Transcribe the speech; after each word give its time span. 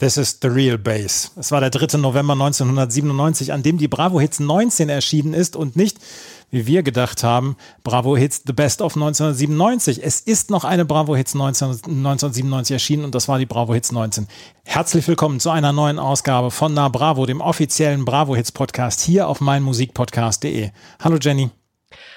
This 0.00 0.16
is 0.16 0.38
the 0.40 0.48
real 0.48 0.78
bass. 0.78 1.30
Es 1.36 1.52
war 1.52 1.60
der 1.60 1.68
3. 1.68 1.98
November 1.98 2.32
1997, 2.32 3.52
an 3.52 3.62
dem 3.62 3.76
die 3.76 3.86
Bravo 3.86 4.18
Hits 4.18 4.40
19 4.40 4.88
erschienen 4.88 5.34
ist 5.34 5.56
und 5.56 5.76
nicht, 5.76 5.98
wie 6.50 6.66
wir 6.66 6.82
gedacht 6.82 7.22
haben, 7.22 7.58
Bravo 7.84 8.16
Hits 8.16 8.44
The 8.46 8.54
Best 8.54 8.80
of 8.80 8.96
1997. 8.96 10.02
Es 10.02 10.20
ist 10.20 10.50
noch 10.50 10.64
eine 10.64 10.86
Bravo 10.86 11.14
Hits 11.14 11.34
19, 11.34 11.68
1997 11.68 12.72
erschienen 12.72 13.04
und 13.04 13.14
das 13.14 13.28
war 13.28 13.38
die 13.38 13.44
Bravo 13.44 13.74
Hits 13.74 13.92
19. 13.92 14.26
Herzlich 14.64 15.06
willkommen 15.06 15.38
zu 15.38 15.50
einer 15.50 15.74
neuen 15.74 15.98
Ausgabe 15.98 16.50
von 16.50 16.72
Na 16.72 16.88
Bravo, 16.88 17.26
dem 17.26 17.42
offiziellen 17.42 18.06
Bravo 18.06 18.34
Hits 18.34 18.52
Podcast 18.52 19.02
hier 19.02 19.28
auf 19.28 19.42
meinmusikpodcast.de. 19.42 20.70
Hallo 21.04 21.18
Jenny. 21.20 21.50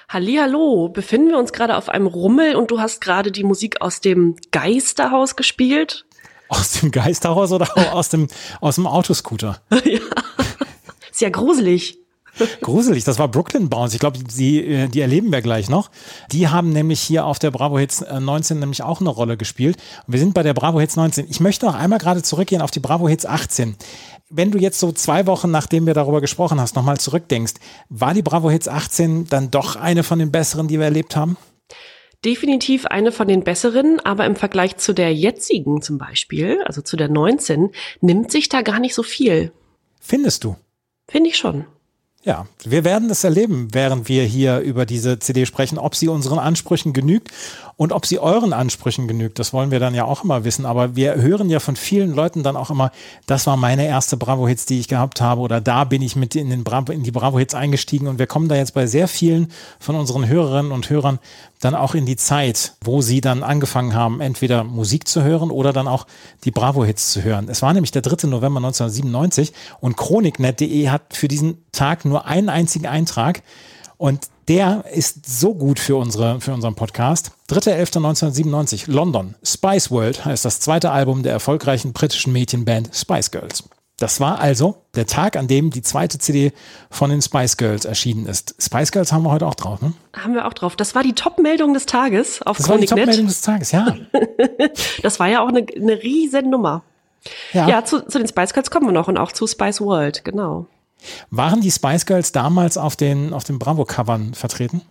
Hallihallo, 0.07 0.87
befinden 0.87 1.31
wir 1.31 1.37
uns 1.37 1.51
gerade 1.51 1.75
auf 1.75 1.89
einem 1.89 2.07
Rummel 2.07 2.55
und 2.55 2.71
du 2.71 2.79
hast 2.79 3.01
gerade 3.01 3.33
die 3.33 3.43
Musik 3.43 3.81
aus 3.81 3.99
dem 3.99 4.37
Geisterhaus 4.51 5.35
gespielt? 5.35 6.05
Aus 6.53 6.73
dem 6.73 6.91
Geisterhaus 6.91 7.51
oder 7.51 7.67
aus 7.93 8.09
dem, 8.09 8.27
aus 8.61 8.75
dem 8.75 8.85
Autoscooter? 8.85 9.61
ja. 9.71 9.99
Ist 11.11 11.21
ja 11.21 11.29
gruselig. 11.29 11.97
Gruselig, 12.61 13.03
das 13.03 13.19
war 13.19 13.27
Brooklyn 13.27 13.69
Bounce. 13.69 13.95
Ich 13.95 13.99
glaube, 13.99 14.17
die, 14.17 14.87
die 14.87 15.01
erleben 15.01 15.31
wir 15.31 15.43
gleich 15.43 15.69
noch. 15.69 15.91
Die 16.31 16.47
haben 16.47 16.71
nämlich 16.71 16.99
hier 16.99 17.25
auf 17.25 17.37
der 17.37 17.51
Bravo 17.51 17.77
Hits 17.77 18.01
19 18.01 18.57
nämlich 18.57 18.81
auch 18.81 19.01
eine 19.01 19.09
Rolle 19.09 19.37
gespielt. 19.37 19.77
Und 20.07 20.13
wir 20.13 20.19
sind 20.19 20.33
bei 20.33 20.41
der 20.41 20.55
Bravo 20.55 20.79
Hits 20.79 20.95
19. 20.95 21.27
Ich 21.29 21.39
möchte 21.39 21.67
noch 21.67 21.75
einmal 21.75 21.99
gerade 21.99 22.23
zurückgehen 22.23 22.61
auf 22.61 22.71
die 22.71 22.79
Bravo 22.79 23.07
Hits 23.07 23.27
18. 23.27 23.75
Wenn 24.29 24.49
du 24.49 24.57
jetzt 24.57 24.79
so 24.79 24.91
zwei 24.91 25.27
Wochen, 25.27 25.51
nachdem 25.51 25.85
wir 25.85 25.93
darüber 25.93 26.21
gesprochen 26.21 26.59
hast, 26.59 26.75
nochmal 26.75 26.99
zurückdenkst, 26.99 27.53
war 27.89 28.15
die 28.15 28.23
Bravo 28.23 28.49
Hits 28.49 28.67
18 28.67 29.27
dann 29.27 29.51
doch 29.51 29.75
eine 29.75 30.01
von 30.01 30.17
den 30.17 30.31
besseren, 30.31 30.67
die 30.67 30.79
wir 30.79 30.85
erlebt 30.85 31.15
haben? 31.15 31.37
Definitiv 32.25 32.85
eine 32.85 33.11
von 33.11 33.27
den 33.27 33.43
besseren, 33.43 33.99
aber 33.99 34.25
im 34.25 34.35
Vergleich 34.35 34.77
zu 34.77 34.93
der 34.93 35.13
jetzigen 35.13 35.81
zum 35.81 35.97
Beispiel, 35.97 36.61
also 36.63 36.81
zu 36.81 36.95
der 36.95 37.09
19, 37.09 37.71
nimmt 38.01 38.31
sich 38.31 38.47
da 38.47 38.61
gar 38.61 38.79
nicht 38.79 38.95
so 38.95 39.03
viel. 39.03 39.51
Findest 39.99 40.43
du? 40.43 40.55
Finde 41.07 41.29
ich 41.29 41.37
schon. 41.37 41.65
Ja, 42.25 42.47
wir 42.63 42.85
werden 42.85 43.09
es 43.09 43.25
erleben, 43.25 43.67
während 43.73 44.07
wir 44.07 44.23
hier 44.23 44.59
über 44.59 44.85
diese 44.85 45.19
CD 45.19 45.45
sprechen, 45.45 45.77
ob 45.77 45.93
sie 45.93 46.07
unseren 46.07 46.39
Ansprüchen 46.39 46.93
genügt 46.93 47.29
und 47.75 47.91
ob 47.91 48.05
sie 48.05 48.19
euren 48.19 48.53
Ansprüchen 48.53 49.07
genügt. 49.07 49.39
Das 49.39 49.53
wollen 49.53 49.71
wir 49.71 49.79
dann 49.79 49.95
ja 49.95 50.05
auch 50.05 50.23
immer 50.23 50.43
wissen. 50.43 50.65
Aber 50.65 50.95
wir 50.95 51.15
hören 51.15 51.49
ja 51.49 51.59
von 51.59 51.75
vielen 51.75 52.13
Leuten 52.13 52.43
dann 52.43 52.55
auch 52.55 52.69
immer, 52.69 52.91
das 53.25 53.47
war 53.47 53.57
meine 53.57 53.87
erste 53.87 54.17
Bravo-Hits, 54.17 54.65
die 54.65 54.79
ich 54.79 54.87
gehabt 54.87 55.21
habe 55.21 55.41
oder 55.41 55.61
da 55.61 55.83
bin 55.83 56.01
ich 56.01 56.15
mit 56.15 56.35
in, 56.35 56.49
den 56.49 56.63
Bravo, 56.63 56.91
in 56.91 57.03
die 57.03 57.11
Bravo-Hits 57.11 57.55
eingestiegen 57.55 58.07
und 58.07 58.19
wir 58.19 58.27
kommen 58.27 58.47
da 58.47 58.55
jetzt 58.55 58.73
bei 58.73 58.85
sehr 58.85 59.07
vielen 59.07 59.51
von 59.79 59.95
unseren 59.95 60.27
Hörerinnen 60.27 60.71
und 60.71 60.89
Hörern 60.89 61.19
dann 61.59 61.75
auch 61.75 61.95
in 61.95 62.05
die 62.05 62.17
Zeit, 62.17 62.73
wo 62.81 63.01
sie 63.01 63.21
dann 63.21 63.41
angefangen 63.41 63.93
haben, 63.93 64.21
entweder 64.21 64.63
Musik 64.63 65.07
zu 65.07 65.23
hören 65.23 65.49
oder 65.49 65.71
dann 65.73 65.87
auch 65.87 66.05
die 66.43 66.51
Bravo-Hits 66.51 67.11
zu 67.11 67.23
hören. 67.23 67.47
Es 67.49 67.61
war 67.61 67.73
nämlich 67.73 67.91
der 67.91 68.01
3. 68.01 68.27
November 68.27 68.57
1997 68.57 69.53
und 69.79 69.95
chroniknet.de 69.95 70.89
hat 70.89 71.15
für 71.15 71.27
diesen 71.27 71.63
Tag 71.71 72.05
nur 72.05 72.25
einen 72.25 72.49
einzigen 72.49 72.87
Eintrag 72.87 73.43
und 73.97 74.27
der 74.47 74.85
ist 74.93 75.25
so 75.25 75.53
gut 75.53 75.79
für, 75.79 75.95
unsere, 75.95 76.41
für 76.41 76.53
unseren 76.53 76.75
Podcast. 76.75 77.31
3.11.1997, 77.49 78.91
London. 78.91 79.35
Spice 79.43 79.89
World 79.91 80.25
heißt 80.25 80.43
das 80.43 80.59
zweite 80.59 80.91
Album 80.91 81.23
der 81.23 81.31
erfolgreichen 81.31 81.93
britischen 81.93 82.33
Mädchenband 82.33 82.89
Spice 82.93 83.31
Girls. 83.31 83.63
Das 83.97 84.19
war 84.19 84.39
also 84.39 84.75
der 84.95 85.05
Tag, 85.05 85.37
an 85.37 85.47
dem 85.47 85.69
die 85.69 85.81
zweite 85.81 86.17
CD 86.17 86.51
von 86.89 87.09
den 87.09 87.21
Spice 87.21 87.55
Girls 87.57 87.85
erschienen 87.85 88.25
ist. 88.25 88.55
Spice 88.59 88.91
Girls 88.91 89.13
haben 89.13 89.23
wir 89.23 89.31
heute 89.31 89.47
auch 89.47 89.55
drauf, 89.55 89.81
ne? 89.81 89.93
Haben 90.13 90.33
wir 90.33 90.47
auch 90.47 90.53
drauf. 90.53 90.75
Das 90.75 90.95
war 90.95 91.03
die 91.03 91.13
Top-Meldung 91.13 91.73
des 91.73 91.85
Tages 91.85 92.41
auf 92.41 92.57
Das 92.57 92.67
war 92.67 92.77
die. 92.77 92.87
Top-Meldung 92.87 93.27
des 93.27 93.41
Tages, 93.41 93.71
ja. 93.71 93.95
das 95.03 95.19
war 95.19 95.27
ja 95.27 95.41
auch 95.41 95.47
eine, 95.47 95.65
eine 95.73 96.01
riesen 96.01 96.49
Nummer. 96.49 96.83
ja. 97.53 97.69
Ja, 97.69 97.85
zu, 97.85 98.01
zu 98.05 98.17
den 98.17 98.27
Spice 98.27 98.53
Girls 98.53 98.71
kommen 98.71 98.87
wir 98.87 98.93
noch 98.93 99.07
und 99.07 99.17
auch 99.17 99.31
zu 99.31 99.47
Spice 99.47 99.79
World, 99.79 100.25
genau. 100.25 100.65
Waren 101.29 101.61
die 101.61 101.71
Spice 101.71 102.05
Girls 102.05 102.31
damals 102.31 102.77
auf 102.77 102.95
den, 102.95 103.33
auf 103.33 103.43
den 103.43 103.59
Bravo-Covern 103.59 104.33
vertreten? 104.33 104.81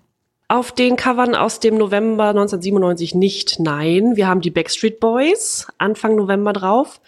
Auf 0.52 0.70
den 0.70 0.96
Covern 0.96 1.34
aus 1.34 1.60
dem 1.60 1.78
November 1.78 2.24
1997 2.28 3.14
nicht, 3.14 3.58
nein. 3.58 4.16
Wir 4.16 4.26
haben 4.26 4.42
die 4.42 4.50
Backstreet 4.50 5.00
Boys 5.00 5.66
Anfang 5.78 6.14
November 6.14 6.52
drauf, 6.52 7.00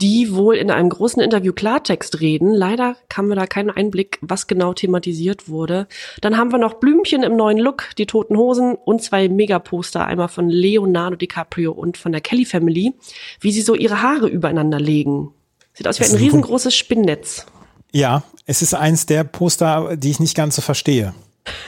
die 0.00 0.32
wohl 0.32 0.54
in 0.54 0.70
einem 0.70 0.90
großen 0.90 1.20
Interview 1.20 1.52
Klartext 1.52 2.20
reden. 2.20 2.54
Leider 2.54 2.94
kam 3.08 3.26
mir 3.26 3.34
da 3.34 3.46
kein 3.46 3.68
Einblick, 3.68 4.20
was 4.20 4.46
genau 4.46 4.74
thematisiert 4.74 5.48
wurde. 5.48 5.88
Dann 6.20 6.36
haben 6.36 6.52
wir 6.52 6.58
noch 6.60 6.74
Blümchen 6.74 7.24
im 7.24 7.34
neuen 7.34 7.58
Look, 7.58 7.88
die 7.98 8.06
Toten 8.06 8.36
Hosen 8.36 8.76
und 8.76 9.02
zwei 9.02 9.28
Megaposter, 9.28 10.06
einmal 10.06 10.28
von 10.28 10.48
Leonardo 10.48 11.16
DiCaprio 11.16 11.72
und 11.72 11.96
von 11.96 12.12
der 12.12 12.20
Kelly 12.20 12.44
Family, 12.44 12.94
wie 13.40 13.50
sie 13.50 13.62
so 13.62 13.74
ihre 13.74 14.02
Haare 14.02 14.28
übereinander 14.28 14.78
legen. 14.78 15.32
Sieht 15.72 15.88
aus 15.88 15.98
wie 15.98 16.04
ein 16.04 16.14
riesengroßes 16.14 16.76
Spinnnetz. 16.76 17.46
Ja, 17.94 18.24
es 18.44 18.60
ist 18.60 18.74
eins 18.74 19.06
der 19.06 19.22
Poster, 19.22 19.96
die 19.96 20.10
ich 20.10 20.18
nicht 20.18 20.36
ganz 20.36 20.56
so 20.56 20.62
verstehe. 20.62 21.14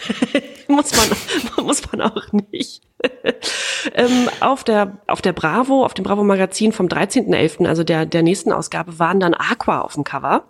muss 0.68 0.90
man, 0.90 1.64
muss 1.66 1.82
man 1.92 2.00
auch 2.00 2.32
nicht. 2.50 2.82
ähm, 3.94 4.28
auf 4.40 4.64
der, 4.64 4.98
auf 5.06 5.22
der 5.22 5.32
Bravo, 5.32 5.84
auf 5.84 5.94
dem 5.94 6.02
Bravo 6.02 6.24
Magazin 6.24 6.72
vom 6.72 6.88
13.11., 6.88 7.68
also 7.68 7.84
der, 7.84 8.06
der 8.06 8.24
nächsten 8.24 8.50
Ausgabe, 8.50 8.98
waren 8.98 9.20
dann 9.20 9.34
Aqua 9.34 9.82
auf 9.82 9.94
dem 9.94 10.02
Cover. 10.02 10.42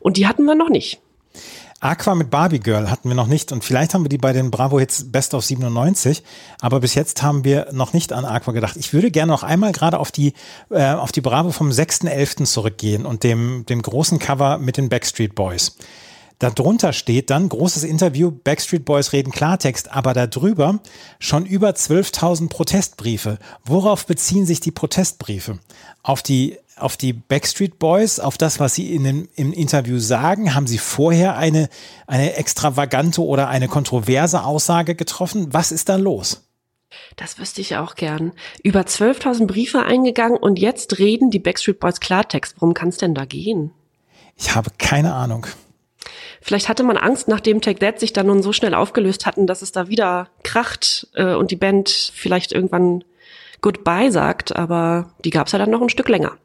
Und 0.00 0.18
die 0.18 0.26
hatten 0.26 0.44
wir 0.44 0.54
noch 0.54 0.68
nicht. 0.68 1.00
Aqua 1.82 2.14
mit 2.14 2.30
Barbie 2.30 2.60
Girl 2.60 2.88
hatten 2.88 3.08
wir 3.08 3.16
noch 3.16 3.26
nicht 3.26 3.50
und 3.50 3.64
vielleicht 3.64 3.92
haben 3.92 4.04
wir 4.04 4.08
die 4.08 4.16
bei 4.16 4.32
den 4.32 4.52
Bravo 4.52 4.78
Hits 4.78 5.10
Best 5.10 5.34
of 5.34 5.44
97, 5.44 6.22
aber 6.60 6.78
bis 6.78 6.94
jetzt 6.94 7.24
haben 7.24 7.42
wir 7.42 7.72
noch 7.72 7.92
nicht 7.92 8.12
an 8.12 8.24
Aqua 8.24 8.52
gedacht. 8.52 8.76
Ich 8.76 8.92
würde 8.92 9.10
gerne 9.10 9.32
noch 9.32 9.42
einmal 9.42 9.72
gerade 9.72 9.98
auf 9.98 10.12
die 10.12 10.32
äh, 10.70 10.92
auf 10.92 11.10
die 11.10 11.20
Bravo 11.20 11.50
vom 11.50 11.70
6.11. 11.70 12.44
zurückgehen 12.44 13.04
und 13.04 13.24
dem 13.24 13.66
dem 13.68 13.82
großen 13.82 14.20
Cover 14.20 14.58
mit 14.58 14.76
den 14.76 14.90
Backstreet 14.90 15.34
Boys. 15.34 15.76
Darunter 16.38 16.92
steht 16.92 17.30
dann 17.30 17.48
großes 17.48 17.82
Interview, 17.82 18.30
Backstreet 18.30 18.84
Boys 18.84 19.12
reden 19.12 19.32
Klartext, 19.32 19.92
aber 19.92 20.12
darüber 20.12 20.78
schon 21.18 21.46
über 21.46 21.70
12.000 21.70 22.48
Protestbriefe. 22.48 23.38
Worauf 23.64 24.06
beziehen 24.06 24.46
sich 24.46 24.60
die 24.60 24.72
Protestbriefe? 24.72 25.58
Auf 26.04 26.22
die 26.22 26.58
auf 26.82 26.96
die 26.96 27.12
Backstreet 27.12 27.78
Boys, 27.78 28.20
auf 28.20 28.36
das, 28.36 28.60
was 28.60 28.74
sie 28.74 28.94
in 28.94 29.04
dem, 29.04 29.28
im 29.36 29.52
Interview 29.52 29.98
sagen? 29.98 30.54
Haben 30.54 30.66
sie 30.66 30.78
vorher 30.78 31.36
eine, 31.36 31.68
eine 32.06 32.34
extravagante 32.34 33.22
oder 33.22 33.48
eine 33.48 33.68
kontroverse 33.68 34.44
Aussage 34.44 34.94
getroffen? 34.94 35.48
Was 35.52 35.72
ist 35.72 35.88
da 35.88 35.96
los? 35.96 36.44
Das 37.16 37.38
wüsste 37.38 37.60
ich 37.60 37.76
auch 37.76 37.94
gern. 37.94 38.32
Über 38.62 38.80
12.000 38.80 39.46
Briefe 39.46 39.82
eingegangen 39.82 40.36
und 40.36 40.58
jetzt 40.58 40.98
reden 40.98 41.30
die 41.30 41.38
Backstreet 41.38 41.80
Boys 41.80 42.00
Klartext. 42.00 42.56
Worum 42.58 42.74
kann 42.74 42.88
es 42.88 42.98
denn 42.98 43.14
da 43.14 43.24
gehen? 43.24 43.72
Ich 44.36 44.54
habe 44.54 44.70
keine 44.78 45.14
Ahnung. 45.14 45.46
Vielleicht 46.40 46.68
hatte 46.68 46.82
man 46.82 46.96
Angst, 46.96 47.28
nachdem 47.28 47.60
Take 47.60 47.78
That 47.78 48.00
sich 48.00 48.12
dann 48.12 48.26
nun 48.26 48.42
so 48.42 48.52
schnell 48.52 48.74
aufgelöst 48.74 49.26
hatten, 49.26 49.46
dass 49.46 49.62
es 49.62 49.72
da 49.72 49.88
wieder 49.88 50.28
kracht 50.42 51.06
äh, 51.14 51.34
und 51.34 51.50
die 51.50 51.56
Band 51.56 52.12
vielleicht 52.14 52.52
irgendwann 52.52 53.04
Goodbye 53.60 54.10
sagt, 54.10 54.56
aber 54.56 55.14
die 55.24 55.30
gab's 55.30 55.52
ja 55.52 55.58
dann 55.58 55.70
noch 55.70 55.80
ein 55.80 55.88
Stück 55.88 56.08
länger. 56.08 56.36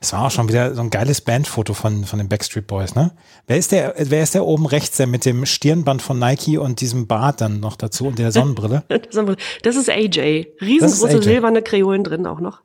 Es 0.00 0.12
war 0.12 0.26
auch 0.26 0.30
schon 0.30 0.48
wieder 0.48 0.74
so 0.74 0.82
ein 0.82 0.90
geiles 0.90 1.22
Bandfoto 1.22 1.72
von, 1.72 2.04
von 2.04 2.18
den 2.18 2.28
Backstreet 2.28 2.66
Boys, 2.66 2.94
ne? 2.94 3.12
Wer 3.46 3.56
ist 3.56 3.72
der, 3.72 3.94
wer 3.96 4.22
ist 4.22 4.34
der 4.34 4.44
oben 4.44 4.66
rechts, 4.66 4.98
der 4.98 5.06
mit 5.06 5.24
dem 5.24 5.46
Stirnband 5.46 6.02
von 6.02 6.18
Nike 6.18 6.58
und 6.58 6.80
diesem 6.80 7.06
Bart 7.06 7.40
dann 7.40 7.60
noch 7.60 7.76
dazu 7.76 8.06
und 8.06 8.18
der 8.18 8.32
Sonnenbrille? 8.32 8.84
Das 9.62 9.76
ist 9.76 9.88
AJ. 9.88 10.46
Riesengroße 10.60 11.16
AJ. 11.16 11.22
silberne 11.22 11.62
Kreolen 11.62 12.04
drin 12.04 12.26
auch 12.26 12.40
noch. 12.40 12.60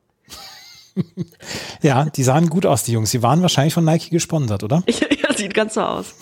ja, 1.82 2.04
die 2.06 2.22
sahen 2.22 2.50
gut 2.50 2.66
aus, 2.66 2.82
die 2.82 2.92
Jungs. 2.92 3.10
Die 3.10 3.22
waren 3.22 3.40
wahrscheinlich 3.40 3.74
von 3.74 3.84
Nike 3.84 4.10
gesponsert, 4.10 4.62
oder? 4.62 4.82
Ja, 5.20 5.36
sieht 5.36 5.54
ganz 5.54 5.74
so 5.74 5.82
aus. 5.82 6.14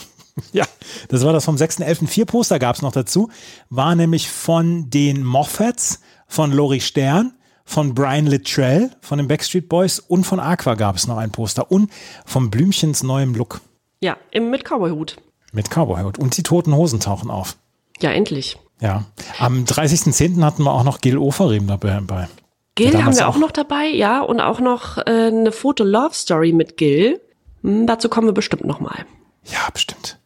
Ja, 0.53 0.67
das 1.09 1.25
war 1.25 1.33
das 1.33 1.45
vom 1.45 1.57
6.11. 1.57 2.07
Vier 2.07 2.27
Poster 2.27 2.59
gab 2.59 2.77
es 2.77 2.83
noch 2.83 2.93
dazu. 2.93 3.31
War 3.71 3.95
nämlich 3.95 4.29
von 4.29 4.91
den 4.91 5.25
Moffats, 5.25 6.01
von 6.27 6.53
Lori 6.53 6.81
Stern, 6.81 7.33
von 7.67 7.95
Brian 7.95 8.27
Littrell, 8.27 8.91
von 9.03 9.19
den 9.19 9.29
Backstreet 9.29 9.69
Boys 9.69 9.99
und 9.99 10.25
von 10.25 10.41
Aqua 10.41 10.75
gab 10.75 10.97
es 10.97 11.07
noch 11.07 11.19
ein 11.19 11.33
Poster. 11.33 11.71
Und 11.71 11.91
von 12.25 12.49
Blümchens 12.51 13.03
neuem 13.03 13.35
Look 13.35 13.61
Ja, 14.01 14.17
im, 14.31 14.51
mit 14.51 14.65
Cowboyhut. 14.65 15.17
mit 15.53 15.69
Cowboyhut. 15.71 16.19
Und 16.19 16.37
die 16.39 16.43
toten 16.43 16.75
Hosen 16.75 17.01
tauchen 17.01 17.29
auf. 17.31 17.57
Ja, 18.01 18.11
endlich. 18.13 18.57
Ja. 18.81 19.05
Am 19.39 19.65
30.10. 19.65 20.43
hatten 20.43 20.63
wir 20.63 20.73
auch 20.73 20.85
noch 20.85 21.01
Gil 21.01 21.19
Oferim 21.19 21.67
dabei. 21.67 22.29
Gil 22.77 23.03
haben 23.03 23.17
wir 23.17 23.27
auch, 23.29 23.35
auch 23.37 23.41
noch 23.41 23.51
dabei, 23.53 23.87
ja, 23.87 24.21
und 24.21 24.41
auch 24.41 24.61
noch 24.61 24.99
äh, 24.99 25.03
eine 25.29 25.51
Foto-Love-Story 25.51 26.53
mit 26.53 26.77
Gil. 26.77 27.21
Hm, 27.63 27.87
dazu 27.87 28.09
kommen 28.09 28.29
wir 28.29 28.35
bestimmt 28.35 28.65
nochmal. 28.65 29.07
Ja, 29.45 29.69
bestimmt. 29.73 30.19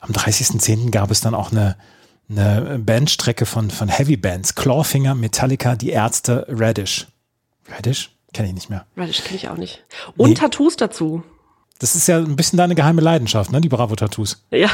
Am 0.00 0.10
30.10. 0.12 0.90
gab 0.92 1.10
es 1.10 1.20
dann 1.20 1.34
auch 1.34 1.50
eine, 1.50 1.76
eine 2.28 2.78
Bandstrecke 2.78 3.46
von, 3.46 3.70
von 3.70 3.88
Heavy 3.88 4.16
Bands. 4.16 4.54
Clawfinger, 4.54 5.14
Metallica, 5.14 5.76
Die 5.76 5.90
Ärzte, 5.90 6.46
Radish. 6.48 7.06
Radish? 7.68 8.10
Kenne 8.32 8.48
ich 8.48 8.54
nicht 8.54 8.70
mehr. 8.70 8.86
Radish 8.96 9.22
kenne 9.22 9.36
ich 9.36 9.48
auch 9.48 9.56
nicht. 9.56 9.84
Und 10.16 10.30
nee. 10.30 10.34
Tattoos 10.34 10.76
dazu. 10.76 11.22
Das 11.78 11.94
ist 11.94 12.08
ja 12.08 12.18
ein 12.18 12.36
bisschen 12.36 12.56
deine 12.56 12.74
geheime 12.74 13.02
Leidenschaft, 13.02 13.52
ne? 13.52 13.60
Die 13.60 13.68
Bravo-Tattoos. 13.68 14.44
Ja. 14.50 14.70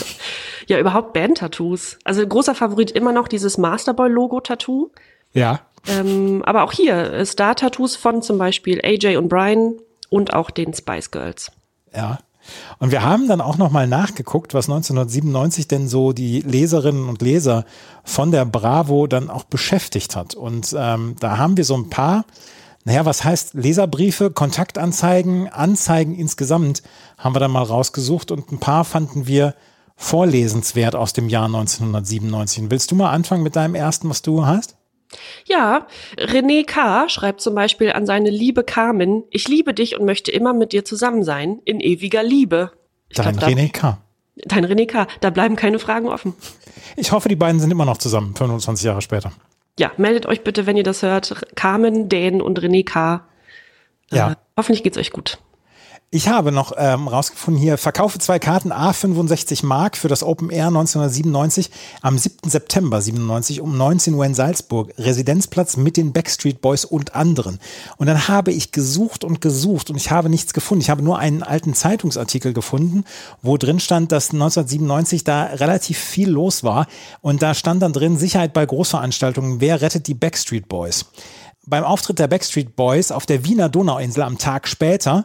ja, 0.66 0.78
überhaupt 0.78 1.12
Band-Tattoos. 1.12 1.98
Also 2.04 2.26
großer 2.26 2.54
Favorit 2.54 2.90
immer 2.90 3.12
noch 3.12 3.28
dieses 3.28 3.58
Masterboy-Logo-Tattoo. 3.58 4.90
Ja. 5.32 5.60
Ähm, 5.86 6.42
aber 6.44 6.62
auch 6.62 6.72
hier 6.72 7.12
äh, 7.12 7.26
Star-Tattoos 7.26 7.96
von 7.96 8.22
zum 8.22 8.38
Beispiel 8.38 8.80
AJ 8.82 9.16
und 9.16 9.28
Brian 9.28 9.74
und 10.08 10.32
auch 10.32 10.50
den 10.50 10.72
Spice 10.72 11.10
Girls. 11.10 11.52
Ja. 11.94 12.18
Und 12.78 12.90
wir 12.90 13.02
haben 13.02 13.28
dann 13.28 13.40
auch 13.40 13.58
nochmal 13.58 13.86
nachgeguckt, 13.86 14.54
was 14.54 14.68
1997 14.68 15.68
denn 15.68 15.88
so 15.88 16.12
die 16.12 16.40
Leserinnen 16.40 17.08
und 17.08 17.22
Leser 17.22 17.64
von 18.04 18.30
der 18.30 18.44
Bravo 18.44 19.06
dann 19.06 19.30
auch 19.30 19.44
beschäftigt 19.44 20.16
hat. 20.16 20.34
Und 20.34 20.74
ähm, 20.76 21.16
da 21.20 21.38
haben 21.38 21.56
wir 21.56 21.64
so 21.64 21.76
ein 21.76 21.90
paar, 21.90 22.24
naja, 22.84 23.04
was 23.04 23.24
heißt 23.24 23.54
Leserbriefe, 23.54 24.30
Kontaktanzeigen, 24.30 25.48
Anzeigen 25.48 26.14
insgesamt 26.14 26.82
haben 27.18 27.34
wir 27.34 27.40
dann 27.40 27.52
mal 27.52 27.62
rausgesucht 27.62 28.30
und 28.30 28.50
ein 28.50 28.58
paar 28.58 28.84
fanden 28.84 29.26
wir 29.26 29.54
vorlesenswert 29.96 30.96
aus 30.96 31.12
dem 31.12 31.28
Jahr 31.28 31.46
1997. 31.46 32.70
Willst 32.70 32.90
du 32.90 32.96
mal 32.96 33.10
anfangen 33.10 33.42
mit 33.42 33.54
deinem 33.56 33.76
ersten, 33.76 34.10
was 34.10 34.22
du 34.22 34.44
hast? 34.44 34.76
Ja, 35.46 35.86
René 36.16 36.64
K. 36.64 37.08
schreibt 37.08 37.40
zum 37.40 37.54
Beispiel 37.54 37.92
an 37.92 38.06
seine 38.06 38.30
liebe 38.30 38.64
Carmen, 38.64 39.24
ich 39.30 39.48
liebe 39.48 39.74
dich 39.74 39.98
und 39.98 40.04
möchte 40.04 40.30
immer 40.30 40.52
mit 40.52 40.72
dir 40.72 40.84
zusammen 40.84 41.22
sein, 41.22 41.60
in 41.64 41.80
ewiger 41.80 42.22
Liebe. 42.22 42.72
Ich 43.08 43.16
dein 43.16 43.36
glaub, 43.36 43.50
René 43.50 43.70
K. 43.70 43.98
Dein 44.36 44.64
René 44.64 44.86
K. 44.86 45.06
Da 45.20 45.30
bleiben 45.30 45.56
keine 45.56 45.78
Fragen 45.78 46.08
offen. 46.08 46.34
Ich 46.96 47.12
hoffe, 47.12 47.28
die 47.28 47.36
beiden 47.36 47.60
sind 47.60 47.70
immer 47.70 47.84
noch 47.84 47.98
zusammen, 47.98 48.34
25 48.34 48.84
Jahre 48.84 49.02
später. 49.02 49.32
Ja, 49.78 49.92
meldet 49.96 50.26
euch 50.26 50.44
bitte, 50.44 50.66
wenn 50.66 50.76
ihr 50.76 50.82
das 50.82 51.02
hört. 51.02 51.46
Carmen, 51.54 52.08
Dan 52.08 52.40
und 52.42 52.60
René 52.60 52.84
K. 52.84 53.26
Ja. 54.10 54.32
Äh, 54.32 54.34
hoffentlich 54.56 54.82
geht's 54.82 54.98
euch 54.98 55.10
gut. 55.10 55.38
Ich 56.14 56.28
habe 56.28 56.52
noch 56.52 56.72
ähm, 56.76 57.08
rausgefunden 57.08 57.58
hier, 57.58 57.78
verkaufe 57.78 58.18
zwei 58.18 58.38
Karten 58.38 58.70
A 58.70 58.92
65 58.92 59.62
Mark 59.62 59.96
für 59.96 60.08
das 60.08 60.22
Open 60.22 60.50
Air 60.50 60.66
1997 60.66 61.70
am 62.02 62.18
7. 62.18 62.50
September 62.50 63.00
97 63.00 63.62
um 63.62 63.78
19 63.78 64.12
Uhr 64.12 64.26
in 64.26 64.34
Salzburg. 64.34 64.92
Residenzplatz 64.98 65.78
mit 65.78 65.96
den 65.96 66.12
Backstreet 66.12 66.60
Boys 66.60 66.84
und 66.84 67.14
anderen. 67.14 67.60
Und 67.96 68.08
dann 68.08 68.28
habe 68.28 68.52
ich 68.52 68.72
gesucht 68.72 69.24
und 69.24 69.40
gesucht 69.40 69.88
und 69.88 69.96
ich 69.96 70.10
habe 70.10 70.28
nichts 70.28 70.52
gefunden. 70.52 70.82
Ich 70.82 70.90
habe 70.90 71.00
nur 71.00 71.18
einen 71.18 71.42
alten 71.42 71.72
Zeitungsartikel 71.72 72.52
gefunden, 72.52 73.04
wo 73.40 73.56
drin 73.56 73.80
stand, 73.80 74.12
dass 74.12 74.34
1997 74.34 75.24
da 75.24 75.44
relativ 75.44 75.96
viel 75.96 76.28
los 76.28 76.62
war. 76.62 76.88
Und 77.22 77.40
da 77.40 77.54
stand 77.54 77.80
dann 77.80 77.94
drin, 77.94 78.18
Sicherheit 78.18 78.52
bei 78.52 78.66
Großveranstaltungen, 78.66 79.62
wer 79.62 79.80
rettet 79.80 80.08
die 80.08 80.14
Backstreet 80.14 80.68
Boys? 80.68 81.06
Beim 81.64 81.84
Auftritt 81.84 82.18
der 82.18 82.28
Backstreet 82.28 82.76
Boys 82.76 83.10
auf 83.10 83.24
der 83.24 83.46
Wiener 83.46 83.70
Donauinsel 83.70 84.24
am 84.24 84.36
Tag 84.36 84.68
später 84.68 85.24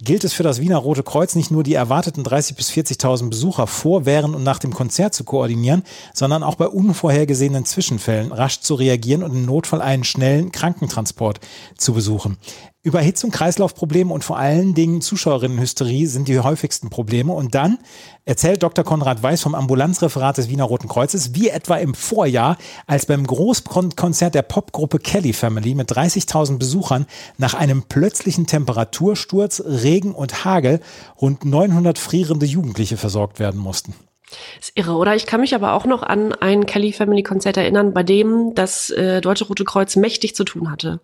gilt 0.00 0.22
es 0.22 0.32
für 0.32 0.44
das 0.44 0.60
Wiener 0.60 0.76
Rote 0.76 1.02
Kreuz 1.02 1.34
nicht 1.34 1.50
nur 1.50 1.64
die 1.64 1.74
erwarteten 1.74 2.22
30.000 2.22 2.54
bis 2.56 2.70
40.000 2.70 3.30
Besucher 3.30 3.66
vor, 3.66 4.06
während 4.06 4.36
und 4.36 4.44
nach 4.44 4.58
dem 4.58 4.72
Konzert 4.72 5.12
zu 5.12 5.24
koordinieren, 5.24 5.82
sondern 6.14 6.42
auch 6.42 6.54
bei 6.54 6.68
unvorhergesehenen 6.68 7.64
Zwischenfällen 7.64 8.32
rasch 8.32 8.60
zu 8.60 8.74
reagieren 8.74 9.22
und 9.22 9.32
im 9.32 9.44
Notfall 9.44 9.82
einen 9.82 10.04
schnellen 10.04 10.52
Krankentransport 10.52 11.40
zu 11.76 11.94
besuchen. 11.94 12.38
Überhitzung, 12.88 13.30
Kreislaufprobleme 13.30 14.12
und 14.12 14.24
vor 14.24 14.38
allen 14.38 14.74
Dingen 14.74 15.02
Zuschauerinnenhysterie 15.02 16.06
sind 16.06 16.26
die 16.26 16.40
häufigsten 16.40 16.88
Probleme. 16.88 17.32
Und 17.32 17.54
dann 17.54 17.78
erzählt 18.24 18.62
Dr. 18.62 18.82
Konrad 18.84 19.22
Weiß 19.22 19.42
vom 19.42 19.54
Ambulanzreferat 19.54 20.38
des 20.38 20.48
Wiener 20.48 20.64
Roten 20.64 20.88
Kreuzes, 20.88 21.34
wie 21.34 21.50
etwa 21.50 21.76
im 21.76 21.94
Vorjahr, 21.94 22.56
als 22.86 23.06
beim 23.06 23.26
Großkonzert 23.26 24.34
der 24.34 24.42
Popgruppe 24.42 24.98
Kelly 24.98 25.34
Family 25.34 25.74
mit 25.74 25.92
30.000 25.92 26.58
Besuchern 26.58 27.06
nach 27.36 27.54
einem 27.54 27.82
plötzlichen 27.82 28.46
Temperatursturz, 28.46 29.62
Regen 29.64 30.14
und 30.14 30.44
Hagel 30.46 30.80
rund 31.20 31.44
900 31.44 31.98
frierende 31.98 32.46
Jugendliche 32.46 32.96
versorgt 32.96 33.38
werden 33.38 33.60
mussten. 33.60 33.94
ist 34.60 34.72
irre, 34.76 34.92
oder? 34.92 35.14
Ich 35.14 35.26
kann 35.26 35.42
mich 35.42 35.54
aber 35.54 35.74
auch 35.74 35.84
noch 35.84 36.02
an 36.02 36.32
ein 36.32 36.64
Kelly 36.64 36.92
Family 36.92 37.22
Konzert 37.22 37.58
erinnern, 37.58 37.92
bei 37.92 38.02
dem 38.02 38.54
das 38.54 38.90
äh, 38.90 39.20
Deutsche 39.20 39.44
Rote 39.44 39.64
Kreuz 39.64 39.94
mächtig 39.94 40.34
zu 40.34 40.44
tun 40.44 40.70
hatte. 40.70 41.00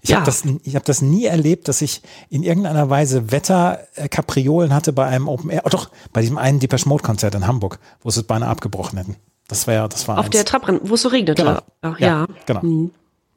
Ich 0.00 0.10
ja. 0.10 0.16
habe 0.16 0.26
das, 0.26 0.44
ich 0.62 0.76
hab 0.76 0.84
das 0.84 1.02
nie 1.02 1.24
erlebt, 1.24 1.68
dass 1.68 1.82
ich 1.82 2.02
in 2.30 2.42
irgendeiner 2.42 2.88
Weise 2.88 3.30
Wetterkapriolen 3.30 4.72
hatte 4.72 4.92
bei 4.92 5.06
einem 5.06 5.28
Open 5.28 5.50
Air. 5.50 5.62
Oh 5.64 5.68
doch, 5.68 5.90
bei 6.12 6.20
diesem 6.20 6.38
einen 6.38 6.60
Depeche 6.60 6.88
Mode 6.88 7.02
Konzert 7.02 7.34
in 7.34 7.46
Hamburg, 7.46 7.78
wo 8.00 8.10
sie 8.10 8.20
es 8.20 8.26
beinahe 8.26 8.48
abgebrochen 8.48 8.98
hätten. 8.98 9.16
Das 9.48 9.66
war 9.66 9.74
ja, 9.74 9.88
das 9.88 10.08
war 10.08 10.18
Auf 10.18 10.26
eins. 10.26 10.32
der 10.32 10.44
Trabrand, 10.44 10.80
wo 10.88 10.94
es 10.94 11.02
so 11.02 11.08
regnete. 11.08 11.42
Genau. 11.42 11.60
Ach, 11.82 11.98
ja, 11.98 12.06
ja, 12.06 12.26
genau. 12.46 12.62
Mhm. 12.62 12.90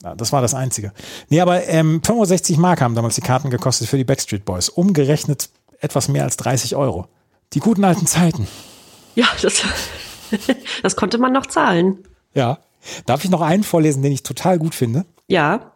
Ja, 0.03 0.15
das 0.15 0.31
war 0.31 0.41
das 0.41 0.53
Einzige. 0.53 0.93
Nee, 1.29 1.41
aber 1.41 1.67
ähm, 1.67 2.01
65 2.03 2.57
Mark 2.57 2.81
haben 2.81 2.95
damals 2.95 3.15
die 3.15 3.21
Karten 3.21 3.49
gekostet 3.49 3.89
für 3.89 3.97
die 3.97 4.05
Backstreet 4.05 4.45
Boys. 4.45 4.69
Umgerechnet 4.69 5.49
etwas 5.79 6.07
mehr 6.07 6.23
als 6.23 6.37
30 6.37 6.75
Euro. 6.75 7.07
Die 7.53 7.59
guten 7.59 7.83
alten 7.83 8.07
Zeiten. 8.07 8.47
Ja, 9.15 9.27
das, 9.41 9.61
das 10.83 10.95
konnte 10.95 11.17
man 11.17 11.33
noch 11.33 11.47
zahlen. 11.47 11.99
Ja. 12.33 12.59
Darf 13.05 13.25
ich 13.25 13.29
noch 13.29 13.41
einen 13.41 13.63
vorlesen, 13.63 14.01
den 14.01 14.13
ich 14.13 14.23
total 14.23 14.57
gut 14.57 14.73
finde? 14.73 15.05
Ja. 15.27 15.73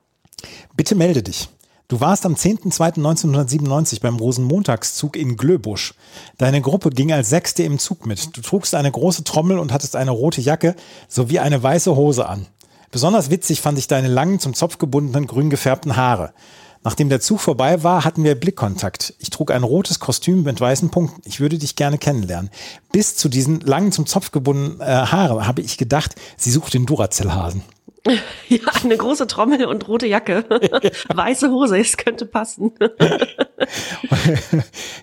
Bitte 0.76 0.96
melde 0.96 1.24
dich. 1.24 1.50
Du 1.88 2.00
warst 2.00 2.26
am 2.26 2.34
10.02.1997 2.34 4.02
beim 4.02 4.16
Rosenmontagszug 4.16 5.16
in 5.16 5.38
Glöbusch. 5.38 5.94
Deine 6.38 6.62
Gruppe 6.62 6.90
ging 6.90 7.12
als 7.12 7.30
Sechste 7.30 7.64
im 7.64 7.78
Zug 7.78 8.06
mit. 8.06 8.36
Du 8.36 8.42
trugst 8.42 8.74
eine 8.74 8.92
große 8.92 9.24
Trommel 9.24 9.60
und 9.60 9.72
hattest 9.72 9.96
eine 9.96 10.12
rote 10.12 10.42
Jacke 10.42 10.76
sowie 11.08 11.40
eine 11.40 11.62
weiße 11.62 11.96
Hose 11.96 12.28
an. 12.28 12.48
Besonders 12.90 13.30
witzig 13.30 13.62
fand 13.62 13.78
ich 13.78 13.88
deine 13.88 14.08
langen, 14.08 14.40
zum 14.40 14.54
Zopf 14.54 14.78
gebundenen, 14.78 15.28
grün 15.28 15.50
gefärbten 15.50 15.96
Haare. 15.96 16.34
Nachdem 16.84 17.10
der 17.10 17.22
Zug 17.22 17.40
vorbei 17.40 17.84
war, 17.84 18.04
hatten 18.04 18.24
wir 18.24 18.36
Blickkontakt. 18.36 19.14
Ich 19.20 19.30
trug 19.30 19.52
ein 19.52 19.64
rotes 19.64 20.00
Kostüm 20.00 20.44
mit 20.44 20.60
weißen 20.60 20.90
Punkten. 20.90 21.22
Ich 21.26 21.40
würde 21.40 21.58
dich 21.58 21.76
gerne 21.76 21.98
kennenlernen. 21.98 22.50
Bis 22.92 23.16
zu 23.16 23.30
diesen 23.30 23.62
langen, 23.62 23.92
zum 23.92 24.06
Zopf 24.06 24.32
gebundenen 24.32 24.82
äh, 24.82 24.86
Haare 24.86 25.48
habe 25.48 25.62
ich 25.62 25.78
gedacht, 25.78 26.16
sie 26.38 26.52
sucht 26.52 26.74
den 26.74 26.86
Duracell-Hasen. 26.86 27.64
Ja, 28.50 28.60
eine 28.84 28.98
große 28.98 29.28
Trommel 29.28 29.66
und 29.66 29.88
rote 29.88 30.08
Jacke. 30.08 30.44
Ja. 30.50 30.92
Weiße 31.16 31.50
Hose, 31.50 31.80
es 31.80 31.96
könnte 31.96 32.26
passen. 32.26 32.74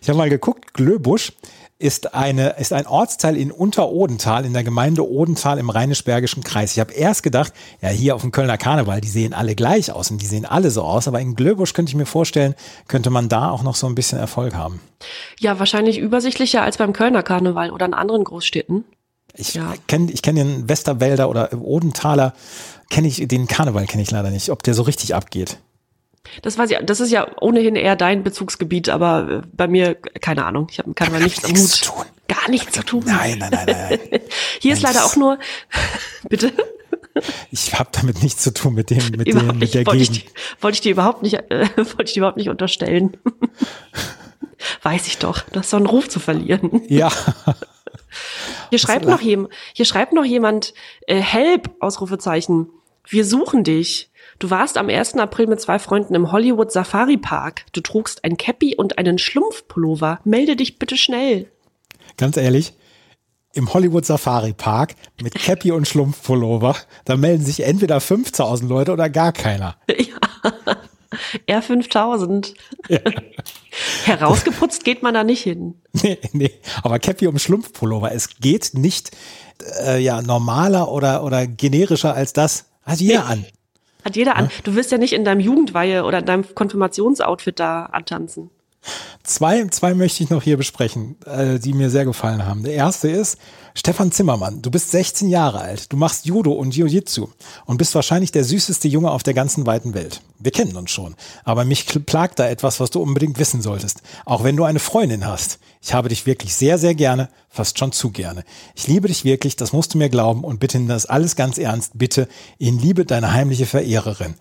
ich 0.03 0.09
habe 0.09 0.19
mal 0.19 0.29
geguckt, 0.29 0.75
Glöbusch 0.75 1.33
ist, 1.81 2.15
eine, 2.15 2.51
ist 2.59 2.75
ein 2.75 2.87
Ortsteil 2.87 3.37
in 3.37 3.51
Unterodental 3.51 4.45
in 4.45 4.53
der 4.53 4.63
Gemeinde 4.63 5.09
Odental 5.09 5.59
im 5.59 5.71
Rheinisch-Bergischen 5.71 6.45
Kreis. 6.45 6.73
Ich 6.73 6.79
habe 6.79 6.93
erst 6.93 7.23
gedacht, 7.23 7.55
ja, 7.81 7.89
hier 7.89 8.15
auf 8.15 8.21
dem 8.21 8.33
Kölner 8.33 8.59
Karneval, 8.59 9.01
die 9.01 9.09
sehen 9.09 9.33
alle 9.33 9.55
gleich 9.55 9.91
aus 9.91 10.11
und 10.11 10.21
die 10.21 10.27
sehen 10.27 10.45
alle 10.45 10.71
so 10.71 10.83
aus, 10.83 11.09
aber 11.09 11.21
in 11.21 11.35
Glöbusch 11.35 11.73
könnte 11.73 11.91
ich 11.91 11.97
mir 11.97 12.07
vorstellen, 12.07 12.55
könnte 12.87 13.09
man 13.09 13.31
da 13.31 13.51
auch 13.51 13.63
noch 13.63 13.75
so 13.75 13.87
ein 13.87 13.95
bisschen 13.95 14.19
Erfolg 14.19 14.55
haben. 14.55 14.81
Ja, 15.39 15.59
wahrscheinlich 15.59 15.99
übersichtlicher 15.99 16.63
als 16.63 16.77
beim 16.77 16.93
Kölner 16.93 17.23
Karneval 17.23 17.71
oder 17.71 17.87
in 17.87 17.95
anderen 17.95 18.25
Großstädten. 18.25 18.85
Ich 19.35 19.55
ja. 19.55 19.75
kenne 19.87 20.11
ich 20.13 20.21
kenn 20.21 20.37
den 20.37 20.69
Westerwälder 20.69 21.31
oder 21.31 21.51
Odenthaler 21.59 22.35
kenne 22.91 23.09
ich, 23.09 23.27
den 23.27 23.47
Karneval 23.47 23.87
kenne 23.87 24.03
ich 24.03 24.11
leider 24.11 24.31
nicht, 24.31 24.51
ob 24.51 24.63
der 24.63 24.75
so 24.75 24.83
richtig 24.83 25.15
abgeht. 25.15 25.59
Das 26.43 26.59
weiß 26.59 26.71
ich, 26.71 26.79
das 26.83 27.01
ist 27.01 27.11
ja 27.11 27.27
ohnehin 27.41 27.77
eher 27.77 27.97
dein 27.97 28.23
Bezugsgebiet, 28.23 28.89
aber 28.89 29.43
äh, 29.43 29.47
bei 29.53 29.69
mir, 29.69 29.95
keine 29.95 30.45
Ahnung, 30.45 30.69
ich 30.71 30.79
habe 30.79 30.93
Karneval 30.95 31.23
nichts 31.23 31.45
am 31.45 31.51
Hut. 31.51 31.59
Zu 31.59 31.85
tun. 31.85 32.05
Gar 32.29 32.51
nichts 32.51 32.73
zu 32.73 32.85
tun. 32.85 33.03
Nein, 33.07 33.39
nein, 33.39 33.51
nein, 33.53 33.67
nein. 33.67 34.21
Hier 34.61 34.73
ist 34.73 34.83
leider 34.83 35.05
auch 35.05 35.17
nur, 35.17 35.39
bitte? 36.29 36.53
Ich 37.51 37.75
habe 37.75 37.91
damit 37.93 38.23
nichts 38.23 38.43
zu 38.43 38.55
tun 38.55 38.75
mit 38.75 38.91
dem, 38.91 39.03
mit 39.17 39.27
dem, 39.27 39.59
mit 39.59 39.75
der 39.75 39.85
wollte 39.87 39.99
Gegend. 39.99 40.17
Ich, 40.17 40.63
wollte 40.63 40.77
ich 40.77 40.81
dir 40.81 40.93
überhaupt 40.93 41.23
nicht, 41.23 41.35
äh, 41.35 41.69
wollte 41.77 42.05
ich 42.05 42.13
dir 42.13 42.21
überhaupt 42.21 42.37
nicht 42.37 42.49
unterstellen. 42.49 43.17
Weiß 44.83 45.07
ich 45.07 45.19
doch, 45.19 45.41
das 45.53 45.67
ist 45.67 45.71
so 45.71 45.77
einen 45.77 45.87
Ruf 45.87 46.09
zu 46.09 46.21
verlieren. 46.21 46.83
Ja. 46.89 47.11
Hier 48.71 48.79
schreibt 48.79 49.07
noch 49.07 49.21
jemand, 49.21 49.53
hier 49.73 49.85
schreibt 49.85 50.13
noch 50.13 50.25
jemand, 50.25 50.75
äh, 51.07 51.21
Help, 51.21 51.71
Ausrufezeichen. 51.81 52.69
Wir 53.09 53.25
suchen 53.25 53.65
dich. 53.65 54.10
Du 54.41 54.49
warst 54.49 54.79
am 54.79 54.89
1. 54.89 55.15
April 55.19 55.49
mit 55.49 55.61
zwei 55.61 55.79
Freunden 55.79 56.15
im 56.15 56.33
Hollywood 56.33 56.73
Safari 56.73 57.19
Park. 57.19 57.67
Du 57.73 57.83
trugst 57.83 58.25
ein 58.25 58.39
Cappy 58.39 58.75
und 58.75 58.97
einen 58.97 59.19
Schlumpfpullover. 59.19 60.19
Melde 60.25 60.57
dich 60.57 60.79
bitte 60.79 60.97
schnell. 60.97 61.53
Ganz 62.17 62.39
ehrlich, 62.39 62.73
im 63.53 63.73
Hollywood 63.75 64.07
Safari 64.07 64.55
Park 64.55 64.95
mit 65.21 65.35
Cappy 65.35 65.73
und 65.73 65.87
Schlumpfpullover, 65.87 66.75
da 67.05 67.17
melden 67.19 67.45
sich 67.45 67.61
entweder 67.61 68.01
5000 68.01 68.69
Leute 68.69 68.93
oder 68.93 69.09
gar 69.11 69.33
keiner. 69.33 69.77
Ja. 71.49 71.59
R5000. 71.61 72.55
Ja. 72.89 73.01
Herausgeputzt 74.05 74.85
geht 74.85 75.03
man 75.03 75.13
da 75.13 75.25
nicht 75.25 75.43
hin. 75.43 75.75
Nee, 75.93 76.19
nee. 76.33 76.53
Aber 76.85 77.01
Cappy 77.01 77.27
um 77.27 77.39
Schlumpfpullover. 77.39 78.13
Es 78.13 78.37
geht 78.39 78.75
nicht 78.75 79.11
äh, 79.85 80.01
ja, 80.01 80.23
normaler 80.23 80.91
oder, 80.91 81.25
oder 81.25 81.49
generischer 81.49 82.15
als 82.15 82.33
das. 82.33 82.67
Hat 82.85 83.01
jeder 83.01 83.25
nee. 83.25 83.33
an. 83.33 83.47
Hat 84.05 84.17
jeder 84.17 84.37
an. 84.37 84.51
Du 84.65 84.75
wirst 84.75 84.93
ja 84.93 84.99
nicht 84.99 85.13
in 85.13 85.25
deinem 85.25 85.41
Jugendweihe 85.41 86.05
oder 86.05 86.19
in 86.19 86.27
deinem 86.27 86.55
Konfirmationsoutfit 86.55 87.61
da 87.61 87.87
antanzen. 87.87 88.51
Zwei, 89.23 89.67
zwei 89.67 89.95
möchte 89.95 90.23
ich 90.23 90.31
noch 90.31 90.43
hier 90.43 90.57
besprechen, 90.57 91.17
äh, 91.27 91.59
die 91.59 91.73
mir 91.73 91.91
sehr 91.91 92.05
gefallen 92.05 92.47
haben. 92.47 92.65
Der 92.65 92.75
erste 92.75 93.09
ist 93.09 93.39
Stefan 93.75 94.11
Zimmermann. 94.11 94.63
Du 94.63 94.71
bist 94.71 94.91
16 94.91 95.29
Jahre 95.29 95.61
alt. 95.61 95.93
Du 95.93 95.97
machst 95.97 96.27
Judo 96.27 96.53
und 96.53 96.75
Jiu-Jitsu 96.75 97.29
und 97.67 97.77
bist 97.77 97.95
wahrscheinlich 97.95 98.33
der 98.33 98.45
süßeste 98.45 98.89
Junge 98.89 99.11
auf 99.11 99.23
der 99.23 99.35
ganzen 99.35 99.67
weiten 99.67 99.95
Welt. 99.95 100.23
Wir 100.39 100.51
kennen 100.51 100.77
uns 100.77 100.91
schon. 100.91 101.15
Aber 101.45 101.65
mich 101.65 101.87
plagt 102.07 102.39
da 102.39 102.49
etwas, 102.49 102.81
was 102.81 102.91
du 102.91 103.01
unbedingt 103.01 103.39
wissen 103.39 103.63
solltest. 103.63 104.03
Auch 104.25 104.43
wenn 104.43 104.57
du 104.57 104.65
eine 104.65 104.81
Freundin 104.81 105.27
hast. 105.27 105.59
Ich 105.83 105.95
habe 105.95 106.09
dich 106.09 106.27
wirklich 106.27 106.55
sehr, 106.55 106.79
sehr 106.79 106.95
gerne, 106.95 107.29
fast 107.49 107.79
schon 107.79 107.93
zu 107.93 108.11
gerne. 108.11 108.45
Ich 108.75 108.89
liebe 108.89 109.09
dich 109.09 109.25
wirklich, 109.25 109.57
das 109.57 109.73
musst 109.73 109.95
du 109.95 109.99
mir 109.99 110.09
glauben 110.09 110.45
und 110.45 110.61
bitte 110.61 110.81
das 110.87 111.07
alles 111.07 111.37
ganz 111.37 111.59
ernst. 111.59 111.93
Bitte 111.95 112.29
in 112.59 112.79
Liebe 112.79 113.05
deine 113.05 113.33
heimliche 113.33 113.67
Verehrerin. 113.67 114.35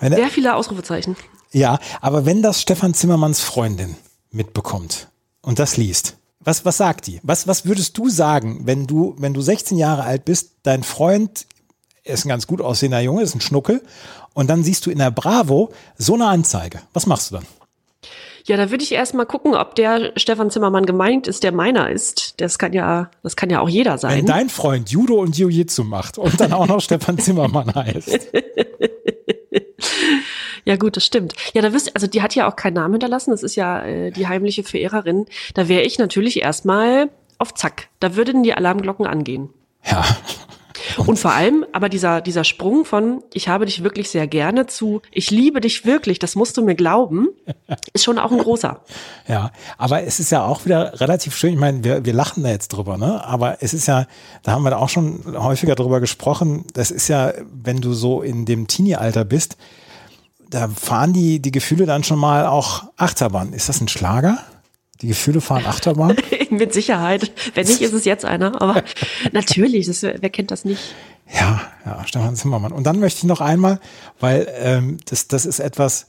Wenn 0.00 0.12
sehr 0.12 0.28
viele 0.28 0.54
Ausrufezeichen. 0.54 1.16
Ja, 1.54 1.78
aber 2.00 2.26
wenn 2.26 2.42
das 2.42 2.60
Stefan 2.60 2.94
Zimmermanns 2.94 3.40
Freundin 3.40 3.96
mitbekommt 4.32 5.08
und 5.40 5.60
das 5.60 5.76
liest, 5.76 6.16
was, 6.40 6.64
was 6.64 6.76
sagt 6.76 7.06
die? 7.06 7.20
Was, 7.22 7.46
was 7.46 7.64
würdest 7.64 7.96
du 7.96 8.08
sagen, 8.08 8.62
wenn 8.64 8.88
du, 8.88 9.14
wenn 9.18 9.34
du 9.34 9.40
16 9.40 9.78
Jahre 9.78 10.02
alt 10.02 10.24
bist, 10.24 10.56
dein 10.64 10.82
Freund 10.82 11.46
ist 12.02 12.26
ein 12.26 12.28
ganz 12.28 12.48
gut 12.48 12.60
aussehender 12.60 13.00
Junge, 13.00 13.22
ist 13.22 13.36
ein 13.36 13.40
Schnuckel, 13.40 13.82
und 14.34 14.50
dann 14.50 14.64
siehst 14.64 14.84
du 14.84 14.90
in 14.90 14.98
der 14.98 15.12
Bravo 15.12 15.70
so 15.96 16.14
eine 16.14 16.26
Anzeige. 16.26 16.80
Was 16.92 17.06
machst 17.06 17.30
du 17.30 17.36
dann? 17.36 17.46
Ja, 18.46 18.56
da 18.56 18.70
würde 18.70 18.82
ich 18.82 18.92
erstmal 18.92 19.24
gucken, 19.24 19.54
ob 19.54 19.76
der 19.76 20.12
Stefan 20.16 20.50
Zimmermann 20.50 20.84
gemeint 20.84 21.28
ist, 21.28 21.44
der 21.44 21.52
meiner 21.52 21.88
ist. 21.88 22.34
Das 22.40 22.58
kann 22.58 22.72
ja, 22.72 23.10
das 23.22 23.36
kann 23.36 23.48
ja 23.48 23.60
auch 23.60 23.68
jeder 23.68 23.96
sein. 23.96 24.18
Wenn 24.18 24.26
dein 24.26 24.48
Freund 24.50 24.90
Judo 24.90 25.14
und 25.14 25.38
Jiu-Jitsu 25.38 25.84
macht 25.84 26.18
und 26.18 26.38
dann 26.40 26.52
auch 26.52 26.66
noch 26.66 26.80
Stefan 26.80 27.16
Zimmermann 27.16 27.72
heißt. 27.74 28.28
Ja, 30.64 30.76
gut, 30.76 30.96
das 30.96 31.04
stimmt. 31.04 31.34
Ja, 31.52 31.62
da 31.62 31.72
wirst 31.72 31.94
also 31.94 32.06
die 32.06 32.22
hat 32.22 32.34
ja 32.34 32.48
auch 32.48 32.56
keinen 32.56 32.74
Namen 32.74 32.94
hinterlassen. 32.94 33.30
Das 33.30 33.42
ist 33.42 33.56
ja 33.56 33.84
äh, 33.84 34.10
die 34.10 34.28
heimliche 34.28 34.64
Verehrerin. 34.64 35.26
Da 35.54 35.68
wäre 35.68 35.82
ich 35.82 35.98
natürlich 35.98 36.42
erstmal 36.42 37.10
auf 37.38 37.54
Zack. 37.54 37.88
Da 38.00 38.16
würden 38.16 38.42
die 38.42 38.54
Alarmglocken 38.54 39.06
angehen. 39.06 39.50
Ja. 39.84 40.04
Und 41.06 41.18
vor 41.18 41.32
allem, 41.32 41.64
aber 41.72 41.88
dieser, 41.88 42.20
dieser 42.20 42.44
Sprung 42.44 42.84
von 42.84 43.22
ich 43.32 43.48
habe 43.48 43.66
dich 43.66 43.82
wirklich 43.82 44.10
sehr 44.10 44.26
gerne 44.26 44.66
zu 44.66 45.02
ich 45.10 45.30
liebe 45.30 45.60
dich 45.60 45.84
wirklich, 45.84 46.18
das 46.18 46.34
musst 46.34 46.56
du 46.56 46.64
mir 46.64 46.74
glauben, 46.74 47.28
ist 47.92 48.04
schon 48.04 48.18
auch 48.18 48.32
ein 48.32 48.38
großer. 48.38 48.80
Ja, 49.26 49.50
aber 49.78 50.02
es 50.02 50.20
ist 50.20 50.30
ja 50.30 50.44
auch 50.44 50.64
wieder 50.64 51.00
relativ 51.00 51.36
schön. 51.36 51.54
Ich 51.54 51.58
meine, 51.58 51.84
wir, 51.84 52.04
wir 52.04 52.12
lachen 52.12 52.42
da 52.42 52.50
jetzt 52.50 52.68
drüber, 52.68 52.98
ne? 52.98 53.24
Aber 53.24 53.62
es 53.62 53.74
ist 53.74 53.86
ja, 53.86 54.06
da 54.42 54.52
haben 54.52 54.62
wir 54.62 54.70
da 54.70 54.78
auch 54.78 54.88
schon 54.88 55.22
häufiger 55.36 55.74
drüber 55.74 56.00
gesprochen. 56.00 56.64
Das 56.74 56.90
ist 56.90 57.08
ja, 57.08 57.32
wenn 57.50 57.80
du 57.80 57.92
so 57.92 58.22
in 58.22 58.44
dem 58.44 58.66
Teenie-Alter 58.66 59.24
bist, 59.24 59.56
da 60.50 60.68
fahren 60.68 61.12
die, 61.12 61.40
die 61.40 61.52
Gefühle 61.52 61.86
dann 61.86 62.04
schon 62.04 62.18
mal 62.18 62.46
auch 62.46 62.84
Achterbahn. 62.96 63.52
Ist 63.52 63.68
das 63.68 63.80
ein 63.80 63.88
Schlager? 63.88 64.38
Die 65.00 65.08
Gefühle 65.08 65.40
fahren 65.40 65.66
Achterbahn? 65.66 66.16
Mit 66.50 66.72
Sicherheit. 66.72 67.32
Wenn 67.54 67.66
nicht, 67.66 67.80
ist 67.80 67.92
es 67.92 68.04
jetzt 68.04 68.24
einer. 68.24 68.60
Aber 68.62 68.82
natürlich, 69.32 69.86
das, 69.86 70.02
wer 70.02 70.30
kennt 70.30 70.50
das 70.50 70.64
nicht? 70.64 70.80
Ja, 71.32 71.62
ja, 71.84 72.06
Stefan 72.06 72.36
Zimmermann. 72.36 72.72
Und 72.72 72.84
dann 72.84 73.00
möchte 73.00 73.18
ich 73.18 73.24
noch 73.24 73.40
einmal, 73.40 73.80
weil 74.20 74.46
ähm, 74.58 74.98
das, 75.06 75.26
das 75.28 75.46
ist 75.46 75.58
etwas, 75.58 76.06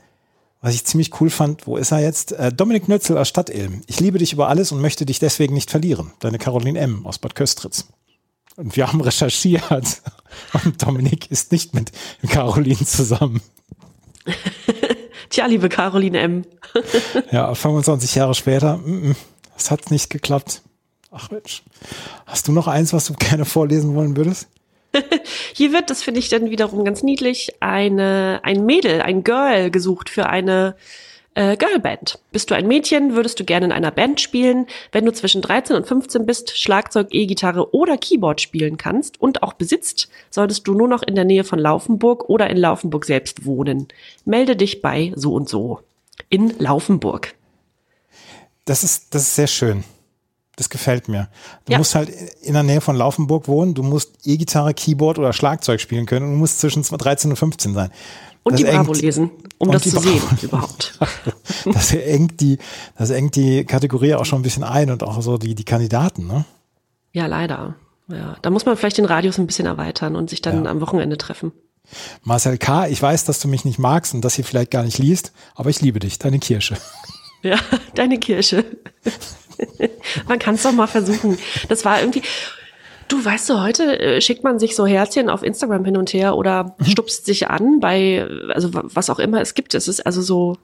was 0.61 0.73
ich 0.75 0.85
ziemlich 0.85 1.19
cool 1.19 1.29
fand. 1.29 1.67
Wo 1.67 1.77
ist 1.77 1.91
er 1.91 1.99
jetzt? 1.99 2.33
Äh, 2.33 2.51
Dominik 2.51 2.87
Nötzel 2.87 3.17
aus 3.17 3.29
Stadtilm. 3.29 3.81
Ich 3.87 3.99
liebe 3.99 4.17
dich 4.17 4.33
über 4.33 4.49
alles 4.49 4.71
und 4.71 4.81
möchte 4.81 5.05
dich 5.05 5.19
deswegen 5.19 5.53
nicht 5.53 5.71
verlieren. 5.71 6.11
Deine 6.19 6.37
Caroline 6.37 6.79
M. 6.79 7.05
aus 7.05 7.17
Bad 7.17 7.35
Köstritz. 7.35 7.87
Und 8.55 8.75
wir 8.75 8.87
haben 8.87 9.01
recherchiert. 9.01 10.01
Und 10.65 10.81
Dominik 10.81 11.31
ist 11.31 11.51
nicht 11.51 11.73
mit 11.73 11.91
Caroline 12.29 12.85
zusammen. 12.85 13.41
Tja, 15.29 15.45
liebe 15.45 15.69
Caroline 15.69 16.19
M. 16.19 16.45
ja, 17.31 17.53
25 17.53 18.15
Jahre 18.15 18.35
später, 18.35 18.79
es 19.57 19.71
hat 19.71 19.91
nicht 19.91 20.09
geklappt. 20.09 20.61
Ach 21.11 21.31
Mensch. 21.31 21.63
Hast 22.25 22.47
du 22.47 22.51
noch 22.51 22.67
eins, 22.67 22.93
was 22.93 23.05
du 23.05 23.13
gerne 23.19 23.45
vorlesen 23.45 23.95
wollen 23.95 24.17
würdest? 24.17 24.47
Hier 25.53 25.73
wird, 25.73 25.89
das 25.89 26.03
finde 26.03 26.21
ich 26.21 26.29
dann 26.29 26.49
wiederum 26.49 26.85
ganz 26.85 27.03
niedlich, 27.03 27.55
eine, 27.59 28.39
ein 28.43 28.65
Mädel, 28.65 29.01
ein 29.01 29.23
Girl 29.23 29.69
gesucht 29.69 30.09
für 30.09 30.27
eine 30.27 30.75
äh, 31.35 31.55
Girlband. 31.57 32.19
Bist 32.31 32.49
du 32.49 32.55
ein 32.55 32.67
Mädchen, 32.67 33.13
würdest 33.13 33.39
du 33.39 33.45
gerne 33.45 33.67
in 33.67 33.71
einer 33.71 33.91
Band 33.91 34.19
spielen. 34.19 34.67
Wenn 34.91 35.05
du 35.05 35.13
zwischen 35.13 35.41
13 35.41 35.75
und 35.75 35.87
15 35.87 36.25
bist, 36.25 36.57
Schlagzeug, 36.57 37.09
E-Gitarre 37.11 37.73
oder 37.73 37.97
Keyboard 37.97 38.41
spielen 38.41 38.77
kannst 38.77 39.21
und 39.21 39.43
auch 39.43 39.53
besitzt, 39.53 40.09
solltest 40.29 40.67
du 40.67 40.73
nur 40.73 40.87
noch 40.87 41.03
in 41.03 41.15
der 41.15 41.25
Nähe 41.25 41.43
von 41.43 41.59
Laufenburg 41.59 42.27
oder 42.29 42.49
in 42.49 42.57
Laufenburg 42.57 43.05
selbst 43.05 43.45
wohnen. 43.45 43.87
Melde 44.25 44.55
dich 44.55 44.81
bei 44.81 45.13
so 45.15 45.33
und 45.33 45.47
so. 45.47 45.81
In 46.29 46.57
Laufenburg. 46.57 47.35
Das 48.63 48.83
ist, 48.83 49.13
das 49.13 49.23
ist 49.23 49.35
sehr 49.35 49.47
schön. 49.47 49.83
Das 50.55 50.69
gefällt 50.69 51.09
mir. 51.09 51.27
Du 51.65 51.73
ja. 51.73 51.77
musst 51.77 51.95
halt 51.95 52.09
in 52.41 52.53
der 52.53 52.63
Nähe 52.63 52.81
von 52.81 52.95
Laufenburg 52.95 53.47
wohnen, 53.47 53.73
du 53.73 53.83
musst 53.83 54.11
E-Gitarre, 54.23 54.73
Keyboard 54.73 55.19
oder 55.19 55.33
Schlagzeug 55.33 55.81
spielen 55.81 56.05
können 56.05 56.25
und 56.25 56.31
du 56.31 56.37
musst 56.37 56.59
zwischen 56.59 56.81
13 56.83 57.31
und 57.31 57.37
15 57.37 57.73
sein. 57.73 57.91
Und 58.43 58.53
das 58.53 58.61
die 58.61 58.67
Bravo 58.67 58.93
lesen, 58.93 59.31
um 59.57 59.71
das 59.71 59.83
zu 59.83 59.91
Bravo 59.91 60.07
sehen 60.07 60.37
überhaupt. 60.43 60.99
das 61.65 61.93
engt 61.93 62.39
die, 62.41 62.59
das 62.97 63.09
engt 63.09 63.35
die 63.35 63.65
Kategorie 63.65 64.13
auch 64.13 64.25
schon 64.25 64.39
ein 64.39 64.43
bisschen 64.43 64.63
ein 64.63 64.91
und 64.91 65.03
auch 65.03 65.21
so 65.21 65.37
die, 65.37 65.55
die 65.55 65.63
Kandidaten, 65.65 66.27
ne? 66.27 66.45
Ja, 67.11 67.25
leider. 67.25 67.75
Ja, 68.07 68.37
da 68.41 68.49
muss 68.51 68.65
man 68.65 68.77
vielleicht 68.77 68.99
den 68.99 69.05
Radius 69.05 69.39
ein 69.39 69.47
bisschen 69.47 69.65
erweitern 69.65 70.15
und 70.15 70.29
sich 70.29 70.41
dann 70.41 70.65
ja. 70.65 70.71
am 70.71 70.79
Wochenende 70.79 71.17
treffen. 71.17 71.53
Marcel 72.23 72.57
K., 72.57 72.87
ich 72.87 73.01
weiß, 73.01 73.25
dass 73.25 73.39
du 73.39 73.47
mich 73.47 73.65
nicht 73.65 73.79
magst 73.79 74.13
und 74.13 74.21
das 74.21 74.35
hier 74.35 74.45
vielleicht 74.45 74.71
gar 74.71 74.83
nicht 74.83 74.97
liest, 74.97 75.31
aber 75.55 75.69
ich 75.69 75.81
liebe 75.81 75.99
dich, 75.99 76.19
deine 76.19 76.39
Kirsche. 76.39 76.77
Ja, 77.41 77.57
deine 77.95 78.19
Kirsche. 78.19 78.63
man 80.27 80.39
kann 80.39 80.55
es 80.55 80.63
doch 80.63 80.71
mal 80.71 80.87
versuchen. 80.87 81.37
Das 81.69 81.85
war 81.85 81.99
irgendwie, 81.99 82.21
Du 83.07 83.23
weißt 83.23 83.49
du, 83.51 83.61
heute 83.61 83.99
äh, 83.99 84.19
schickt 84.19 84.43
man 84.43 84.57
sich 84.57 84.75
so 84.75 84.87
Herzchen 84.87 85.29
auf 85.29 85.43
Instagram 85.43 85.85
hin 85.85 85.95
und 85.95 86.11
her 86.11 86.35
oder 86.35 86.75
mhm. 86.79 86.85
stupst 86.85 87.25
sich 87.25 87.47
an 87.49 87.79
bei, 87.79 88.25
also 88.49 88.69
was 88.73 89.11
auch 89.11 89.19
immer 89.19 89.41
es 89.41 89.53
gibt. 89.53 89.75
Es 89.75 89.87
ist 89.87 90.05
also 90.07 90.23
so, 90.23 90.57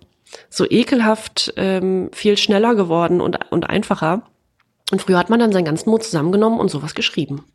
so 0.49 0.65
ekelhaft 0.67 1.53
ähm, 1.57 2.09
viel 2.13 2.37
schneller 2.37 2.73
geworden 2.73 3.21
und, 3.21 3.37
und 3.51 3.69
einfacher. 3.69 4.23
Und 4.91 5.03
früher 5.03 5.19
hat 5.19 5.29
man 5.29 5.39
dann 5.39 5.51
seinen 5.51 5.65
ganzen 5.65 5.89
Mut 5.91 6.03
zusammengenommen 6.03 6.59
und 6.59 6.71
sowas 6.71 6.95
geschrieben 6.95 7.45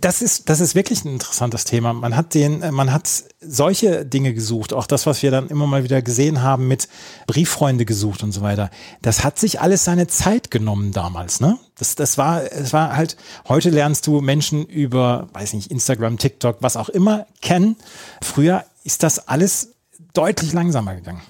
das 0.00 0.22
ist, 0.22 0.48
das 0.48 0.60
ist 0.60 0.74
wirklich 0.74 1.04
ein 1.04 1.14
interessantes 1.14 1.64
Thema. 1.64 1.92
Man 1.92 2.16
hat 2.16 2.34
den, 2.34 2.60
man 2.72 2.92
hat 2.92 3.08
solche 3.40 4.04
Dinge 4.04 4.32
gesucht, 4.32 4.72
auch 4.72 4.86
das, 4.86 5.06
was 5.06 5.22
wir 5.22 5.30
dann 5.30 5.48
immer 5.48 5.66
mal 5.66 5.84
wieder 5.84 6.02
gesehen 6.02 6.42
haben 6.42 6.68
mit 6.68 6.88
Brieffreunde 7.26 7.84
gesucht 7.84 8.22
und 8.22 8.32
so 8.32 8.40
weiter. 8.40 8.70
Das 9.02 9.24
hat 9.24 9.38
sich 9.38 9.60
alles 9.60 9.84
seine 9.84 10.06
Zeit 10.06 10.50
genommen 10.50 10.92
damals, 10.92 11.40
ne? 11.40 11.58
Das, 11.78 11.94
das 11.94 12.18
war, 12.18 12.42
es 12.52 12.72
war 12.72 12.96
halt, 12.96 13.16
heute 13.48 13.70
lernst 13.70 14.06
du 14.06 14.20
Menschen 14.20 14.66
über, 14.66 15.28
weiß 15.32 15.52
nicht, 15.52 15.70
Instagram, 15.70 16.18
TikTok, 16.18 16.58
was 16.60 16.76
auch 16.76 16.88
immer 16.88 17.26
kennen. 17.40 17.76
Früher 18.22 18.64
ist 18.84 19.02
das 19.02 19.28
alles 19.28 19.74
deutlich 20.12 20.52
langsamer 20.52 20.94
gegangen. 20.96 21.22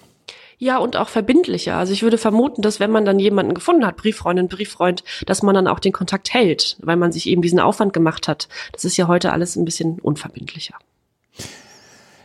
Ja, 0.59 0.79
und 0.79 0.97
auch 0.97 1.09
verbindlicher. 1.09 1.77
Also 1.77 1.93
ich 1.93 2.03
würde 2.03 2.19
vermuten, 2.19 2.62
dass 2.62 2.81
wenn 2.81 2.91
man 2.91 3.05
dann 3.05 3.21
jemanden 3.21 3.55
gefunden 3.55 3.87
hat, 3.87 3.97
Brieffreundin, 3.97 4.49
Brieffreund, 4.49 5.05
dass 5.25 5.43
man 5.43 5.55
dann 5.55 5.69
auch 5.69 5.79
den 5.79 5.93
Kontakt 5.93 6.35
hält, 6.35 6.77
weil 6.81 6.97
man 6.97 7.12
sich 7.12 7.29
eben 7.29 7.43
diesen 7.43 7.61
Aufwand 7.61 7.93
gemacht 7.93 8.27
hat. 8.27 8.49
Das 8.73 8.85
ist 8.85 8.97
ja 8.97 9.07
heute 9.07 9.33
alles 9.33 9.55
ein 9.55 9.65
bisschen 9.65 10.00
unverbindlicher. 10.00 10.75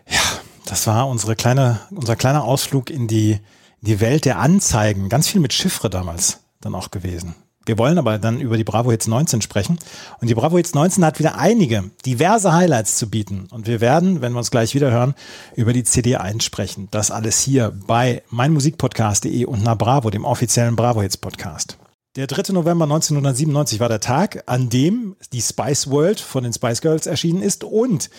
Ja, 0.10 0.20
das 0.66 0.88
war 0.88 1.08
unsere 1.08 1.36
kleine, 1.36 1.80
unser 1.92 2.16
kleiner 2.16 2.44
Ausflug 2.44 2.90
in 2.90 3.08
die, 3.08 3.34
in 3.34 3.88
die 3.88 4.00
Welt 4.00 4.26
der 4.26 4.40
Anzeigen. 4.40 5.10
Ganz 5.10 5.28
viel 5.28 5.40
mit 5.40 5.54
Chiffre 5.54 5.92
damals 5.92 6.40
dann 6.60 6.74
auch 6.74 6.90
gewesen. 6.90 7.36
Wir 7.66 7.78
wollen 7.78 7.98
aber 7.98 8.20
dann 8.20 8.42
über 8.42 8.58
die 8.58 8.64
Bravo 8.64 8.92
Hits 8.92 9.08
19 9.08 9.42
sprechen. 9.42 9.80
Und 10.20 10.30
die 10.30 10.36
Bravo 10.36 10.58
Hits 10.58 10.74
19 10.74 11.06
hat 11.06 11.20
wieder 11.20 11.38
einige, 11.38 11.92
diverse 12.06 12.54
Highlights 12.54 12.98
zu 12.98 13.10
bieten. 13.10 13.48
Und 13.52 13.68
wir 13.68 13.80
werden, 13.82 14.22
wenn 14.22 14.34
wir 14.34 14.40
uns 14.40 14.52
gleich 14.52 14.76
wieder 14.76 14.92
hören, 14.92 15.16
über 15.56 15.74
die 15.74 15.84
CD 15.84 16.18
1 16.18 16.44
sprechen. 16.44 16.88
Das 16.92 17.12
alles 17.12 17.40
hier 17.40 17.74
bei 17.88 18.24
meinmusikpodcast.de 18.30 19.46
und 19.46 19.64
na 19.64 19.76
Bravo, 19.76 20.10
dem 20.10 20.26
offiziellen 20.26 20.76
Bravo 20.76 21.02
Hits 21.02 21.18
Podcast. 21.18 21.78
Der 22.16 22.28
3. 22.28 22.54
November 22.54 22.84
1997 22.84 23.80
war 23.80 23.90
der 23.90 24.00
Tag, 24.00 24.44
an 24.46 24.70
dem 24.70 25.16
die 25.32 25.42
Spice 25.42 25.90
World 25.90 26.20
von 26.20 26.44
den 26.44 26.54
Spice 26.54 26.82
Girls 26.82 27.08
erschienen 27.08 27.42
ist 27.42 27.64
und 27.64 28.12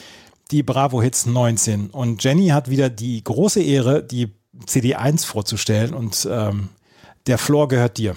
die 0.51 0.63
Bravo 0.63 1.01
Hits 1.01 1.27
19. 1.27 1.91
Und 1.91 2.25
Jenny 2.25 2.49
hat 2.49 2.69
wieder 2.69 2.91
die 2.91 3.23
große 3.23 3.63
Ehre, 3.63 4.03
die 4.03 4.33
CD 4.67 4.95
1 4.95 5.25
vorzustellen 5.25 5.95
und 5.95 6.27
ähm, 6.31 6.71
der 7.27 7.39
Floor 7.39 7.69
gehört 7.69 7.99
dir. 7.99 8.17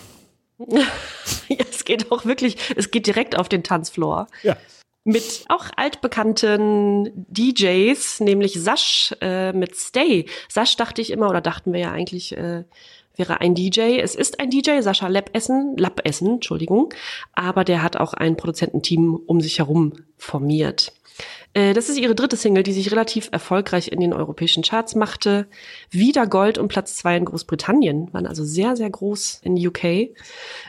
ja, 1.47 1.65
es 1.69 1.85
geht 1.85 2.11
auch 2.11 2.25
wirklich, 2.25 2.57
es 2.75 2.91
geht 2.91 3.07
direkt 3.07 3.37
auf 3.37 3.49
den 3.49 3.63
Tanzfloor. 3.63 4.27
Ja. 4.43 4.57
mit 5.03 5.45
auch 5.47 5.65
altbekannten 5.75 7.25
DJs, 7.29 8.19
nämlich 8.19 8.53
Sasch 8.53 9.15
äh, 9.21 9.53
mit 9.53 9.75
Stay. 9.75 10.25
Sasch 10.49 10.75
dachte 10.75 11.01
ich 11.01 11.11
immer, 11.11 11.29
oder 11.29 11.41
dachten 11.41 11.71
wir 11.73 11.79
ja 11.79 11.91
eigentlich, 11.91 12.35
äh, 12.35 12.65
wäre 13.17 13.41
ein 13.41 13.55
DJ. 13.55 13.99
Es 13.99 14.15
ist 14.15 14.39
ein 14.39 14.49
DJ, 14.49 14.81
Sascha 14.81 15.07
Lappessen, 15.07 15.75
Lappessen, 15.77 16.35
Entschuldigung, 16.35 16.93
aber 17.33 17.63
der 17.63 17.83
hat 17.83 17.97
auch 17.97 18.13
ein 18.13 18.37
Produzententeam 18.37 19.15
um 19.15 19.41
sich 19.41 19.59
herum 19.59 19.93
formiert. 20.17 20.93
Äh, 21.53 21.73
das 21.73 21.89
ist 21.89 21.97
ihre 21.97 22.15
dritte 22.15 22.35
Single, 22.35 22.63
die 22.63 22.73
sich 22.73 22.91
relativ 22.91 23.29
erfolgreich 23.31 23.91
in 23.91 23.99
den 23.99 24.13
europäischen 24.13 24.63
Charts 24.63 24.95
machte. 24.95 25.47
Wieder 25.89 26.27
Gold 26.27 26.57
und 26.57 26.67
Platz 26.67 26.95
zwei 26.95 27.17
in 27.17 27.25
Großbritannien, 27.25 28.13
waren 28.13 28.27
also 28.27 28.43
sehr, 28.43 28.75
sehr 28.75 28.89
groß 28.89 29.41
in 29.43 29.67
UK. 29.67 29.83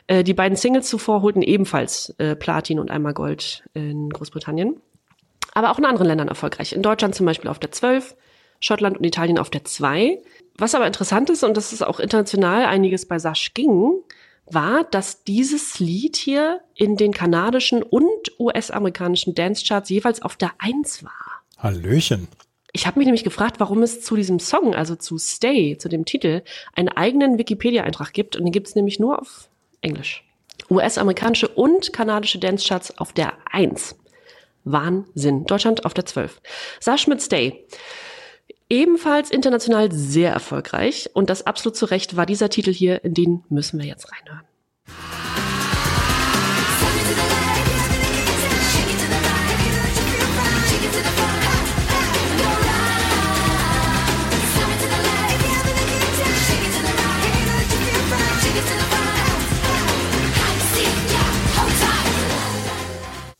Äh, 0.06 0.24
die 0.24 0.34
beiden 0.34 0.56
Singles 0.56 0.88
zuvor 0.88 1.22
holten 1.22 1.42
ebenfalls 1.42 2.14
äh, 2.18 2.36
Platin 2.36 2.78
und 2.78 2.90
einmal 2.90 3.14
Gold 3.14 3.64
in 3.74 4.10
Großbritannien. 4.10 4.80
Aber 5.54 5.70
auch 5.70 5.78
in 5.78 5.84
anderen 5.84 6.06
Ländern 6.06 6.28
erfolgreich. 6.28 6.72
In 6.72 6.82
Deutschland 6.82 7.14
zum 7.14 7.26
Beispiel 7.26 7.50
auf 7.50 7.58
der 7.58 7.72
12, 7.72 8.16
Schottland 8.60 8.98
und 8.98 9.04
Italien 9.04 9.38
auf 9.38 9.50
der 9.50 9.64
2. 9.64 10.18
Was 10.56 10.74
aber 10.74 10.86
interessant 10.86 11.30
ist, 11.30 11.44
und 11.44 11.56
das 11.56 11.72
ist 11.72 11.82
auch 11.82 12.00
international 12.00 12.64
einiges 12.64 13.06
bei 13.06 13.18
Sash 13.18 13.54
ging, 13.54 13.92
war, 14.54 14.84
dass 14.84 15.24
dieses 15.24 15.78
Lied 15.78 16.16
hier 16.16 16.60
in 16.74 16.96
den 16.96 17.12
kanadischen 17.12 17.82
und 17.82 18.32
US-amerikanischen 18.38 19.34
Dance-Charts 19.34 19.90
jeweils 19.90 20.22
auf 20.22 20.36
der 20.36 20.52
Eins 20.58 21.04
war. 21.04 21.42
Hallöchen. 21.58 22.28
Ich 22.72 22.86
habe 22.86 22.98
mich 22.98 23.06
nämlich 23.06 23.24
gefragt, 23.24 23.60
warum 23.60 23.82
es 23.82 24.02
zu 24.02 24.14
diesem 24.14 24.38
Song, 24.38 24.74
also 24.74 24.94
zu 24.94 25.18
Stay, 25.18 25.78
zu 25.78 25.88
dem 25.88 26.04
Titel, 26.04 26.42
einen 26.74 26.88
eigenen 26.88 27.38
Wikipedia-Eintrag 27.38 28.12
gibt. 28.12 28.36
Und 28.36 28.44
den 28.44 28.52
gibt 28.52 28.68
es 28.68 28.74
nämlich 28.74 29.00
nur 29.00 29.20
auf 29.20 29.48
Englisch. 29.80 30.24
US-amerikanische 30.70 31.48
und 31.48 31.92
kanadische 31.92 32.38
Dance-Charts 32.38 32.98
auf 32.98 33.12
der 33.12 33.32
Eins. 33.50 33.96
Wahnsinn. 34.64 35.44
Deutschland 35.44 35.84
auf 35.84 35.94
der 35.94 36.04
12. 36.04 36.40
Sash 36.80 37.06
mit 37.06 37.22
Stay. 37.22 37.64
Ebenfalls 38.70 39.30
international 39.30 39.90
sehr 39.92 40.30
erfolgreich 40.30 41.08
und 41.14 41.30
das 41.30 41.46
absolut 41.46 41.74
zu 41.74 41.86
Recht 41.86 42.18
war 42.18 42.26
dieser 42.26 42.50
Titel 42.50 42.70
hier, 42.70 43.02
in 43.02 43.14
den 43.14 43.42
müssen 43.48 43.80
wir 43.80 43.86
jetzt 43.86 44.12
reinhören. 44.12 44.44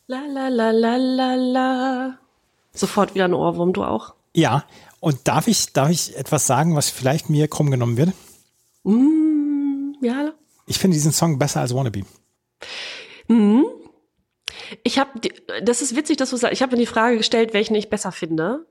La 0.07 0.47
la 0.49 0.71
la 0.71 0.95
la 0.95 1.35
la. 1.35 2.17
Sofort 2.73 3.13
wieder 3.13 3.25
ein 3.25 3.35
Ohrwurm, 3.35 3.73
du 3.73 3.83
auch? 3.83 4.15
Ja, 4.33 4.63
und 4.99 5.27
darf 5.27 5.47
ich, 5.47 5.73
darf 5.73 5.89
ich 5.89 6.15
etwas 6.17 6.47
sagen, 6.47 6.75
was 6.75 6.89
vielleicht 6.89 7.29
mir 7.29 7.47
krumm 7.47 7.71
genommen 7.71 7.97
wird? 7.97 8.13
Mm, 8.83 9.93
ja. 10.01 10.33
Ich 10.67 10.77
finde 10.77 10.95
diesen 10.95 11.11
Song 11.11 11.39
besser 11.39 11.61
als 11.61 11.73
Wannabe. 11.73 12.03
Mhm. 13.27 13.65
Ich 14.83 14.99
habe, 14.99 15.19
das 15.63 15.81
ist 15.81 15.95
witzig, 15.95 16.17
dass 16.17 16.29
du 16.29 16.37
sagst, 16.37 16.53
ich 16.53 16.61
habe 16.61 16.75
mir 16.75 16.81
die 16.81 16.85
Frage 16.85 17.17
gestellt, 17.17 17.53
welchen 17.53 17.75
ich 17.75 17.89
besser 17.89 18.11
finde. 18.11 18.65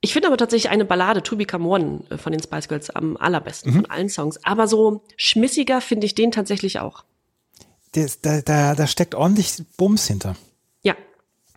Ich 0.00 0.12
finde 0.12 0.28
aber 0.28 0.36
tatsächlich 0.36 0.70
eine 0.70 0.84
Ballade, 0.84 1.22
To 1.22 1.36
Become 1.36 1.68
One 1.68 2.00
äh, 2.10 2.16
von 2.16 2.32
den 2.32 2.42
Spice 2.42 2.68
Girls 2.68 2.90
am 2.90 3.16
allerbesten 3.16 3.72
mhm. 3.72 3.76
von 3.76 3.86
allen 3.86 4.08
Songs. 4.08 4.44
Aber 4.44 4.66
so 4.66 5.02
schmissiger 5.16 5.80
finde 5.80 6.06
ich 6.06 6.14
den 6.14 6.32
tatsächlich 6.32 6.78
auch. 6.80 7.04
Das, 7.92 8.20
da, 8.20 8.40
da, 8.40 8.74
da 8.74 8.86
steckt 8.86 9.14
ordentlich 9.14 9.62
Bums 9.76 10.06
hinter. 10.06 10.36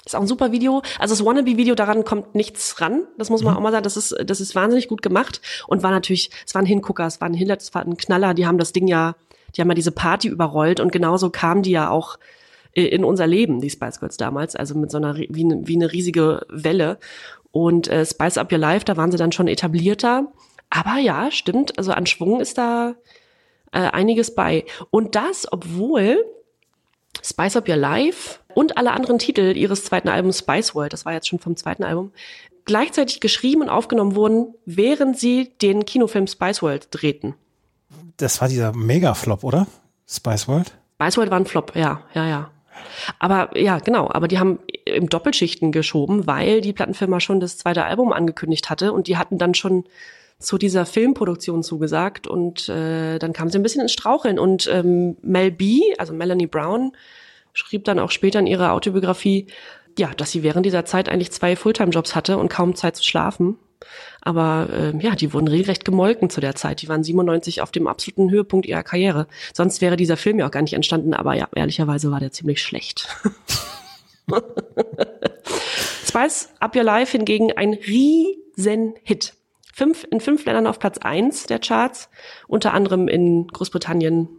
Ist 0.06 0.16
auch 0.16 0.22
ein 0.22 0.28
super 0.28 0.52
Video. 0.52 0.82
Also 1.00 1.16
das 1.16 1.26
Wannabe-Video, 1.26 1.76
daran 1.76 2.04
kommt 2.04 2.36
nichts 2.36 2.82
ran. 2.82 3.04
Das 3.18 3.30
muss 3.30 3.42
man 3.42 3.54
mhm. 3.54 3.58
auch 3.58 3.62
mal 3.64 3.72
sagen. 3.72 3.84
Das 3.84 3.96
ist, 3.96 4.16
das 4.26 4.42
ist 4.42 4.54
wahnsinnig 4.54 4.88
gut 4.88 5.02
gemacht 5.02 5.42
und 5.68 5.82
war 5.82 5.92
natürlich, 5.92 6.30
es 6.46 6.54
war 6.54 6.62
ein 6.62 6.66
Hingucker, 6.66 7.08
es 7.08 7.22
war 7.22 7.30
ein 7.30 7.34
Hiller, 7.34 7.56
es 7.58 7.74
war 7.74 7.86
ein 7.86 7.96
Knaller. 7.96 8.34
Die 8.34 8.46
haben 8.46 8.58
das 8.58 8.74
Ding 8.74 8.88
ja, 8.88 9.16
die 9.56 9.62
haben 9.62 9.70
ja 9.70 9.76
diese 9.76 9.92
Party 9.92 10.28
überrollt 10.28 10.80
und 10.80 10.92
genauso 10.92 11.30
kamen 11.30 11.64
die 11.64 11.72
ja 11.72 11.90
auch 11.90 12.18
äh, 12.74 12.84
in 12.84 13.06
unser 13.06 13.28
Leben, 13.28 13.62
die 13.62 13.70
Spice 13.70 14.00
Girls 14.00 14.18
damals, 14.18 14.56
also 14.56 14.76
mit 14.76 14.92
so 14.92 14.98
einer, 14.98 15.16
wie 15.16 15.44
eine, 15.44 15.68
wie 15.68 15.76
eine 15.76 15.92
riesige 15.92 16.46
Welle. 16.50 17.00
Und 17.52 17.88
äh, 17.88 18.06
Spice 18.06 18.38
Up 18.38 18.52
Your 18.52 18.58
Life, 18.58 18.84
da 18.84 18.98
waren 18.98 19.12
sie 19.12 19.18
dann 19.18 19.32
schon 19.32 19.48
etablierter. 19.48 20.32
Aber 20.70 20.98
ja, 20.98 21.32
stimmt, 21.32 21.78
also 21.78 21.92
an 21.92 22.08
Schwung 22.08 22.42
ist 22.42 22.58
da 22.58 22.96
äh, 23.72 23.80
einiges 23.80 24.34
bei. 24.36 24.66
Und 24.90 25.16
das, 25.16 25.48
obwohl 25.52 26.26
Spice 27.22 27.58
Up 27.58 27.70
Your 27.70 27.78
Life 27.78 28.40
und 28.56 28.78
alle 28.78 28.92
anderen 28.92 29.20
Titel 29.20 29.56
ihres 29.56 29.84
zweiten 29.84 30.10
Albums 30.10 30.40
Spice 30.40 30.76
World, 30.76 30.94
das 30.94 31.06
war 31.06 31.14
jetzt 31.14 31.28
schon 31.28 31.40
vom 31.40 31.56
zweiten 31.56 31.84
Album, 31.84 32.12
gleichzeitig 32.66 33.20
geschrieben 33.20 33.62
und 33.62 33.70
aufgenommen 33.70 34.16
wurden, 34.16 34.54
während 34.66 35.18
sie 35.20 35.54
den 35.62 35.86
Kinofilm 35.86 36.28
Spice 36.28 36.62
World 36.62 36.88
drehten. 36.92 37.36
Das 38.18 38.42
war 38.42 38.48
dieser 38.48 38.74
Mega-Flop, 38.74 39.44
oder? 39.44 39.68
Spice 40.08 40.48
World? 40.48 40.74
Spice 40.96 41.18
World 41.18 41.32
war 41.32 41.40
ein 41.40 41.46
Flop, 41.46 41.76
ja, 41.76 42.02
ja, 42.14 42.28
ja. 42.28 42.50
Aber 43.20 43.58
ja, 43.58 43.80
genau, 43.80 44.10
aber 44.10 44.28
die 44.28 44.40
haben 44.40 44.60
im 44.86 45.10
Doppelschichten 45.10 45.72
geschoben, 45.72 46.28
weil 46.28 46.62
die 46.62 46.74
Plattenfirma 46.74 47.20
schon 47.20 47.40
das 47.40 47.58
zweite 47.58 47.86
Album 47.86 48.14
angekündigt 48.14 48.70
hatte 48.70 48.94
und 48.94 49.08
die 49.08 49.18
hatten 49.18 49.38
dann 49.38 49.54
schon 49.54 49.86
zu 50.40 50.58
dieser 50.58 50.86
Filmproduktion 50.86 51.64
zugesagt 51.64 52.28
und 52.28 52.68
äh, 52.70 53.20
dann 53.20 53.34
kam 53.34 53.50
sie 53.50 53.58
ein 53.58 53.64
bisschen 53.64 53.82
ins 53.82 53.94
Straucheln 53.94 54.40
und 54.40 54.68
ähm, 54.72 55.18
Mel 55.22 55.52
B, 55.52 55.82
also 55.98 56.14
Melanie 56.14 56.48
Brown, 56.48 56.92
schrieb 57.54 57.86
dann 57.86 58.00
auch 58.00 58.12
später 58.12 58.40
in 58.40 58.48
ihrer 58.48 58.74
Autobiografie, 58.74 59.48
ja, 59.98 60.12
dass 60.16 60.32
sie 60.32 60.44
während 60.44 60.66
dieser 60.66 60.86
Zeit 60.86 61.08
eigentlich 61.08 61.32
zwei 61.32 61.56
Fulltime-Jobs 61.56 62.16
hatte 62.16 62.38
und 62.38 62.50
kaum 62.50 62.76
Zeit 62.76 62.96
zu 62.96 63.04
schlafen. 63.04 63.58
Aber 64.22 64.70
äh, 64.72 64.98
ja, 65.00 65.16
die 65.16 65.34
wurden 65.34 65.48
regelrecht 65.48 65.86
gemolken 65.86 66.30
zu 66.30 66.42
der 66.42 66.56
Zeit. 66.56 66.82
Die 66.82 66.88
waren 66.88 67.04
97 67.04 67.62
auf 67.62 67.72
dem 67.72 67.88
absoluten 67.88 68.32
Höhepunkt 68.32 68.66
ihrer 68.66 68.84
Karriere. 68.84 69.28
Sonst 69.54 69.82
wäre 69.82 69.98
dieser 69.98 70.18
Film 70.18 70.40
ja 70.40 70.48
auch 70.48 70.52
gar 70.52 70.62
nicht 70.62 70.74
entstanden, 70.74 71.14
aber 71.14 71.34
ja, 71.36 71.48
ehrlicherweise 71.54 72.12
war 72.12 72.20
der 72.20 72.32
ziemlich 72.32 72.62
schlecht. 72.62 73.08
Spice 76.08 76.50
Up 76.60 76.76
Your 76.76 76.84
Life 76.84 77.12
hingegen 77.12 77.52
ein 77.52 77.74
riesen 77.74 78.96
Hit. 79.04 79.34
Fünf, 79.74 80.06
in 80.10 80.20
fünf 80.22 80.46
Ländern 80.46 80.68
auf 80.68 80.80
Platz 80.80 81.00
eins 81.00 81.48
der 81.48 81.60
Charts, 81.60 82.10
unter 82.48 82.74
anderem 82.74 83.08
in 83.08 83.48
Großbritannien, 83.48 84.30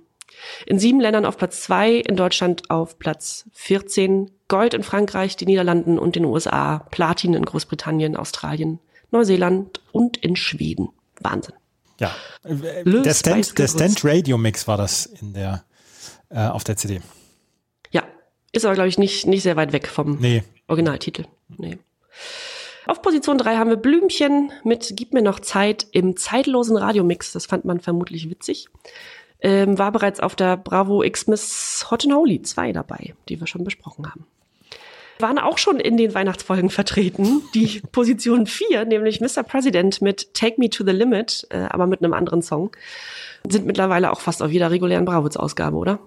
in 0.66 0.78
sieben 0.78 1.00
Ländern 1.00 1.26
auf 1.26 1.36
Platz 1.36 1.62
zwei, 1.62 1.94
in 1.94 2.16
Deutschland 2.16 2.70
auf 2.70 2.98
Platz 2.98 3.44
14, 3.52 4.30
Gold 4.48 4.74
in 4.74 4.82
Frankreich, 4.82 5.36
den 5.36 5.48
Niederlanden 5.48 5.98
und 5.98 6.16
den 6.16 6.24
USA, 6.24 6.86
Platin 6.90 7.34
in 7.34 7.44
Großbritannien, 7.44 8.16
Australien, 8.16 8.78
Neuseeland 9.10 9.80
und 9.92 10.16
in 10.16 10.36
Schweden. 10.36 10.90
Wahnsinn. 11.20 11.54
Ja, 12.00 12.14
der 12.44 13.14
Stand, 13.14 13.58
der 13.58 13.68
Stand 13.68 14.04
Radio 14.04 14.36
Mix 14.36 14.66
war 14.66 14.76
das 14.76 15.06
in 15.06 15.32
der, 15.32 15.64
äh, 16.28 16.46
auf 16.46 16.64
der 16.64 16.76
CD. 16.76 17.00
Ja, 17.90 18.02
ist 18.52 18.64
aber, 18.64 18.74
glaube 18.74 18.88
ich, 18.88 18.98
nicht, 18.98 19.26
nicht 19.26 19.42
sehr 19.42 19.56
weit 19.56 19.72
weg 19.72 19.86
vom 19.86 20.18
nee. 20.18 20.42
Originaltitel. 20.66 21.26
Nee. 21.56 21.78
Auf 22.86 23.00
Position 23.00 23.38
3 23.38 23.56
haben 23.56 23.70
wir 23.70 23.76
Blümchen 23.76 24.52
mit 24.62 24.92
Gib 24.94 25.14
mir 25.14 25.22
noch 25.22 25.40
Zeit 25.40 25.86
im 25.92 26.16
zeitlosen 26.16 26.76
Radiomix. 26.76 27.32
Das 27.32 27.46
fand 27.46 27.64
man 27.64 27.80
vermutlich 27.80 28.28
witzig. 28.28 28.68
Ähm, 29.44 29.78
war 29.78 29.92
bereits 29.92 30.20
auf 30.20 30.34
der 30.34 30.56
Bravo 30.56 31.04
Xmas 31.06 31.86
Hot 31.90 32.04
and 32.04 32.14
Holy 32.14 32.40
2 32.40 32.72
dabei, 32.72 33.14
die 33.28 33.38
wir 33.38 33.46
schon 33.46 33.62
besprochen 33.62 34.06
haben. 34.06 34.26
Waren 35.18 35.38
auch 35.38 35.58
schon 35.58 35.78
in 35.78 35.98
den 35.98 36.14
Weihnachtsfolgen 36.14 36.70
vertreten. 36.70 37.42
Die 37.54 37.82
Position 37.92 38.46
4, 38.46 38.86
nämlich 38.86 39.20
Mr. 39.20 39.42
President 39.42 40.00
mit 40.00 40.32
Take 40.32 40.54
Me 40.58 40.70
to 40.70 40.82
the 40.82 40.92
Limit, 40.92 41.46
äh, 41.50 41.58
aber 41.68 41.86
mit 41.86 42.02
einem 42.02 42.14
anderen 42.14 42.40
Song, 42.40 42.70
sind 43.46 43.66
mittlerweile 43.66 44.10
auch 44.10 44.20
fast 44.20 44.42
auf 44.42 44.50
jeder 44.50 44.70
regulären 44.70 45.04
Bravo-Ausgabe, 45.04 45.76
oder? 45.76 45.98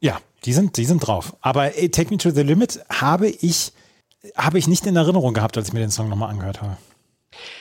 Ja, 0.00 0.18
die 0.44 0.52
sind, 0.52 0.76
die 0.76 0.84
sind 0.84 0.98
drauf. 0.98 1.34
Aber 1.40 1.76
ey, 1.76 1.90
Take 1.90 2.10
Me 2.10 2.18
to 2.18 2.30
the 2.30 2.42
Limit 2.42 2.84
habe 2.90 3.28
ich 3.28 3.72
habe 4.36 4.58
ich 4.58 4.66
nicht 4.66 4.86
in 4.86 4.96
Erinnerung 4.96 5.34
gehabt, 5.34 5.56
als 5.56 5.68
ich 5.68 5.72
mir 5.72 5.80
den 5.80 5.90
Song 5.90 6.08
nochmal 6.08 6.30
angehört 6.30 6.60
habe. 6.60 6.76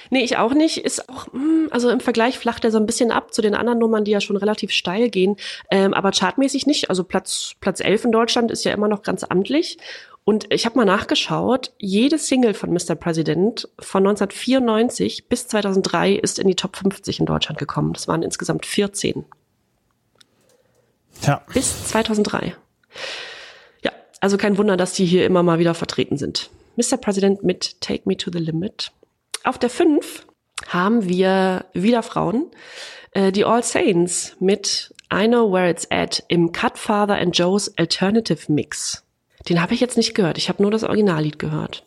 Nee, 0.10 0.24
ich 0.24 0.38
auch 0.38 0.54
nicht. 0.54 0.78
Ist 0.78 1.10
auch, 1.10 1.32
hm, 1.32 1.70
also 1.72 1.90
im 1.90 2.00
Vergleich 2.00 2.38
flacht 2.38 2.64
er 2.64 2.72
so 2.72 2.78
ein 2.78 2.86
bisschen 2.86 3.12
ab 3.12 3.34
zu 3.34 3.42
den 3.42 3.56
anderen 3.56 3.80
Nummern, 3.80 4.04
die 4.04 4.12
ja 4.12 4.22
schon 4.22 4.38
relativ 4.38 4.72
steil 4.72 5.10
gehen. 5.10 5.38
Ähm, 5.72 5.94
aber 5.94 6.12
chartmäßig 6.12 6.66
nicht. 6.66 6.90
Also 6.90 7.04
Platz, 7.04 7.54
Platz 7.60 7.80
11 7.80 8.06
in 8.06 8.12
Deutschland 8.12 8.52
ist 8.52 8.66
ja 8.66 8.74
immer 8.74 8.88
noch 8.88 9.04
ganz 9.04 9.24
amtlich. 9.24 9.78
Und 10.24 10.52
ich 10.52 10.66
habe 10.66 10.78
mal 10.78 10.86
nachgeschaut, 10.86 11.72
jede 11.78 12.18
Single 12.18 12.56
von 12.56 12.72
Mr. 12.72 12.96
President 12.96 13.70
von 13.80 14.08
1994 14.08 15.28
bis 15.28 15.48
2003 15.48 16.14
ist 16.14 16.40
in 16.40 16.48
die 16.48 16.56
Top 16.56 16.76
50 16.76 17.20
in 17.20 17.26
Deutschland 17.28 17.60
gekommen. 17.60 17.94
Das 17.94 18.08
waren 18.08 18.24
insgesamt 18.24 18.66
14. 18.66 19.26
Ja. 21.22 21.44
Bis 21.54 21.88
2003. 21.90 22.56
Also 24.26 24.38
kein 24.38 24.58
Wunder, 24.58 24.76
dass 24.76 24.94
die 24.94 25.06
hier 25.06 25.24
immer 25.24 25.44
mal 25.44 25.60
wieder 25.60 25.76
vertreten 25.76 26.18
sind. 26.18 26.50
Mr. 26.78 26.98
President 26.98 27.44
mit 27.44 27.80
Take 27.80 28.02
Me 28.06 28.18
to 28.18 28.32
the 28.34 28.40
Limit. 28.40 28.92
Auf 29.46 29.60
der 29.60 29.70
5 29.70 30.26
haben 30.68 31.08
wir 31.08 31.66
wieder 31.74 32.02
Frauen. 32.02 32.50
Äh, 33.12 33.32
die 33.32 33.46
All 33.46 33.64
Saints 33.64 34.36
mit 34.40 34.94
I 35.14 35.28
Know 35.28 35.52
Where 35.52 35.70
It's 35.70 35.88
At 35.92 36.24
im 36.28 36.52
Cut 36.52 36.80
Father 36.80 37.16
and 37.16 37.38
Joe's 37.38 37.72
Alternative 37.78 38.52
Mix. 38.52 39.04
Den 39.48 39.62
habe 39.62 39.76
ich 39.76 39.80
jetzt 39.80 39.98
nicht 39.98 40.16
gehört. 40.16 40.40
Ich 40.40 40.50
habe 40.50 40.64
nur 40.64 40.72
das 40.72 40.84
Originallied 40.84 41.38
gehört. 41.38 41.86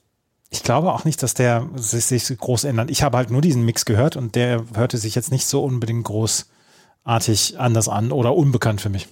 Ich 0.51 0.63
glaube 0.63 0.93
auch 0.93 1.05
nicht, 1.05 1.21
dass 1.23 1.35
der 1.35 1.69
sich, 1.75 2.05
sich 2.05 2.39
groß 2.39 2.65
ändert. 2.65 2.91
Ich 2.91 3.03
habe 3.03 3.17
halt 3.17 3.31
nur 3.31 3.43
diesen 3.43 3.65
Mix 3.65 3.85
gehört 3.85 4.17
und 4.17 4.37
der 4.37 4.65
hörte 4.75 4.97
sich 4.97 5.17
jetzt 5.17 5.33
nicht 5.33 5.45
so 5.45 5.65
unbedingt 5.65 6.05
großartig 6.05 7.59
anders 7.59 7.89
an 7.89 8.13
oder 8.13 8.35
unbekannt 8.35 8.81
für 8.81 8.89
mich. 8.89 9.09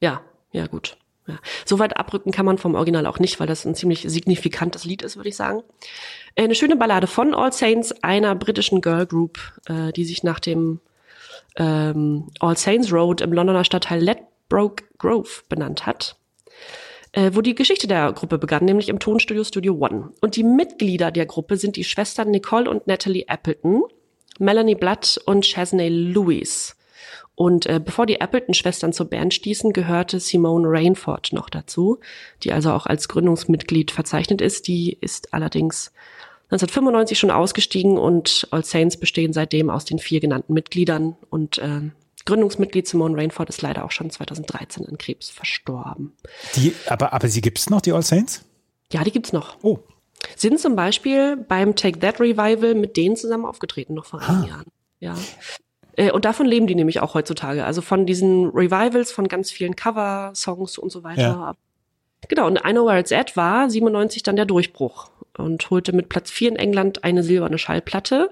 Ja, 0.00 0.20
ja, 0.52 0.66
gut. 0.66 0.98
Ja. 1.26 1.38
So 1.64 1.78
weit 1.78 1.96
abrücken 1.96 2.30
kann 2.30 2.46
man 2.46 2.58
vom 2.58 2.74
Original 2.74 3.06
auch 3.06 3.18
nicht, 3.18 3.40
weil 3.40 3.46
das 3.46 3.64
ein 3.64 3.74
ziemlich 3.74 4.04
signifikantes 4.06 4.84
Lied 4.84 5.02
ist, 5.02 5.16
würde 5.16 5.30
ich 5.30 5.36
sagen. 5.36 5.62
Eine 6.38 6.54
schöne 6.54 6.76
Ballade 6.76 7.06
von 7.06 7.34
All 7.34 7.50
Saints, 7.50 7.92
einer 8.02 8.34
britischen 8.34 8.82
Girl 8.82 9.06
Group, 9.06 9.38
äh, 9.68 9.90
die 9.92 10.04
sich 10.04 10.22
nach 10.22 10.38
dem 10.38 10.80
ähm, 11.56 12.28
All 12.40 12.58
Saints 12.58 12.92
Road 12.92 13.22
im 13.22 13.32
Londoner 13.32 13.64
Stadtteil 13.64 14.02
Ledbroke 14.02 14.84
Grove 14.98 15.30
benannt 15.48 15.86
hat, 15.86 16.16
äh, 17.12 17.30
wo 17.32 17.40
die 17.40 17.54
Geschichte 17.54 17.86
der 17.86 18.12
Gruppe 18.12 18.36
begann, 18.36 18.66
nämlich 18.66 18.90
im 18.90 18.98
Tonstudio 18.98 19.44
Studio 19.44 19.78
One. 19.80 20.12
Und 20.20 20.36
die 20.36 20.44
Mitglieder 20.44 21.10
der 21.10 21.24
Gruppe 21.24 21.56
sind 21.56 21.76
die 21.76 21.84
Schwestern 21.84 22.30
Nicole 22.30 22.68
und 22.68 22.86
Natalie 22.86 23.24
Appleton, 23.28 23.84
Melanie 24.38 24.74
Blood 24.74 25.18
und 25.24 25.46
Chesney 25.46 25.88
Lewis. 25.88 26.76
Und 27.34 27.64
äh, 27.64 27.80
bevor 27.82 28.04
die 28.04 28.20
Appleton-Schwestern 28.20 28.92
zur 28.92 29.08
Band 29.08 29.32
stießen, 29.32 29.72
gehörte 29.72 30.20
Simone 30.20 30.68
Rainford 30.68 31.32
noch 31.32 31.48
dazu, 31.48 31.98
die 32.42 32.52
also 32.52 32.72
auch 32.72 32.86
als 32.86 33.08
Gründungsmitglied 33.08 33.90
verzeichnet 33.90 34.40
ist. 34.40 34.68
Die 34.68 34.96
ist 35.00 35.34
allerdings 35.34 35.92
1995 36.50 37.18
schon 37.18 37.30
ausgestiegen 37.30 37.98
und 37.98 38.46
All 38.52 38.64
Saints 38.64 38.96
bestehen 38.96 39.32
seitdem 39.32 39.68
aus 39.68 39.84
den 39.84 39.98
vier 39.98 40.20
genannten 40.20 40.54
Mitgliedern 40.54 41.16
und 41.28 41.58
äh, 41.58 41.90
Gründungsmitglied 42.24 42.86
Simone 42.86 43.16
Rainford 43.16 43.48
ist 43.48 43.62
leider 43.62 43.84
auch 43.84 43.90
schon 43.90 44.10
2013 44.10 44.86
an 44.86 44.98
Krebs 44.98 45.30
verstorben. 45.30 46.12
Die, 46.54 46.74
aber, 46.88 47.12
aber 47.12 47.28
sie 47.28 47.40
gibt's 47.40 47.70
noch, 47.70 47.80
die 47.80 47.92
All 47.92 48.02
Saints? 48.02 48.44
Ja, 48.92 49.02
die 49.02 49.12
gibt's 49.12 49.32
noch. 49.32 49.56
Oh. 49.62 49.78
Sind 50.36 50.60
zum 50.60 50.76
Beispiel 50.76 51.36
beim 51.36 51.74
Take 51.76 52.00
That 52.00 52.20
Revival 52.20 52.74
mit 52.74 52.96
denen 52.96 53.16
zusammen 53.16 53.44
aufgetreten, 53.44 53.94
noch 53.94 54.06
vor 54.06 54.20
einigen 54.20 54.44
ah. 54.44 54.48
Jahren. 54.48 54.66
Ja. 54.98 55.14
Äh, 55.96 56.10
und 56.10 56.24
davon 56.24 56.46
leben 56.46 56.66
die 56.66 56.74
nämlich 56.74 57.00
auch 57.00 57.14
heutzutage. 57.14 57.64
Also 57.64 57.80
von 57.80 58.06
diesen 58.06 58.50
Revivals, 58.50 59.12
von 59.12 59.28
ganz 59.28 59.50
vielen 59.50 59.76
Cover-Songs 59.76 60.78
und 60.78 60.90
so 60.90 61.02
weiter. 61.02 61.22
Ja. 61.22 61.54
Genau, 62.28 62.46
und 62.46 62.58
I 62.66 62.70
Know 62.70 62.86
Where 62.86 62.98
It's 62.98 63.12
At 63.12 63.36
war 63.36 63.70
97 63.70 64.22
dann 64.22 64.36
der 64.36 64.46
Durchbruch 64.46 65.10
und 65.38 65.70
holte 65.70 65.92
mit 65.92 66.08
Platz 66.08 66.30
4 66.30 66.50
in 66.50 66.56
England 66.56 67.04
eine 67.04 67.22
silberne 67.22 67.58
Schallplatte. 67.58 68.30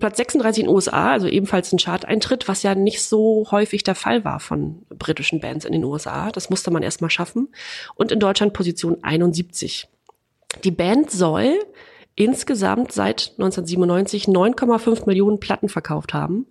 Platz 0.00 0.16
36 0.16 0.62
in 0.62 0.66
den 0.68 0.74
USA, 0.74 1.12
also 1.12 1.26
ebenfalls 1.26 1.72
ein 1.72 1.78
Chart-Eintritt, 1.78 2.48
was 2.48 2.62
ja 2.62 2.74
nicht 2.74 3.02
so 3.02 3.46
häufig 3.50 3.82
der 3.82 3.94
Fall 3.94 4.24
war 4.24 4.40
von 4.40 4.86
britischen 4.88 5.40
Bands 5.40 5.64
in 5.64 5.72
den 5.72 5.84
USA. 5.84 6.30
Das 6.30 6.50
musste 6.50 6.70
man 6.70 6.82
erstmal 6.82 7.10
schaffen. 7.10 7.48
Und 7.94 8.10
in 8.10 8.18
Deutschland 8.18 8.54
Position 8.54 8.98
71. 9.02 9.88
Die 10.64 10.70
Band 10.70 11.10
soll 11.10 11.58
insgesamt 12.14 12.92
seit 12.92 13.32
1997 13.38 14.24
9,5 14.24 15.06
Millionen 15.06 15.40
Platten 15.40 15.68
verkauft 15.68 16.12
haben. 16.12 16.46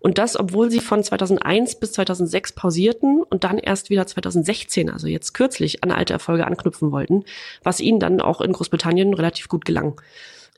Und 0.00 0.18
das, 0.18 0.38
obwohl 0.38 0.70
sie 0.70 0.80
von 0.80 1.02
2001 1.02 1.76
bis 1.76 1.92
2006 1.92 2.52
pausierten 2.52 3.22
und 3.22 3.44
dann 3.44 3.58
erst 3.58 3.90
wieder 3.90 4.06
2016, 4.06 4.90
also 4.90 5.06
jetzt 5.06 5.32
kürzlich, 5.32 5.84
an 5.84 5.92
alte 5.92 6.12
Erfolge 6.12 6.46
anknüpfen 6.46 6.90
wollten, 6.90 7.24
was 7.62 7.80
ihnen 7.80 8.00
dann 8.00 8.20
auch 8.20 8.40
in 8.40 8.52
Großbritannien 8.52 9.14
relativ 9.14 9.48
gut 9.48 9.64
gelang. 9.64 10.00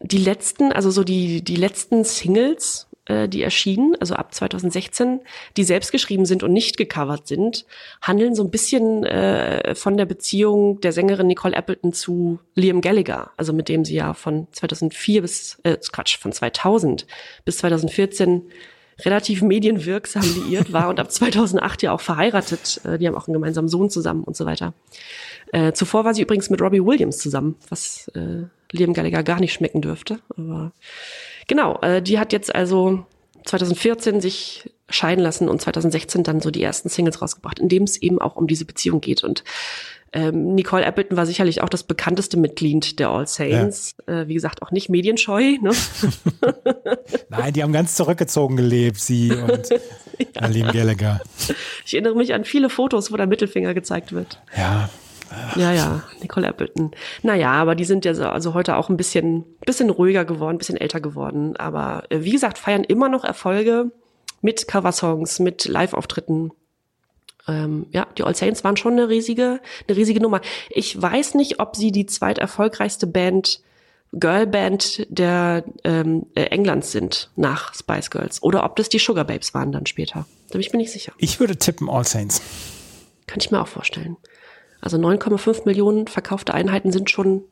Die 0.00 0.18
letzten, 0.18 0.72
also 0.72 0.90
so 0.90 1.04
die, 1.04 1.42
die 1.42 1.56
letzten 1.56 2.04
Singles 2.04 2.85
äh, 3.06 3.28
die 3.28 3.42
erschienen, 3.42 3.96
also 4.00 4.14
ab 4.14 4.34
2016, 4.34 5.20
die 5.56 5.64
selbst 5.64 5.92
geschrieben 5.92 6.26
sind 6.26 6.42
und 6.42 6.52
nicht 6.52 6.76
gecovert 6.76 7.26
sind, 7.26 7.66
handeln 8.02 8.34
so 8.34 8.44
ein 8.44 8.50
bisschen 8.50 9.04
äh, 9.04 9.74
von 9.74 9.96
der 9.96 10.06
Beziehung 10.06 10.80
der 10.80 10.92
Sängerin 10.92 11.26
Nicole 11.26 11.56
Appleton 11.56 11.92
zu 11.92 12.38
Liam 12.54 12.80
Gallagher, 12.80 13.30
also 13.36 13.52
mit 13.52 13.68
dem 13.68 13.84
sie 13.84 13.94
ja 13.94 14.14
von 14.14 14.46
2004 14.52 15.22
bis, 15.22 15.58
äh, 15.62 15.76
Quatsch, 15.92 16.18
von 16.18 16.32
2000 16.32 17.06
bis 17.44 17.58
2014 17.58 18.42
relativ 19.00 19.42
medienwirksam 19.42 20.22
liiert 20.22 20.72
war 20.72 20.88
und 20.88 20.98
ab 21.00 21.10
2008 21.10 21.82
ja 21.82 21.92
auch 21.92 22.00
verheiratet. 22.00 22.80
Äh, 22.84 22.98
die 22.98 23.06
haben 23.06 23.14
auch 23.14 23.28
einen 23.28 23.34
gemeinsamen 23.34 23.68
Sohn 23.68 23.90
zusammen 23.90 24.24
und 24.24 24.36
so 24.36 24.46
weiter. 24.46 24.72
Äh, 25.52 25.72
zuvor 25.72 26.04
war 26.04 26.14
sie 26.14 26.22
übrigens 26.22 26.50
mit 26.50 26.60
Robbie 26.60 26.84
Williams 26.84 27.18
zusammen, 27.18 27.56
was 27.68 28.08
äh, 28.14 28.44
Liam 28.72 28.94
Gallagher 28.94 29.22
gar 29.22 29.40
nicht 29.40 29.52
schmecken 29.52 29.82
dürfte. 29.82 30.18
Aber 30.36 30.72
Genau, 31.46 31.80
äh, 31.80 32.02
die 32.02 32.18
hat 32.18 32.32
jetzt 32.32 32.54
also 32.54 33.06
2014 33.44 34.20
sich 34.20 34.70
scheiden 34.88 35.22
lassen 35.22 35.48
und 35.48 35.60
2016 35.60 36.22
dann 36.22 36.40
so 36.40 36.50
die 36.50 36.62
ersten 36.62 36.88
Singles 36.88 37.20
rausgebracht, 37.20 37.58
in 37.58 37.68
dem 37.68 37.84
es 37.84 38.00
eben 38.00 38.20
auch 38.20 38.36
um 38.36 38.46
diese 38.46 38.64
Beziehung 38.64 39.00
geht. 39.00 39.24
Und 39.24 39.42
ähm, 40.12 40.54
Nicole 40.54 40.84
Appleton 40.84 41.16
war 41.16 41.26
sicherlich 41.26 41.62
auch 41.62 41.68
das 41.68 41.82
bekannteste 41.82 42.36
Mitglied 42.36 42.98
der 42.98 43.10
All 43.10 43.26
Saints. 43.26 43.96
Ja. 44.06 44.22
Äh, 44.22 44.28
wie 44.28 44.34
gesagt, 44.34 44.62
auch 44.62 44.70
nicht 44.70 44.88
medienscheu. 44.88 45.58
Ne? 45.60 45.72
Nein, 47.28 47.52
die 47.52 47.62
haben 47.62 47.72
ganz 47.72 47.96
zurückgezogen 47.96 48.56
gelebt, 48.56 49.00
sie 49.00 49.32
und 49.32 49.68
ja. 50.18 50.26
Aline 50.36 50.72
Gallagher. 50.72 51.20
Ich 51.84 51.94
erinnere 51.94 52.14
mich 52.14 52.32
an 52.32 52.44
viele 52.44 52.70
Fotos, 52.70 53.12
wo 53.12 53.16
der 53.16 53.26
Mittelfinger 53.26 53.74
gezeigt 53.74 54.12
wird. 54.12 54.40
Ja, 54.56 54.88
ja, 55.56 55.72
ja, 55.72 56.02
Nicole 56.20 56.46
Appleton. 56.46 56.92
Naja, 57.22 57.52
aber 57.52 57.74
die 57.74 57.84
sind 57.84 58.04
ja 58.04 58.14
so, 58.14 58.24
also 58.24 58.54
heute 58.54 58.76
auch 58.76 58.88
ein 58.88 58.96
bisschen, 58.96 59.44
bisschen 59.64 59.90
ruhiger 59.90 60.24
geworden, 60.24 60.58
bisschen 60.58 60.76
älter 60.76 61.00
geworden. 61.00 61.56
Aber 61.56 62.04
äh, 62.10 62.22
wie 62.22 62.32
gesagt, 62.32 62.58
feiern 62.58 62.84
immer 62.84 63.08
noch 63.08 63.24
Erfolge 63.24 63.90
mit 64.40 64.68
Coversongs, 64.68 65.38
mit 65.40 65.66
Live-Auftritten. 65.66 66.52
Ähm, 67.48 67.86
ja, 67.90 68.06
die 68.16 68.24
All 68.24 68.34
Saints 68.34 68.64
waren 68.64 68.76
schon 68.76 68.94
eine 68.94 69.08
riesige, 69.08 69.60
eine 69.88 69.96
riesige 69.96 70.20
Nummer. 70.20 70.40
Ich 70.70 71.00
weiß 71.00 71.34
nicht, 71.34 71.60
ob 71.60 71.76
sie 71.76 71.92
die 71.92 72.06
zweiterfolgreichste 72.06 73.06
Band, 73.06 73.60
Girlband 74.12 75.06
der 75.10 75.64
ähm, 75.84 76.26
äh, 76.34 76.44
Englands 76.44 76.92
sind 76.92 77.30
nach 77.36 77.74
Spice 77.74 78.10
Girls 78.10 78.42
oder 78.42 78.64
ob 78.64 78.76
das 78.76 78.88
die 78.88 78.98
Sugar 78.98 79.24
Babes 79.24 79.52
waren 79.52 79.72
dann 79.72 79.86
später. 79.86 80.26
Da 80.48 80.52
bin 80.52 80.60
ich 80.60 80.72
mir 80.72 80.78
nicht 80.78 80.92
sicher. 80.92 81.12
Ich 81.18 81.40
würde 81.40 81.56
tippen 81.56 81.90
All 81.90 82.04
Saints. 82.04 82.40
Könnte 83.26 83.46
ich 83.46 83.50
mir 83.50 83.60
auch 83.60 83.68
vorstellen. 83.68 84.16
Also 84.86 84.98
9,5 84.98 85.62
Millionen 85.64 86.06
verkaufte 86.06 86.54
Einheiten 86.54 86.92
sind 86.92 87.10
schon, 87.10 87.42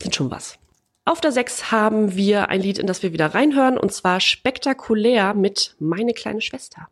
sind 0.00 0.16
schon 0.16 0.32
was. 0.32 0.58
Auf 1.04 1.20
der 1.20 1.30
6 1.30 1.70
haben 1.70 2.16
wir 2.16 2.48
ein 2.48 2.60
Lied, 2.60 2.76
in 2.80 2.88
das 2.88 3.04
wir 3.04 3.12
wieder 3.12 3.36
reinhören, 3.36 3.78
und 3.78 3.92
zwar 3.92 4.18
spektakulär 4.18 5.32
mit 5.32 5.76
Meine 5.78 6.12
kleine 6.12 6.40
Schwester. 6.40 6.88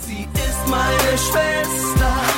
Sie 0.00 0.26
ist 0.32 0.70
meine 0.70 1.18
Schwester 1.18 2.33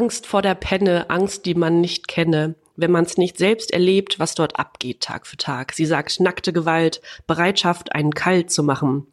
Angst 0.00 0.26
vor 0.26 0.40
der 0.40 0.54
Penne, 0.54 1.10
Angst, 1.10 1.44
die 1.44 1.54
man 1.54 1.82
nicht 1.82 2.08
kenne, 2.08 2.54
wenn 2.74 2.90
man 2.90 3.04
es 3.04 3.18
nicht 3.18 3.36
selbst 3.36 3.70
erlebt, 3.70 4.18
was 4.18 4.34
dort 4.34 4.58
abgeht 4.58 5.02
Tag 5.02 5.26
für 5.26 5.36
Tag. 5.36 5.74
Sie 5.74 5.84
sagt 5.84 6.20
nackte 6.20 6.54
Gewalt, 6.54 7.02
Bereitschaft, 7.26 7.92
einen 7.92 8.14
kalt 8.14 8.50
zu 8.50 8.62
machen, 8.62 9.06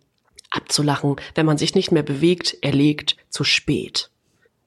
abzulachen, 0.49 1.17
wenn 1.35 1.45
man 1.45 1.57
sich 1.57 1.75
nicht 1.75 1.91
mehr 1.91 2.03
bewegt, 2.03 2.55
erlegt, 2.61 3.17
zu 3.29 3.43
spät. 3.43 4.09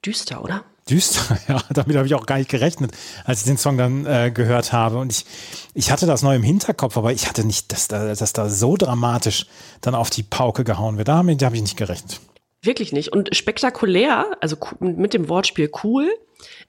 Düster, 0.05 0.43
oder? 0.43 0.63
Düster, 0.87 1.39
ja, 1.47 1.59
damit 1.71 1.97
habe 1.97 2.05
ich 2.05 2.13
auch 2.13 2.27
gar 2.27 2.37
nicht 2.37 2.51
gerechnet, 2.51 2.91
als 3.25 3.39
ich 3.39 3.45
den 3.45 3.57
Song 3.57 3.79
dann 3.79 4.05
äh, 4.05 4.29
gehört 4.31 4.73
habe. 4.73 4.99
Und 4.99 5.11
ich, 5.11 5.25
ich 5.73 5.89
hatte 5.89 6.05
das 6.05 6.21
neu 6.21 6.35
im 6.35 6.43
Hinterkopf, 6.43 6.97
aber 6.97 7.11
ich 7.11 7.27
hatte 7.27 7.43
nicht, 7.43 7.71
dass 7.71 7.87
da, 7.87 8.13
dass 8.13 8.33
da 8.33 8.47
so 8.47 8.77
dramatisch 8.77 9.47
dann 9.81 9.95
auf 9.95 10.11
die 10.11 10.23
Pauke 10.23 10.63
gehauen 10.63 10.99
wird. 10.99 11.07
Damit 11.07 11.41
habe 11.41 11.55
ich 11.55 11.63
nicht 11.63 11.77
gerechnet. 11.77 12.21
Wirklich 12.63 12.91
nicht. 12.91 13.11
Und 13.11 13.35
spektakulär, 13.35 14.37
also 14.39 14.55
mit 14.79 15.15
dem 15.15 15.29
Wortspiel 15.29 15.71
cool 15.83 16.13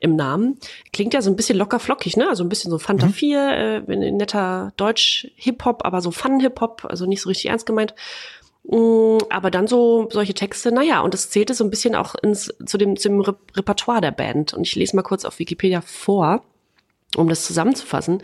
im 0.00 0.16
Namen, 0.16 0.59
klingt 0.92 1.12
ja 1.12 1.20
so 1.20 1.31
ein 1.31 1.37
bisschen 1.37 1.59
locker 1.59 1.78
flockig, 1.78 2.16
ne? 2.16 2.28
Also 2.28 2.44
ein 2.44 2.48
bisschen 2.48 2.70
so 2.70 2.78
Fanta 2.78 3.07
mhm. 3.07 3.12
4, 3.12 3.85
äh, 3.88 4.11
netter 4.11 4.72
Deutsch-Hip-Hop, 4.78 5.85
aber 5.85 6.00
so 6.00 6.11
Fun-Hip-Hop, 6.11 6.87
also 6.87 7.05
nicht 7.05 7.20
so 7.20 7.28
richtig 7.28 7.50
ernst 7.50 7.66
gemeint. 7.66 7.94
Mm, 8.64 9.18
aber 9.28 9.50
dann 9.50 9.66
so 9.66 10.09
solche 10.11 10.33
Texte, 10.33 10.72
naja, 10.72 11.00
und 11.00 11.12
das 11.12 11.28
zählte 11.28 11.52
so 11.52 11.62
ein 11.64 11.70
bisschen 11.70 11.94
auch 11.94 12.14
ins, 12.14 12.55
zu 12.64 12.78
dem, 12.78 12.96
zu 12.96 13.09
dem 13.09 13.20
Re 13.20 13.37
Repertoire 13.55 14.00
der 14.00 14.12
Band. 14.12 14.55
Und 14.55 14.62
ich 14.62 14.74
lese 14.74 14.96
mal 14.96 15.02
kurz 15.02 15.26
auf 15.26 15.38
Wikipedia 15.38 15.83
vor, 15.83 16.42
um 17.16 17.28
das 17.28 17.44
zusammenzufassen. 17.44 18.22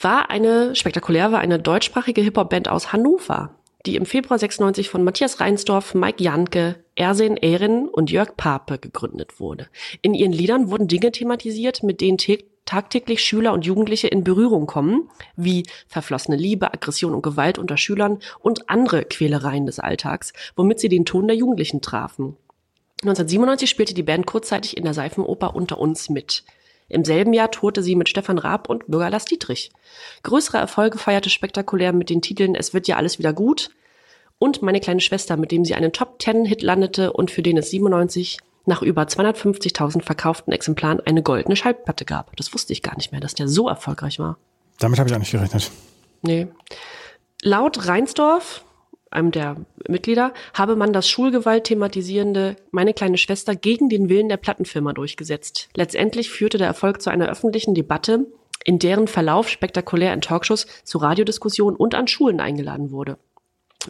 War 0.00 0.28
eine, 0.28 0.74
spektakulär 0.74 1.32
war 1.32 1.40
eine 1.40 1.58
deutschsprachige 1.58 2.20
Hip-Hop-Band 2.20 2.68
aus 2.68 2.92
Hannover 2.92 3.54
die 3.86 3.96
im 3.96 4.06
Februar 4.06 4.38
96 4.38 4.88
von 4.88 5.04
Matthias 5.04 5.40
Reinsdorf, 5.40 5.94
Mike 5.94 6.22
Janke, 6.22 6.76
Ersen 6.94 7.36
Ehren 7.36 7.88
und 7.88 8.10
Jörg 8.10 8.36
Pape 8.36 8.78
gegründet 8.78 9.40
wurde. 9.40 9.68
In 10.00 10.14
ihren 10.14 10.32
Liedern 10.32 10.70
wurden 10.70 10.88
Dinge 10.88 11.12
thematisiert, 11.12 11.82
mit 11.82 12.00
denen 12.00 12.18
tagtäglich 12.64 13.22
Schüler 13.22 13.52
und 13.52 13.66
Jugendliche 13.66 14.08
in 14.08 14.24
Berührung 14.24 14.66
kommen, 14.66 15.10
wie 15.36 15.64
verflossene 15.86 16.36
Liebe, 16.36 16.72
Aggression 16.72 17.14
und 17.14 17.22
Gewalt 17.22 17.58
unter 17.58 17.76
Schülern 17.76 18.20
und 18.40 18.70
andere 18.70 19.04
Quälereien 19.04 19.66
des 19.66 19.78
Alltags, 19.78 20.32
womit 20.56 20.80
sie 20.80 20.88
den 20.88 21.04
Ton 21.04 21.26
der 21.26 21.36
Jugendlichen 21.36 21.82
trafen. 21.82 22.36
1997 23.02 23.68
spielte 23.68 23.92
die 23.92 24.02
Band 24.02 24.26
kurzzeitig 24.26 24.78
in 24.78 24.84
der 24.84 24.94
Seifenoper 24.94 25.54
Unter 25.54 25.78
uns 25.78 26.08
mit. 26.08 26.44
Im 26.94 27.04
selben 27.04 27.32
Jahr 27.32 27.50
tourte 27.50 27.82
sie 27.82 27.96
mit 27.96 28.08
Stefan 28.08 28.38
Raab 28.38 28.68
und 28.68 28.86
Bürger 28.86 29.10
Lars 29.10 29.24
Dietrich. 29.24 29.72
Größere 30.22 30.58
Erfolge 30.58 30.96
feierte 30.96 31.28
spektakulär 31.28 31.92
mit 31.92 32.08
den 32.08 32.22
Titeln 32.22 32.54
Es 32.54 32.72
wird 32.72 32.86
ja 32.86 32.96
alles 32.96 33.18
wieder 33.18 33.32
gut 33.32 33.70
und 34.38 34.62
Meine 34.62 34.78
kleine 34.80 35.00
Schwester, 35.00 35.36
mit 35.36 35.50
dem 35.50 35.64
sie 35.64 35.74
einen 35.74 35.92
Top-10-Hit 35.92 36.62
landete 36.62 37.12
und 37.12 37.30
für 37.30 37.42
den 37.42 37.56
es 37.56 37.70
97 37.70 38.38
nach 38.66 38.82
über 38.82 39.02
250.000 39.02 40.02
verkauften 40.02 40.52
Exemplaren 40.52 41.00
eine 41.00 41.22
goldene 41.22 41.56
Schallplatte 41.56 42.04
gab. 42.04 42.36
Das 42.36 42.54
wusste 42.54 42.72
ich 42.72 42.82
gar 42.82 42.96
nicht 42.96 43.10
mehr, 43.10 43.20
dass 43.20 43.34
der 43.34 43.48
so 43.48 43.68
erfolgreich 43.68 44.18
war. 44.18 44.38
Damit 44.78 44.98
habe 44.98 45.08
ich 45.08 45.14
auch 45.14 45.18
nicht 45.18 45.32
gerechnet. 45.32 45.70
Nee. 46.22 46.46
Laut 47.42 47.86
Reinsdorf, 47.86 48.64
einem 49.14 49.30
der 49.30 49.56
Mitglieder, 49.88 50.32
habe 50.52 50.76
man 50.76 50.92
das 50.92 51.08
Schulgewalt 51.08 51.64
thematisierende 51.64 52.56
Meine 52.70 52.94
kleine 52.94 53.18
Schwester 53.18 53.54
gegen 53.54 53.88
den 53.88 54.08
Willen 54.08 54.28
der 54.28 54.36
Plattenfirma 54.36 54.92
durchgesetzt. 54.92 55.68
Letztendlich 55.74 56.30
führte 56.30 56.58
der 56.58 56.66
Erfolg 56.66 57.00
zu 57.00 57.10
einer 57.10 57.28
öffentlichen 57.28 57.74
Debatte, 57.74 58.26
in 58.64 58.78
deren 58.78 59.08
Verlauf 59.08 59.48
spektakulär 59.48 60.12
in 60.14 60.20
Talkshows 60.20 60.66
zu 60.84 60.98
Radiodiskussionen 60.98 61.76
und 61.76 61.94
an 61.94 62.08
Schulen 62.08 62.40
eingeladen 62.40 62.90
wurde. 62.90 63.18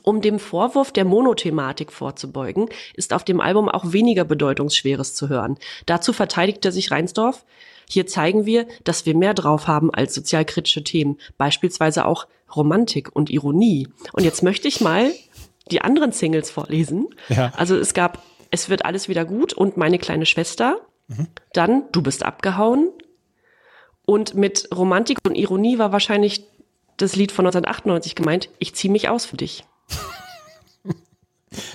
Um 0.03 0.21
dem 0.21 0.39
Vorwurf 0.39 0.91
der 0.93 1.05
Monothematik 1.05 1.93
vorzubeugen, 1.93 2.69
ist 2.95 3.13
auf 3.13 3.25
dem 3.25 3.41
Album 3.41 3.69
auch 3.69 3.93
weniger 3.93 4.25
Bedeutungsschweres 4.25 5.15
zu 5.15 5.29
hören. 5.29 5.57
Dazu 5.87 6.13
verteidigte 6.13 6.73
sich 6.73 6.91
Reinsdorf. 6.91 7.45
Hier 7.89 8.07
zeigen 8.07 8.47
wir, 8.47 8.67
dass 8.83 9.07
wir 9.07 9.15
mehr 9.15 9.35
drauf 9.35 9.69
haben 9.69 9.93
als 9.93 10.15
sozialkritische 10.15 10.83
Themen, 10.83 11.19
beispielsweise 11.39 12.07
auch 12.07 12.27
Romantik 12.57 13.15
und 13.15 13.31
Ironie. 13.31 13.89
Und 14.13 14.25
jetzt 14.25 14.43
möchte 14.43 14.69
ich 14.69 14.81
mal 14.81 15.13
die 15.71 15.81
anderen 15.81 16.13
Singles 16.13 16.51
vorlesen. 16.51 17.09
Ja. 17.29 17.53
Also 17.57 17.77
es 17.77 17.95
gab 17.95 18.23
Es 18.51 18.69
wird 18.69 18.85
alles 18.85 19.09
wieder 19.09 19.25
gut 19.25 19.53
und 19.53 19.77
Meine 19.77 19.99
kleine 19.99 20.27
Schwester. 20.27 20.79
Dann 21.53 21.85
Du 21.93 22.03
bist 22.03 22.25
abgehauen. 22.25 22.91
Und 24.07 24.35
mit 24.35 24.69
Romantik 24.75 25.19
und 25.27 25.35
Ironie 25.35 25.79
war 25.79 25.93
wahrscheinlich 25.93 26.45
das 26.97 27.17
Lied 27.17 27.33
von 27.33 27.47
1998 27.47 28.15
gemeint, 28.15 28.49
Ich 28.59 28.75
zieh 28.75 28.89
mich 28.89 29.09
aus 29.09 29.25
für 29.25 29.37
dich. 29.37 29.65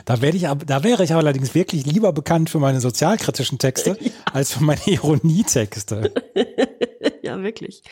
Da, 0.06 0.22
werde 0.22 0.38
ich, 0.38 0.44
da 0.44 0.84
wäre 0.84 1.04
ich 1.04 1.13
allerdings 1.13 1.56
wirklich 1.56 1.86
lieber 1.86 2.12
bekannt 2.12 2.50
für 2.50 2.60
meine 2.60 2.82
sozialkritischen 2.82 3.60
Texte 3.60 3.98
als 4.34 4.54
für 4.54 4.63
meine 4.63 4.82
Ironietexte. 4.86 6.13
Ja, 7.30 7.44
wirklich. 7.44 7.84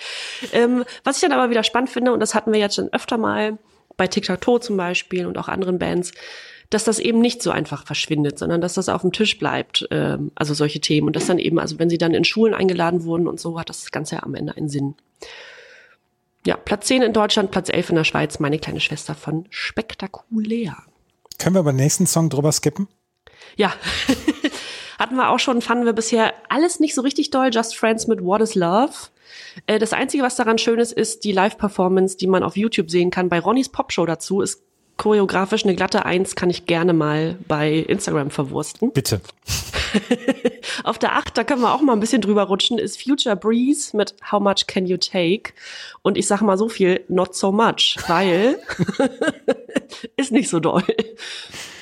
Ähm, 0.52 0.84
was 1.04 1.18
ich 1.18 1.22
dann 1.22 1.32
aber 1.32 1.52
wieder 1.52 1.64
spannend 1.64 1.92
finde, 1.92 2.12
und 2.12 2.20
das 2.20 2.34
hatten 2.34 2.52
wir 2.52 2.60
jetzt 2.60 2.76
schon 2.76 2.92
öfter 2.92 3.18
mal 3.18 3.60
bei 3.98 4.08
Tic-Tac-Toe 4.08 4.60
zum 4.62 4.78
Beispiel 4.78 5.28
und 5.28 5.38
auch 5.38 5.48
anderen 5.48 5.78
Bands, 5.78 6.12
dass 6.72 6.84
das 6.84 6.98
eben 6.98 7.20
nicht 7.20 7.44
so 7.44 7.52
einfach 7.52 7.86
verschwindet, 7.86 8.40
sondern 8.40 8.62
dass 8.62 8.74
das 8.74 8.90
auf 8.90 9.02
dem 9.02 9.12
Tisch 9.12 9.38
bleibt, 9.38 9.88
ähm, 9.92 10.32
also 10.34 10.56
solche 10.56 10.82
Themen. 10.82 11.08
Und 11.08 11.16
dass 11.16 11.28
dann 11.28 11.38
eben, 11.38 11.60
also 11.60 11.78
wenn 11.78 11.90
sie 11.90 12.00
dann 12.00 12.16
in 12.16 12.24
Schulen 12.24 12.56
eingeladen 12.56 13.04
wurden 13.04 13.28
und 13.28 13.40
so, 13.40 13.60
hat 13.60 13.70
das 13.70 13.92
Ganze 13.92 14.16
ja 14.16 14.24
am 14.24 14.34
Ende 14.34 14.58
einen 14.58 14.70
Sinn. 14.70 14.96
Ja, 16.46 16.58
Platz 16.58 16.88
10 16.88 17.04
in 17.04 17.14
Deutschland, 17.14 17.52
Platz 17.52 17.70
11 17.70 17.92
in 17.92 17.96
der 17.96 18.04
Schweiz, 18.06 18.40
meine 18.40 18.58
kleine 18.58 18.80
Schwester 18.80 19.14
von 19.14 19.46
Spektakulär. 19.52 20.78
Können 21.38 21.56
wir 21.56 21.64
beim 21.64 21.76
nächsten 21.76 22.08
Song 22.08 22.30
drüber 22.30 22.52
skippen? 22.52 22.88
Ja, 23.56 23.74
hatten 25.00 25.16
wir 25.16 25.30
auch 25.30 25.40
schon, 25.40 25.62
fanden 25.62 25.86
wir 25.86 25.94
bisher 25.94 26.34
alles 26.50 26.80
nicht 26.80 26.96
so 26.96 27.02
richtig 27.02 27.30
doll. 27.30 27.50
Just 27.52 27.78
Friends 27.78 28.08
mit 28.08 28.24
What 28.24 28.42
is 28.42 28.56
Love. 28.56 28.94
Äh, 29.66 29.80
Das 29.80 29.94
Einzige, 29.94 30.24
was 30.24 30.36
daran 30.36 30.58
schön 30.58 30.80
ist, 30.80 30.92
ist 30.94 31.24
die 31.24 31.32
Live-Performance, 31.32 32.18
die 32.18 32.28
man 32.28 32.44
auf 32.44 32.58
YouTube 32.58 32.92
sehen 32.92 33.10
kann. 33.10 33.30
Bei 33.30 33.40
Ronnys 33.40 33.70
Popshow 33.70 34.06
dazu 34.06 34.42
ist 34.42 34.62
choreografisch 34.98 35.64
eine 35.64 35.76
glatte 35.76 36.06
Eins, 36.06 36.36
kann 36.36 36.50
ich 36.50 36.66
gerne 36.66 36.94
mal 36.94 37.38
bei 37.48 37.74
Instagram 37.74 38.32
verwursten. 38.32 38.92
Bitte. 38.92 39.22
Auf 40.84 40.98
der 41.00 41.16
8, 41.16 41.38
da 41.38 41.44
können 41.44 41.62
wir 41.62 41.74
auch 41.74 41.82
mal 41.82 41.94
ein 41.94 42.00
bisschen 42.00 42.22
drüber 42.22 42.44
rutschen, 42.44 42.78
ist 42.78 43.02
Future 43.02 43.36
Breeze 43.36 43.96
mit 43.96 44.16
How 44.32 44.42
Much 44.42 44.68
Can 44.68 44.86
You 44.86 44.98
Take? 44.98 45.54
Und 46.02 46.18
ich 46.18 46.28
sag 46.28 46.42
mal 46.42 46.58
so 46.58 46.68
viel, 46.68 47.04
not 47.08 47.36
so 47.36 47.52
much, 47.52 47.98
weil 48.08 48.60
ist 50.18 50.32
nicht 50.32 50.50
so 50.50 50.60
doll. 50.60 50.84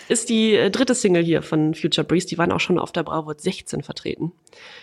Ist 0.08 0.30
die 0.30 0.56
äh, 0.56 0.70
dritte 0.70 0.96
Single 0.96 1.24
hier 1.24 1.42
von 1.42 1.74
Future 1.74 2.06
Breeze, 2.06 2.28
die 2.28 2.38
waren 2.38 2.52
auch 2.52 2.60
schon 2.60 2.80
auf 2.80 2.92
der 2.92 3.04
Bravo 3.04 3.34
16 3.36 3.84
vertreten. 3.84 4.32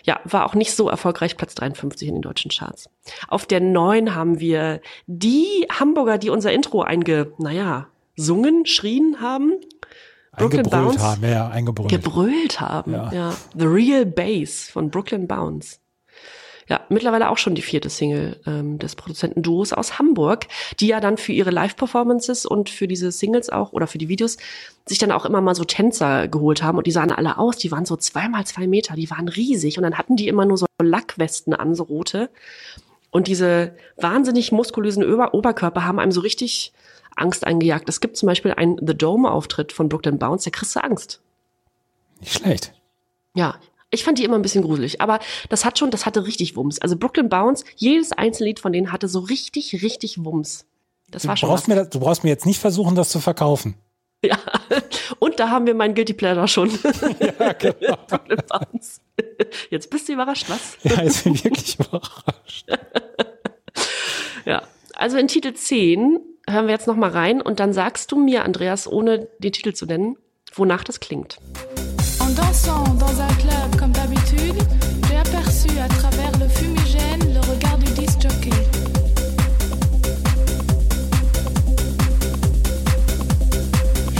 Ja, 0.05 0.21
war 0.25 0.47
auch 0.47 0.55
nicht 0.55 0.73
so 0.75 0.89
erfolgreich, 0.89 1.37
Platz 1.37 1.55
53 1.55 2.09
in 2.09 2.15
den 2.15 2.23
deutschen 2.23 2.51
Charts. 2.51 2.89
Auf 3.29 3.47
der 3.47 3.61
9 3.61 4.15
haben 4.15 4.41
wir 4.41 4.81
die 5.07 5.67
Hamburger, 5.71 6.19
die 6.19 6.31
unser 6.31 6.53
Intro 6.53 6.83
einge, 6.83 7.33
naja, 7.39 7.89
sungen, 8.17 8.67
schrien 8.67 9.21
haben. 9.21 9.53
Brooklyn 10.37 10.61
Eingebrüllt 10.61 10.85
Bounce. 10.87 11.03
haben, 11.03 11.25
ja, 11.25 11.49
eingebrüllt. 11.49 11.91
Gebrüllt 11.91 12.61
haben. 12.61 12.93
Ja. 12.93 13.13
Ja. 13.13 13.35
The 13.55 13.67
Real 13.67 14.07
Bass 14.07 14.71
von 14.71 14.91
Brooklyn 14.91 15.29
Bounce. 15.29 15.79
Ja, 16.69 16.81
mittlerweile 16.89 17.31
auch 17.31 17.39
schon 17.39 17.55
die 17.55 17.63
vierte 17.63 17.91
Single 17.91 18.41
ähm, 18.47 18.79
des 18.79 18.95
Produzentenduos 18.95 19.73
aus 19.73 19.99
Hamburg, 19.99 20.47
die 20.79 20.87
ja 20.87 21.01
dann 21.01 21.17
für 21.17 21.33
ihre 21.33 21.51
Live-Performances 21.51 22.47
und 22.47 22.71
für 22.71 22.87
diese 22.87 23.11
Singles 23.11 23.51
auch 23.51 23.73
oder 23.73 23.87
für 23.87 23.99
die 23.99 24.09
Videos 24.09 24.37
sich 24.87 24.99
dann 24.99 25.13
auch 25.13 25.25
immer 25.25 25.41
mal 25.41 25.55
so 25.55 25.65
Tänzer 25.65 26.29
geholt 26.29 26.63
haben 26.63 26.79
und 26.79 26.87
die 26.87 26.93
sahen 26.93 27.13
alle 27.13 27.39
aus, 27.39 27.57
die 27.57 27.71
waren 27.71 27.85
so 27.85 27.97
zweimal 27.97 28.47
zwei 28.47 28.67
Meter, 28.67 28.95
die 28.95 29.11
waren 29.11 29.29
riesig 29.29 29.77
und 29.77 29.83
dann 29.83 29.99
hatten 29.99 30.17
die 30.17 30.29
immer 30.29 30.45
nur 30.45 30.57
so 30.57 30.67
Lackwesten 30.81 31.55
an, 31.55 31.75
so 31.75 31.85
rote. 31.85 32.31
Und 33.11 33.27
diese 33.27 33.77
wahnsinnig 33.97 34.53
muskulösen 34.53 35.05
Ober 35.05 35.35
Oberkörper 35.35 35.85
haben 35.85 35.99
einem 35.99 36.13
so 36.13 36.21
richtig 36.21 36.73
Angst 37.15 37.47
eingejagt. 37.47 37.89
Es 37.89 38.01
gibt 38.01 38.17
zum 38.17 38.27
Beispiel 38.27 38.53
einen 38.53 38.79
The 38.85 38.97
Dome-Auftritt 38.97 39.73
von 39.73 39.89
Brooklyn 39.89 40.19
Bounce, 40.19 40.45
da 40.45 40.51
kriegst 40.51 40.75
du 40.75 40.83
Angst. 40.83 41.21
Nicht 42.21 42.35
schlecht. 42.35 42.73
Ja, 43.35 43.57
ich 43.93 44.03
fand 44.05 44.19
die 44.19 44.25
immer 44.25 44.35
ein 44.37 44.43
bisschen 44.43 44.65
gruselig, 44.65 45.01
aber 45.01 45.21
das 45.51 45.65
hat 45.65 45.79
schon, 45.79 45.91
das 45.93 46.07
hatte 46.07 46.27
richtig 46.27 46.57
Wumms. 46.57 46.81
Also 46.81 46.97
Brooklyn 46.97 47.29
Bounce, 47.29 47.65
jedes 47.77 48.11
einzelne 48.13 48.49
Lied 48.49 48.59
von 48.61 48.73
denen 48.73 48.91
hatte 48.91 49.07
so 49.07 49.21
richtig, 49.21 49.83
richtig 49.83 50.25
Wumms. 50.25 50.65
Das 51.11 51.23
Du 51.23 51.29
war 51.29 51.37
schon 51.37 51.49
brauchst, 51.51 51.69
mir, 51.69 51.75
das- 51.77 51.91
du 51.91 52.01
brauchst 52.01 52.25
mir 52.25 52.31
jetzt 52.31 52.47
nicht 52.47 52.59
versuchen, 52.59 52.97
das 52.97 53.11
zu 53.11 53.21
verkaufen. 53.21 53.75
Ja. 54.25 54.39
Und 55.19 55.41
da 55.41 55.51
haben 55.51 55.67
wir 55.67 55.75
meinen 55.75 55.97
Guilty 55.97 56.13
Pleasure 56.15 56.47
schon. 56.47 56.71
Ja, 57.41 57.53
genau. 57.55 57.97
Brooklyn 58.07 58.39
Bounce. 58.49 59.01
Jetzt 59.69 59.91
bist 59.91 60.09
du 60.09 60.13
überrascht, 60.13 60.45
was? 60.49 60.77
Ja, 60.85 61.01
ist 61.03 61.27
mir 61.27 61.35
wirklich 61.43 61.77
überrascht. 61.77 62.67
Ja. 64.45 64.63
Also 64.95 65.17
in 65.17 65.27
Titel 65.27 65.55
10 65.55 66.21
hören 66.49 66.67
wir 66.67 66.73
jetzt 66.73 66.87
noch 66.87 66.95
mal 66.95 67.11
rein 67.11 67.41
und 67.43 67.59
dann 67.59 67.73
sagst 67.73 68.13
du 68.13 68.17
mir, 68.25 68.45
Andreas, 68.45 68.87
ohne 68.87 69.27
den 69.41 69.53
Titel 69.53 69.73
zu 69.73 69.87
nennen, 69.87 70.17
wonach 70.55 70.85
das 70.85 71.01
klingt. 71.01 71.39
Dansant 72.37 72.85
dans 72.95 73.21
un 73.21 73.35
club 73.35 73.77
comme 73.79 73.93
d'habitude, 73.93 74.57
j'ai 75.09 75.17
aperçu 75.17 75.69
à 75.79 75.89
travers 75.89 76.33
le 76.39 76.49
fumigène 76.49 77.33
le 77.35 77.41
regard 77.41 77.79
du 77.79 77.91
disc-jockey. 77.93 78.51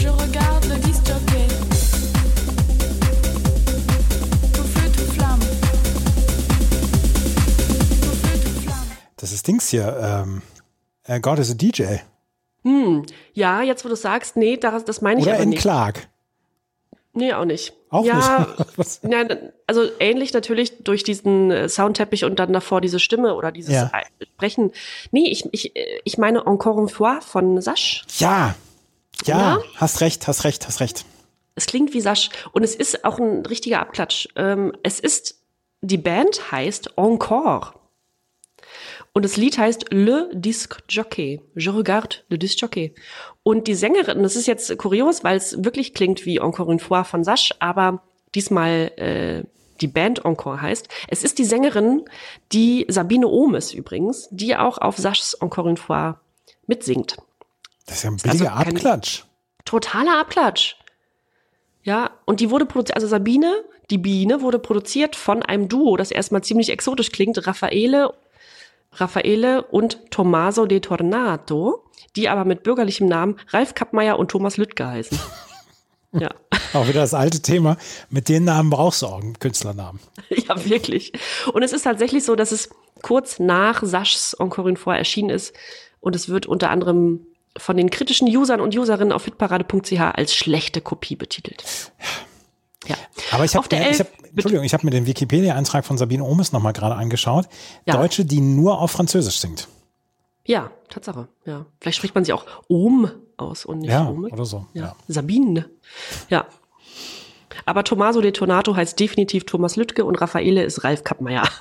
Je 0.01 0.09
regarde 0.09 0.65
le 0.67 0.77
disc-jockey. 0.87 1.47
Tout 4.53 4.65
feu, 4.65 4.91
tout 4.97 5.13
flamme. 5.13 5.41
Tout 8.03 8.17
feu, 8.17 8.39
tout 8.45 8.61
flamme. 8.63 8.87
Das 9.17 9.33
ist 9.33 9.47
Dings 9.47 9.69
hier. 9.71 9.97
Ähm, 11.09 11.23
God 11.23 11.39
is 11.39 11.51
a 11.51 11.55
DJ. 11.55 12.01
Hm, 12.65 13.05
ja, 13.35 13.63
jetzt 13.63 13.85
wo 13.85 13.89
du 13.89 13.97
sagst, 13.97 14.37
nee, 14.37 14.57
das, 14.57 14.85
das 14.85 15.01
meine 15.03 15.21
ich 15.21 15.27
Oder 15.27 15.35
aber 15.35 15.43
in 15.43 15.51
nicht. 15.51 15.63
Clark. 15.63 16.09
Nee, 17.15 17.33
auch 17.35 17.45
nicht. 17.45 17.75
Auch 17.91 18.05
ja, 18.07 18.47
nicht. 18.77 19.01
Ja, 19.11 19.25
also 19.67 19.83
ähnlich 20.01 20.33
natürlich 20.33 20.83
durch 20.83 21.03
diesen 21.05 21.51
äh, 21.51 21.69
Soundteppich 21.69 22.25
und 22.25 22.39
dann 22.39 22.53
davor 22.53 22.81
diese 22.81 22.99
Stimme 22.99 23.35
oder 23.35 23.53
dieses 23.53 23.75
Ja. 23.75 23.91
äh, 23.93 24.25
Sprechen. 24.35 24.73
Nee, 25.11 25.29
ich, 25.29 25.47
ich, 25.53 25.73
ich 26.05 26.19
meine 26.19 26.47
Encore 26.47 26.81
une 26.81 26.89
fois 26.89 27.23
von 27.25 27.61
Sasch. 27.61 28.05
Ja. 28.19 28.55
Ja, 29.25 29.39
Ja? 29.39 29.59
hast 29.77 30.01
recht, 30.01 30.27
hast 30.27 30.45
recht, 30.45 30.67
hast 30.67 30.81
recht. 30.81 31.05
Es 31.55 31.67
klingt 31.67 31.93
wie 31.93 32.01
Sasch 32.01 32.31
und 32.53 32.63
es 32.63 32.75
ist 32.75 33.05
auch 33.05 33.19
ein 33.19 33.45
richtiger 33.45 33.81
Abklatsch. 33.81 34.27
Ähm, 34.37 34.73
es 34.83 34.99
ist, 34.99 35.37
die 35.83 35.99
Band 35.99 36.51
heißt 36.51 36.97
Encore. 36.97 37.75
Und 39.15 39.25
das 39.25 39.37
Lied 39.37 39.59
heißt 39.59 39.87
Le 39.91 40.31
Disc 40.33 40.79
Jockey. 40.89 41.43
Je 41.55 41.69
regarde 41.71 42.17
le 42.29 42.39
Disc 42.39 42.59
Jockey. 42.61 42.95
Und 43.43 43.67
die 43.69 43.75
Sängerin, 43.75 44.23
das 44.23 44.37
ist 44.37 44.47
jetzt 44.47 44.77
kurios, 44.79 45.23
weil 45.23 45.37
es 45.37 45.63
wirklich 45.65 45.93
klingt 45.93 46.25
wie 46.25 46.39
Encore 46.41 46.71
une 46.73 46.79
fois 46.79 47.07
von 47.07 47.23
Sasch, 47.23 47.53
aber 47.59 48.03
diesmal 48.35 48.91
äh, 48.97 49.43
die 49.83 49.89
Band 49.89 50.25
Encore 50.25 50.63
heißt. 50.63 50.89
Es 51.09 51.25
ist 51.25 51.39
die 51.39 51.45
Sängerin, 51.45 52.05
die 52.53 52.87
Sabine 52.89 53.27
Ohm 53.29 53.55
ist 53.55 53.75
übrigens, 53.75 54.29
die 54.31 54.57
auch 54.57 54.79
auf 54.79 54.97
Saschs 54.97 55.35
Encore 55.35 55.69
une 55.69 55.77
fois 55.77 56.15
mitsingt. 56.67 57.17
Das 57.87 57.97
ist 57.97 58.05
ja 58.05 58.11
ein 58.11 58.15
Also 58.15 58.29
billiger 58.31 58.51
kein- 58.57 58.69
Abklatsch. 58.77 59.25
totaler 59.67 60.21
Abklatsch. 60.21 60.77
Ja, 61.83 62.11
und 62.25 62.41
die 62.41 62.49
wurde 62.51 62.65
produziert, 62.65 62.95
also 62.95 63.09
Sabine, 63.09 63.63
die 63.91 63.99
Biene, 63.99 64.41
wurde 64.41 64.59
produziert 64.61 65.17
von 65.17 65.43
einem 65.43 65.69
Duo, 65.69 65.97
das 65.97 66.13
erstmal 66.13 66.43
ziemlich 66.45 66.71
exotisch 66.71 67.11
klingt, 67.11 67.45
Raffaele, 67.47 68.15
Raffaele 68.93 69.63
und 69.63 70.11
Tommaso 70.11 70.67
de 70.67 70.81
Tornato, 70.81 71.85
die 72.17 72.29
aber 72.29 72.45
mit 72.45 72.63
bürgerlichem 72.63 73.07
Namen 73.07 73.37
Ralf 73.49 73.75
Kappmeier 73.75 74.19
und 74.19 74.31
Thomas 74.31 74.57
Lüttke 74.57 74.87
heißen. 74.87 75.19
Ja. 76.15 76.29
Auch 76.75 76.87
wieder 76.89 77.01
das 77.01 77.15
alte 77.15 77.41
Thema. 77.41 77.79
Mit 78.11 78.29
den 78.29 78.45
Namen 78.45 78.69
brauchst 78.69 79.01
du 79.01 79.07
auch 79.07 79.23
einen 79.23 79.39
Künstlernamen. 79.39 79.99
Ja, 80.29 80.63
wirklich. 80.67 81.13
Und 81.55 81.63
es 81.63 81.73
ist 81.73 81.85
tatsächlich 81.85 82.23
so, 82.23 82.37
dass 82.37 82.53
es 82.53 82.69
kurz 83.01 83.39
nach 83.39 83.83
Saschs 83.83 84.35
Encore 84.39 84.69
une 84.69 84.77
fois 84.77 84.99
erschienen 84.99 85.31
ist. 85.31 85.55
Und 86.01 86.15
es 86.15 86.29
wird 86.29 86.45
unter 86.45 86.69
anderem 86.69 87.27
von 87.57 87.79
den 87.79 87.89
kritischen 87.89 88.29
Usern 88.29 88.61
und 88.61 88.77
Userinnen 88.77 89.13
auf 89.13 89.25
hitparade.ch 89.25 90.01
als 90.01 90.35
schlechte 90.35 90.83
Kopie 90.83 91.17
betitelt. 91.17 91.65
Ja. 91.99 92.05
Aber 93.31 93.45
ich 93.45 93.55
habe, 93.55 93.69
Elf- 93.77 94.01
hab, 94.01 94.09
Entschuldigung, 94.31 94.65
ich 94.65 94.75
habe 94.75 94.85
mir 94.85 94.91
den 94.91 95.07
Wikipedia-Eintrag 95.07 95.85
von 95.85 95.99
Sabine 95.99 96.25
Ohmes 96.25 96.53
nochmal 96.53 96.73
gerade 96.73 96.97
angeschaut. 96.97 97.47
Ja. 97.87 97.97
Deutsche, 97.97 98.25
die 98.25 98.41
nur 98.41 98.81
auf 98.81 98.91
Französisch 98.91 99.39
singt. 99.39 99.69
Ja, 100.45 100.71
Tatsache. 100.89 101.29
Ja. 101.45 101.67
Vielleicht 101.81 101.99
spricht 101.99 102.15
man 102.15 102.25
sie 102.25 102.33
auch 102.33 102.45
Ohm 102.69 103.11
aus 103.37 103.65
und 103.65 103.81
nicht 103.81 103.91
Ja, 103.91 104.09
Ome. 104.09 104.29
oder 104.29 104.45
so. 104.45 104.67
Ja. 104.75 104.83
Ja. 104.83 104.97
Sabine. 105.09 105.71
Ja. 106.29 106.47
Aber 107.67 107.85
Tommaso 107.85 108.21
de 108.21 108.33
Tonato 108.33 108.75
heißt 108.75 108.99
definitiv 108.99 109.45
Thomas 109.47 109.77
Lüttke 109.77 110.05
und 110.05 110.17
Raffaele 110.21 110.65
ist 110.65 110.83
Ralf 110.85 111.05
Kappmeier. 111.05 111.49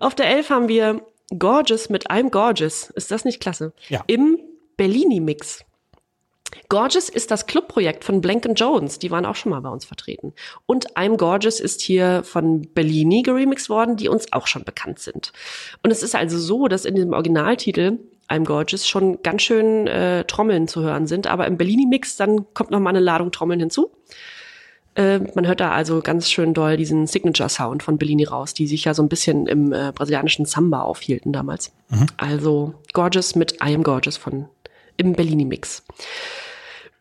Auf 0.00 0.14
der 0.14 0.26
11 0.28 0.50
haben 0.50 0.68
wir 0.68 1.02
Gorgeous 1.38 1.88
mit 1.90 2.10
I'm 2.10 2.30
Gorgeous. 2.30 2.90
Ist 2.90 3.10
das 3.10 3.24
nicht 3.24 3.40
klasse? 3.40 3.72
Ja. 3.88 4.02
Im 4.06 4.38
Bellini-Mix. 4.76 5.64
Gorgeous 6.68 7.08
ist 7.08 7.30
das 7.30 7.46
Clubprojekt 7.46 8.04
von 8.04 8.20
Blank 8.20 8.48
Jones. 8.56 8.98
Die 8.98 9.10
waren 9.10 9.26
auch 9.26 9.36
schon 9.36 9.50
mal 9.50 9.60
bei 9.60 9.68
uns 9.68 9.84
vertreten. 9.84 10.32
Und 10.66 10.96
I'm 10.96 11.16
Gorgeous 11.16 11.60
ist 11.60 11.80
hier 11.80 12.22
von 12.24 12.62
Bellini 12.74 13.22
geremixed 13.22 13.68
worden, 13.68 13.96
die 13.96 14.08
uns 14.08 14.32
auch 14.32 14.46
schon 14.46 14.64
bekannt 14.64 14.98
sind. 14.98 15.32
Und 15.82 15.90
es 15.90 16.02
ist 16.02 16.14
also 16.14 16.38
so, 16.38 16.68
dass 16.68 16.84
in 16.84 16.94
dem 16.94 17.12
Originaltitel 17.12 17.98
I'm 18.28 18.44
Gorgeous 18.44 18.86
schon 18.88 19.22
ganz 19.22 19.42
schön 19.42 19.86
äh, 19.86 20.24
Trommeln 20.24 20.68
zu 20.68 20.82
hören 20.82 21.06
sind, 21.06 21.26
aber 21.26 21.46
im 21.46 21.56
Bellini-Mix 21.56 22.16
dann 22.16 22.46
kommt 22.54 22.70
noch 22.70 22.80
mal 22.80 22.90
eine 22.90 23.00
Ladung 23.00 23.30
Trommeln 23.30 23.60
hinzu. 23.60 23.90
Äh, 24.94 25.20
man 25.34 25.46
hört 25.46 25.60
da 25.60 25.72
also 25.72 26.00
ganz 26.00 26.30
schön 26.30 26.54
doll 26.54 26.76
diesen 26.76 27.06
Signature-Sound 27.06 27.82
von 27.82 27.98
Bellini 27.98 28.24
raus, 28.24 28.54
die 28.54 28.66
sich 28.66 28.84
ja 28.84 28.94
so 28.94 29.02
ein 29.02 29.08
bisschen 29.08 29.46
im 29.46 29.72
äh, 29.72 29.92
brasilianischen 29.94 30.46
Samba 30.46 30.82
aufhielten 30.82 31.32
damals. 31.32 31.72
Also 32.16 32.74
Gorgeous 32.92 33.34
mit 33.34 33.54
I 33.54 33.74
Am 33.74 33.82
Gorgeous 33.82 34.16
von 34.16 34.48
im 34.96 35.14
Bellini-Mix. 35.14 35.82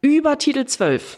Über 0.02 0.38
Titel 0.40 0.66
12 0.66 1.18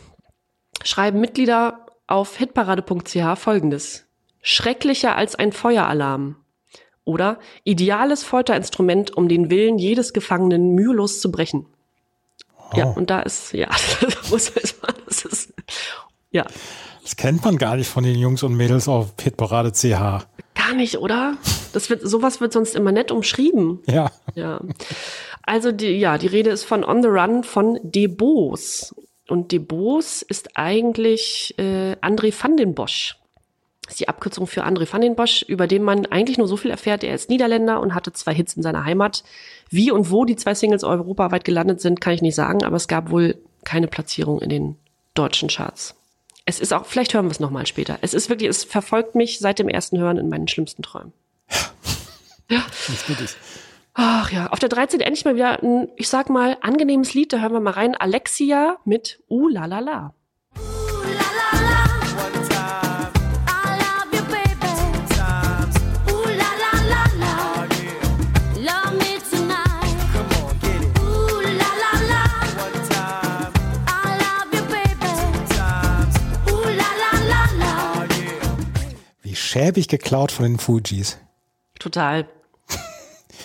schreiben 0.84 1.22
Mitglieder 1.22 1.86
auf 2.06 2.36
hitparade.ch 2.36 3.38
folgendes. 3.40 4.06
Schrecklicher 4.42 5.16
als 5.16 5.36
ein 5.36 5.54
Feueralarm. 5.54 6.36
Oder 7.06 7.40
ideales 7.64 8.24
Folterinstrument, 8.24 9.16
um 9.16 9.30
den 9.30 9.50
Willen 9.50 9.78
jedes 9.78 10.12
Gefangenen 10.14 10.76
mühelos 10.76 11.22
zu 11.22 11.32
brechen. 11.32 11.66
Ja, 12.76 12.88
und 12.88 13.10
da 13.10 13.22
ist, 13.22 13.54
ja, 13.54 13.68
das 14.02 14.32
muss 14.32 14.52
man, 14.82 14.94
das 15.06 15.26
ist, 15.26 15.54
ja, 16.32 16.46
Das 17.04 17.16
kennt 17.16 17.44
man 17.46 17.58
gar 17.58 17.76
nicht 17.76 17.88
von 17.90 18.04
den 18.04 18.18
Jungs 18.18 18.44
und 18.44 18.56
Mädels 18.56 18.88
auf 18.88 19.14
Hitparade 19.22 19.72
CH. 19.72 20.26
gar 20.56 20.74
nicht, 20.76 20.98
oder? 20.98 21.38
Das 21.72 21.90
wird, 21.90 22.08
sowas 22.08 22.42
wird 22.42 22.52
sonst 22.54 22.76
immer 22.76 22.92
nett 22.92 23.12
umschrieben. 23.12 23.80
Ja. 23.88 24.12
Ja. 24.36 24.60
Also 25.44 25.72
die, 25.72 25.92
ja, 25.92 26.18
die 26.18 26.28
Rede 26.28 26.50
ist 26.50 26.64
von 26.64 26.84
On 26.84 27.02
the 27.02 27.10
Run 27.10 27.44
von 27.44 27.80
Debos. 27.84 28.96
Und 29.28 29.52
Debos 29.52 30.22
ist 30.22 30.58
eigentlich 30.58 31.54
äh, 31.58 31.96
André 32.02 32.34
van 32.38 32.58
den 32.58 32.74
Bosch. 32.74 33.18
Das 33.84 33.96
ist 33.96 34.00
die 34.00 34.08
Abkürzung 34.08 34.48
für 34.48 34.66
André 34.66 34.92
van 34.92 35.02
den 35.02 35.16
Bosch, 35.16 35.44
über 35.44 35.68
den 35.68 35.84
man 35.84 36.06
eigentlich 36.06 36.38
nur 36.38 36.48
so 36.48 36.56
viel 36.56 36.72
erfährt. 36.72 37.04
Er 37.04 37.14
ist 37.14 37.30
Niederländer 37.30 37.82
und 37.82 37.94
hatte 37.94 38.14
zwei 38.14 38.34
Hits 38.34 38.54
in 38.56 38.64
seiner 38.64 38.86
Heimat. 38.86 39.24
Wie 39.70 39.92
und 39.92 40.10
wo 40.10 40.24
die 40.24 40.38
zwei 40.38 40.56
Singles 40.56 40.84
europaweit 40.84 41.44
gelandet 41.44 41.82
sind, 41.82 42.00
kann 42.00 42.14
ich 42.14 42.22
nicht 42.22 42.36
sagen, 42.36 42.64
aber 42.64 42.78
es 42.78 42.88
gab 42.88 43.12
wohl 43.12 43.36
keine 43.66 43.88
Platzierung 43.88 44.42
in 44.42 44.50
den 44.50 44.76
deutschen 45.14 45.50
Charts. 45.50 45.96
Es 46.46 46.60
ist 46.60 46.74
auch, 46.74 46.86
vielleicht 46.86 47.14
hören 47.14 47.26
wir 47.26 47.32
es 47.32 47.40
nochmal 47.40 47.66
später. 47.66 47.98
Es 48.02 48.14
ist 48.14 48.30
wirklich, 48.30 48.50
es 48.50 48.64
verfolgt 48.64 49.16
mich 49.16 49.40
seit 49.40 49.60
dem 49.60 49.70
ersten 49.70 49.98
Hören 49.98 50.18
in 50.18 50.30
meinen 50.30 50.48
schlimmsten 50.48 50.84
Träumen. 50.84 51.14
Das 52.48 53.06
gut 53.08 53.22
ist. 53.22 53.38
Ach 53.96 54.32
ja, 54.32 54.48
auf 54.48 54.58
der 54.58 54.70
13 54.70 55.02
endlich 55.02 55.24
mal 55.24 55.36
wieder 55.36 55.62
ein, 55.62 55.90
ich 55.98 56.10
sag 56.10 56.30
mal, 56.30 56.58
angenehmes 56.62 57.14
Lied. 57.14 57.32
Da 57.32 57.40
hören 57.40 57.54
wir 57.54 57.60
mal 57.60 57.74
rein. 57.74 57.96
Alexia 57.96 58.78
mit 58.86 59.22
Uh 59.30 59.48
la 59.50 59.66
la 59.66 59.80
la. 59.80 60.14
Wie 79.22 79.36
schäbig 79.36 79.88
geklaut 79.88 80.32
von 80.32 80.46
den 80.46 80.58
Fujis. 80.58 81.20
Total. 81.80 82.28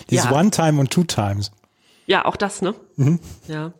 Dieses 0.09 0.25
Ja. 0.25 0.31
One 0.31 0.51
Time 0.51 0.79
und 0.79 0.91
Two 0.91 1.03
Times. 1.03 1.51
Ja, 2.05 2.25
auch 2.25 2.37
das, 2.37 2.63
ne? 2.63 2.73
Ja. 3.47 3.71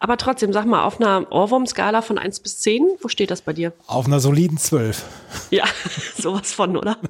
Aber 0.00 0.16
trotzdem, 0.16 0.54
sag 0.54 0.64
mal, 0.64 0.84
auf 0.84 0.98
einer 1.00 1.30
Ohrwurm-Skala 1.30 2.00
von 2.00 2.16
1 2.16 2.40
bis 2.40 2.58
10, 2.60 2.82
wo 3.02 3.08
steht 3.08 3.30
das 3.30 3.42
bei 3.42 3.52
dir? 3.52 3.74
Auf 3.86 4.06
einer 4.06 4.20
soliden 4.20 4.56
12. 4.56 5.04
Ja, 5.50 5.64
sowas 6.16 6.52
von, 6.54 6.78
oder? 6.78 6.96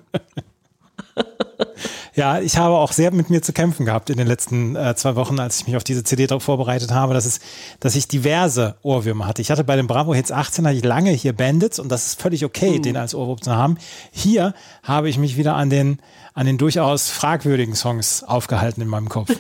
Ja, 2.15 2.41
ich 2.41 2.57
habe 2.57 2.77
auch 2.77 2.93
sehr 2.93 3.13
mit 3.13 3.29
mir 3.29 3.43
zu 3.43 3.53
kämpfen 3.53 3.87
gehabt 3.87 4.09
in 4.09 4.17
den 4.17 4.27
letzten 4.27 4.77
äh, 4.77 4.95
zwei 4.95 5.17
Wochen, 5.17 5.39
als 5.41 5.61
ich 5.61 5.67
mich 5.67 5.77
auf 5.77 5.85
diese 5.85 6.05
CD 6.05 6.27
drauf 6.27 6.45
vorbereitet 6.45 6.93
habe, 6.93 7.13
dass, 7.13 7.25
es, 7.27 7.41
dass 7.81 7.97
ich 7.97 8.07
diverse 8.07 8.77
Ohrwürmer 8.83 9.27
hatte. 9.27 9.43
Ich 9.43 9.51
hatte 9.51 9.65
bei 9.65 9.75
den 9.75 9.87
Bravo 9.87 10.15
Hits 10.15 10.31
18 10.31 10.67
hatte 10.67 10.77
ich 10.77 10.85
lange 10.85 11.11
hier 11.11 11.33
Bandits 11.33 11.79
und 11.79 11.91
das 11.91 12.07
ist 12.07 12.23
völlig 12.23 12.45
okay, 12.45 12.79
den 12.79 12.97
als 12.97 13.15
Ohrwurm 13.15 13.43
zu 13.43 13.55
haben. 13.55 13.79
Hier 14.13 14.55
habe 14.83 15.09
ich 15.09 15.19
mich 15.19 15.37
wieder 15.37 15.57
an 15.57 15.71
den, 15.71 15.99
an 16.35 16.47
den 16.47 16.57
durchaus 16.57 17.11
fragwürdigen 17.11 17.75
Songs 17.75 18.23
aufgehalten 18.23 18.81
in 18.81 18.89
meinem 18.89 19.09
Kopf. 19.09 19.31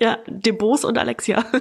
Ja, 0.00 0.18
Debos 0.26 0.84
und 0.84 0.98
Alexia. 0.98 1.44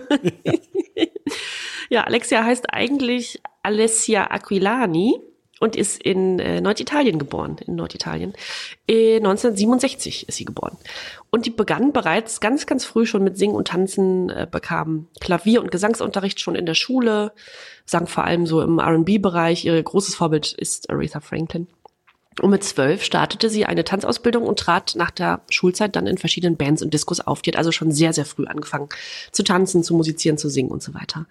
Ja. 1.90 2.04
Alexia 2.04 2.44
heißt 2.44 2.74
eigentlich 2.74 3.42
Alessia 3.64 4.30
Aquilani 4.30 5.22
und 5.60 5.76
ist 5.76 6.02
in 6.02 6.39
äh, 6.39 6.62
Norditalien 6.62 7.20
geboren, 7.20 7.58
in 7.65 7.76
Norditalien. 7.76 8.34
Äh, 8.88 9.17
1967 9.17 10.28
ist 10.28 10.36
sie 10.36 10.46
geboren. 10.46 10.78
Und 11.30 11.46
die 11.46 11.50
begann 11.50 11.91
bereits 11.91 12.39
ganz, 12.39 12.65
ganz 12.65 12.86
früh 12.86 13.06
schon 13.06 13.24
mit 13.24 13.38
Singen 13.38 13.56
und 13.56 13.67
Tanzen, 13.67 14.30
äh, 14.30 14.48
bekam 14.50 15.08
Klavier- 15.20 15.62
und 15.62 15.72
Gesangsunterricht 15.72 16.39
schon 16.39 16.56
in 16.56 16.65
der 16.65 16.74
Schule, 16.74 17.34
sang 17.86 18.08
vor 18.08 18.24
allem 18.24 18.46
so 18.46 18.62
im 18.62 18.80
R&B-Bereich. 18.80 19.65
Ihr 19.65 19.82
großes 19.82 20.15
Vorbild 20.15 20.54
ist 20.54 20.89
Aretha 20.89 21.20
Franklin. 21.20 21.67
Und 22.41 22.52
mit 22.52 22.63
zwölf 22.63 23.04
startete 23.04 23.50
sie 23.50 23.65
eine 23.65 23.84
Tanzausbildung 23.84 24.43
und 24.43 24.60
trat 24.60 24.93
nach 24.95 25.12
der 25.12 25.41
Schulzeit 25.50 25.95
dann 25.95 26.08
in 26.08 26.17
verschiedenen 26.17 26.56
Bands 26.56 26.82
und 26.82 26.93
Diskos 26.93 27.19
auf. 27.19 27.41
Die 27.41 27.52
hat 27.52 27.58
also 27.58 27.71
schon 27.71 27.91
sehr, 27.91 28.13
sehr 28.13 28.26
früh 28.26 28.45
angefangen 28.45 28.89
zu 29.32 29.43
tanzen, 29.43 29.84
zu 29.84 29.95
musizieren, 29.95 30.38
zu 30.38 30.50
singen 30.50 30.69
und 30.69 30.84
so 30.84 30.93
weiter. 30.93 31.26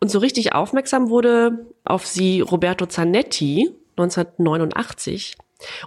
Und 0.00 0.10
so 0.10 0.18
richtig 0.18 0.54
aufmerksam 0.54 1.10
wurde 1.10 1.66
auf 1.84 2.06
sie 2.06 2.40
Roberto 2.40 2.86
Zanetti 2.86 3.70
1989. 3.96 5.36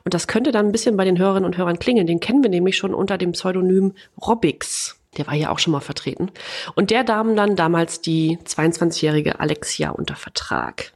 Und 0.03 0.13
das 0.13 0.27
könnte 0.27 0.51
dann 0.51 0.67
ein 0.67 0.71
bisschen 0.71 0.97
bei 0.97 1.05
den 1.05 1.17
Hörerinnen 1.17 1.45
und 1.45 1.57
Hörern 1.57 1.79
klingeln. 1.79 2.07
Den 2.07 2.19
kennen 2.19 2.43
wir 2.43 2.49
nämlich 2.49 2.77
schon 2.77 2.93
unter 2.93 3.17
dem 3.17 3.31
Pseudonym 3.31 3.93
Robix. 4.21 4.97
Der 5.17 5.27
war 5.27 5.33
ja 5.33 5.49
auch 5.49 5.59
schon 5.59 5.71
mal 5.71 5.81
vertreten. 5.81 6.31
Und 6.75 6.89
der 6.89 7.03
Damen 7.03 7.35
dann 7.35 7.55
damals 7.55 8.01
die 8.01 8.37
22-jährige 8.45 9.39
Alexia 9.39 9.89
unter 9.89 10.15
Vertrag. 10.15 10.93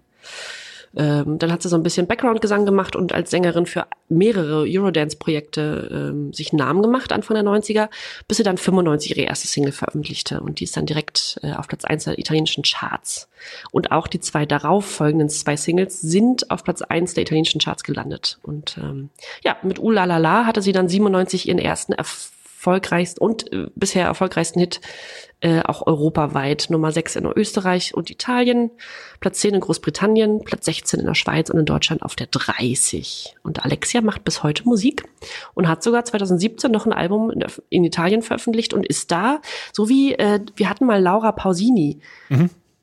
Ähm, 0.96 1.40
dann 1.40 1.52
hat 1.52 1.62
sie 1.62 1.70
so 1.70 1.76
ein 1.76 1.84
bisschen 1.84 2.08
Background-Gesang 2.08 2.66
gemacht 2.66 2.96
und 2.96 3.14
als 3.14 3.32
Sängerin 3.32 3.66
für 3.66 3.88
mehrere 4.08 4.66
Eurodance-Projekte 4.68 5.90
ähm, 5.92 6.34
sich 6.34 6.52
einen 6.52 6.60
Namen 6.60 6.82
gemacht, 6.82 7.12
Anfang 7.12 7.36
der 7.36 7.44
90er, 7.44 7.90
bis 8.28 8.38
sie 8.38 8.44
dann 8.44 8.58
95 8.58 9.12
ihre 9.12 9.28
erste 9.28 9.48
Single 9.48 9.72
veröffentlichte. 9.72 10.40
Und 10.40 10.60
die 10.60 10.64
ist 10.64 10.78
dann 10.78 10.86
direkt 10.86 11.40
äh, 11.44 11.54
auf 11.54 11.68
Platz 11.68 11.86
1 11.86 12.06
der 12.06 12.20
italienischen 12.20 12.64
Charts. 12.64 13.28
Und 13.72 13.92
auch 13.92 14.08
die 14.08 14.20
zwei 14.20 14.46
darauf 14.46 14.86
folgenden 14.86 15.30
zwei 15.30 15.58
Singles 15.58 16.02
sind 16.02 16.50
auf 16.52 16.64
Platz 16.64 16.82
1 16.82 17.14
der 17.14 17.24
italienischen 17.24 17.60
Charts 17.60 17.84
gelandet. 17.84 18.40
Und 18.44 18.78
ähm, 18.78 19.10
ja, 19.44 19.58
mit 19.64 19.80
Ulalala 19.80 20.46
hatte 20.46 20.62
sie 20.62 20.72
dann 20.72 20.88
97 20.88 21.48
ihren 21.48 21.60
ersten 21.60 21.94
erfolgreichsten 22.66 23.24
und 23.24 23.52
äh, 23.54 23.68
bisher 23.76 24.06
erfolgreichsten 24.06 24.60
Hit 24.60 24.82
äh, 25.42 25.62
auch 25.62 25.86
europaweit. 25.86 26.68
Nummer 26.70 26.92
6 26.92 27.18
in 27.18 27.26
Österreich 27.26 27.94
und 27.94 28.10
Italien, 28.10 28.72
Platz 29.20 29.40
10 29.42 29.54
in 29.54 29.60
Großbritannien, 29.60 30.44
Platz 30.44 30.66
16 30.66 31.00
in 31.00 31.06
der 31.06 31.14
Schweiz 31.14 31.50
und 31.50 31.60
in 31.60 31.66
Deutschland 31.66 32.02
auf 32.02 32.16
der 32.16 32.28
30. 32.28 33.36
Und 33.44 33.64
Alexia 33.64 34.02
macht 34.02 34.24
bis 34.24 34.42
heute 34.42 34.64
Musik 34.64 35.04
und 35.54 35.68
hat 35.68 35.84
sogar 35.84 36.06
2017 36.06 36.72
noch 36.72 36.88
ein 36.88 36.94
Album 36.94 37.30
in, 37.30 37.44
in 37.70 37.84
Italien 37.84 38.24
veröffentlicht 38.24 38.74
und 38.74 38.86
ist 38.86 39.12
da, 39.12 39.42
so 39.72 39.88
wie 39.88 40.14
äh, 40.14 40.40
wir 40.56 40.70
hatten 40.70 40.86
mal 40.86 41.02
Laura 41.02 41.32
Pausini 41.32 42.00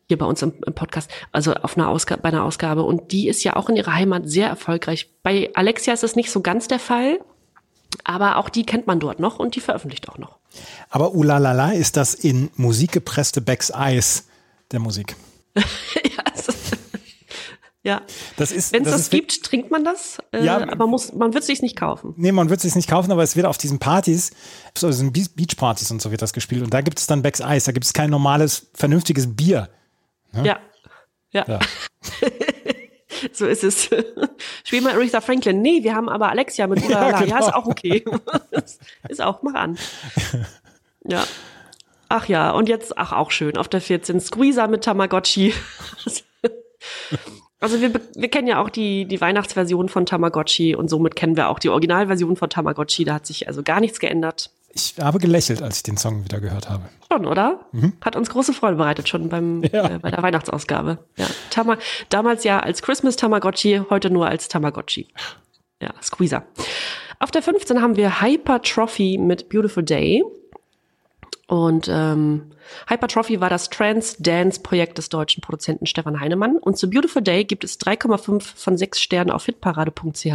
hier 0.09 0.18
bei 0.18 0.26
uns 0.26 0.42
im, 0.42 0.52
im 0.64 0.74
Podcast, 0.74 1.11
also 1.32 1.54
auf 1.54 1.76
einer 1.76 1.88
Ausgabe, 1.88 2.22
bei 2.22 2.28
einer 2.28 2.44
Ausgabe. 2.44 2.82
Und 2.82 3.12
die 3.12 3.28
ist 3.28 3.42
ja 3.44 3.56
auch 3.56 3.68
in 3.68 3.76
ihrer 3.76 3.94
Heimat 3.94 4.28
sehr 4.28 4.46
erfolgreich. 4.46 5.11
Bei 5.22 5.50
Alexia 5.54 5.94
ist 5.94 6.02
das 6.02 6.16
nicht 6.16 6.30
so 6.30 6.42
ganz 6.42 6.68
der 6.68 6.78
Fall, 6.78 7.18
aber 8.05 8.36
auch 8.36 8.49
die 8.49 8.64
kennt 8.64 8.86
man 8.86 9.01
dort 9.01 9.20
noch 9.20 9.38
und 9.38 9.57
die 9.57 9.61
veröffentlicht 9.61 10.09
auch 10.09 10.18
noch. 10.18 10.38
Aber 10.90 11.14
Ulalala 11.14 11.72
ist 11.72 11.97
das 11.97 12.14
in 12.14 12.51
Musik 12.57 12.93
gepresste 12.93 13.40
Becks 13.40 13.72
Eis 13.72 14.26
der 14.70 14.80
Musik. 14.80 15.16
ja. 17.82 18.01
Das 18.36 18.53
ist, 18.53 18.72
wenn 18.72 18.82
es 18.82 18.86
das 18.86 18.93
das, 18.95 19.01
ist, 19.03 19.11
gibt, 19.11 19.43
trinkt 19.45 19.70
man 19.70 19.84
das, 19.84 20.18
äh, 20.32 20.45
Ja. 20.45 20.68
aber 20.70 20.86
muss, 20.86 21.12
man 21.12 21.34
wird 21.34 21.43
es 21.43 21.47
sich 21.49 21.62
nicht 21.62 21.76
kaufen. 21.76 22.14
Nee, 22.16 22.32
man 22.32 22.49
wird 22.49 22.59
es 22.59 22.62
sich 22.62 22.74
nicht 22.74 22.88
kaufen, 22.88 23.11
aber 23.12 23.22
es 23.22 23.36
wird 23.36 23.47
auf 23.47 23.59
diesen 23.59 23.78
Partys, 23.78 24.30
so 24.76 24.86
diesen 24.88 25.12
Be- 25.12 25.26
Beachpartys 25.34 25.90
und 25.90 26.01
so 26.01 26.11
wird 26.11 26.22
das 26.22 26.32
gespielt. 26.32 26.62
Und 26.62 26.72
da 26.72 26.80
gibt 26.80 26.99
es 26.99 27.07
dann 27.07 27.22
Becks 27.22 27.40
Eis, 27.40 27.64
da 27.64 27.72
gibt 27.72 27.84
es 27.84 27.93
kein 27.93 28.11
normales, 28.11 28.68
vernünftiges 28.74 29.34
Bier. 29.34 29.68
Ja. 30.32 30.59
Ja. 31.32 31.45
Ja. 31.49 31.59
so 33.32 33.46
ist 33.46 33.64
es. 33.64 33.90
Spiel 34.64 34.80
mal 34.80 34.94
Aretha 34.94 35.20
Franklin. 35.20 35.62
Nee, 35.62 35.82
wir 35.82 35.94
haben 35.94 36.08
aber 36.08 36.30
Alexia 36.30 36.66
mit 36.66 36.84
Ulala. 36.86 37.10
Ja, 37.10 37.20
genau. 37.20 37.38
ist 37.38 37.54
auch 37.54 37.66
okay. 37.66 38.04
ist 39.08 39.22
auch, 39.22 39.42
mach 39.42 39.54
an. 39.54 39.78
Ja. 41.04 41.24
Ach 42.08 42.26
ja, 42.26 42.50
und 42.50 42.68
jetzt, 42.68 42.98
ach 42.98 43.12
auch 43.12 43.30
schön, 43.30 43.56
auf 43.56 43.68
der 43.68 43.80
14 43.80 44.20
Squeezer 44.20 44.68
mit 44.68 44.84
Tamagotchi. 44.84 45.54
Also 47.58 47.80
wir, 47.80 47.92
wir 48.16 48.28
kennen 48.28 48.48
ja 48.48 48.60
auch 48.60 48.68
die, 48.68 49.06
die 49.06 49.20
Weihnachtsversion 49.20 49.88
von 49.88 50.04
Tamagotchi 50.04 50.74
und 50.74 50.88
somit 50.88 51.14
kennen 51.14 51.36
wir 51.36 51.48
auch 51.48 51.60
die 51.60 51.68
Originalversion 51.68 52.36
von 52.36 52.50
Tamagotchi. 52.50 53.04
Da 53.04 53.14
hat 53.14 53.26
sich 53.26 53.46
also 53.46 53.62
gar 53.62 53.80
nichts 53.80 54.00
geändert. 54.00 54.50
Ich 54.74 54.94
habe 55.00 55.18
gelächelt, 55.18 55.60
als 55.62 55.78
ich 55.78 55.82
den 55.82 55.96
Song 55.98 56.24
wieder 56.24 56.40
gehört 56.40 56.70
habe. 56.70 56.84
Schon, 57.10 57.26
oder? 57.26 57.66
Hat 58.02 58.16
uns 58.16 58.30
große 58.30 58.54
Freude 58.54 58.76
bereitet, 58.76 59.08
schon 59.08 59.28
beim, 59.28 59.58
Mhm. 59.58 59.64
Ja. 59.72 59.86
äh, 59.90 59.98
bei 59.98 60.10
der 60.10 60.22
Weihnachtsausgabe. 60.22 60.98
Ja. 61.16 61.26
Tama 61.50 61.76
damals 62.08 62.44
ja 62.44 62.60
als 62.60 62.80
Christmas 62.82 63.16
Tamagotchi, 63.16 63.82
heute 63.90 64.08
nur 64.10 64.26
als 64.28 64.48
Tamagotchi. 64.48 65.08
Ja, 65.82 65.90
Squeezer. 66.02 66.44
Auf 67.18 67.30
der 67.30 67.42
15 67.42 67.82
haben 67.82 67.96
wir 67.96 68.20
Hypertrophy 68.22 69.18
mit 69.18 69.48
Beautiful 69.50 69.82
Day. 69.82 70.22
Und 71.53 71.86
ähm, 71.92 72.46
Hypertrophy 72.88 73.42
war 73.42 73.50
das 73.50 73.68
Trance-Dance-Projekt 73.68 74.96
des 74.96 75.11
deutschen 75.11 75.42
Produzenten 75.42 75.84
Stefan 75.84 76.18
Heinemann. 76.18 76.57
Und 76.57 76.78
zu 76.78 76.88
Beautiful 76.88 77.20
Day 77.20 77.44
gibt 77.44 77.62
es 77.62 77.78
3,5 77.78 78.40
von 78.57 78.78
6 78.78 78.98
Sternen 78.98 79.30
auf 79.30 79.44
hitparade.ch 79.44 80.34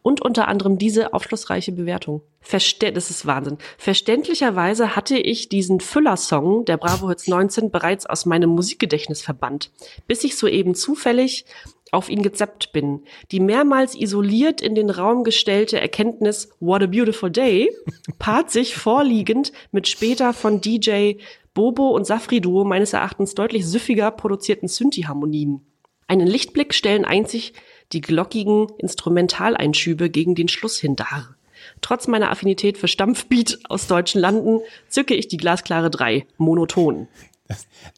und 0.00 0.22
unter 0.22 0.48
anderem 0.48 0.78
diese 0.78 1.12
aufschlussreiche 1.12 1.72
Bewertung. 1.72 2.22
Verste 2.40 2.90
das 2.90 3.10
ist 3.10 3.26
Wahnsinn. 3.26 3.58
Verständlicherweise 3.76 4.96
hatte 4.96 5.18
ich 5.18 5.50
diesen 5.50 5.80
Füller-Song 5.80 6.64
der 6.64 6.78
Bravo 6.78 7.10
Hits 7.10 7.28
19 7.28 7.70
bereits 7.70 8.06
aus 8.06 8.24
meinem 8.24 8.48
Musikgedächtnis 8.48 9.20
verbannt, 9.20 9.70
bis 10.06 10.24
ich 10.24 10.38
soeben 10.38 10.74
zufällig 10.74 11.44
auf 11.92 12.08
ihn 12.08 12.22
gezappt 12.22 12.72
bin. 12.72 13.04
Die 13.30 13.40
mehrmals 13.40 13.94
isoliert 13.94 14.60
in 14.60 14.74
den 14.74 14.90
Raum 14.90 15.24
gestellte 15.24 15.80
Erkenntnis 15.80 16.50
What 16.60 16.82
a 16.82 16.86
Beautiful 16.86 17.30
Day 17.30 17.70
paart 18.18 18.50
sich 18.50 18.76
vorliegend 18.76 19.52
mit 19.72 19.88
später 19.88 20.32
von 20.32 20.60
DJ 20.60 21.14
Bobo 21.54 21.88
und 21.88 22.06
Safri 22.06 22.40
Duo 22.40 22.64
meines 22.64 22.92
Erachtens 22.92 23.34
deutlich 23.34 23.66
süffiger 23.66 24.10
produzierten 24.10 24.68
Synthi-Harmonien. 24.68 25.60
Einen 26.08 26.26
Lichtblick 26.26 26.74
stellen 26.74 27.04
einzig 27.04 27.54
die 27.92 28.00
glockigen 28.00 28.68
Instrumentaleinschübe 28.78 30.10
gegen 30.10 30.34
den 30.34 30.48
Schluss 30.48 30.78
hin 30.78 30.96
dar. 30.96 31.36
Trotz 31.80 32.08
meiner 32.08 32.30
Affinität 32.30 32.78
für 32.78 32.88
Stampfbeat 32.88 33.58
aus 33.68 33.86
deutschen 33.86 34.20
Landen 34.20 34.60
zücke 34.88 35.14
ich 35.14 35.28
die 35.28 35.36
glasklare 35.36 35.90
3, 35.90 36.26
monoton. 36.36 37.08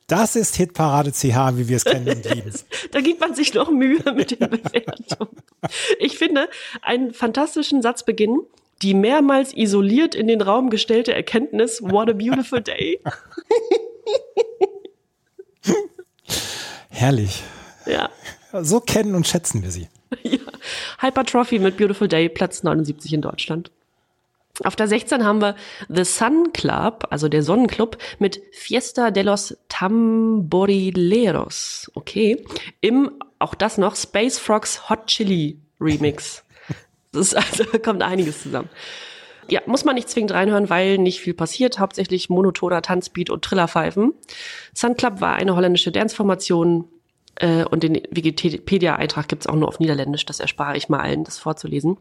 Das 0.06 0.36
ist 0.36 0.56
Hitparade 0.56 1.12
CH, 1.12 1.56
wie 1.56 1.68
wir 1.68 1.76
es 1.76 1.84
kennen 1.84 2.08
und 2.08 2.24
lieben. 2.34 2.52
Da 2.92 3.00
gibt 3.00 3.20
man 3.20 3.34
sich 3.34 3.54
noch 3.54 3.70
Mühe 3.70 4.12
mit 4.14 4.32
den 4.32 4.50
Bewertungen. 4.50 5.36
Ich 5.98 6.18
finde 6.18 6.48
einen 6.82 7.12
fantastischen 7.12 7.82
Satzbeginn. 7.82 8.40
Die 8.82 8.94
mehrmals 8.94 9.56
isoliert 9.56 10.14
in 10.14 10.28
den 10.28 10.40
Raum 10.40 10.70
gestellte 10.70 11.12
Erkenntnis, 11.12 11.82
what 11.82 12.08
a 12.08 12.12
beautiful 12.12 12.60
day. 12.60 13.00
Herrlich. 16.88 17.42
Ja. 17.86 18.10
So 18.62 18.80
kennen 18.80 19.14
und 19.14 19.26
schätzen 19.26 19.62
wir 19.62 19.70
sie. 19.70 19.88
ja. 20.22 20.38
Hypertrophy 21.00 21.58
mit 21.58 21.76
Beautiful 21.76 22.08
Day, 22.08 22.28
Platz 22.28 22.62
79 22.62 23.12
in 23.12 23.22
Deutschland. 23.22 23.70
Auf 24.64 24.76
der 24.76 24.88
16 24.88 25.24
haben 25.24 25.40
wir 25.40 25.54
The 25.88 26.04
Sun 26.04 26.52
Club, 26.52 27.06
also 27.10 27.28
der 27.28 27.42
Sonnenclub, 27.42 27.96
mit 28.18 28.40
Fiesta 28.52 29.10
de 29.10 29.22
los 29.22 29.56
Tamborileros. 29.68 31.90
Okay. 31.94 32.44
Im, 32.80 33.12
auch 33.38 33.54
das 33.54 33.78
noch, 33.78 33.94
Space 33.94 34.38
Frogs 34.38 34.88
Hot 34.88 35.06
Chili 35.06 35.58
Remix. 35.80 36.44
Das 37.10 37.28
ist 37.28 37.36
also, 37.36 37.64
da 37.64 37.78
kommt 37.78 38.02
einiges 38.02 38.42
zusammen. 38.42 38.68
Ja, 39.48 39.62
muss 39.64 39.86
man 39.86 39.94
nicht 39.94 40.10
zwingend 40.10 40.32
reinhören, 40.32 40.68
weil 40.68 40.98
nicht 40.98 41.20
viel 41.20 41.32
passiert. 41.32 41.78
Hauptsächlich 41.78 42.28
monotoner 42.28 42.82
Tanzbeat 42.82 43.30
und 43.30 43.42
Trillerpfeifen. 43.42 44.12
Sun 44.74 44.94
Club 44.94 45.22
war 45.22 45.36
eine 45.36 45.56
holländische 45.56 45.90
Danceformation 45.90 46.84
äh, 47.36 47.64
und 47.64 47.82
den 47.82 48.02
Wikipedia-Eintrag 48.10 49.26
gibt's 49.26 49.46
auch 49.46 49.54
nur 49.54 49.68
auf 49.68 49.80
Niederländisch. 49.80 50.26
Das 50.26 50.38
erspare 50.38 50.76
ich 50.76 50.90
mal 50.90 51.00
allen, 51.00 51.24
das 51.24 51.38
vorzulesen. 51.38 51.96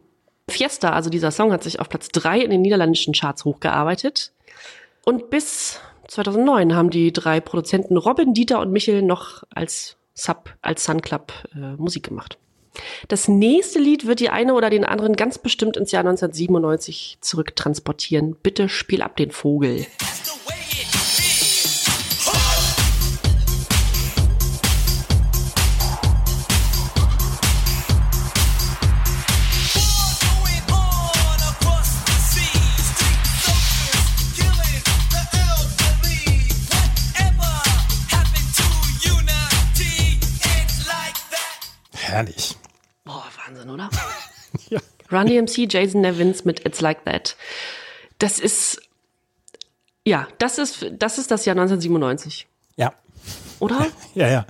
Fiesta, 0.48 0.90
also 0.90 1.10
dieser 1.10 1.30
Song, 1.30 1.52
hat 1.52 1.62
sich 1.62 1.80
auf 1.80 1.88
Platz 1.88 2.08
drei 2.08 2.40
in 2.40 2.50
den 2.50 2.62
niederländischen 2.62 3.14
Charts 3.14 3.44
hochgearbeitet. 3.44 4.32
Und 5.04 5.30
bis 5.30 5.80
2009 6.08 6.74
haben 6.74 6.90
die 6.90 7.12
drei 7.12 7.40
Produzenten 7.40 7.96
Robin, 7.96 8.34
Dieter 8.34 8.60
und 8.60 8.72
Michel 8.72 9.02
noch 9.02 9.42
als 9.50 9.96
Sub, 10.14 10.54
als 10.62 10.84
Sun 10.84 11.02
Club 11.02 11.32
äh, 11.54 11.76
Musik 11.76 12.08
gemacht. 12.08 12.38
Das 13.08 13.28
nächste 13.28 13.78
Lied 13.78 14.06
wird 14.06 14.20
die 14.20 14.30
eine 14.30 14.54
oder 14.54 14.70
den 14.70 14.84
anderen 14.84 15.16
ganz 15.16 15.38
bestimmt 15.38 15.76
ins 15.76 15.92
Jahr 15.92 16.00
1997 16.00 17.18
zurücktransportieren. 17.20 18.36
Bitte 18.42 18.68
spiel 18.68 19.02
ab 19.02 19.16
den 19.16 19.30
Vogel. 19.30 19.86
Herrlich. 42.18 42.56
Boah, 43.04 43.22
Wahnsinn, 43.46 43.70
oder? 43.70 43.88
Ja. 44.70 44.80
Run 45.12 45.26
DMC, 45.28 45.72
Jason 45.72 46.00
Nevins 46.00 46.44
mit 46.44 46.66
It's 46.66 46.80
Like 46.80 47.04
That. 47.04 47.36
Das 48.18 48.40
ist, 48.40 48.80
ja, 50.04 50.26
das 50.38 50.58
ist, 50.58 50.86
das 50.98 51.18
ist 51.18 51.30
das 51.30 51.44
Jahr 51.44 51.54
1997, 51.54 52.48
Ja. 52.76 52.92
oder? 53.60 53.86
Ja, 54.14 54.26
ja. 54.26 54.46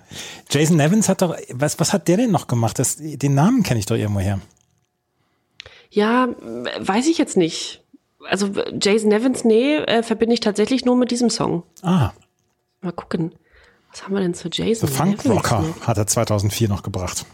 Jason 0.50 0.76
Nevins 0.78 1.10
hat 1.10 1.20
doch, 1.20 1.36
was, 1.50 1.78
was 1.78 1.92
hat 1.92 2.08
der 2.08 2.16
denn 2.16 2.30
noch 2.30 2.46
gemacht? 2.46 2.78
Das, 2.78 2.96
den 2.98 3.34
Namen 3.34 3.62
kenne 3.64 3.80
ich 3.80 3.86
doch 3.86 3.96
irgendwo 3.96 4.20
her. 4.20 4.40
Ja, 5.90 6.28
weiß 6.78 7.06
ich 7.06 7.18
jetzt 7.18 7.36
nicht. 7.36 7.82
Also 8.30 8.48
Jason 8.80 9.10
Nevins, 9.10 9.44
nee, 9.44 9.76
äh, 9.76 10.02
verbinde 10.02 10.32
ich 10.32 10.40
tatsächlich 10.40 10.86
nur 10.86 10.96
mit 10.96 11.10
diesem 11.10 11.28
Song. 11.28 11.64
Ah, 11.82 12.12
Mal 12.80 12.92
gucken. 12.92 13.34
Was 13.90 14.04
haben 14.04 14.14
wir 14.14 14.20
denn 14.22 14.32
zu 14.34 14.48
Jason 14.50 14.88
The 14.88 14.94
Funk 14.94 15.26
Rocker 15.26 15.64
hat 15.86 15.98
er 15.98 16.06
2004 16.06 16.68
noch 16.68 16.82
gebracht. 16.82 17.26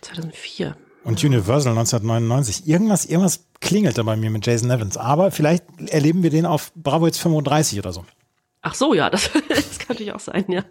2004. 0.00 0.76
Und 1.04 1.24
Universal 1.24 1.72
1999. 1.72 2.66
Irgendwas, 2.66 3.06
irgendwas 3.06 3.46
klingelt 3.60 3.96
da 3.98 4.02
bei 4.02 4.16
mir 4.16 4.30
mit 4.30 4.46
Jason 4.46 4.68
Nevins. 4.68 4.96
Aber 4.96 5.30
vielleicht 5.30 5.64
erleben 5.86 6.22
wir 6.22 6.30
den 6.30 6.46
auf 6.46 6.72
Bravo 6.74 7.06
jetzt 7.06 7.18
35 7.18 7.78
oder 7.78 7.92
so. 7.92 8.04
Ach 8.60 8.74
so, 8.74 8.92
ja, 8.92 9.08
das, 9.10 9.30
das 9.48 9.78
kann 9.78 9.88
natürlich 9.90 10.12
auch 10.12 10.20
sein, 10.20 10.44
ja. 10.48 10.64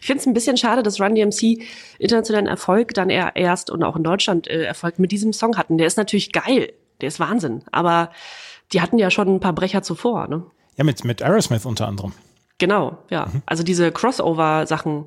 Ich 0.00 0.06
finde 0.06 0.20
es 0.20 0.26
ein 0.26 0.34
bisschen 0.34 0.56
schade, 0.56 0.82
dass 0.82 1.00
Run 1.00 1.14
DMC 1.14 1.62
internationalen 1.98 2.46
Erfolg 2.46 2.94
dann 2.94 3.10
eher 3.10 3.36
erst 3.36 3.70
und 3.70 3.82
auch 3.82 3.96
in 3.96 4.02
Deutschland 4.02 4.48
äh, 4.48 4.64
Erfolg 4.64 4.98
mit 4.98 5.12
diesem 5.12 5.32
Song 5.32 5.56
hatten. 5.56 5.78
Der 5.78 5.86
ist 5.86 5.96
natürlich 5.96 6.32
geil, 6.32 6.72
der 7.00 7.08
ist 7.08 7.20
Wahnsinn, 7.20 7.62
aber 7.70 8.10
die 8.72 8.80
hatten 8.80 8.98
ja 8.98 9.10
schon 9.10 9.28
ein 9.28 9.40
paar 9.40 9.52
Brecher 9.52 9.82
zuvor, 9.82 10.26
ne? 10.28 10.44
Ja, 10.76 10.84
mit, 10.84 11.04
mit 11.04 11.22
Aerosmith 11.22 11.66
unter 11.66 11.86
anderem. 11.86 12.12
Genau, 12.64 12.96
ja. 13.10 13.30
Also 13.44 13.62
diese 13.62 13.92
Crossover-Sachen 13.92 15.04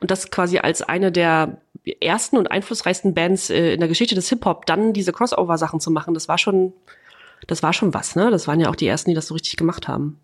und 0.00 0.10
das 0.10 0.32
quasi 0.32 0.58
als 0.58 0.82
eine 0.82 1.12
der 1.12 1.58
ersten 2.00 2.36
und 2.36 2.50
einflussreichsten 2.50 3.14
Bands 3.14 3.48
äh, 3.48 3.74
in 3.74 3.78
der 3.78 3.88
Geschichte 3.88 4.16
des 4.16 4.28
Hip-Hop, 4.28 4.66
dann 4.66 4.92
diese 4.92 5.12
Crossover-Sachen 5.12 5.78
zu 5.78 5.92
machen, 5.92 6.14
das 6.14 6.26
war 6.26 6.36
schon, 6.36 6.72
das 7.46 7.62
war 7.62 7.72
schon 7.72 7.94
was, 7.94 8.16
ne? 8.16 8.32
Das 8.32 8.48
waren 8.48 8.58
ja 8.58 8.68
auch 8.70 8.74
die 8.74 8.88
ersten, 8.88 9.10
die 9.10 9.14
das 9.14 9.28
so 9.28 9.34
richtig 9.34 9.54
gemacht 9.56 9.86
haben. 9.86 10.18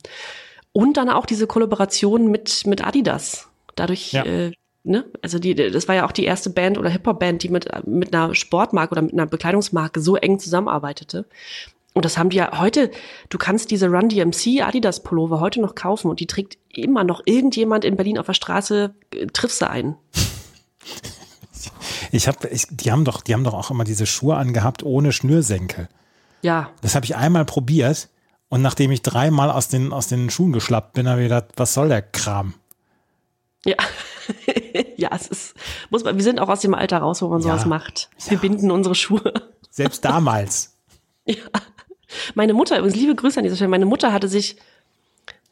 Und 0.73 0.97
dann 0.97 1.09
auch 1.09 1.25
diese 1.25 1.47
Kollaboration 1.47 2.27
mit, 2.33 2.67
mit 2.67 2.85
Adidas. 2.85 3.49
Dadurch, 3.77 4.11
Ja. 4.11 4.25
äh, 4.25 4.51
ne? 4.83 5.05
Also 5.23 5.39
die, 5.39 5.55
das 5.55 5.87
war 5.87 5.95
ja 5.95 6.05
auch 6.05 6.11
die 6.11 6.25
erste 6.25 6.51
Band 6.51 6.79
oder 6.79 6.91
Hip-Hop-Band, 6.91 7.45
die 7.45 7.49
mit, 7.49 7.69
mit 7.87 8.13
einer 8.13 8.35
Sportmarke 8.35 8.91
oder 8.91 9.03
mit 9.03 9.13
einer 9.13 9.27
Bekleidungsmarke 9.27 10.01
so 10.01 10.17
eng 10.17 10.41
zusammenarbeitete. 10.41 11.27
Und 11.95 12.05
das 12.05 12.17
haben 12.17 12.31
die 12.31 12.39
ja 12.39 12.59
heute, 12.59 12.91
du 13.29 13.37
kannst 13.39 13.71
diese 13.71 13.89
Run 13.89 14.09
DMC 14.09 14.63
Adidas 14.63 15.03
Pullover 15.03 15.41
heute 15.41 15.61
noch 15.61 15.75
kaufen 15.75 16.09
und 16.11 16.21
die 16.21 16.27
trägt 16.27 16.57
immer 16.71 17.05
noch 17.05 17.21
irgendjemand 17.27 17.85
in 17.85 17.97
Berlin 17.97 18.19
auf 18.19 18.27
der 18.27 18.33
Straße, 18.35 18.95
äh, 19.15 19.27
triffst 19.27 19.61
du 19.63 19.69
ein. 19.71 19.97
Ich 22.11 22.29
habe, 22.29 22.49
die 22.71 22.93
haben 22.93 23.05
doch, 23.07 23.23
die 23.23 23.33
haben 23.33 23.45
doch 23.45 23.55
auch 23.55 23.71
immer 23.71 23.85
diese 23.85 24.05
Schuhe 24.05 24.37
angehabt 24.37 24.83
ohne 24.83 25.13
Schnürsenkel. 25.13 25.89
Ja, 26.43 26.71
Das 26.83 26.95
habe 26.95 27.07
ich 27.07 27.17
einmal 27.17 27.45
probiert 27.47 28.09
und 28.49 28.61
nachdem 28.63 28.91
ich 28.91 29.01
dreimal 29.01 29.51
aus 29.51 29.69
den, 29.69 29.93
aus 29.93 30.09
den 30.09 30.29
Schuhen 30.29 30.53
geschlappt 30.53 30.93
bin, 30.93 31.09
habe 31.09 31.23
ich 31.23 31.27
gedacht, 31.29 31.47
was 31.57 31.73
soll 31.73 31.89
der 31.89 32.03
Kram? 32.03 32.55
Ja. 33.65 33.77
ja, 34.97 35.11
es 35.15 35.29
ist, 35.29 35.55
muss 35.89 36.05
man, 36.05 36.17
wir 36.17 36.25
sind 36.25 36.41
auch 36.41 36.49
aus 36.49 36.61
dem 36.61 36.75
Alter 36.75 36.99
raus, 36.99 37.23
wo 37.23 37.29
man 37.29 37.41
sowas 37.41 37.63
Ja. 37.63 37.69
macht. 37.69 38.11
Wir 38.29 38.39
binden 38.39 38.71
unsere 38.71 38.95
Schuhe. 38.95 39.33
Selbst 39.71 40.05
damals. 40.05 40.69
Ja. 41.25 41.37
Meine 42.35 42.55
Mutter, 42.55 42.79
übrigens 42.79 42.97
liebe 42.97 43.15
Grüße 43.15 43.39
an 43.39 43.45
dieser 43.45 43.57
Stelle, 43.57 43.69
meine 43.71 43.87
Mutter 43.87 44.13
hatte 44.13 44.29
sich, 44.29 44.57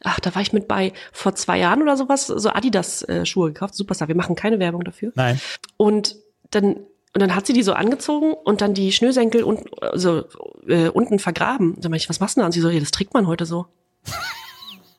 ach, 0.02 0.20
da 0.20 0.34
war 0.34 0.42
ich 0.42 0.52
mit 0.52 0.68
bei, 0.68 0.92
vor 1.12 1.34
zwei 1.34 1.58
Jahren 1.58 1.82
oder 1.82 1.96
sowas, 1.96 2.26
so 2.26 2.50
Adidas-Schuhe 2.50 3.52
gekauft, 3.52 3.74
Superstar, 3.74 4.08
wir 4.08 4.14
machen 4.16 4.34
keine 4.36 4.58
Werbung 4.58 4.84
dafür. 4.84 5.12
Nein. 5.14 5.40
Und 5.76 6.16
dann, 6.50 6.74
und 7.12 7.20
dann 7.22 7.34
hat 7.34 7.46
sie 7.46 7.52
die 7.52 7.62
so 7.62 7.72
angezogen 7.72 8.32
und 8.32 8.60
dann 8.60 8.74
die 8.74 8.92
Schnürsenkel 8.92 9.42
und, 9.42 9.68
so, 9.94 10.24
äh, 10.66 10.88
unten 10.88 11.18
vergraben. 11.18 11.76
Da 11.80 11.88
meinte 11.88 12.02
ich, 12.04 12.08
was 12.08 12.20
machst 12.20 12.36
du 12.36 12.40
da? 12.40 12.46
Und 12.46 12.52
sie 12.52 12.60
so, 12.60 12.70
ja, 12.70 12.80
das 12.80 12.90
trägt 12.92 13.14
man 13.14 13.26
heute 13.26 13.46
so. 13.46 13.66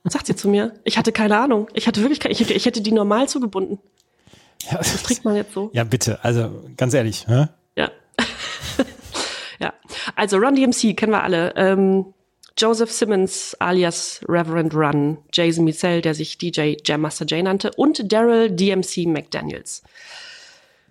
Sagt 0.04 0.26
sie 0.28 0.36
zu 0.36 0.50
mir. 0.50 0.74
Ich 0.84 0.98
hatte 0.98 1.12
keine 1.12 1.40
Ahnung. 1.40 1.68
Ich 1.74 1.88
hatte 1.88 2.02
wirklich 2.02 2.20
keine, 2.20 2.34
ich, 2.34 2.40
hätte- 2.40 2.54
ich 2.54 2.66
hätte 2.66 2.82
die 2.82 2.92
normal 2.92 3.30
zugebunden. 3.30 3.78
Ja, 4.70 4.78
Das 4.80 5.04
trägt 5.04 5.24
man 5.26 5.36
jetzt 5.36 5.54
so. 5.54 5.70
ja 5.74 5.84
bitte. 5.84 6.24
Also 6.24 6.64
ganz 6.76 6.94
ehrlich. 6.94 7.28
Hä? 7.28 7.46
Ja. 9.62 9.74
Also 10.16 10.38
Run 10.38 10.56
DMC 10.56 10.96
kennen 10.96 11.12
wir 11.12 11.24
alle. 11.24 11.54
Ähm, 11.56 12.14
Joseph 12.58 12.92
Simmons 12.92 13.56
alias 13.60 14.22
Reverend 14.28 14.74
Run, 14.74 15.18
Jason 15.32 15.64
Mizell, 15.64 16.02
der 16.02 16.14
sich 16.14 16.38
DJ 16.38 16.76
Jam 16.84 17.02
Master 17.02 17.26
Jay 17.26 17.42
nannte, 17.42 17.72
und 17.78 18.12
Daryl 18.12 18.52
DMC 18.52 19.08
McDaniels. 19.08 19.84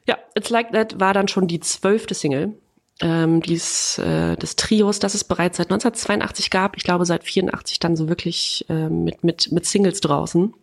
Ja, 0.06 0.18
It's 0.34 0.50
Like 0.50 0.72
That 0.72 0.98
war 0.98 1.12
dann 1.12 1.28
schon 1.28 1.46
die 1.46 1.60
zwölfte 1.60 2.14
Single 2.14 2.54
ähm, 3.00 3.40
dies, 3.42 3.98
äh, 3.98 4.36
des 4.36 4.56
Trios, 4.56 4.98
das 4.98 5.14
es 5.14 5.24
bereits 5.24 5.56
seit 5.56 5.66
1982 5.66 6.50
gab. 6.50 6.76
Ich 6.76 6.84
glaube 6.84 7.06
seit 7.06 7.24
84 7.24 7.78
dann 7.78 7.96
so 7.96 8.08
wirklich 8.08 8.64
äh, 8.68 8.88
mit, 8.88 9.24
mit, 9.24 9.50
mit 9.52 9.66
Singles 9.66 10.00
draußen. 10.00 10.54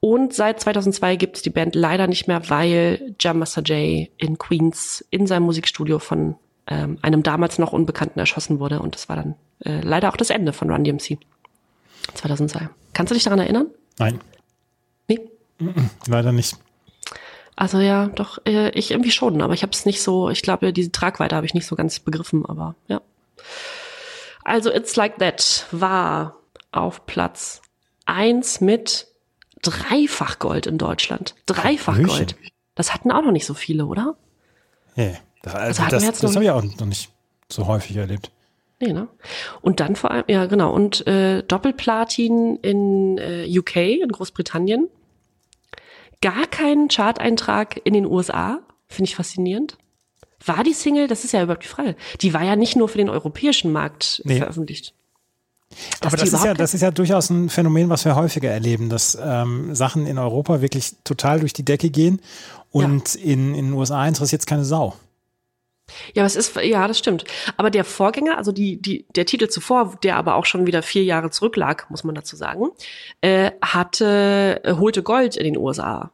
Und 0.00 0.34
seit 0.34 0.60
2002 0.60 1.16
gibt 1.16 1.36
es 1.36 1.42
die 1.42 1.50
Band 1.50 1.74
leider 1.74 2.06
nicht 2.06 2.26
mehr, 2.26 2.48
weil 2.50 3.14
Jam 3.20 3.38
Master 3.38 3.62
Jay 3.64 4.10
in 4.16 4.38
Queens 4.38 5.04
in 5.10 5.26
seinem 5.26 5.44
Musikstudio 5.44 5.98
von 5.98 6.36
ähm, 6.66 6.98
einem 7.02 7.22
damals 7.22 7.58
noch 7.58 7.72
Unbekannten 7.72 8.18
erschossen 8.18 8.58
wurde. 8.60 8.80
Und 8.80 8.94
das 8.94 9.08
war 9.08 9.16
dann 9.16 9.34
äh, 9.64 9.80
leider 9.80 10.08
auch 10.08 10.16
das 10.16 10.30
Ende 10.30 10.52
von 10.52 10.70
Run 10.70 10.84
DMC 10.84 11.18
2002. 12.14 12.68
Kannst 12.92 13.10
du 13.10 13.14
dich 13.14 13.24
daran 13.24 13.38
erinnern? 13.40 13.66
Nein, 13.98 14.20
Nee. 15.08 15.20
leider 16.06 16.32
nicht. 16.32 16.56
Also 17.56 17.78
ja, 17.78 18.06
doch, 18.08 18.38
äh, 18.46 18.70
ich 18.70 18.90
irgendwie 18.90 19.12
schon, 19.12 19.40
aber 19.40 19.54
ich 19.54 19.62
habe 19.62 19.72
es 19.72 19.86
nicht 19.86 20.02
so, 20.02 20.28
ich 20.30 20.42
glaube, 20.42 20.72
diese 20.72 20.90
Tragweite 20.90 21.36
habe 21.36 21.46
ich 21.46 21.54
nicht 21.54 21.66
so 21.66 21.76
ganz 21.76 22.00
begriffen, 22.00 22.44
aber 22.44 22.74
ja. 22.88 23.00
Also 24.42 24.72
It's 24.72 24.96
Like 24.96 25.18
That 25.18 25.66
war 25.70 26.36
auf 26.72 27.06
Platz 27.06 27.62
eins 28.06 28.60
mit 28.60 29.06
dreifach 29.62 30.38
Gold 30.40 30.66
in 30.66 30.78
Deutschland. 30.78 31.34
Dreifach. 31.46 32.02
Gold. 32.02 32.36
Das 32.74 32.92
hatten 32.92 33.12
auch 33.12 33.22
noch 33.22 33.30
nicht 33.30 33.46
so 33.46 33.54
viele, 33.54 33.86
oder? 33.86 34.16
Nee, 34.96 35.16
das, 35.44 35.54
also 35.54 35.82
hatten 35.82 35.90
das, 35.90 36.18
das 36.20 36.34
habe 36.34 36.44
ich 36.44 36.50
auch 36.50 36.62
noch 36.62 36.86
nicht 36.86 37.10
so 37.48 37.66
häufig 37.66 37.96
erlebt. 37.96 38.30
Nee, 38.80 38.92
ne? 38.92 39.08
Und 39.60 39.80
dann 39.80 39.94
vor 39.96 40.10
allem, 40.10 40.24
ja 40.28 40.46
genau, 40.46 40.72
und 40.72 41.06
äh, 41.06 41.42
Doppelplatin 41.42 42.56
in 42.56 43.18
äh, 43.18 43.46
UK, 43.58 43.76
in 43.76 44.08
Großbritannien. 44.08 44.88
Gar 46.20 46.46
keinen 46.46 46.88
Chart-Eintrag 46.88 47.80
in 47.84 47.92
den 47.92 48.06
USA, 48.06 48.60
finde 48.88 49.08
ich 49.10 49.16
faszinierend. 49.16 49.76
War 50.44 50.64
die 50.64 50.72
Single, 50.72 51.06
das 51.06 51.24
ist 51.24 51.32
ja 51.32 51.42
überhaupt 51.42 51.64
die 51.64 51.68
Frage, 51.68 51.96
die 52.20 52.34
war 52.34 52.42
ja 52.42 52.56
nicht 52.56 52.76
nur 52.76 52.88
für 52.88 52.98
den 52.98 53.08
europäischen 53.08 53.72
Markt 53.72 54.22
Nee. 54.24 54.38
veröffentlicht. 54.38 54.94
Dass 56.00 56.12
Aber 56.12 56.16
das 56.16 56.32
ist, 56.32 56.44
ja, 56.44 56.54
das 56.54 56.74
ist 56.74 56.80
ja 56.80 56.90
durchaus 56.90 57.30
ein 57.30 57.48
Phänomen, 57.48 57.88
was 57.88 58.04
wir 58.04 58.14
häufiger 58.14 58.50
erleben, 58.50 58.88
dass 58.88 59.18
ähm, 59.20 59.74
Sachen 59.74 60.06
in 60.06 60.18
Europa 60.18 60.60
wirklich 60.60 60.96
total 61.04 61.40
durch 61.40 61.52
die 61.52 61.64
Decke 61.64 61.90
gehen 61.90 62.20
und 62.70 63.14
in, 63.14 63.54
in 63.54 63.66
den 63.66 63.72
USA 63.72 64.06
interessiert 64.06 64.42
es 64.42 64.46
keine 64.46 64.64
Sau. 64.64 64.94
Ja, 66.14 66.24
es 66.24 66.36
ist, 66.36 66.56
ja, 66.56 66.88
das 66.88 66.98
stimmt. 66.98 67.24
Aber 67.56 67.70
der 67.70 67.84
Vorgänger, 67.84 68.38
also 68.38 68.52
die, 68.52 68.80
die, 68.80 69.06
der 69.14 69.26
Titel 69.26 69.48
zuvor, 69.48 69.96
der 70.02 70.16
aber 70.16 70.36
auch 70.36 70.46
schon 70.46 70.66
wieder 70.66 70.82
vier 70.82 71.04
Jahre 71.04 71.30
zurücklag, 71.30 71.90
muss 71.90 72.04
man 72.04 72.14
dazu 72.14 72.36
sagen, 72.36 72.70
äh, 73.20 73.50
hatte, 73.62 74.60
äh, 74.64 74.74
holte 74.74 75.02
Gold 75.02 75.36
in 75.36 75.44
den 75.44 75.56
USA. 75.56 76.10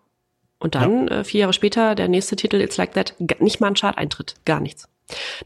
Und 0.59 0.75
dann, 0.75 1.09
äh, 1.09 1.25
vier 1.25 1.41
Jahre 1.41 1.53
später, 1.53 1.95
der 1.95 2.09
nächste 2.09 2.37
Titel, 2.37 2.61
It's 2.61 2.77
Like 2.77 2.93
That, 2.95 3.15
nicht 3.39 3.61
mal 3.61 3.69
ein 3.69 3.75
Chart-Eintritt, 3.75 4.35
gar 4.45 4.61
nichts. 4.61 4.89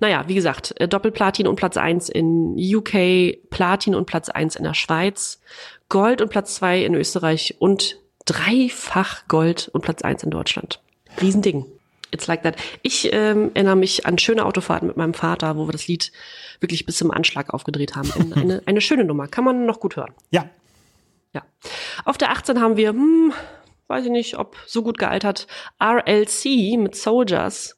Naja, 0.00 0.24
wie 0.26 0.34
gesagt, 0.34 0.74
äh, 0.80 0.88
Doppelplatin 0.88 1.46
und 1.46 1.56
Platz 1.56 1.76
eins 1.76 2.08
in 2.08 2.56
UK, 2.58 3.38
Platin 3.50 3.94
und 3.94 4.06
Platz 4.06 4.28
eins 4.28 4.56
in 4.56 4.64
der 4.64 4.74
Schweiz, 4.74 5.40
Gold 5.88 6.20
und 6.20 6.30
Platz 6.30 6.56
zwei 6.56 6.84
in 6.84 6.94
Österreich 6.94 7.56
und 7.58 7.98
dreifach 8.24 9.28
Gold 9.28 9.70
und 9.72 9.82
Platz 9.82 10.02
eins 10.02 10.22
in 10.22 10.30
Deutschland. 10.30 10.80
Riesending. 11.20 11.66
It's 12.14 12.26
like 12.28 12.42
that. 12.44 12.56
Ich 12.82 13.12
ähm, 13.12 13.50
erinnere 13.54 13.76
mich 13.76 14.06
an 14.06 14.18
schöne 14.18 14.46
Autofahrten 14.46 14.86
mit 14.88 14.96
meinem 14.96 15.14
Vater, 15.14 15.56
wo 15.56 15.66
wir 15.66 15.72
das 15.72 15.88
Lied 15.88 16.12
wirklich 16.60 16.86
bis 16.86 16.96
zum 16.96 17.10
Anschlag 17.10 17.52
aufgedreht 17.52 17.96
haben. 17.96 18.32
Eine, 18.34 18.62
eine, 18.64 18.80
schöne 18.80 19.04
Nummer, 19.04 19.26
kann 19.26 19.44
man 19.44 19.66
noch 19.66 19.80
gut 19.80 19.96
hören. 19.96 20.14
Ja, 20.30 20.48
Ja. 21.32 21.42
Auf 22.04 22.16
der 22.16 22.30
18 22.30 22.60
haben 22.60 22.76
wir, 22.76 22.90
hm, 22.90 23.32
weiß 23.88 24.04
ich 24.04 24.10
nicht, 24.10 24.38
ob 24.38 24.56
so 24.66 24.82
gut 24.82 24.98
gealtert, 24.98 25.46
RLC 25.82 26.78
mit 26.78 26.94
Soldiers 26.94 27.76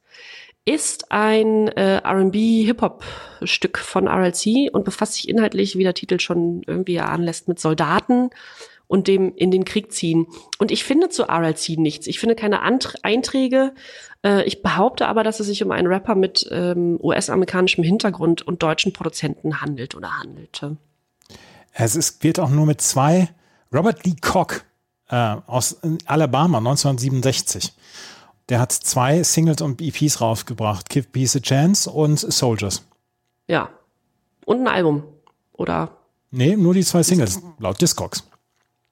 ist 0.67 1.13
ein 1.13 1.69
äh, 1.69 1.99
R&B-Hip-Hop-Stück 1.99 3.79
von 3.79 4.09
RLC 4.09 4.69
und 4.73 4.85
befasst 4.85 5.15
sich 5.15 5.29
inhaltlich, 5.29 5.79
wie 5.79 5.85
der 5.85 5.95
Titel 5.95 6.19
schon 6.19 6.63
irgendwie 6.67 6.99
anlässt, 6.99 7.47
mit 7.47 7.61
Soldaten 7.61 8.31
und 8.89 9.09
dem 9.09 9.35
in 9.35 9.51
den 9.51 9.65
Krieg 9.65 9.93
ziehen. 9.93 10.27
Und 10.59 10.71
ich 10.71 10.85
finde 10.85 11.09
zu 11.09 11.25
RLC 11.25 11.79
nichts. 11.79 12.07
Ich 12.07 12.21
finde 12.21 12.35
keine 12.35 12.63
Ant 12.63 12.95
Einträge. 13.03 13.73
Äh, 14.25 14.45
ich 14.45 14.63
behaupte 14.63 15.09
aber, 15.09 15.25
dass 15.25 15.41
es 15.41 15.47
sich 15.47 15.63
um 15.63 15.71
einen 15.71 15.89
Rapper 15.89 16.15
mit 16.15 16.47
ähm, 16.51 16.99
US-amerikanischem 17.03 17.85
Hintergrund 17.85 18.43
und 18.43 18.63
deutschen 18.63 18.93
Produzenten 18.93 19.61
handelt 19.61 19.95
oder 19.95 20.19
handelte. 20.19 20.77
es 21.73 21.97
ist, 21.97 22.23
wird 22.23 22.39
auch 22.39 22.51
nur 22.51 22.67
mit 22.67 22.81
zwei, 22.81 23.29
Robert 23.73 24.05
Lee 24.05 24.17
Koch 24.21 24.55
äh, 25.09 25.37
aus 25.47 25.79
Alabama 26.07 26.59
1967. 26.59 27.73
Der 28.49 28.61
hat 28.61 28.71
zwei 28.73 29.25
Singles 29.25 29.61
und 29.61 29.83
EPs 29.83 30.21
rausgebracht, 30.21 30.89
Give 30.89 31.09
Peace 31.09 31.35
a 31.37 31.41
Chance 31.41 31.91
und 31.91 32.19
Soldiers. 32.19 32.87
Ja. 33.49 33.71
Und 34.45 34.61
ein 34.61 34.69
Album. 34.69 35.03
Oder 35.53 35.91
Nee, 36.31 36.57
nur 36.57 36.75
die 36.75 36.85
zwei 36.85 37.03
Singles, 37.03 37.41
laut 37.59 37.81
Discogs. 37.81 38.25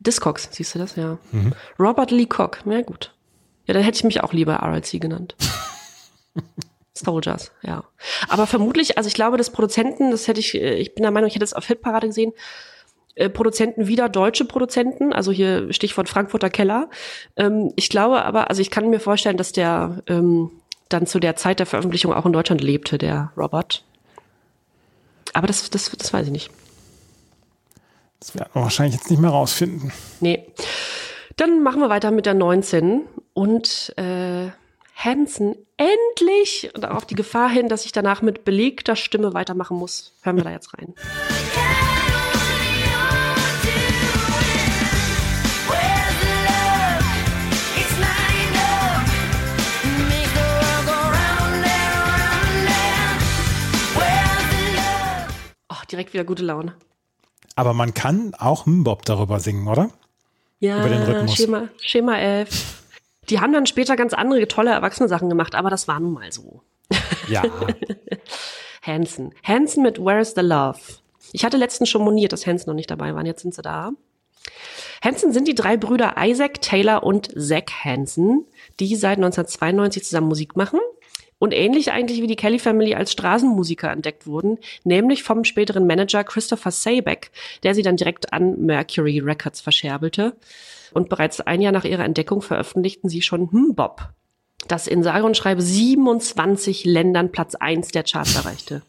Discogs, 0.06 0.48
siehst 0.52 0.74
du 0.74 0.78
das? 0.78 0.96
Ja. 0.96 1.18
Robert 1.78 2.10
Lee 2.10 2.26
Koch, 2.26 2.50
ja 2.64 2.82
gut. 2.82 3.14
Ja, 3.66 3.74
dann 3.74 3.82
hätte 3.82 3.96
ich 3.96 4.04
mich 4.04 4.22
auch 4.22 4.32
lieber 4.32 4.62
RLC 4.62 5.00
genannt. 5.00 5.34
Soldiers, 6.94 7.50
ja. 7.62 7.84
Aber 8.28 8.46
vermutlich, 8.46 8.98
also 8.98 9.08
ich 9.08 9.14
glaube, 9.14 9.36
das 9.36 9.50
Produzenten, 9.50 10.10
das 10.10 10.28
hätte 10.28 10.40
ich, 10.40 10.54
äh, 10.54 10.74
ich 10.74 10.94
bin 10.94 11.02
der 11.02 11.10
Meinung, 11.10 11.28
ich 11.28 11.34
hätte 11.34 11.44
es 11.44 11.54
auf 11.54 11.66
Hitparade 11.66 12.06
gesehen, 12.06 12.32
äh, 13.16 13.28
Produzenten 13.28 13.88
wieder 13.88 14.08
deutsche 14.08 14.44
Produzenten, 14.44 15.12
also 15.12 15.32
hier 15.32 15.72
Stichwort 15.72 16.08
Frankfurter 16.08 16.50
Keller. 16.50 16.88
Ähm, 17.36 17.72
ich 17.76 17.88
glaube 17.88 18.24
aber, 18.24 18.48
also 18.48 18.62
ich 18.62 18.70
kann 18.70 18.90
mir 18.90 19.00
vorstellen, 19.00 19.36
dass 19.36 19.52
der 19.52 20.02
ähm, 20.06 20.50
dann 20.88 21.06
zu 21.06 21.18
der 21.18 21.34
Zeit 21.36 21.58
der 21.58 21.66
Veröffentlichung 21.66 22.12
auch 22.12 22.26
in 22.26 22.32
Deutschland 22.32 22.60
lebte, 22.60 22.98
der 22.98 23.32
Robert. 23.36 23.84
Aber 25.32 25.46
das, 25.46 25.68
das, 25.70 25.90
das 25.90 26.12
weiß 26.12 26.26
ich 26.26 26.32
nicht. 26.32 26.50
Das 28.24 28.34
werden 28.34 28.48
wir 28.54 28.62
wahrscheinlich 28.62 28.94
jetzt 28.94 29.10
nicht 29.10 29.20
mehr 29.20 29.28
rausfinden. 29.28 29.92
Nee. 30.20 30.46
Dann 31.36 31.62
machen 31.62 31.82
wir 31.82 31.90
weiter 31.90 32.10
mit 32.10 32.24
der 32.24 32.32
19 32.32 33.02
und 33.34 33.92
äh, 33.98 34.48
Hansen 34.96 35.56
endlich 35.76 36.72
auf 36.82 37.04
die 37.04 37.16
Gefahr 37.16 37.50
hin, 37.50 37.68
dass 37.68 37.84
ich 37.84 37.92
danach 37.92 38.22
mit 38.22 38.46
belegter 38.46 38.96
Stimme 38.96 39.34
weitermachen 39.34 39.76
muss, 39.76 40.14
hören 40.22 40.36
wir 40.36 40.44
da 40.44 40.52
jetzt 40.52 40.72
rein. 40.72 40.94
Oh, 55.68 55.86
direkt 55.90 56.14
wieder 56.14 56.24
gute 56.24 56.42
Laune. 56.42 56.74
Aber 57.56 57.72
man 57.72 57.94
kann 57.94 58.34
auch 58.38 58.66
Mbop 58.66 59.04
darüber 59.04 59.40
singen, 59.40 59.68
oder? 59.68 59.90
Ja, 60.60 60.80
Über 60.80 60.88
den 60.88 61.02
Rhythmus. 61.02 61.36
Schema, 61.36 61.68
Schema 61.80 62.18
11. 62.18 62.82
Die 63.28 63.40
haben 63.40 63.52
dann 63.52 63.66
später 63.66 63.96
ganz 63.96 64.12
andere 64.12 64.46
tolle 64.48 64.70
erwachsene 64.70 65.08
Sachen 65.08 65.28
gemacht, 65.28 65.54
aber 65.54 65.70
das 65.70 65.88
war 65.88 66.00
nun 66.00 66.14
mal 66.14 66.32
so. 66.32 66.62
Ja. 67.28 67.42
Hansen. 68.82 69.34
Hansen 69.42 69.82
mit 69.82 69.98
Where's 69.98 70.34
the 70.34 70.42
Love? 70.42 70.78
Ich 71.32 71.44
hatte 71.44 71.56
letztens 71.56 71.88
schon 71.88 72.02
moniert, 72.02 72.32
dass 72.32 72.46
Hansen 72.46 72.68
noch 72.70 72.74
nicht 72.74 72.90
dabei 72.90 73.14
waren. 73.14 73.26
Jetzt 73.26 73.42
sind 73.42 73.54
sie 73.54 73.62
da. 73.62 73.92
Hansen 75.02 75.32
sind 75.32 75.48
die 75.48 75.54
drei 75.54 75.76
Brüder 75.76 76.14
Isaac, 76.18 76.60
Taylor 76.60 77.02
und 77.02 77.30
Zach 77.36 77.84
Hansen, 77.84 78.46
die 78.80 78.94
seit 78.96 79.18
1992 79.18 80.04
zusammen 80.04 80.28
Musik 80.28 80.56
machen. 80.56 80.80
Und 81.38 81.52
ähnlich 81.52 81.92
eigentlich 81.92 82.22
wie 82.22 82.26
die 82.26 82.36
Kelly 82.36 82.58
Family 82.58 82.94
als 82.94 83.12
Straßenmusiker 83.12 83.90
entdeckt 83.90 84.26
wurden, 84.26 84.58
nämlich 84.84 85.22
vom 85.22 85.44
späteren 85.44 85.86
Manager 85.86 86.24
Christopher 86.24 86.70
Saybeck, 86.70 87.30
der 87.62 87.74
sie 87.74 87.82
dann 87.82 87.96
direkt 87.96 88.32
an 88.32 88.60
Mercury 88.64 89.18
Records 89.20 89.60
verscherbelte. 89.60 90.36
Und 90.92 91.08
bereits 91.08 91.40
ein 91.40 91.60
Jahr 91.60 91.72
nach 91.72 91.84
ihrer 91.84 92.04
Entdeckung 92.04 92.40
veröffentlichten 92.40 93.08
sie 93.08 93.20
schon 93.20 93.50
Hm 93.50 93.74
Bob, 93.74 94.10
das 94.68 94.86
in 94.86 95.02
sage 95.02 95.24
und 95.26 95.36
schreibe 95.36 95.60
27 95.60 96.84
Ländern 96.84 97.32
Platz 97.32 97.54
1 97.56 97.88
der 97.88 98.04
Charts 98.04 98.36
erreichte. 98.36 98.82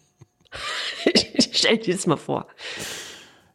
Stell 1.52 1.80
dir 1.80 1.96
das 1.96 2.08
mal 2.08 2.18
vor. 2.18 2.48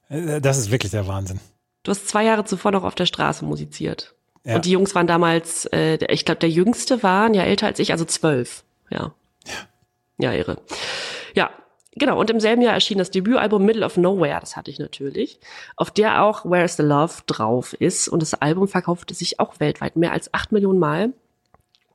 Äh, 0.09 0.41
Das 0.41 0.59
ist 0.59 0.71
wirklich 0.71 0.91
der 0.91 1.07
Wahnsinn. 1.07 1.41
Du 1.83 1.91
hast 1.91 2.09
zwei 2.09 2.25
Jahre 2.25 2.45
zuvor 2.45 2.73
noch 2.73 2.85
auf 2.85 2.95
der 2.95 3.07
Straße 3.07 3.45
musiziert. 3.45 4.15
Ja. 4.45 4.57
Und 4.57 4.65
die 4.65 4.71
Jungs 4.71 4.95
waren 4.95 5.07
damals, 5.07 5.67
äh, 5.67 5.99
ich 6.13 6.25
glaube, 6.25 6.41
der 6.41 6.51
Jüngste 6.51 7.03
war 7.03 7.27
ein 7.27 7.35
Jahr 7.35 7.47
älter 7.47 7.67
als 7.67 7.79
ich, 7.79 7.93
also 7.93 8.05
zwölf. 8.05 8.65
Ja. 8.91 9.15
Ja, 10.19 10.33
irre. 10.33 10.59
Ja, 11.35 11.51
genau. 11.93 12.19
Und 12.21 12.31
im 12.31 12.41
selben 12.41 12.63
Jahr 12.63 12.75
erschien 12.75 12.99
das 12.99 13.11
Debütalbum 13.11 13.65
Middle 13.65 13.85
of 13.85 13.97
Nowhere, 13.97 14.41
das 14.41 14.57
hatte 14.57 14.71
ich 14.71 14.79
natürlich, 14.79 15.41
auf 15.77 15.91
der 15.91 16.23
auch 16.23 16.45
Where's 16.45 16.77
the 16.77 16.83
Love 16.83 17.23
drauf 17.27 17.73
ist. 17.75 18.09
Und 18.09 18.21
das 18.21 18.35
Album 18.35 18.69
verkaufte 18.69 19.15
sich 19.15 19.41
auch 19.41 19.61
weltweit 19.61 19.97
mehr 19.97 20.13
als 20.13 20.33
acht 20.35 20.53
Millionen 20.53 20.79
Mal 20.79 21.13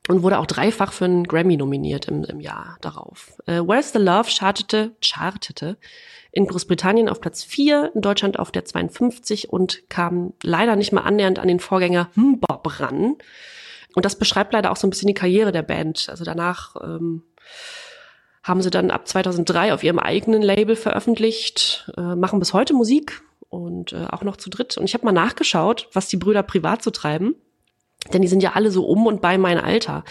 und 0.08 0.24
wurde 0.24 0.40
auch 0.40 0.46
dreifach 0.46 0.92
für 0.92 1.06
einen 1.06 1.26
Grammy 1.26 1.58
nominiert 1.58 2.08
im, 2.08 2.24
im 2.24 2.40
Jahr 2.40 2.78
darauf. 2.82 3.42
Äh, 3.46 3.62
Where's 3.62 3.92
the 3.94 4.00
Love 4.00 4.30
chartete, 4.30 4.92
chartete 5.02 5.78
in 6.32 6.48
Großbritannien 6.48 7.08
auf 7.08 7.22
Platz 7.22 7.44
4, 7.44 7.92
in 7.96 8.02
Deutschland 8.02 8.40
auf 8.40 8.52
der 8.52 8.66
52 8.66 9.50
und 9.50 9.90
kam 9.90 10.34
leider 10.44 10.76
nicht 10.76 10.92
mal 10.92 11.02
annähernd 11.02 11.40
an 11.40 11.48
den 11.48 11.62
Vorgänger 11.62 12.10
Bob 12.16 12.80
ran. 12.80 13.16
Und 13.96 14.06
das 14.06 14.18
beschreibt 14.18 14.54
leider 14.54 14.72
auch 14.72 14.76
so 14.76 14.86
ein 14.86 14.92
bisschen 14.92 15.08
die 15.08 15.14
Karriere 15.14 15.52
der 15.52 15.64
Band. 15.64 16.08
Also 16.10 16.24
danach 16.24 16.76
ähm, 16.84 17.24
haben 18.44 18.62
sie 18.62 18.70
dann 18.70 18.92
ab 18.92 19.08
2003 19.08 19.74
auf 19.74 19.84
ihrem 19.84 19.98
eigenen 19.98 20.42
Label 20.42 20.76
veröffentlicht, 20.76 21.92
äh, 21.98 22.16
machen 22.16 22.40
bis 22.40 22.54
heute 22.54 22.74
Musik 22.74 23.24
und 23.50 23.94
äh, 23.94 24.06
auch 24.12 24.24
noch 24.24 24.38
zu 24.38 24.50
dritt. 24.50 24.78
Und 24.78 24.86
ich 24.86 24.94
habe 24.94 25.06
mal 25.06 25.12
nachgeschaut, 25.12 25.90
was 25.94 26.08
die 26.08 26.18
Brüder 26.18 26.44
privat 26.44 26.84
so 26.84 26.92
treiben. 26.92 27.36
Denn 28.14 28.22
die 28.22 28.28
sind 28.28 28.44
ja 28.44 28.52
alle 28.52 28.70
so 28.70 28.86
um 28.86 29.08
und 29.08 29.22
bei 29.22 29.40
mein 29.40 29.58
Alter. 29.58 30.04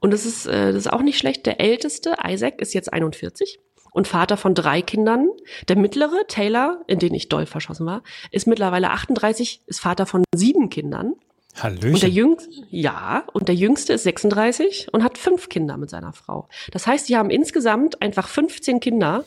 Und 0.00 0.12
das 0.12 0.24
ist, 0.24 0.46
äh, 0.46 0.72
das 0.72 0.86
ist 0.86 0.92
auch 0.92 1.02
nicht 1.02 1.18
schlecht. 1.18 1.44
Der 1.44 1.60
älteste, 1.60 2.16
Isaac, 2.26 2.60
ist 2.62 2.72
jetzt 2.72 2.90
41 2.90 3.58
und 3.90 4.08
Vater 4.08 4.36
von 4.36 4.54
drei 4.54 4.80
Kindern. 4.80 5.28
Der 5.68 5.76
mittlere, 5.76 6.26
Taylor, 6.26 6.80
in 6.86 6.98
den 6.98 7.12
ich 7.12 7.28
doll 7.28 7.46
verschossen 7.46 7.84
war, 7.84 8.02
ist 8.30 8.46
mittlerweile 8.46 8.90
38, 8.90 9.62
ist 9.66 9.80
Vater 9.80 10.06
von 10.06 10.24
sieben 10.34 10.70
Kindern. 10.70 11.14
Und 11.54 11.82
der 11.82 11.82
Hallöchen. 11.82 12.12
jüngste, 12.12 12.50
ja, 12.70 13.24
und 13.32 13.48
der 13.48 13.54
jüngste 13.54 13.92
ist 13.92 14.02
36 14.02 14.88
und 14.92 15.04
hat 15.04 15.18
fünf 15.18 15.48
Kinder 15.48 15.76
mit 15.76 15.90
seiner 15.90 16.12
Frau. 16.12 16.48
Das 16.72 16.86
heißt, 16.86 17.08
die 17.08 17.16
haben 17.16 17.30
insgesamt 17.30 18.02
einfach 18.02 18.28
15 18.28 18.80
Kinder. 18.80 19.24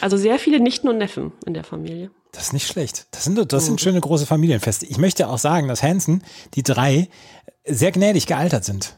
Also 0.00 0.16
sehr 0.16 0.38
viele 0.38 0.60
Nichten 0.60 0.88
und 0.88 0.98
Neffen 0.98 1.32
in 1.44 1.52
der 1.52 1.64
Familie. 1.64 2.10
Das 2.32 2.44
ist 2.44 2.52
nicht 2.52 2.66
schlecht. 2.66 3.06
Das 3.10 3.24
sind, 3.24 3.52
das 3.52 3.66
sind 3.66 3.80
schöne 3.80 4.00
große 4.00 4.24
Familienfeste. 4.24 4.86
Ich 4.86 4.98
möchte 4.98 5.28
auch 5.28 5.38
sagen, 5.38 5.68
dass 5.68 5.82
Hansen, 5.82 6.22
die 6.54 6.62
drei, 6.62 7.08
sehr 7.64 7.92
gnädig 7.92 8.26
gealtert 8.26 8.64
sind. 8.64 8.96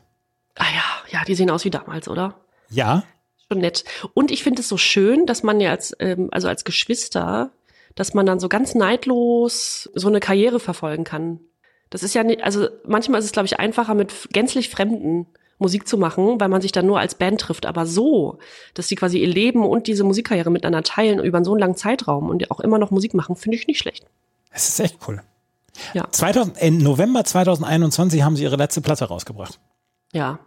Ah 0.54 0.64
ja, 0.64 1.18
ja, 1.18 1.24
die 1.24 1.34
sehen 1.34 1.50
aus 1.50 1.64
wie 1.64 1.70
damals, 1.70 2.08
oder? 2.08 2.40
Ja, 2.70 3.04
Schon 3.50 3.60
nett. 3.60 3.84
Und 4.12 4.30
ich 4.32 4.42
finde 4.42 4.60
es 4.60 4.68
so 4.68 4.76
schön, 4.76 5.24
dass 5.26 5.42
man 5.42 5.60
ja 5.60 5.70
als, 5.70 5.94
ähm, 6.00 6.28
also 6.32 6.48
als 6.48 6.64
Geschwister, 6.64 7.52
dass 7.94 8.12
man 8.12 8.26
dann 8.26 8.40
so 8.40 8.48
ganz 8.48 8.74
neidlos 8.74 9.88
so 9.94 10.08
eine 10.08 10.20
Karriere 10.20 10.58
verfolgen 10.58 11.04
kann. 11.04 11.40
Das 11.90 12.02
ist 12.02 12.14
ja 12.14 12.24
nicht, 12.24 12.42
also 12.42 12.68
manchmal 12.84 13.20
ist 13.20 13.26
es, 13.26 13.32
glaube 13.32 13.46
ich, 13.46 13.58
einfacher 13.58 13.94
mit 13.94 14.12
gänzlich 14.32 14.70
Fremden 14.70 15.26
Musik 15.58 15.88
zu 15.88 15.96
machen, 15.96 16.38
weil 16.38 16.48
man 16.48 16.60
sich 16.60 16.72
dann 16.72 16.86
nur 16.86 16.98
als 16.98 17.14
Band 17.14 17.40
trifft. 17.40 17.66
Aber 17.66 17.86
so, 17.86 18.38
dass 18.74 18.88
die 18.88 18.96
quasi 18.96 19.18
ihr 19.18 19.28
Leben 19.28 19.64
und 19.64 19.86
diese 19.86 20.04
Musikkarriere 20.04 20.50
miteinander 20.50 20.82
teilen 20.82 21.18
über 21.18 21.42
so 21.44 21.52
einen 21.52 21.60
langen 21.60 21.76
Zeitraum 21.76 22.28
und 22.28 22.50
auch 22.50 22.60
immer 22.60 22.78
noch 22.78 22.90
Musik 22.90 23.14
machen, 23.14 23.36
finde 23.36 23.56
ich 23.56 23.66
nicht 23.66 23.78
schlecht. 23.78 24.04
es 24.50 24.68
ist 24.68 24.80
echt 24.80 24.98
cool. 25.08 25.22
Ja. 25.94 26.06
2000, 26.10 26.60
Im 26.62 26.78
November 26.78 27.24
2021 27.24 28.22
haben 28.22 28.36
sie 28.36 28.44
ihre 28.44 28.56
letzte 28.56 28.80
Platte 28.80 29.06
rausgebracht. 29.06 29.58
Ja. 30.12 30.38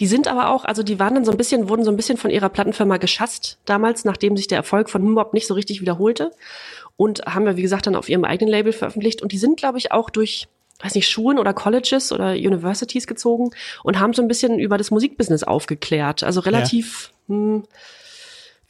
Die 0.00 0.08
sind 0.08 0.26
aber 0.26 0.50
auch, 0.50 0.64
also 0.64 0.82
die 0.82 0.98
waren 0.98 1.14
dann 1.14 1.24
so 1.24 1.30
ein 1.30 1.36
bisschen, 1.36 1.68
wurden 1.68 1.84
so 1.84 1.90
ein 1.90 1.96
bisschen 1.96 2.18
von 2.18 2.30
ihrer 2.30 2.48
Plattenfirma 2.48 2.96
geschasst 2.96 3.58
damals, 3.64 4.04
nachdem 4.04 4.36
sich 4.36 4.48
der 4.48 4.58
Erfolg 4.58 4.90
von 4.90 5.02
Humbop 5.02 5.34
nicht 5.34 5.46
so 5.46 5.54
richtig 5.54 5.80
wiederholte. 5.80 6.32
Und 6.96 7.22
haben 7.26 7.46
wir, 7.46 7.56
wie 7.56 7.62
gesagt, 7.62 7.86
dann 7.86 7.96
auf 7.96 8.08
ihrem 8.08 8.24
eigenen 8.24 8.50
Label 8.50 8.72
veröffentlicht. 8.72 9.22
Und 9.22 9.32
die 9.32 9.38
sind, 9.38 9.56
glaube 9.56 9.78
ich, 9.78 9.92
auch 9.92 10.10
durch, 10.10 10.48
weiß 10.82 10.94
nicht, 10.94 11.08
Schulen 11.08 11.38
oder 11.38 11.54
Colleges 11.54 12.12
oder 12.12 12.32
Universities 12.32 13.06
gezogen 13.06 13.50
und 13.82 13.98
haben 13.98 14.12
so 14.12 14.22
ein 14.22 14.28
bisschen 14.28 14.58
über 14.58 14.78
das 14.78 14.90
Musikbusiness 14.90 15.42
aufgeklärt. 15.42 16.22
Also 16.22 16.40
relativ, 16.40 17.12
hm, 17.28 17.64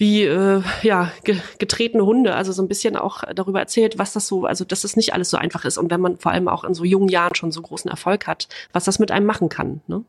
wie 0.03 0.25
äh, 0.25 0.63
ja 0.83 1.13
ge 1.23 1.39
getretene 1.59 2.05
Hunde, 2.05 2.35
also 2.35 2.53
so 2.53 2.63
ein 2.63 2.69
bisschen 2.69 2.97
auch 2.97 3.23
darüber 3.35 3.61
erzählt, 3.61 3.99
was 3.99 4.13
das 4.13 4.27
so, 4.27 4.47
also 4.47 4.65
dass 4.65 4.85
es 4.85 4.97
nicht 4.97 5.15
alles 5.15 5.31
so 5.31 5.37
einfach 5.37 5.65
ist 5.65 5.79
und 5.79 5.91
wenn 5.91 6.01
man 6.01 6.19
vor 6.19 6.33
allem 6.33 6.49
auch 6.49 6.65
in 6.65 6.75
so 6.75 6.85
jungen 6.85 7.09
Jahren 7.09 7.35
schon 7.35 7.53
so 7.53 7.63
großen 7.63 7.91
Erfolg 7.91 8.27
hat, 8.27 8.49
was 8.73 8.85
das 8.85 8.99
mit 8.99 9.11
einem 9.11 9.27
machen 9.27 9.49
kann. 9.49 9.81
Ne? 9.87 10.05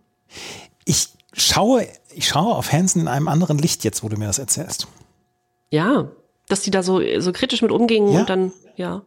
Ich 0.85 1.09
schaue, 1.33 1.87
ich 2.11 2.27
schaue 2.27 2.55
auf 2.55 2.71
Hansen 2.71 3.01
in 3.01 3.07
einem 3.07 3.27
anderen 3.27 3.59
Licht 3.59 3.83
jetzt, 3.83 4.03
wo 4.03 4.09
du 4.09 4.17
mir 4.17 4.25
das 4.25 4.39
erzählst. 4.39 4.87
Ja, 5.69 6.09
dass 6.53 6.61
die 6.61 6.71
da 6.71 6.83
so 6.83 7.01
so 7.19 7.31
kritisch 7.33 7.61
mit 7.61 7.71
umgingen 7.71 8.13
Ja. 8.13 8.19
und 8.21 8.29
dann 8.29 8.53
ja 8.75 9.01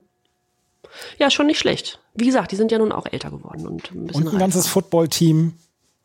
ja 1.18 1.30
schon 1.30 1.46
nicht 1.46 1.58
schlecht. 1.58 2.00
Wie 2.14 2.26
gesagt, 2.26 2.50
die 2.52 2.56
sind 2.56 2.72
ja 2.72 2.78
nun 2.78 2.92
auch 2.92 3.06
älter 3.06 3.30
geworden 3.30 3.66
und 3.66 3.90
ein 3.92 4.06
bisschen 4.06 4.26
Und 4.26 4.32
ein 4.34 4.38
ganzes 4.38 4.64
reifer. 4.64 4.72
Footballteam 4.74 5.54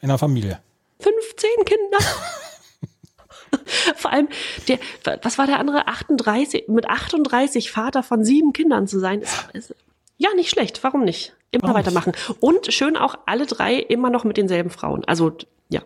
in 0.01 0.07
der 0.07 0.17
Familie. 0.17 0.59
15 0.99 1.49
Kinder. 1.65 1.97
Vor 3.95 4.11
allem, 4.11 4.29
der, 4.67 4.79
was 5.23 5.37
war 5.37 5.45
der 5.45 5.59
andere? 5.59 5.87
38, 5.87 6.67
mit 6.69 6.87
38 6.89 7.71
Vater 7.71 8.01
von 8.03 8.23
sieben 8.23 8.53
Kindern 8.53 8.87
zu 8.87 8.99
sein, 8.99 9.21
ist, 9.21 9.33
ist 9.53 9.75
ja 10.17 10.29
nicht 10.35 10.49
schlecht. 10.49 10.83
Warum 10.83 11.03
nicht? 11.03 11.33
Immer 11.51 11.63
Warum 11.63 11.75
nicht? 11.77 11.85
weitermachen. 11.87 12.13
Und 12.39 12.73
schön 12.73 12.95
auch 12.95 13.15
alle 13.25 13.45
drei 13.45 13.75
immer 13.75 14.09
noch 14.09 14.23
mit 14.23 14.37
denselben 14.37 14.69
Frauen. 14.69 15.03
Also, 15.05 15.33
ja. 15.69 15.81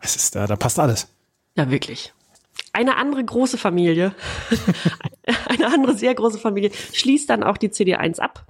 Es 0.00 0.14
ist, 0.16 0.34
da, 0.34 0.46
da 0.46 0.56
passt 0.56 0.78
alles. 0.78 1.08
Ja, 1.56 1.70
wirklich. 1.70 2.12
Eine 2.72 2.96
andere 2.96 3.24
große 3.24 3.58
Familie, 3.58 4.14
eine 5.48 5.66
andere 5.66 5.96
sehr 5.96 6.14
große 6.14 6.38
Familie, 6.38 6.70
schließt 6.92 7.28
dann 7.28 7.42
auch 7.42 7.56
die 7.56 7.68
CD1 7.68 8.20
ab. 8.20 8.46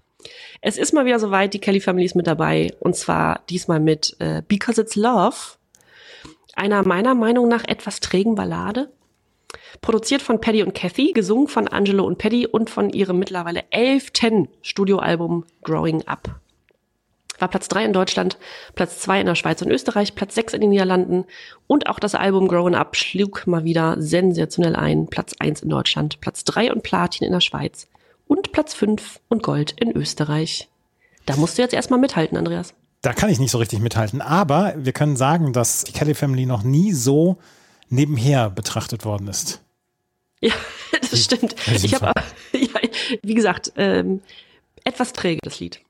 Es 0.61 0.77
ist 0.77 0.93
mal 0.93 1.07
wieder 1.07 1.19
soweit, 1.19 1.55
die 1.55 1.59
Kelly 1.59 1.81
Family 1.81 2.05
ist 2.05 2.15
mit 2.15 2.27
dabei. 2.27 2.75
Und 2.81 2.97
zwar 2.97 3.43
diesmal 3.49 3.81
mit 3.81 4.17
äh, 4.19 4.43
Because 4.47 4.81
It's 4.81 4.97
Love, 4.97 5.37
einer 6.55 6.87
meiner 6.87 7.15
Meinung 7.15 7.49
nach 7.49 7.65
etwas 7.65 8.01
trägen 8.01 8.35
Ballade. 8.35 8.91
Produziert 9.81 10.23
von 10.23 10.41
Paddy 10.41 10.63
und 10.63 10.75
Kathy, 10.75 11.13
gesungen 11.13 11.49
von 11.49 11.67
Angelo 11.67 12.05
und 12.05 12.19
Paddy 12.19 12.47
und 12.47 12.71
von 12.71 12.91
ihrem 12.91 13.19
mittlerweile 13.19 13.65
elften 13.71 14.49
Studioalbum 14.63 15.47
Growing 15.63 16.07
Up. 16.07 16.41
War 17.41 17.49
Platz 17.49 17.69
drei 17.69 17.85
in 17.85 17.93
Deutschland, 17.93 18.39
Platz 18.75 19.01
zwei 19.01 19.21
in 19.21 19.27
der 19.27 19.35
Schweiz 19.35 19.61
und 19.63 19.71
Österreich, 19.71 20.15
Platz 20.15 20.35
sechs 20.35 20.53
in 20.53 20.61
den 20.61 20.71
Niederlanden 20.71 21.25
und 21.67 21.89
auch 21.89 21.99
das 21.99 22.15
Album 22.15 22.47
Growing 22.49 22.75
Up 22.75 22.97
schlug 22.97 23.47
mal 23.47 23.65
wieder 23.65 23.97
sensationell 23.99 24.77
ein. 24.77 25.09
Platz 25.09 25.35
eins 25.39 25.63
in 25.63 25.71
Deutschland, 25.71 26.21
Platz 26.21 26.45
drei 26.45 26.73
und 26.73 26.83
Platin 26.83 27.27
in 27.27 27.33
der 27.33 27.41
Schweiz 27.41 27.89
und 28.29 28.53
Platz 28.53 28.75
fünf 28.75 29.21
und 29.29 29.43
Gold 29.43 29.73
in 29.73 29.91
Österreich. 29.91 30.69
Da 31.27 31.37
musst 31.37 31.59
du 31.59 31.63
jetzt 31.63 31.75
erstmal 31.75 31.99
mithalten, 31.99 32.37
Andreas. 32.37 32.75
Da 33.03 33.13
kann 33.13 33.31
ich 33.31 33.39
nicht 33.41 33.51
so 33.51 33.59
richtig 33.59 33.81
mithalten. 33.81 34.21
Aber 34.21 34.75
wir 34.77 34.93
können 34.93 35.17
sagen, 35.17 35.53
dass 35.53 35.85
die 35.85 35.93
Kelly 35.93 36.15
Family 36.15 36.47
noch 36.47 36.63
nie 36.63 36.93
so 36.93 37.39
nebenher 37.89 38.51
betrachtet 38.51 39.05
worden 39.05 39.29
ist. 39.29 39.63
Ja, 40.41 40.55
das 41.11 41.25
stimmt. 41.25 41.55
Ich 41.67 41.95
habe, 41.95 42.13
ja, 42.53 42.81
wie 43.23 43.35
gesagt, 43.35 43.73
ähm, 43.77 44.21
etwas 44.85 45.13
träge 45.13 45.41
das 45.43 45.61
Lied. 45.61 45.81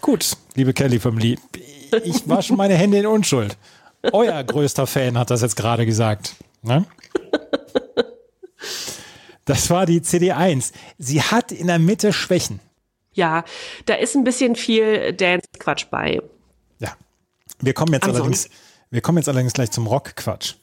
Gut, 0.00 0.36
liebe 0.54 0.72
Kelly 0.72 0.98
Family, 1.00 1.38
ich 2.04 2.28
wasche 2.28 2.54
meine 2.54 2.74
Hände 2.74 2.98
in 2.98 3.06
Unschuld. 3.06 3.56
Euer 4.12 4.42
größter 4.44 4.86
Fan 4.86 5.18
hat 5.18 5.30
das 5.30 5.42
jetzt 5.42 5.56
gerade 5.56 5.84
gesagt. 5.86 6.34
Ne? 6.62 6.84
Das 9.44 9.70
war 9.70 9.86
die 9.86 10.00
CD1. 10.00 10.72
Sie 10.98 11.22
hat 11.22 11.52
in 11.52 11.68
der 11.68 11.78
Mitte 11.78 12.12
Schwächen. 12.12 12.60
Ja, 13.12 13.44
da 13.86 13.94
ist 13.94 14.14
ein 14.16 14.24
bisschen 14.24 14.56
viel 14.56 15.12
Dance-Quatsch 15.12 15.86
bei. 15.90 16.20
Ja. 16.80 16.96
Wir 17.60 17.72
kommen 17.72 17.92
jetzt 17.92 18.04
Ansonsten- 18.04 18.22
allerdings, 18.22 18.50
wir 18.90 19.00
kommen 19.00 19.18
jetzt 19.18 19.28
allerdings 19.28 19.52
gleich 19.52 19.70
zum 19.70 19.86
Rock-Quatsch. 19.86 20.54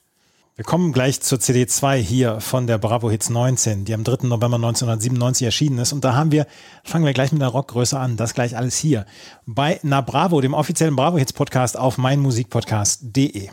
Wir 0.55 0.63
kommen 0.63 0.93
gleich 0.93 1.19
zur 1.19 1.39
CD2 1.39 1.95
hier 1.95 2.39
von 2.39 2.67
der 2.67 2.77
Bravo 2.77 3.09
Hits 3.09 3.31
19, 3.31 3.85
die 3.85 3.93
am 3.95 4.03
3. 4.03 4.27
November 4.27 4.57
1997 4.57 5.45
erschienen 5.45 5.79
ist. 5.79 5.93
Und 5.93 6.03
da 6.03 6.13
haben 6.13 6.31
wir, 6.31 6.45
fangen 6.83 7.05
wir 7.05 7.13
gleich 7.13 7.31
mit 7.31 7.41
der 7.41 7.47
Rockgröße 7.47 7.97
an. 7.97 8.17
Das 8.17 8.35
gleich 8.35 8.55
alles 8.55 8.77
hier. 8.77 9.07
Bei 9.47 9.79
Na 9.81 10.01
Bravo, 10.01 10.41
dem 10.41 10.53
offiziellen 10.53 10.95
Bravo 10.95 11.17
Hits 11.17 11.33
Podcast 11.33 11.75
auf 11.75 11.97
meinmusikpodcast.de. 11.97 13.49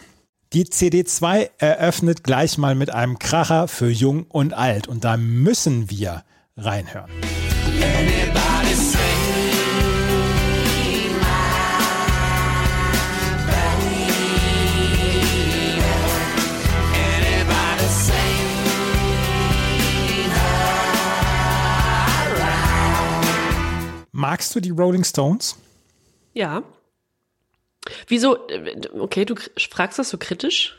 Die 0.52 0.64
CD2 0.64 1.48
eröffnet 1.56 2.22
gleich 2.22 2.58
mal 2.58 2.74
mit 2.74 2.90
einem 2.90 3.18
Kracher 3.18 3.66
für 3.66 3.88
Jung 3.88 4.24
und 4.24 4.52
Alt. 4.52 4.86
Und 4.86 5.04
da 5.04 5.16
müssen 5.16 5.88
wir 5.88 6.24
reinhören. 6.58 7.10
Magst 24.20 24.54
du 24.54 24.60
die 24.60 24.68
Rolling 24.68 25.02
Stones? 25.02 25.56
Ja. 26.34 26.62
Wieso? 28.06 28.46
äh, 28.48 28.78
Okay, 28.98 29.24
du 29.24 29.34
fragst 29.70 29.98
das 29.98 30.10
so 30.10 30.18
kritisch? 30.18 30.76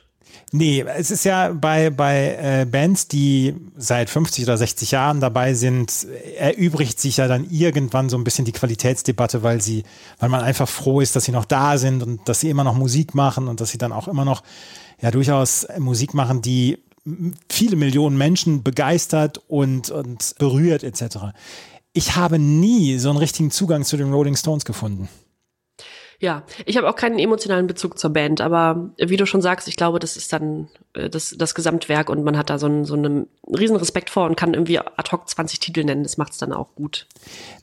Nee, 0.52 0.86
es 0.96 1.10
ist 1.10 1.26
ja 1.26 1.52
bei, 1.52 1.90
bei 1.90 2.38
äh, 2.40 2.66
Bands, 2.66 3.08
die 3.08 3.56
seit 3.76 4.12
50 4.12 4.44
oder 4.44 4.58
60 4.58 4.92
Jahren 4.92 5.20
dabei 5.20 5.56
sind, 5.56 6.06
erübrigt 6.38 7.00
sich 7.00 7.18
ja 7.18 7.28
dann 7.28 7.50
irgendwann 7.50 8.10
so 8.10 8.18
ein 8.18 8.24
bisschen 8.24 8.46
die 8.46 8.52
Qualitätsdebatte, 8.52 9.42
weil 9.42 9.60
sie, 9.60 9.86
weil 10.20 10.30
man 10.30 10.42
einfach 10.42 10.70
froh 10.70 11.02
ist, 11.02 11.16
dass 11.16 11.26
sie 11.26 11.32
noch 11.32 11.46
da 11.46 11.80
sind 11.80 12.04
und 12.04 12.30
dass 12.30 12.42
sie 12.42 12.50
immer 12.50 12.64
noch 12.64 12.76
Musik 12.76 13.16
machen 13.16 13.48
und 13.48 13.60
dass 13.60 13.72
sie 13.72 13.80
dann 13.80 13.92
auch 13.92 14.08
immer 14.08 14.24
noch 14.24 14.44
ja 15.02 15.10
durchaus 15.10 15.68
Musik 15.80 16.14
machen, 16.14 16.44
die 16.44 16.78
viele 17.50 17.76
Millionen 17.76 18.18
Menschen 18.18 18.62
begeistert 18.62 19.42
und, 19.48 19.90
und 19.90 20.36
berührt 20.38 20.84
etc. 20.84 21.34
Ich 21.94 22.16
habe 22.16 22.40
nie 22.40 22.98
so 22.98 23.10
einen 23.10 23.20
richtigen 23.20 23.52
Zugang 23.52 23.84
zu 23.84 23.98
den 23.98 24.14
Rolling 24.14 24.36
Stones 24.36 24.66
gefunden. 24.66 25.10
Ja, 26.20 26.44
ich 26.68 26.78
habe 26.78 26.88
auch 26.88 26.96
keinen 26.96 27.18
emotionalen 27.18 27.66
Bezug 27.66 27.98
zur 27.98 28.12
Band, 28.12 28.42
aber 28.42 28.92
wie 28.98 29.18
du 29.18 29.26
schon 29.26 29.42
sagst, 29.42 29.68
ich 29.68 29.76
glaube, 29.76 29.98
das 29.98 30.18
ist 30.18 30.32
dann 30.32 30.70
äh, 30.94 31.10
das, 31.10 31.34
das 31.36 31.56
Gesamtwerk 31.56 32.10
und 32.10 32.24
man 32.24 32.38
hat 32.38 32.52
da 32.52 32.60
so 32.60 32.68
einen, 32.68 32.86
so 32.86 32.94
einen 32.94 33.28
riesen 33.48 33.76
Respekt 33.76 34.12
vor 34.12 34.28
und 34.28 34.36
kann 34.38 34.54
irgendwie 34.54 34.78
ad 34.78 35.12
hoc 35.12 35.28
20 35.28 35.60
Titel 35.60 35.84
nennen, 35.84 36.04
das 36.04 36.18
macht's 36.18 36.38
dann 36.38 36.54
auch 36.54 36.76
gut. 36.76 37.08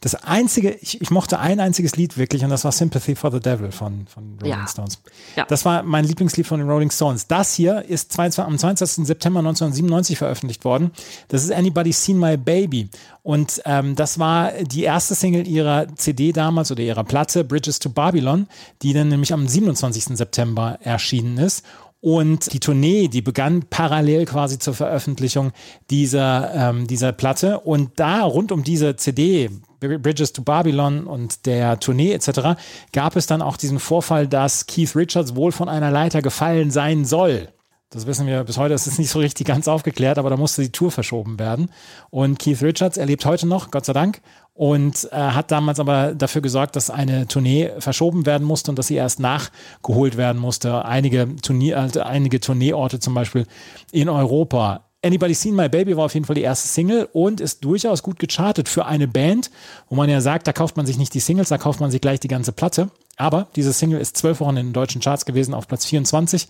Das 0.00 0.14
einzige, 0.14 0.70
ich, 0.80 1.00
ich 1.00 1.10
mochte 1.10 1.38
ein 1.38 1.58
einziges 1.60 1.96
Lied 1.96 2.16
wirklich 2.16 2.44
und 2.44 2.50
das 2.50 2.64
war 2.64 2.72
Sympathy 2.72 3.14
for 3.16 3.32
the 3.32 3.40
Devil 3.40 3.72
von, 3.72 4.06
von 4.06 4.38
Rolling 4.40 4.58
Ja. 4.58 4.66
Stones. 4.68 5.00
Ja. 5.36 5.44
Das 5.46 5.64
war 5.64 5.82
mein 5.82 6.04
Lieblingslied 6.04 6.46
von 6.46 6.60
den 6.60 6.68
Rolling 6.68 6.90
Stones. 6.90 7.26
Das 7.26 7.54
hier 7.54 7.84
ist 7.88 8.12
22, 8.12 8.44
am 8.44 8.58
22. 8.58 9.06
September 9.06 9.40
1997 9.40 10.18
veröffentlicht 10.18 10.64
worden. 10.64 10.92
Das 11.28 11.42
ist 11.42 11.52
Anybody's 11.52 12.04
Seen 12.04 12.18
My 12.18 12.36
Baby. 12.36 12.88
Und 13.22 13.60
ähm, 13.64 13.94
das 13.96 14.18
war 14.18 14.52
die 14.52 14.84
erste 14.84 15.14
Single 15.14 15.46
ihrer 15.46 15.86
CD 15.96 16.32
damals 16.32 16.70
oder 16.70 16.82
ihrer 16.82 17.04
Platte 17.04 17.44
Bridges 17.44 17.78
to 17.78 17.90
Babylon, 17.90 18.46
die 18.82 18.92
dann 18.92 19.08
nämlich 19.08 19.32
am 19.32 19.46
27. 19.48 20.16
September 20.16 20.78
erschienen 20.82 21.38
ist. 21.38 21.64
Und 22.00 22.52
die 22.52 22.60
Tournee, 22.60 23.08
die 23.08 23.22
begann 23.22 23.64
parallel 23.68 24.24
quasi 24.24 24.58
zur 24.58 24.74
Veröffentlichung 24.74 25.52
dieser, 25.90 26.54
ähm, 26.54 26.86
dieser 26.86 27.12
Platte. 27.12 27.60
Und 27.60 27.90
da 27.96 28.22
rund 28.22 28.52
um 28.52 28.62
diese 28.62 28.94
CD, 28.94 29.50
Bridges 29.80 30.32
to 30.32 30.42
Babylon 30.42 31.06
und 31.06 31.46
der 31.46 31.80
Tournee 31.80 32.12
etc., 32.12 32.60
gab 32.92 33.16
es 33.16 33.26
dann 33.26 33.42
auch 33.42 33.56
diesen 33.56 33.80
Vorfall, 33.80 34.28
dass 34.28 34.66
Keith 34.66 34.94
Richards 34.94 35.34
wohl 35.34 35.50
von 35.50 35.68
einer 35.68 35.90
Leiter 35.90 36.22
gefallen 36.22 36.70
sein 36.70 37.04
soll. 37.04 37.48
Das 37.90 38.06
wissen 38.06 38.26
wir 38.26 38.44
bis 38.44 38.58
heute, 38.58 38.74
das 38.74 38.86
ist 38.86 38.98
nicht 38.98 39.08
so 39.08 39.18
richtig 39.18 39.46
ganz 39.46 39.66
aufgeklärt, 39.66 40.18
aber 40.18 40.28
da 40.28 40.36
musste 40.36 40.60
die 40.60 40.72
Tour 40.72 40.90
verschoben 40.90 41.38
werden. 41.38 41.70
Und 42.10 42.38
Keith 42.38 42.60
Richards, 42.60 42.98
er 42.98 43.06
lebt 43.06 43.24
heute 43.24 43.46
noch, 43.46 43.70
Gott 43.70 43.86
sei 43.86 43.94
Dank, 43.94 44.20
und 44.52 45.08
äh, 45.10 45.16
hat 45.16 45.50
damals 45.50 45.80
aber 45.80 46.14
dafür 46.14 46.42
gesorgt, 46.42 46.76
dass 46.76 46.90
eine 46.90 47.28
Tournee 47.28 47.70
verschoben 47.78 48.26
werden 48.26 48.46
musste 48.46 48.70
und 48.70 48.78
dass 48.78 48.88
sie 48.88 48.96
erst 48.96 49.20
nachgeholt 49.20 50.18
werden 50.18 50.38
musste. 50.38 50.84
Einige, 50.84 51.34
Turnier, 51.36 51.78
also 51.78 52.02
einige 52.02 52.40
Tourneeorte 52.40 53.00
zum 53.00 53.14
Beispiel 53.14 53.46
in 53.90 54.10
Europa. 54.10 54.84
Anybody 55.02 55.32
Seen 55.32 55.54
My 55.54 55.70
Baby 55.70 55.96
war 55.96 56.06
auf 56.06 56.14
jeden 56.14 56.26
Fall 56.26 56.34
die 56.34 56.42
erste 56.42 56.68
Single 56.68 57.08
und 57.12 57.40
ist 57.40 57.64
durchaus 57.64 58.02
gut 58.02 58.18
gechartet 58.18 58.68
für 58.68 58.84
eine 58.84 59.08
Band, 59.08 59.50
wo 59.88 59.94
man 59.94 60.10
ja 60.10 60.20
sagt, 60.20 60.46
da 60.46 60.52
kauft 60.52 60.76
man 60.76 60.84
sich 60.84 60.98
nicht 60.98 61.14
die 61.14 61.20
Singles, 61.20 61.48
da 61.48 61.56
kauft 61.56 61.80
man 61.80 61.90
sich 61.90 62.02
gleich 62.02 62.20
die 62.20 62.28
ganze 62.28 62.52
Platte. 62.52 62.90
Aber 63.16 63.46
diese 63.56 63.72
Single 63.72 64.00
ist 64.00 64.18
zwölf 64.18 64.40
Wochen 64.40 64.58
in 64.58 64.66
den 64.66 64.72
deutschen 64.74 65.00
Charts 65.00 65.24
gewesen, 65.24 65.54
auf 65.54 65.68
Platz 65.68 65.86
24 65.86 66.48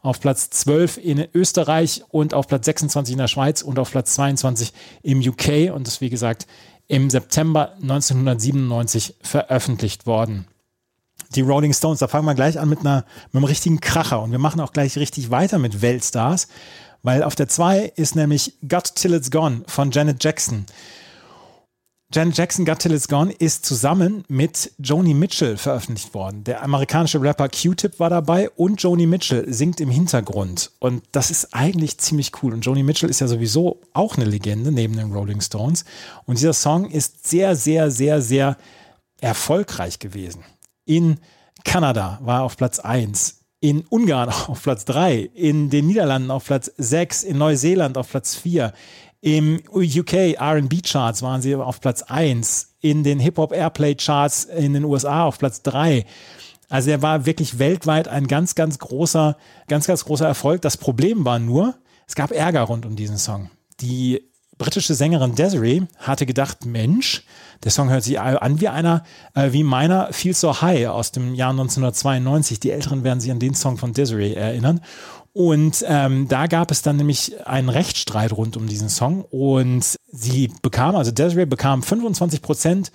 auf 0.00 0.20
Platz 0.20 0.50
12 0.50 0.98
in 0.98 1.26
Österreich 1.34 2.04
und 2.08 2.34
auf 2.34 2.46
Platz 2.46 2.66
26 2.66 3.12
in 3.12 3.18
der 3.18 3.28
Schweiz 3.28 3.62
und 3.62 3.78
auf 3.78 3.90
Platz 3.90 4.14
22 4.14 4.72
im 5.02 5.20
UK 5.20 5.74
und 5.74 5.88
ist 5.88 6.00
wie 6.00 6.10
gesagt 6.10 6.46
im 6.88 7.10
September 7.10 7.72
1997 7.82 9.16
veröffentlicht 9.20 10.06
worden. 10.06 10.46
Die 11.34 11.40
Rolling 11.40 11.72
Stones, 11.72 11.98
da 11.98 12.08
fangen 12.08 12.26
wir 12.26 12.34
gleich 12.34 12.58
an 12.58 12.68
mit, 12.68 12.80
einer, 12.80 13.04
mit 13.32 13.36
einem 13.36 13.44
richtigen 13.44 13.80
Kracher 13.80 14.22
und 14.22 14.30
wir 14.30 14.38
machen 14.38 14.60
auch 14.60 14.72
gleich 14.72 14.96
richtig 14.96 15.30
weiter 15.30 15.58
mit 15.58 15.82
Weltstars, 15.82 16.48
weil 17.02 17.22
auf 17.22 17.34
der 17.34 17.48
2 17.48 17.92
ist 17.96 18.14
nämlich 18.14 18.54
Got 18.68 18.94
Till 18.94 19.14
It's 19.14 19.30
Gone 19.30 19.62
von 19.66 19.90
Janet 19.90 20.22
Jackson. 20.22 20.66
Janet 22.12 22.38
Jackson 22.38 22.64
Got 22.64 22.78
Till 22.78 22.92
It's 22.92 23.08
Gone 23.08 23.32
ist 23.32 23.66
zusammen 23.66 24.24
mit 24.28 24.70
Joni 24.78 25.12
Mitchell 25.12 25.56
veröffentlicht 25.56 26.14
worden. 26.14 26.44
Der 26.44 26.62
amerikanische 26.62 27.20
Rapper 27.20 27.48
Q-Tip 27.48 27.98
war 27.98 28.08
dabei 28.10 28.48
und 28.50 28.80
Joni 28.80 29.06
Mitchell 29.06 29.52
singt 29.52 29.80
im 29.80 29.90
Hintergrund. 29.90 30.70
Und 30.78 31.02
das 31.10 31.32
ist 31.32 31.52
eigentlich 31.52 31.98
ziemlich 31.98 32.30
cool. 32.42 32.54
Und 32.54 32.64
Joni 32.64 32.84
Mitchell 32.84 33.10
ist 33.10 33.20
ja 33.20 33.26
sowieso 33.26 33.80
auch 33.92 34.16
eine 34.16 34.24
Legende 34.24 34.70
neben 34.70 34.96
den 34.96 35.12
Rolling 35.12 35.40
Stones. 35.40 35.84
Und 36.26 36.38
dieser 36.38 36.52
Song 36.52 36.88
ist 36.88 37.26
sehr, 37.26 37.56
sehr, 37.56 37.90
sehr, 37.90 38.22
sehr 38.22 38.56
erfolgreich 39.20 39.98
gewesen. 39.98 40.44
In 40.84 41.18
Kanada 41.64 42.20
war 42.22 42.40
er 42.40 42.44
auf 42.44 42.56
Platz 42.56 42.78
1, 42.78 43.40
in 43.58 43.80
Ungarn 43.88 44.28
auf 44.46 44.62
Platz 44.62 44.84
3, 44.84 45.28
in 45.34 45.70
den 45.70 45.88
Niederlanden 45.88 46.30
auf 46.30 46.44
Platz 46.44 46.70
6, 46.76 47.24
in 47.24 47.38
Neuseeland 47.38 47.98
auf 47.98 48.08
Platz 48.10 48.36
4, 48.36 48.72
im 49.26 49.60
UK 49.74 50.40
RB 50.40 50.84
Charts 50.84 51.20
waren 51.20 51.42
sie 51.42 51.56
auf 51.56 51.80
Platz 51.80 52.02
1, 52.02 52.76
in 52.80 53.02
den 53.02 53.18
Hip-Hop 53.18 53.52
Airplay 53.52 53.96
Charts 53.96 54.44
in 54.44 54.72
den 54.72 54.84
USA 54.84 55.24
auf 55.24 55.40
Platz 55.40 55.62
3. 55.62 56.06
Also 56.68 56.90
er 56.90 57.02
war 57.02 57.26
wirklich 57.26 57.58
weltweit 57.58 58.06
ein 58.06 58.28
ganz, 58.28 58.54
ganz 58.54 58.78
großer, 58.78 59.36
ganz, 59.66 59.88
ganz 59.88 60.04
großer 60.04 60.28
Erfolg. 60.28 60.62
Das 60.62 60.76
Problem 60.76 61.24
war 61.24 61.40
nur, 61.40 61.74
es 62.06 62.14
gab 62.14 62.30
Ärger 62.30 62.60
rund 62.60 62.86
um 62.86 62.94
diesen 62.94 63.18
Song. 63.18 63.50
Die 63.80 64.22
britische 64.58 64.94
Sängerin 64.94 65.34
Desiree 65.34 65.82
hatte 65.98 66.24
gedacht, 66.24 66.64
Mensch, 66.64 67.24
der 67.64 67.72
Song 67.72 67.90
hört 67.90 68.04
sich 68.04 68.20
an 68.20 68.60
wie 68.60 68.68
einer, 68.68 69.02
äh, 69.34 69.50
wie 69.50 69.64
meiner 69.64 70.12
Feel 70.12 70.34
So 70.34 70.60
High 70.62 70.86
aus 70.88 71.10
dem 71.10 71.34
Jahr 71.34 71.50
1992. 71.50 72.60
Die 72.60 72.70
Älteren 72.70 73.02
werden 73.02 73.18
sich 73.18 73.32
an 73.32 73.40
den 73.40 73.54
Song 73.54 73.76
von 73.76 73.92
Desiree 73.92 74.34
erinnern. 74.34 74.80
Und 75.36 75.84
ähm, 75.86 76.28
da 76.28 76.46
gab 76.46 76.70
es 76.70 76.80
dann 76.80 76.96
nämlich 76.96 77.46
einen 77.46 77.68
Rechtsstreit 77.68 78.32
rund 78.32 78.56
um 78.56 78.68
diesen 78.68 78.88
Song 78.88 79.22
und 79.30 79.84
sie 80.10 80.50
bekam, 80.62 80.96
also 80.96 81.10
Desiree 81.10 81.44
bekam 81.44 81.82
25 81.82 82.40
Prozent 82.40 82.90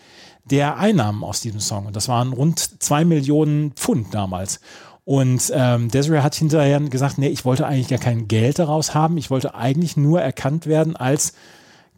der 0.46 0.78
Einnahmen 0.78 1.24
aus 1.24 1.42
diesem 1.42 1.60
Song. 1.60 1.86
Und 1.86 1.96
das 1.96 2.08
waren 2.08 2.34
rund 2.34 2.82
zwei 2.82 3.06
Millionen 3.06 3.74
Pfund 3.74 4.16
damals. 4.16 4.60
Und 5.06 5.52
ähm, 5.54 5.92
Desiree 5.92 6.22
hat 6.22 6.34
hinterher 6.34 6.80
gesagt, 6.80 7.20
nee, 7.20 7.28
ich 7.28 7.46
wollte 7.46 7.68
eigentlich 7.68 7.90
gar 7.90 8.00
kein 8.00 8.28
Geld 8.28 8.58
daraus 8.58 8.96
haben. 8.96 9.20
Ich 9.20 9.30
wollte 9.30 9.54
eigentlich 9.54 9.96
nur 9.96 10.20
erkannt 10.20 10.66
werden 10.66 10.96
als 10.96 11.34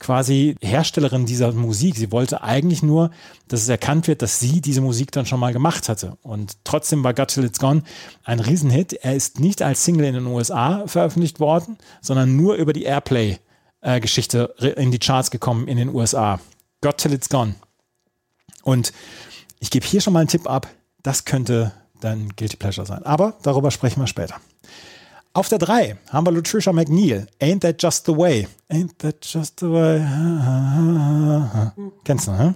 quasi 0.04 0.56
Herstellerin 0.62 1.26
dieser 1.26 1.52
Musik. 1.54 1.96
Sie 1.96 2.12
wollte 2.12 2.44
eigentlich 2.44 2.84
nur, 2.84 3.10
dass 3.48 3.62
es 3.62 3.70
erkannt 3.70 4.08
wird, 4.08 4.22
dass 4.22 4.40
sie 4.40 4.62
diese 4.62 4.82
Musik 4.82 5.12
dann 5.12 5.26
schon 5.26 5.40
mal 5.40 5.54
gemacht 5.54 5.90
hatte. 5.90 6.18
Und 6.22 6.58
trotzdem 6.66 7.04
war 7.04 7.14
Got 7.14 7.30
Till 7.30 7.46
It's 7.46 7.60
Gone 7.60 7.84
ein 8.24 8.40
Riesenhit. 8.40 8.94
Er 8.94 9.16
ist 9.16 9.40
nicht 9.40 9.62
als 9.62 9.84
Single 9.84 10.06
in 10.06 10.14
den 10.14 10.28
USA 10.28 10.86
veröffentlicht 10.88 11.40
worden, 11.40 11.78
sondern 12.02 12.36
nur 12.36 12.56
über 12.56 12.74
die 12.74 12.84
Airplay-Geschichte 12.84 14.54
in 14.78 14.92
die 14.92 15.00
Charts 15.00 15.32
gekommen 15.32 15.68
in 15.68 15.78
den 15.78 15.90
USA. 15.90 16.40
Got 16.82 16.98
Till 16.98 17.14
It's 17.14 17.30
Gone. 17.30 17.56
Und 18.64 18.92
ich 19.60 19.72
gebe 19.72 19.86
hier 19.86 20.02
schon 20.02 20.14
mal 20.14 20.20
einen 20.20 20.30
Tipp 20.30 20.50
ab. 20.50 20.68
Das 21.02 21.26
könnte 21.26 21.72
dann 22.02 22.30
Guilty 22.36 22.58
Pleasure 22.58 22.86
sein. 22.86 23.04
Aber 23.04 23.38
darüber 23.42 23.72
sprechen 23.72 24.02
wir 24.02 24.08
später. 24.08 24.36
Auf 25.36 25.50
der 25.50 25.58
3 25.58 25.98
haben 26.12 26.28
wir 26.28 26.32
Lutricia 26.32 26.72
McNeil. 26.72 27.28
Ain't 27.42 27.62
that 27.62 27.82
just 27.82 28.06
the 28.06 28.16
way? 28.16 28.48
Ain't 28.70 29.00
that 29.00 29.26
just 29.26 29.60
the 29.60 29.66
way? 29.66 30.00
Kennst 32.04 32.28
du, 32.28 32.32
ne? 32.32 32.56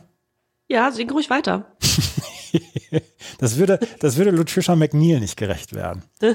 Ja, 0.68 0.92
sing 0.92 1.10
ruhig 1.10 1.30
weiter. 1.30 1.66
Das 3.40 3.58
würde, 3.58 3.80
das 4.00 4.16
würde 4.16 4.32
Lutricia 4.32 4.76
McNeil 4.76 5.20
nicht 5.20 5.38
gerecht 5.38 5.74
werden. 5.74 6.04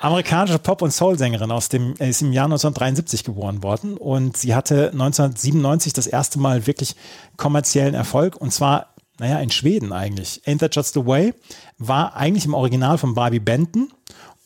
Amerikanische 0.00 0.58
Pop- 0.58 0.80
und 0.80 0.92
Soul-Sängerin 0.92 1.50
aus 1.50 1.68
dem, 1.68 1.94
äh, 1.98 2.08
ist 2.08 2.22
im 2.22 2.32
Jahr 2.32 2.46
1973 2.46 3.24
geboren 3.24 3.62
worden 3.62 3.98
und 3.98 4.36
sie 4.36 4.54
hatte 4.54 4.92
1997 4.92 5.92
das 5.92 6.06
erste 6.06 6.38
Mal 6.38 6.66
wirklich 6.66 6.96
kommerziellen 7.36 7.94
Erfolg 7.94 8.36
und 8.36 8.52
zwar, 8.52 8.94
naja, 9.18 9.40
in 9.40 9.50
Schweden 9.50 9.92
eigentlich. 9.92 10.40
Ain't 10.46 10.60
That 10.60 10.74
Just 10.74 10.94
the 10.94 11.04
Way 11.04 11.34
war 11.76 12.16
eigentlich 12.16 12.46
im 12.46 12.54
Original 12.54 12.96
von 12.96 13.14
Barbie 13.14 13.40
Benton 13.40 13.92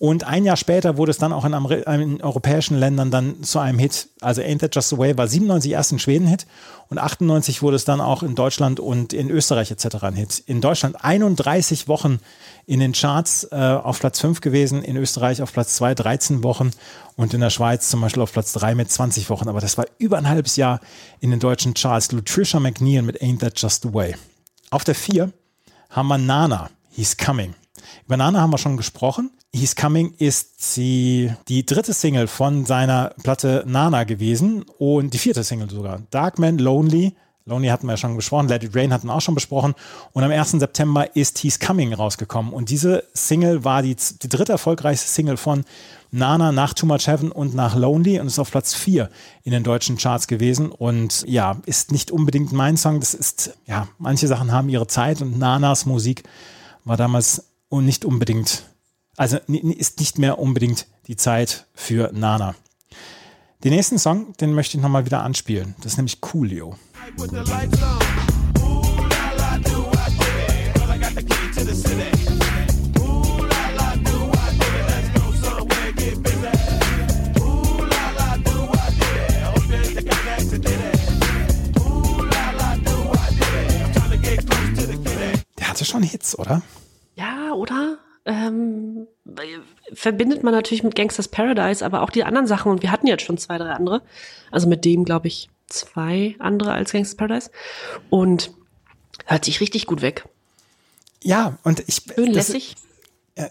und 0.01 0.25
ein 0.25 0.47
Jahr 0.47 0.57
später 0.57 0.97
wurde 0.97 1.11
es 1.11 1.19
dann 1.19 1.31
auch 1.31 1.45
in, 1.45 1.53
Amer 1.53 1.87
in 1.91 2.23
europäischen 2.23 2.79
Ländern 2.79 3.11
dann 3.11 3.43
zu 3.43 3.59
einem 3.59 3.79
Hit. 3.79 4.09
Also 4.23 4.41
Ain't 4.41 4.61
That 4.61 4.75
Just 4.75 4.89
the 4.89 4.97
Way 4.97 5.19
war 5.19 5.29
97 5.29 5.73
erst 5.73 5.93
ein 5.93 5.99
Schweden-Hit 5.99 6.47
und 6.89 6.97
98 6.97 7.61
wurde 7.61 7.77
es 7.77 7.85
dann 7.85 8.01
auch 8.01 8.23
in 8.23 8.35
Deutschland 8.35 8.81
und 8.81 9.13
in 9.13 9.29
Österreich 9.29 9.71
etc. 9.71 10.03
ein 10.05 10.15
Hit. 10.15 10.43
In 10.47 10.63
Deutschland 10.63 11.05
31 11.05 11.87
Wochen 11.87 12.19
in 12.65 12.81
den 12.81 12.93
Charts 12.93 13.49
äh, 13.53 13.57
auf 13.57 14.01
Platz 14.01 14.21
5 14.21 14.41
gewesen, 14.41 14.83
in 14.83 14.97
Österreich 14.97 15.43
auf 15.43 15.53
Platz 15.53 15.77
2 15.77 15.95
13 15.95 16.43
Wochen 16.43 16.71
und 17.17 17.35
in 17.35 17.43
der 17.43 17.51
Schweiz 17.51 17.91
zum 17.91 18.01
Beispiel 18.01 18.23
auf 18.23 18.33
Platz 18.33 18.55
3 18.55 18.75
mit 18.75 18.91
20 18.91 19.29
Wochen. 19.29 19.51
Aber 19.51 19.61
das 19.61 19.77
war 19.77 19.85
über 19.99 20.17
ein 20.17 20.31
halbes 20.31 20.57
Jahr 20.57 20.81
in 21.21 21.31
den 21.31 21.41
deutschen 21.41 21.75
Charts. 21.75 22.11
Lutricia 22.11 22.59
McNeil 22.59 23.03
mit 23.03 23.21
Ain't 23.21 23.41
That 23.41 23.61
Just 23.61 23.83
the 23.83 23.93
Way. 23.93 24.17
Auf 24.71 24.85
der 24.85 24.95
4 24.95 25.31
haben 25.91 26.09
wir 26.09 26.17
Nana, 26.17 26.71
He's 26.91 27.19
Coming. 27.19 27.55
Über 28.07 28.17
Nana 28.17 28.41
haben 28.41 28.51
wir 28.51 28.59
schon 28.59 28.77
gesprochen. 28.77 29.31
He's 29.53 29.75
Coming 29.75 30.15
ist 30.19 30.77
die, 30.77 31.33
die 31.49 31.67
dritte 31.67 31.93
Single 31.93 32.27
von 32.27 32.67
seiner 32.67 33.15
Platte 33.23 33.65
Nana 33.67 34.05
gewesen 34.05 34.65
und 34.79 35.13
die 35.13 35.19
vierte 35.19 35.43
Single 35.45 35.71
sogar. 35.71 36.03
Darkman 36.11 36.59
Lonely 36.59 37.15
Lonely 37.51 37.69
hatten 37.69 37.87
wir 37.87 37.95
ja 37.95 37.97
schon 37.97 38.17
besprochen, 38.17 38.49
Let 38.49 38.65
It 38.65 38.77
Rain 38.77 38.93
hatten 38.93 39.09
wir 39.09 39.15
auch 39.15 39.21
schon 39.21 39.35
besprochen. 39.35 39.75
Und 40.13 40.23
am 40.23 40.31
1. 40.31 40.53
September 40.53 41.17
ist 41.17 41.39
He's 41.39 41.59
Coming 41.59 41.93
rausgekommen. 41.93 42.53
Und 42.53 42.71
diese 42.71 43.05
Single 43.13 43.65
war 43.65 43.83
die, 43.83 43.97
die 44.23 44.29
dritte 44.29 44.53
erfolgreichste 44.53 45.09
Single 45.09 45.37
von 45.37 45.65
Nana 46.13 46.53
nach 46.53 46.75
Too 46.75 46.87
Much 46.87 47.07
Heaven 47.07 47.33
und 47.33 47.55
nach 47.55 47.77
Lonely 47.77 48.21
und 48.21 48.27
ist 48.27 48.39
auf 48.39 48.51
Platz 48.51 48.75
4 48.75 49.11
in 49.43 49.53
den 49.53 49.65
deutschen 49.65 49.97
Charts 49.97 50.27
gewesen. 50.27 50.71
Und 50.71 51.25
ja, 51.27 51.57
ist 51.67 51.93
nicht 51.93 52.11
unbedingt 52.11 52.53
mein 52.53 52.77
Song. 52.77 53.01
Das 53.01 53.15
ist, 53.15 53.53
ja, 53.67 53.89
manche 53.99 54.29
Sachen 54.29 54.53
haben 54.53 54.69
ihre 54.69 54.87
Zeit 54.87 55.21
und 55.21 55.39
Nanas 55.39 55.87
Musik 55.87 56.23
war 56.85 56.97
damals 56.97 57.50
und 57.71 57.87
nicht 57.87 58.05
unbedingt, 58.05 58.65
also 59.17 59.39
ist 59.39 60.01
nicht 60.01 60.19
mehr 60.19 60.39
unbedingt 60.39 60.87
die 61.07 61.17
Zeit 61.17 61.67
für 61.73 62.11
Nana. 62.13 62.55
Den 63.65 63.73
nächsten 63.73 63.99
Song, 63.99 64.35
den 64.39 64.53
möchte 64.53 64.77
ich 64.77 64.83
nochmal 64.83 65.07
wieder 65.07 65.23
anspielen. 65.23 65.75
Das 65.79 65.93
ist 65.93 65.97
nämlich 65.97 66.21
Coolio. 66.21 66.77
Der 85.59 85.69
hatte 85.69 85.85
schon 85.85 86.03
Hits, 86.03 86.39
oder? 86.39 86.63
Ja, 87.51 87.57
oder? 87.57 87.99
Ähm, 88.27 89.09
verbindet 89.93 90.45
man 90.45 90.53
natürlich 90.55 90.85
mit 90.85 90.95
Gangsters 90.95 91.27
Paradise, 91.27 91.85
aber 91.85 92.03
auch 92.03 92.11
die 92.11 92.23
anderen 92.23 92.47
Sachen. 92.47 92.71
Und 92.71 92.83
wir 92.83 92.93
hatten 92.93 93.07
jetzt 93.09 93.25
schon 93.25 93.39
zwei, 93.39 93.59
drei 93.59 93.71
andere. 93.71 94.03
Also 94.53 94.69
mit 94.69 94.85
dem, 94.85 95.05
glaube 95.05 95.27
ich, 95.27 95.49
zwei 95.67 96.37
andere 96.39 96.73
als 96.73 96.93
Gangsters 96.93 97.17
Paradise. 97.17 97.51
Und 98.09 98.53
hört 99.27 99.45
sich 99.45 99.61
richtig 99.61 99.87
gut 99.87 100.01
weg. 100.01 100.27
Ja, 101.25 101.59
und 101.65 101.83
ich, 101.89 102.03
Schön 102.15 102.33
das- 102.33 102.49
lässig. 102.49 102.75
Ja, 102.75 102.77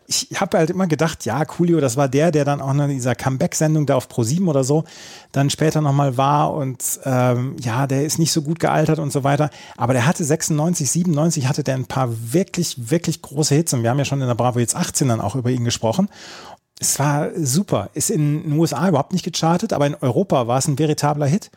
ich 0.08 0.30
habe 0.40 0.58
halt 0.58 0.70
immer 0.70 0.88
gedacht, 0.88 1.26
ja, 1.26 1.44
Coolio, 1.46 1.80
das 1.80 1.98
war 1.98 2.08
der, 2.08 2.32
der 2.32 2.46
dann 2.46 2.62
auch 2.62 2.72
in 2.72 2.90
dieser 2.90 3.16
Comeback-Sendung 3.16 3.86
da 3.86 3.96
auf 3.96 4.08
Pro7 4.08 4.48
oder 4.48 4.64
so 4.64 4.84
dann 5.32 5.50
später 5.50 5.82
nochmal 5.82 6.18
war 6.18 6.54
und 6.54 7.00
ähm, 7.06 7.56
ja, 7.62 7.88
der 7.88 8.04
ist 8.04 8.20
nicht 8.20 8.32
so 8.32 8.42
gut 8.42 8.60
gealtert 8.60 9.00
und 9.00 9.12
so 9.12 9.24
weiter. 9.24 9.50
Aber 9.78 9.94
der 9.94 10.06
hatte 10.06 10.24
96, 10.24 10.90
97 10.90 11.48
hatte 11.48 11.64
der 11.64 11.76
ein 11.76 11.86
paar 11.86 12.10
wirklich, 12.34 12.90
wirklich 12.90 13.22
große 13.22 13.56
Hits 13.56 13.74
und 13.74 13.84
wir 13.84 13.90
haben 13.90 14.00
ja 14.00 14.06
schon 14.06 14.22
in 14.22 14.28
der 14.28 14.36
Bravo 14.36 14.60
jetzt 14.60 14.76
18 14.76 15.08
dann 15.08 15.22
auch 15.22 15.36
über 15.36 15.50
ihn 15.52 15.66
gesprochen. 15.66 16.10
Es 16.80 16.98
war 16.98 17.30
super. 17.36 17.90
Ist 17.94 18.10
in 18.10 18.44
den 18.44 18.54
USA 18.54 18.88
überhaupt 18.88 19.12
nicht 19.12 19.26
gechartet, 19.26 19.74
aber 19.74 19.86
in 19.86 19.96
Europa 19.96 20.48
war 20.48 20.58
es 20.58 20.68
ein 20.68 20.80
veritabler 20.80 21.28
Hit. 21.28 21.52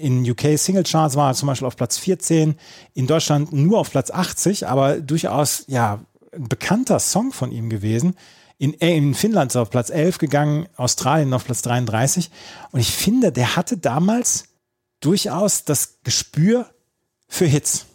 In 0.00 0.28
UK 0.28 0.58
Single 0.58 0.84
Charts 0.84 1.14
war 1.14 1.30
er 1.30 1.34
zum 1.34 1.46
Beispiel 1.46 1.68
auf 1.68 1.76
Platz 1.76 1.98
14, 1.98 2.56
in 2.94 3.06
Deutschland 3.06 3.52
nur 3.52 3.78
auf 3.78 3.90
Platz 3.90 4.10
80, 4.10 4.66
aber 4.66 5.00
durchaus, 5.00 5.64
ja, 5.68 6.00
ein 6.32 6.48
bekannter 6.48 6.98
Song 6.98 7.32
von 7.32 7.52
ihm 7.52 7.70
gewesen. 7.70 8.16
In, 8.58 8.80
äh, 8.80 8.96
in 8.96 9.14
Finnland 9.14 9.50
ist 9.50 9.56
er 9.56 9.62
auf 9.62 9.70
Platz 9.70 9.90
11 9.90 10.18
gegangen, 10.18 10.68
Australien 10.76 11.32
auf 11.34 11.44
Platz 11.44 11.62
33. 11.62 12.30
Und 12.70 12.80
ich 12.80 12.90
finde, 12.90 13.32
der 13.32 13.56
hatte 13.56 13.76
damals 13.76 14.44
durchaus 15.00 15.64
das 15.64 15.98
Gespür 16.04 16.66
für 17.28 17.46
Hits. 17.46 17.86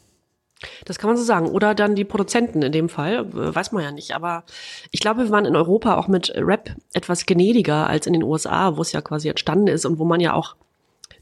Das 0.85 0.97
kann 0.97 1.09
man 1.09 1.17
so 1.17 1.23
sagen. 1.23 1.47
Oder 1.49 1.75
dann 1.75 1.95
die 1.95 2.03
Produzenten 2.03 2.61
in 2.63 2.71
dem 2.71 2.89
Fall, 2.89 3.25
äh, 3.25 3.55
weiß 3.55 3.71
man 3.71 3.83
ja 3.83 3.91
nicht. 3.91 4.15
Aber 4.15 4.43
ich 4.91 4.99
glaube, 4.99 5.23
wir 5.23 5.29
waren 5.29 5.45
in 5.45 5.55
Europa 5.55 5.95
auch 5.95 6.07
mit 6.07 6.33
Rap 6.35 6.75
etwas 6.93 7.25
gnädiger 7.25 7.87
als 7.87 8.07
in 8.07 8.13
den 8.13 8.23
USA, 8.23 8.75
wo 8.75 8.81
es 8.81 8.91
ja 8.91 9.01
quasi 9.01 9.29
entstanden 9.29 9.67
ist 9.67 9.85
und 9.85 9.99
wo 9.99 10.05
man 10.05 10.19
ja 10.19 10.33
auch 10.33 10.55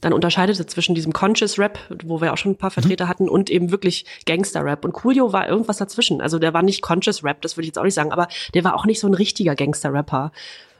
dann 0.01 0.13
unterscheidete 0.13 0.65
zwischen 0.65 0.95
diesem 0.95 1.13
Conscious 1.13 1.57
Rap, 1.57 1.79
wo 2.03 2.21
wir 2.21 2.33
auch 2.33 2.37
schon 2.37 2.53
ein 2.53 2.57
paar 2.57 2.71
Vertreter 2.71 3.07
hatten, 3.07 3.29
und 3.29 3.49
eben 3.49 3.71
wirklich 3.71 4.05
Gangster 4.25 4.63
Rap. 4.63 4.85
Und 4.85 4.93
Coolio 4.93 5.33
war 5.33 5.47
irgendwas 5.47 5.77
dazwischen. 5.77 6.21
Also 6.21 6.39
der 6.39 6.53
war 6.53 6.61
nicht 6.61 6.81
Conscious 6.81 7.23
Rap, 7.23 7.41
das 7.41 7.57
würde 7.57 7.65
ich 7.65 7.69
jetzt 7.69 7.79
auch 7.79 7.83
nicht 7.83 7.93
sagen, 7.93 8.11
aber 8.11 8.27
der 8.53 8.63
war 8.63 8.75
auch 8.75 8.85
nicht 8.85 8.99
so 8.99 9.07
ein 9.07 9.13
richtiger 9.13 9.55
Gangster 9.55 9.93
Rapper. 9.93 10.31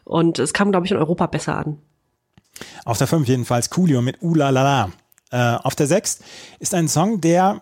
Und 0.03 0.39
es 0.39 0.53
kam, 0.53 0.71
glaube 0.71 0.85
ich, 0.85 0.91
in 0.91 0.97
Europa 0.97 1.25
besser 1.27 1.57
an. 1.57 1.79
Auf 2.85 2.97
der 2.97 3.07
5 3.07 3.27
jedenfalls 3.27 3.69
Coolio 3.69 4.01
mit 4.01 4.21
Ulalala. 4.21 4.91
Äh, 5.31 5.55
auf 5.55 5.75
der 5.75 5.87
6 5.87 6.19
ist 6.59 6.73
ein 6.73 6.87
Song, 6.87 7.19
der 7.21 7.61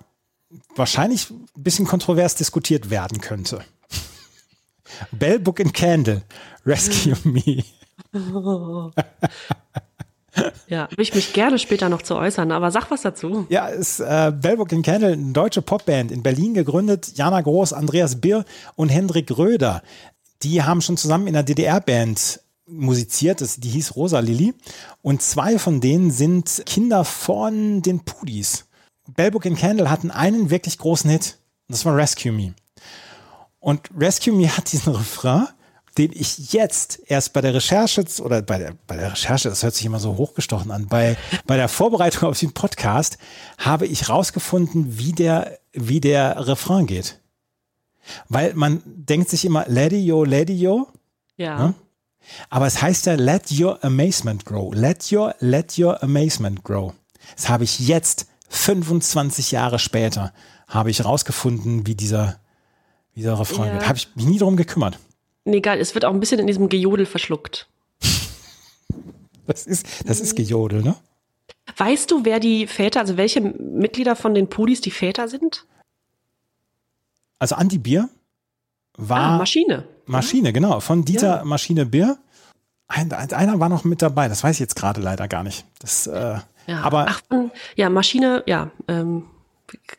wahrscheinlich 0.75 1.29
ein 1.31 1.47
bisschen 1.55 1.87
kontrovers 1.87 2.35
diskutiert 2.35 2.89
werden 2.89 3.21
könnte. 3.21 3.63
Bell 5.11 5.39
Book 5.39 5.59
and 5.59 5.73
Candle, 5.73 6.23
Rescue 6.65 7.15
Me. 7.23 7.63
Ja, 10.67 10.89
würde 10.89 11.03
ich 11.03 11.13
mich 11.13 11.33
gerne 11.33 11.59
später 11.59 11.89
noch 11.89 12.01
zu 12.01 12.15
äußern, 12.15 12.51
aber 12.51 12.71
sag 12.71 12.89
was 12.89 13.01
dazu. 13.01 13.45
Ja, 13.49 13.67
ist 13.67 13.99
äh, 13.99 14.31
Bellbook 14.35 14.73
and 14.73 14.85
Candle, 14.85 15.13
eine 15.13 15.33
deutsche 15.33 15.61
Popband 15.61 16.11
in 16.11 16.23
Berlin 16.23 16.53
gegründet. 16.53 17.13
Jana 17.15 17.41
Groß, 17.41 17.73
Andreas 17.73 18.19
Birr 18.19 18.45
und 18.75 18.89
Hendrik 18.89 19.37
Röder. 19.37 19.83
Die 20.41 20.63
haben 20.63 20.81
schon 20.81 20.97
zusammen 20.97 21.27
in 21.27 21.35
einer 21.35 21.43
DDR-Band 21.43 22.41
musiziert, 22.65 23.43
die 23.63 23.69
hieß 23.69 23.95
Rosa 23.95 24.19
Lilly. 24.19 24.53
Und 25.01 25.21
zwei 25.21 25.59
von 25.59 25.81
denen 25.81 26.11
sind 26.11 26.63
Kinder 26.65 27.03
von 27.03 27.81
den 27.81 27.99
Pudis. 27.99 28.65
Bellbook 29.15 29.45
and 29.45 29.59
Candle 29.59 29.89
hatten 29.89 30.11
einen 30.11 30.49
wirklich 30.49 30.77
großen 30.77 31.09
Hit. 31.09 31.37
Und 31.67 31.73
das 31.73 31.85
war 31.85 31.95
Rescue 31.95 32.31
Me. 32.31 32.53
Und 33.59 33.89
Rescue 33.97 34.33
Me 34.33 34.49
hat 34.49 34.71
diesen 34.71 34.93
Refrain, 34.93 35.47
den 35.97 36.11
ich 36.11 36.51
jetzt 36.53 36.99
erst 37.05 37.33
bei 37.33 37.41
der 37.41 37.53
Recherche 37.53 38.03
oder 38.21 38.41
bei 38.41 38.57
der, 38.57 38.73
bei 38.87 38.95
der 38.97 39.11
Recherche, 39.11 39.49
das 39.49 39.61
hört 39.63 39.75
sich 39.75 39.85
immer 39.85 39.99
so 39.99 40.17
hochgestochen 40.17 40.71
an, 40.71 40.87
bei, 40.87 41.17
bei 41.45 41.55
der 41.55 41.69
Vorbereitung 41.69 42.29
auf 42.29 42.39
den 42.39 42.51
Podcast 42.53 43.17
habe 43.57 43.85
ich 43.85 44.09
rausgefunden, 44.09 44.97
wie 44.97 45.11
der, 45.11 45.59
wie 45.73 46.01
der 46.01 46.47
Refrain 46.47 46.87
geht. 46.87 47.19
Weil 48.27 48.53
man 48.55 48.81
denkt 48.85 49.29
sich 49.29 49.45
immer, 49.45 49.65
Lady 49.67 50.03
Yo, 50.03 50.23
Lady 50.25 50.53
Yo, 50.53 50.87
Ja. 51.37 51.59
Hm? 51.59 51.73
aber 52.49 52.67
es 52.67 52.81
heißt 52.81 53.05
ja 53.05 53.13
Let 53.15 53.51
Your 53.51 53.83
Amazement 53.83 54.45
Grow. 54.45 54.73
Let 54.73 55.11
Your, 55.11 55.35
Let 55.39 55.77
Your 55.77 56.01
Amazement 56.03 56.63
Grow. 56.63 56.93
Das 57.35 57.49
habe 57.49 57.63
ich 57.65 57.79
jetzt, 57.79 58.27
25 58.49 59.51
Jahre 59.51 59.79
später, 59.79 60.31
habe 60.67 60.89
ich 60.91 61.03
rausgefunden, 61.05 61.87
wie 61.87 61.95
dieser, 61.95 62.39
wie 63.13 63.21
dieser 63.21 63.39
Refrain 63.39 63.67
Ja. 63.67 63.73
geht. 63.79 63.87
Habe 63.87 63.97
ich 63.97 64.09
mich 64.15 64.25
nie 64.25 64.37
drum 64.39 64.57
gekümmert. 64.57 64.99
Nee, 65.45 65.59
geil, 65.61 65.79
es 65.79 65.93
wird 65.93 66.05
auch 66.05 66.13
ein 66.13 66.19
bisschen 66.19 66.39
in 66.39 66.47
diesem 66.47 66.69
Gejodel 66.69 67.05
verschluckt. 67.05 67.67
Das 69.45 69.67
ist, 69.67 70.07
das 70.09 70.19
ist 70.21 70.35
Gejodel, 70.35 70.81
ne? 70.81 70.95
Weißt 71.77 72.09
du, 72.11 72.23
wer 72.23 72.39
die 72.39 72.65
Väter, 72.67 73.01
also 73.01 73.17
welche 73.17 73.41
Mitglieder 73.41 74.15
von 74.15 74.33
den 74.33 74.49
Pudis 74.49 74.79
die 74.81 74.91
Väter 74.91 75.27
sind? 75.27 75.65
Also 77.39 77.55
Andy 77.55 77.77
Bier 77.77 78.09
war 78.97 79.19
Ah, 79.33 79.37
Maschine. 79.37 79.85
Maschine, 80.05 80.53
genau, 80.53 80.79
von 80.79 81.03
Dieter 81.03 81.37
Ja. 81.37 81.43
Maschine 81.43 81.85
Bier. 81.85 82.17
Ein, 82.87 83.11
ein- 83.11 83.33
einer 83.33 83.59
war 83.59 83.69
noch 83.69 83.83
mit 83.83 84.01
dabei, 84.01 84.27
das 84.29 84.43
weiß 84.43 84.55
ich 84.55 84.59
jetzt 84.59 84.75
gerade 84.75 85.01
leider 85.01 85.27
gar 85.27 85.43
nicht. 85.43 85.65
Das, 85.79 86.07
äh, 86.07 86.37
Ja. 86.67 86.81
aber 86.83 87.07
Ach, 87.09 87.21
ja, 87.75 87.89
Maschine, 87.89 88.43
ja, 88.45 88.71
ähm, 88.87 89.25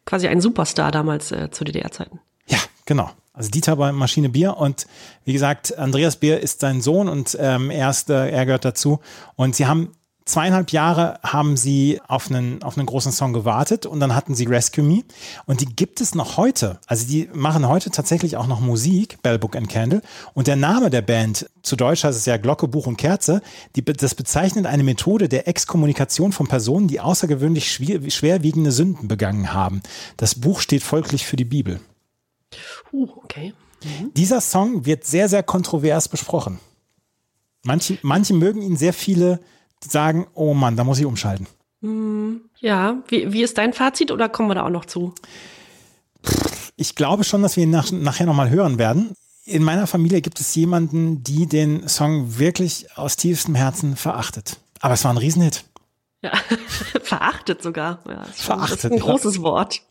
quasi 0.07 0.29
ein 0.29 0.41
Superstar 0.41 0.91
damals 0.93 1.33
äh, 1.33 1.51
zu 1.51 1.65
DDR-Zeiten. 1.65 2.21
Ja, 2.47 2.59
genau. 2.87 3.11
Also 3.35 3.51
Dieter 3.51 3.75
bei 3.77 3.91
Maschine 3.91 4.29
Bier 4.29 4.57
und 4.57 4.87
wie 5.25 5.33
gesagt, 5.33 5.77
Andreas 5.77 6.17
Bier 6.17 6.41
ist 6.41 6.61
sein 6.61 6.81
Sohn 6.81 7.09
und 7.09 7.37
ähm, 7.41 7.71
er, 7.71 7.91
ist, 7.91 8.09
äh, 8.09 8.31
er 8.31 8.47
gehört 8.47 8.65
dazu. 8.65 9.01
Und 9.35 9.57
sie 9.57 9.67
haben 9.67 9.91
zweieinhalb 10.25 10.71
Jahre 10.71 11.19
haben 11.23 11.57
sie 11.57 12.01
auf 12.07 12.31
einen, 12.31 12.63
auf 12.63 12.79
einen 12.79 12.87
großen 12.87 13.13
Song 13.13 13.33
gewartet 13.33 13.87
und 13.87 14.01
dann 14.01 14.15
hatten 14.15 14.35
sie 14.35 14.45
Rescue 14.45 14.85
Me 14.85 15.03
und 15.47 15.61
die 15.61 15.67
gibt 15.67 16.01
es 16.01 16.15
noch 16.15 16.37
heute. 16.37 16.79
Also 16.87 17.07
die 17.07 17.29
machen 17.35 17.69
heute 17.69 17.91
tatsächlich 17.91 18.37
auch 18.37 18.47
noch 18.47 18.61
Musik, 18.61 19.21
Bell 19.23 19.39
Book 19.39 19.57
and 19.57 19.69
Candle 19.69 20.01
und 20.33 20.47
der 20.47 20.57
Name 20.57 20.89
der 20.89 21.03
Band, 21.03 21.51
zu 21.63 21.77
Deutsch 21.77 22.05
heißt 22.05 22.19
es 22.19 22.27
ja 22.27 22.37
Glocke, 22.37 22.69
Buch 22.69 22.87
und 22.87 22.97
Kerze, 22.97 23.43
die, 23.77 23.85
das 23.85 24.15
bezeichnet 24.15 24.67
eine 24.67 24.85
Methode 24.85 25.29
der 25.29 25.47
Exkommunikation 25.49 26.33
von 26.33 26.47
Personen, 26.47 26.89
die 26.89 27.01
außergewöhnlich 27.01 27.71
schwer, 27.71 28.11
schwerwiegende 28.11 28.73
Sünden 28.73 29.09
begangen 29.09 29.53
haben. 29.53 29.83
Das 30.17 30.37
Buch 30.37 30.61
steht 30.61 30.83
folglich 30.83 31.27
für 31.27 31.37
die 31.37 31.45
Bibel. 31.45 31.81
Uh, 32.93 33.09
okay. 33.17 33.53
Dieser 34.17 34.41
Song 34.41 34.87
wird 34.87 35.05
sehr, 35.05 35.29
sehr 35.29 35.43
kontrovers 35.43 36.09
besprochen. 36.09 36.59
Manche, 37.65 37.99
manche 38.03 38.35
mögen 38.35 38.63
ihn, 38.63 38.77
sehr 38.77 38.93
viele 38.93 39.41
sagen, 39.81 40.27
oh 40.35 40.55
Mann, 40.55 40.77
da 40.77 40.85
muss 40.85 40.99
ich 40.99 41.05
umschalten. 41.05 41.47
Ja, 42.61 43.03
wie, 43.09 43.33
wie 43.33 43.43
ist 43.43 43.59
dein 43.59 43.75
Fazit 43.75 44.11
oder 44.11 44.29
kommen 44.31 44.49
wir 44.49 44.55
da 44.55 44.65
auch 44.65 44.71
noch 44.71 44.87
zu? 44.87 45.15
Ich 46.77 46.95
glaube 46.95 47.25
schon, 47.25 47.43
dass 47.43 47.57
wir 47.57 47.65
ihn 47.65 47.71
nach, 47.71 47.91
nachher 47.93 48.27
nochmal 48.27 48.49
hören 48.49 48.79
werden. 48.79 49.15
In 49.45 49.63
meiner 49.63 49.87
Familie 49.87 50.23
gibt 50.23 50.41
es 50.41 50.55
jemanden, 50.55 51.23
die 51.23 51.47
den 51.47 51.87
Song 51.87 52.39
wirklich 52.39 52.87
aus 52.97 53.17
tiefstem 53.17 53.55
Herzen 53.55 53.97
verachtet. 53.97 54.59
Aber 54.81 54.95
es 54.95 55.05
war 55.05 55.13
ein 55.13 55.19
Riesenhit. 55.19 55.65
Ja, 56.25 56.33
verachtet 57.03 57.63
sogar. 57.63 57.99
Ja, 58.09 58.25
Verachtet, 58.33 58.79
Das 58.79 58.85
ist 58.85 58.93
ein 58.93 58.99
großes 58.99 59.43
Wort. 59.43 59.83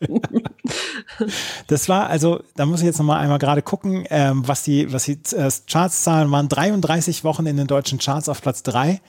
Das 1.68 1.88
war 1.88 2.08
also, 2.08 2.42
da 2.56 2.66
muss 2.66 2.80
ich 2.80 2.86
jetzt 2.86 2.98
nochmal 2.98 3.20
einmal 3.20 3.38
gerade 3.38 3.62
gucken, 3.62 4.04
ähm, 4.10 4.46
was 4.46 4.62
die, 4.62 4.92
was 4.92 5.04
die 5.04 5.20
äh, 5.32 5.50
Chartszahlen 5.70 6.30
waren. 6.30 6.48
33 6.48 7.24
Wochen 7.24 7.46
in 7.46 7.56
den 7.56 7.66
deutschen 7.66 7.98
Charts 7.98 8.28
auf 8.28 8.42
Platz 8.42 8.62
3. 8.64 9.00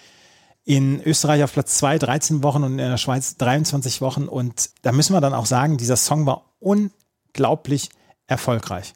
In 0.66 1.02
Österreich 1.02 1.44
auf 1.44 1.54
Platz 1.54 1.78
2 1.78 1.98
13 2.00 2.44
Wochen 2.44 2.64
und 2.64 2.74
in 2.74 2.78
der 2.78 2.98
Schweiz 2.98 3.38
23 3.38 4.02
Wochen. 4.02 4.28
Und 4.28 4.70
da 4.84 4.92
müssen 4.92 5.14
wir 5.14 5.22
dann 5.22 5.34
auch 5.34 5.46
sagen, 5.46 5.78
dieser 5.78 5.98
Song 5.98 6.26
war 6.26 6.54
unglaublich 6.60 7.90
erfolgreich. 8.28 8.94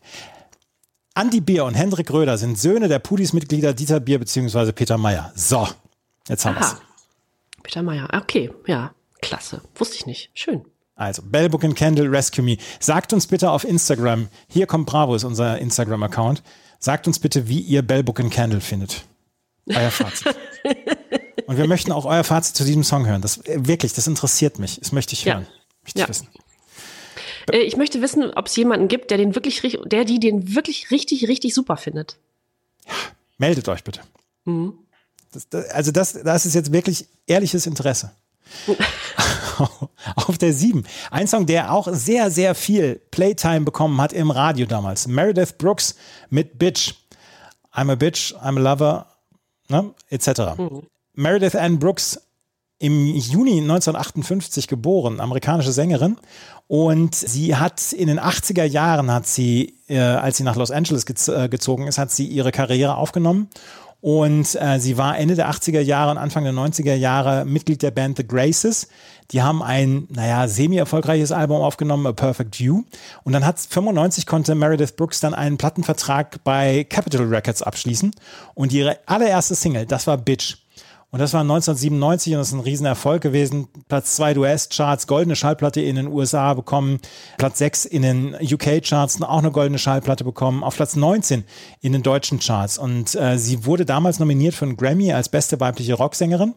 Andi 1.16 1.42
Bier 1.42 1.66
und 1.66 1.74
Hendrik 1.74 2.12
Röder 2.12 2.38
sind 2.38 2.60
Söhne 2.60 2.88
der 2.88 3.00
Pudis-Mitglieder 3.00 3.74
Dieter 3.74 4.00
Bier 4.00 4.20
bzw. 4.20 4.72
Peter 4.72 4.98
Meyer. 4.98 5.32
So, 5.36 5.68
jetzt 6.28 6.46
haben 6.46 6.56
wir 6.56 6.62
es. 6.62 6.76
Peter 7.64 7.82
Meyer. 7.84 8.10
Okay, 8.14 8.52
ja, 8.68 8.94
klasse. 9.22 9.62
Wusste 9.76 9.96
ich 9.98 10.06
nicht. 10.06 10.30
Schön. 10.34 10.66
Also, 10.96 11.22
Bellbook 11.24 11.64
and 11.64 11.76
Candle 11.76 12.12
Rescue 12.12 12.44
Me. 12.44 12.58
Sagt 12.80 13.14
uns 13.14 13.28
bitte 13.28 13.52
auf 13.52 13.64
Instagram, 13.64 14.28
hier 14.48 14.66
kommt 14.68 14.86
Bravo, 14.88 15.16
ist 15.16 15.24
unser 15.24 15.58
Instagram-Account. 15.60 16.44
Sagt 16.80 17.08
uns 17.08 17.20
bitte, 17.20 17.48
wie 17.48 17.60
ihr 17.60 17.82
Bellbook 17.82 18.20
and 18.20 18.34
Candle 18.34 18.62
findet. 18.62 19.04
Euer 19.68 19.92
Fazit. 19.92 20.36
Und 21.48 21.58
wir 21.58 21.68
möchten 21.68 21.92
auch 21.92 22.06
euer 22.06 22.24
Fazit 22.24 22.56
zu 22.56 22.64
diesem 22.64 22.84
Song 22.84 23.08
hören. 23.08 23.22
Das 23.22 23.38
äh, 23.46 23.66
wirklich, 23.68 23.94
das 23.94 24.08
interessiert 24.08 24.60
mich. 24.60 24.80
Das 24.80 24.92
möchte 24.92 25.14
ich 25.14 25.24
Ja. 25.26 25.36
hören. 25.36 25.48
Möchte 25.84 26.00
Ja. 26.00 26.06
ich 26.06 26.10
wissen. 26.10 26.28
Äh, 27.52 27.58
ich 27.60 27.76
möchte 27.78 28.02
wissen, 28.02 28.32
ob 28.34 28.48
es 28.48 28.56
jemanden 28.56 28.88
gibt, 28.88 29.10
der 29.12 29.18
den 29.18 29.36
wirklich, 29.36 29.62
der 29.86 30.06
die 30.06 30.20
den 30.20 30.54
wirklich 30.56 30.92
richtig, 30.92 31.28
richtig 31.28 31.54
super 31.54 31.78
findet. 31.78 32.18
Meldet 33.38 33.68
euch 33.70 33.84
bitte. 33.84 34.02
Mhm. 34.46 34.74
Das, 35.32 35.50
das, 35.50 35.70
also 35.70 35.92
das, 35.92 36.14
das 36.14 36.46
ist 36.46 36.56
jetzt 36.56 36.72
wirklich 36.72 37.08
ehrliches 37.28 37.66
Interesse. 37.66 38.12
Auf 40.16 40.38
der 40.38 40.54
7. 40.54 40.84
Ein 41.12 41.28
Song, 41.28 41.46
der 41.46 41.72
auch 41.72 41.88
sehr, 41.92 42.32
sehr 42.32 42.56
viel 42.56 43.02
Playtime 43.12 43.62
bekommen 43.62 44.00
hat 44.02 44.14
im 44.14 44.32
Radio 44.32 44.66
damals. 44.66 45.08
Meredith 45.08 45.58
Brooks 45.58 45.96
mit 46.30 46.58
Bitch. 46.58 46.94
I'm 47.74 47.92
a 47.92 47.96
Bitch, 47.96 48.34
I'm 48.42 48.58
a 48.58 48.62
Lover, 48.62 49.06
ne, 49.68 49.94
etc. 50.10 50.58
Meredith 51.14 51.56
Ann 51.56 51.78
Brooks 51.78 52.20
im 52.80 53.16
Juni 53.16 53.60
1958 53.60 54.68
geboren, 54.68 55.20
amerikanische 55.20 55.72
Sängerin. 55.72 56.18
Und 56.68 57.16
sie 57.16 57.56
hat 57.56 57.94
in 57.94 58.08
den 58.08 58.20
80er 58.20 58.64
Jahren, 58.64 59.12
hat 59.12 59.28
sie, 59.28 59.80
äh, 59.88 60.00
als 60.00 60.38
sie 60.38 60.44
nach 60.44 60.56
Los 60.56 60.72
Angeles 60.72 61.06
gez 61.06 61.28
äh, 61.28 61.50
gezogen 61.50 61.88
ist, 61.88 61.98
hat 61.98 62.12
sie 62.12 62.26
ihre 62.26 62.52
Karriere 62.52 62.96
aufgenommen. 62.96 63.50
Und 64.02 64.56
äh, 64.56 64.80
sie 64.80 64.98
war 64.98 65.18
Ende 65.18 65.36
der 65.36 65.50
80er 65.50 65.82
Jahre 65.82 66.12
und 66.12 66.18
Anfang 66.18 66.46
der 66.46 66.54
90er 66.54 66.96
Jahre 66.96 67.44
Mitglied 67.44 67.82
der 67.82 67.92
Band 67.92 68.18
The 68.18 68.26
Graces. 68.26 68.88
Die 69.32 69.42
haben 69.42 69.62
ein, 69.62 70.08
naja, 70.10 70.48
semi-erfolgreiches 70.48 71.32
Album 71.32 71.62
aufgenommen, 71.62 72.08
A 72.08 72.14
Perfect 72.14 72.60
You. 72.60 72.84
Und 73.24 73.34
dann 73.34 73.46
hat 73.46 73.60
95 73.60 74.26
konnte 74.26 74.56
Meredith 74.56 74.96
Brooks 74.96 75.20
dann 75.20 75.34
einen 75.34 75.58
Plattenvertrag 75.58 76.44
bei 76.44 76.86
Capitol 76.86 77.28
Records 77.28 77.62
abschließen. 77.62 78.16
Und 78.56 78.72
ihre 78.72 78.98
allererste 79.06 79.56
Single, 79.56 79.86
das 79.86 80.08
war 80.08 80.18
Bitch. 80.18 80.58
Und 81.12 81.18
das 81.20 81.34
war 81.34 81.42
1997 81.42 82.34
und 82.34 82.40
das 82.40 82.50
ist 82.50 82.54
ein 82.54 82.60
Riesenerfolg 82.60 83.24
gewesen. 83.24 83.68
Platz 83.88 84.16
2 84.16 84.38
US-Charts, 84.38 85.08
goldene 85.08 85.36
Schallplatte 85.36 85.82
in 85.82 85.96
den 85.96 86.08
USA 86.08 86.54
bekommen. 86.54 87.00
Platz 87.38 87.58
6 87.58 87.86
in 87.86 88.04
den 88.04 88.36
UK-Charts 88.36 89.20
auch 89.24 89.40
eine 89.40 89.50
goldene 89.50 89.80
Schallplatte 89.80 90.24
bekommen. 90.24 90.64
Auf 90.64 90.76
Platz 90.76 90.96
19 90.96 91.46
in 91.82 91.94
den 91.94 92.04
deutschen 92.04 92.40
Charts. 92.40 92.78
Und 92.78 93.16
äh, 93.16 93.40
sie 93.40 93.66
wurde 93.66 93.86
damals 93.86 94.20
nominiert 94.20 94.54
für 94.54 94.66
einen 94.66 94.78
Grammy 94.78 95.12
als 95.12 95.30
beste 95.30 95.60
weibliche 95.60 95.96
Rocksängerin. 95.96 96.54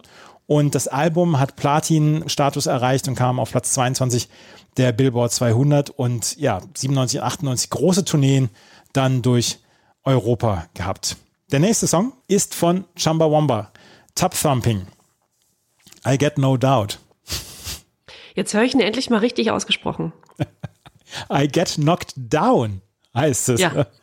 Und 0.46 0.74
das 0.74 0.86
Album 0.86 1.40
hat 1.40 1.56
Platin-Status 1.56 2.66
erreicht 2.66 3.08
und 3.08 3.14
kam 3.14 3.40
auf 3.40 3.52
Platz 3.52 3.72
22 3.72 4.28
der 4.76 4.92
Billboard 4.92 5.32
200. 5.32 5.88
Und 5.88 6.36
ja, 6.36 6.60
97, 6.74 7.22
98 7.22 7.70
große 7.70 8.04
Tourneen 8.04 8.50
dann 8.92 9.22
durch 9.22 9.60
Europa 10.04 10.66
gehabt. 10.74 11.16
Der 11.52 11.60
nächste 11.60 11.86
Song 11.86 12.12
ist 12.28 12.54
von 12.54 12.84
Chumbawamba. 12.96 13.72
Tub 14.14 14.34
Thumping. 14.34 14.86
I 16.06 16.18
get 16.18 16.38
no 16.38 16.56
doubt. 16.56 16.98
Jetzt 18.34 18.54
höre 18.54 18.62
ich 18.62 18.74
ihn 18.74 18.80
endlich 18.80 19.10
mal 19.10 19.18
richtig 19.18 19.50
ausgesprochen. 19.50 20.12
I 21.30 21.46
get 21.46 21.74
knocked 21.74 22.14
down 22.16 22.80
heißt 23.14 23.50
es. 23.50 23.60
Ja. 23.60 23.86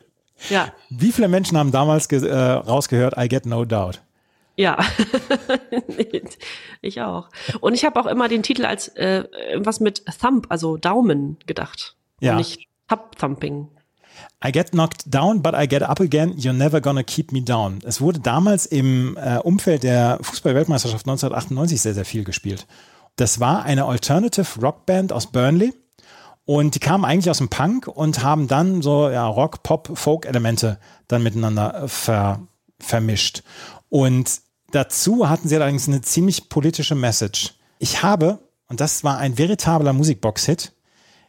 Ja, 0.48 0.72
Wie 0.88 1.12
viele 1.12 1.28
Menschen 1.28 1.58
haben 1.58 1.70
damals 1.70 2.06
äh, 2.06 2.34
rausgehört, 2.34 3.12
I 3.18 3.28
get 3.28 3.44
no 3.44 3.66
doubt? 3.66 4.00
ja. 4.56 4.78
ich 6.80 7.02
auch. 7.02 7.28
Und 7.60 7.74
ich 7.74 7.84
habe 7.84 8.00
auch 8.00 8.06
immer 8.06 8.26
den 8.26 8.42
Titel 8.42 8.64
als 8.64 8.88
äh, 8.88 9.24
was 9.56 9.80
mit 9.80 10.02
Thump, 10.18 10.46
also 10.48 10.78
Daumen, 10.78 11.38
gedacht. 11.44 11.94
Ja. 12.20 12.32
Und 12.32 12.38
nicht 12.38 12.66
Tub 12.88 13.18
Thumping. 13.18 13.68
I 14.42 14.52
get 14.52 14.72
knocked 14.72 15.10
down, 15.10 15.42
but 15.42 15.54
I 15.54 15.66
get 15.66 15.82
up 15.82 16.00
again. 16.00 16.34
You're 16.36 16.54
never 16.54 16.80
gonna 16.80 17.02
keep 17.02 17.32
me 17.32 17.42
down. 17.42 17.80
Es 17.84 18.00
wurde 18.00 18.20
damals 18.20 18.66
im 18.66 19.16
äh, 19.16 19.38
Umfeld 19.38 19.82
der 19.82 20.18
Fußball-Weltmeisterschaft 20.22 21.06
1998 21.06 21.80
sehr, 21.80 21.94
sehr 21.94 22.04
viel 22.04 22.24
gespielt. 22.24 22.66
Das 23.16 23.38
war 23.38 23.64
eine 23.64 23.84
Alternative 23.84 24.60
Rockband 24.60 25.12
aus 25.12 25.26
Burnley. 25.26 25.74
Und 26.46 26.74
die 26.74 26.80
kamen 26.80 27.04
eigentlich 27.04 27.30
aus 27.30 27.38
dem 27.38 27.48
Punk 27.48 27.86
und 27.86 28.22
haben 28.22 28.48
dann 28.48 28.82
so 28.82 29.10
ja, 29.10 29.26
Rock, 29.26 29.62
Pop, 29.62 29.90
Folk-Elemente 29.94 30.78
dann 31.06 31.22
miteinander 31.22 31.84
äh, 31.84 31.88
ver, 31.88 32.40
vermischt. 32.78 33.42
Und 33.88 34.40
dazu 34.72 35.28
hatten 35.28 35.48
sie 35.48 35.56
allerdings 35.56 35.86
eine 35.86 36.00
ziemlich 36.00 36.48
politische 36.48 36.94
Message. 36.94 37.54
Ich 37.78 38.02
habe, 38.02 38.38
und 38.68 38.80
das 38.80 39.04
war 39.04 39.18
ein 39.18 39.38
veritabler 39.38 39.92
Musikbox-Hit, 39.92 40.72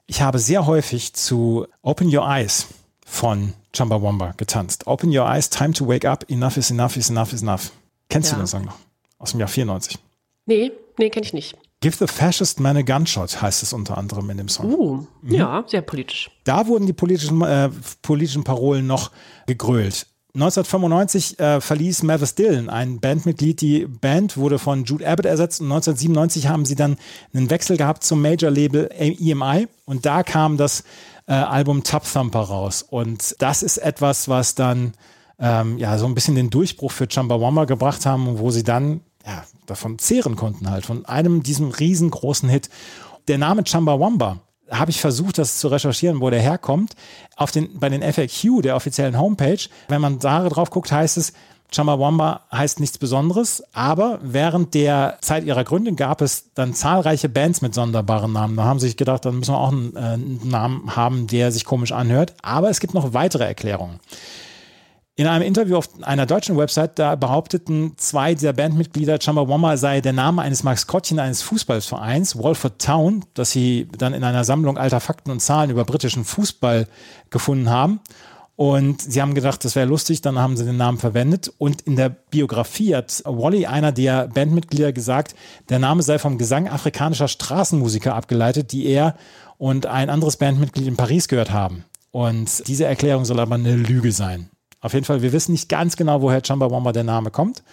ich 0.08 0.22
habe 0.22 0.40
sehr 0.40 0.66
häufig 0.66 1.14
zu 1.14 1.68
Open 1.82 2.14
Your 2.14 2.28
Eyes 2.28 2.68
von 3.12 3.54
Chumbawamba 3.74 4.34
getanzt. 4.38 4.88
Open 4.88 5.10
Your 5.16 5.26
Eyes, 5.30 5.50
Time 5.50 5.74
to 5.74 5.86
Wake 5.88 6.08
Up, 6.10 6.24
Enough 6.30 6.56
is 6.58 6.72
Enough 6.72 6.96
is 6.96 7.10
Enough 7.10 7.34
is 7.34 7.42
Enough. 7.42 7.72
Kennst 8.10 8.32
du 8.32 8.36
Ja. 8.36 8.42
den 8.42 8.48
Song 8.48 8.64
noch? 8.66 8.78
Aus 9.20 9.32
dem 9.32 9.40
Jahr 9.42 9.50
94. 9.50 9.98
Nee, 10.46 10.72
nee, 10.98 11.10
kenne 11.10 11.26
ich 11.26 11.34
nicht. 11.34 11.58
Give 11.82 11.96
the 11.98 12.08
Fascist 12.08 12.60
Man 12.60 12.78
a 12.78 12.82
Gunshot 12.84 13.42
heißt 13.42 13.64
es 13.64 13.74
unter 13.74 13.98
anderem 13.98 14.30
in 14.30 14.38
dem 14.38 14.48
Song. 14.50 14.74
Uh, 14.74 15.06
ja, 15.24 15.64
sehr 15.68 15.82
politisch. 15.82 16.32
Da 16.46 16.68
wurden 16.68 16.86
die 16.86 16.94
politischen, 16.94 17.42
äh, 17.42 17.70
politischen 18.02 18.44
Parolen 18.44 18.88
noch 18.88 19.12
gegrölt. 19.48 20.08
1995 20.34 21.40
äh, 21.40 21.60
verließ 21.60 22.04
Mavis 22.04 22.36
Dillon, 22.36 22.70
ein 22.70 23.00
Bandmitglied, 23.00 23.60
die 23.60 23.86
Band 23.86 24.38
wurde 24.38 24.60
von 24.60 24.86
Jude 24.86 25.06
Abbott 25.06 25.26
ersetzt 25.26 25.60
und 25.60 25.68
1997 25.68 26.48
haben 26.48 26.64
sie 26.64 26.76
dann 26.76 26.96
einen 27.34 27.50
Wechsel 27.50 27.76
gehabt 27.76 28.04
zum 28.04 28.22
Major-Label 28.22 28.90
EMI 28.98 29.68
und 29.86 30.06
da 30.06 30.24
kam 30.24 30.56
das 30.56 30.84
äh, 31.28 31.34
Album 31.34 31.84
Tub 31.84 32.04
Thumper 32.04 32.42
raus. 32.42 32.82
Und 32.82 33.36
das 33.40 33.62
ist 33.62 33.78
etwas, 33.78 34.30
was 34.30 34.56
dann 34.56 34.94
ähm, 35.38 35.78
ja 35.78 35.98
so 35.98 36.06
ein 36.06 36.16
bisschen 36.16 36.36
den 36.36 36.50
Durchbruch 36.50 36.92
für 36.92 37.08
Chumbawamba 37.08 37.66
gebracht 37.66 38.06
haben, 38.06 38.40
wo 38.40 38.52
sie 38.52 38.64
dann 38.64 39.02
ja, 39.26 39.44
davon 39.66 40.00
zehren 40.00 40.36
konnten 40.38 40.70
halt, 40.70 40.86
von 40.86 41.06
einem 41.06 41.44
diesem 41.44 41.72
riesengroßen 41.72 42.48
Hit. 42.48 42.70
Der 43.28 43.38
Name 43.38 43.64
Chumbawamba 43.64 44.40
habe 44.72 44.92
ich 44.92 45.02
versucht, 45.02 45.38
das 45.38 45.60
zu 45.60 45.68
recherchieren, 45.68 46.22
wo 46.22 46.30
der 46.30 46.42
herkommt. 46.42 46.96
Auf 47.36 47.52
den, 47.52 47.80
bei 47.80 47.90
den 47.90 48.02
FAQ 48.02 48.62
der 48.64 48.76
offiziellen 48.76 49.20
Homepage, 49.20 49.60
wenn 49.90 50.02
man 50.02 50.20
da 50.20 50.48
drauf 50.48 50.70
guckt, 50.70 50.92
heißt 50.92 51.18
es, 51.18 51.34
Chumbawamba 51.72 52.42
heißt 52.52 52.82
nichts 52.82 52.98
Besonderes, 52.98 53.64
aber 53.72 54.20
während 54.22 54.74
der 54.74 55.18
Zeit 55.22 55.46
ihrer 55.46 55.64
Gründung 55.64 55.96
gab 55.96 56.22
es 56.22 56.54
dann 56.54 56.74
zahlreiche 56.74 57.30
Bands 57.30 57.62
mit 57.62 57.74
sonderbaren 57.74 58.34
Namen. 58.34 58.58
Da 58.58 58.66
haben 58.66 58.80
sie 58.80 58.88
sich 58.88 58.98
gedacht, 58.98 59.24
dann 59.24 59.40
müssen 59.40 59.54
wir 59.54 59.58
auch 59.58 59.72
einen, 59.72 59.96
äh, 59.96 60.00
einen 60.00 60.42
Namen 60.44 60.96
haben, 60.98 61.28
der 61.28 61.52
sich 61.54 61.64
komisch 61.64 61.94
anhört. 61.94 62.34
Aber 62.42 62.70
es 62.70 62.82
gibt 62.82 62.94
noch 62.94 63.14
weitere 63.14 63.46
Erklärungen. 63.46 64.02
In 65.22 65.28
einem 65.28 65.46
Interview 65.46 65.78
auf 65.78 65.88
einer 66.02 66.26
deutschen 66.26 66.58
Website, 66.58 66.98
da 66.98 67.14
behaupteten 67.14 67.94
zwei 67.98 68.34
dieser 68.34 68.54
Bandmitglieder, 68.54 69.20
Chumbawamba 69.20 69.78
sei 69.78 70.02
der 70.02 70.14
Name 70.14 70.42
eines 70.42 70.64
Maskottchen 70.64 71.20
eines 71.20 71.44
Fußballvereins, 71.44 72.42
Walford 72.42 72.82
Town, 72.82 73.24
das 73.36 73.52
sie 73.52 73.88
dann 74.00 74.16
in 74.16 74.24
einer 74.24 74.44
Sammlung 74.46 74.80
alter 74.80 75.00
Fakten 75.00 75.30
und 75.30 75.40
Zahlen 75.40 75.70
über 75.70 75.86
britischen 75.86 76.26
Fußball 76.26 76.88
gefunden 77.30 77.70
haben. 77.70 78.00
Und 78.56 79.00
sie 79.00 79.22
haben 79.22 79.36
gedacht, 79.36 79.64
das 79.64 79.76
wäre 79.76 79.86
lustig, 79.86 80.22
dann 80.22 80.40
haben 80.40 80.58
sie 80.58 80.66
den 80.66 80.78
Namen 80.78 80.98
verwendet. 80.98 81.54
Und 81.60 81.82
in 81.82 81.98
der 81.98 82.10
Biografie 82.10 82.96
hat 82.96 83.22
Wally, 83.24 83.68
einer 83.68 83.92
der 83.92 84.28
Bandmitglieder, 84.28 84.92
gesagt, 84.92 85.36
der 85.70 85.78
Name 85.78 86.02
sei 86.02 86.18
vom 86.18 86.40
Gesang 86.40 86.68
afrikanischer 86.68 87.28
Straßenmusiker 87.28 88.16
abgeleitet, 88.16 88.72
die 88.72 88.88
er 88.88 89.16
und 89.60 89.86
ein 89.86 90.10
anderes 90.10 90.38
Bandmitglied 90.38 90.88
in 90.88 90.98
Paris 90.98 91.28
gehört 91.28 91.52
haben. 91.52 91.86
Und 92.10 92.68
diese 92.68 92.86
Erklärung 92.86 93.24
soll 93.24 93.40
aber 93.40 93.54
eine 93.54 93.76
Lüge 93.76 94.12
sein. 94.14 94.50
Auf 94.82 94.94
jeden 94.94 95.06
Fall, 95.06 95.22
wir 95.22 95.32
wissen 95.32 95.52
nicht 95.52 95.70
ganz 95.70 95.96
genau, 95.96 96.22
woher 96.22 96.42
Chumbawamba 96.42 96.92
der 96.92 97.04
Name 97.04 97.32
kommt. 97.32 97.64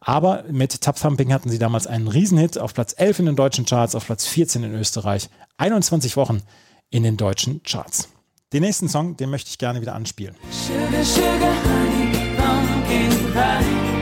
Aber 0.00 0.44
mit 0.50 0.80
Tap 0.80 0.96
Thumping 0.96 1.32
hatten 1.32 1.50
sie 1.50 1.58
damals 1.58 1.86
einen 1.86 2.08
Riesenhit 2.08 2.58
auf 2.58 2.74
Platz 2.74 2.94
11 2.96 3.20
in 3.20 3.26
den 3.26 3.36
deutschen 3.36 3.64
Charts, 3.64 3.94
auf 3.94 4.06
Platz 4.06 4.26
14 4.26 4.62
in 4.62 4.74
Österreich, 4.74 5.28
21 5.56 6.16
Wochen 6.16 6.42
in 6.90 7.02
den 7.02 7.16
deutschen 7.16 7.62
Charts. 7.62 8.08
Den 8.52 8.62
nächsten 8.62 8.88
Song, 8.88 9.16
den 9.16 9.30
möchte 9.30 9.50
ich 9.50 9.58
gerne 9.58 9.80
wieder 9.80 9.94
anspielen. 9.94 10.34
Sugar, 10.50 11.04
sugar, 11.04 11.52
honey, 11.64 12.36
pumpkin 12.36 13.32
pie. 13.32 13.98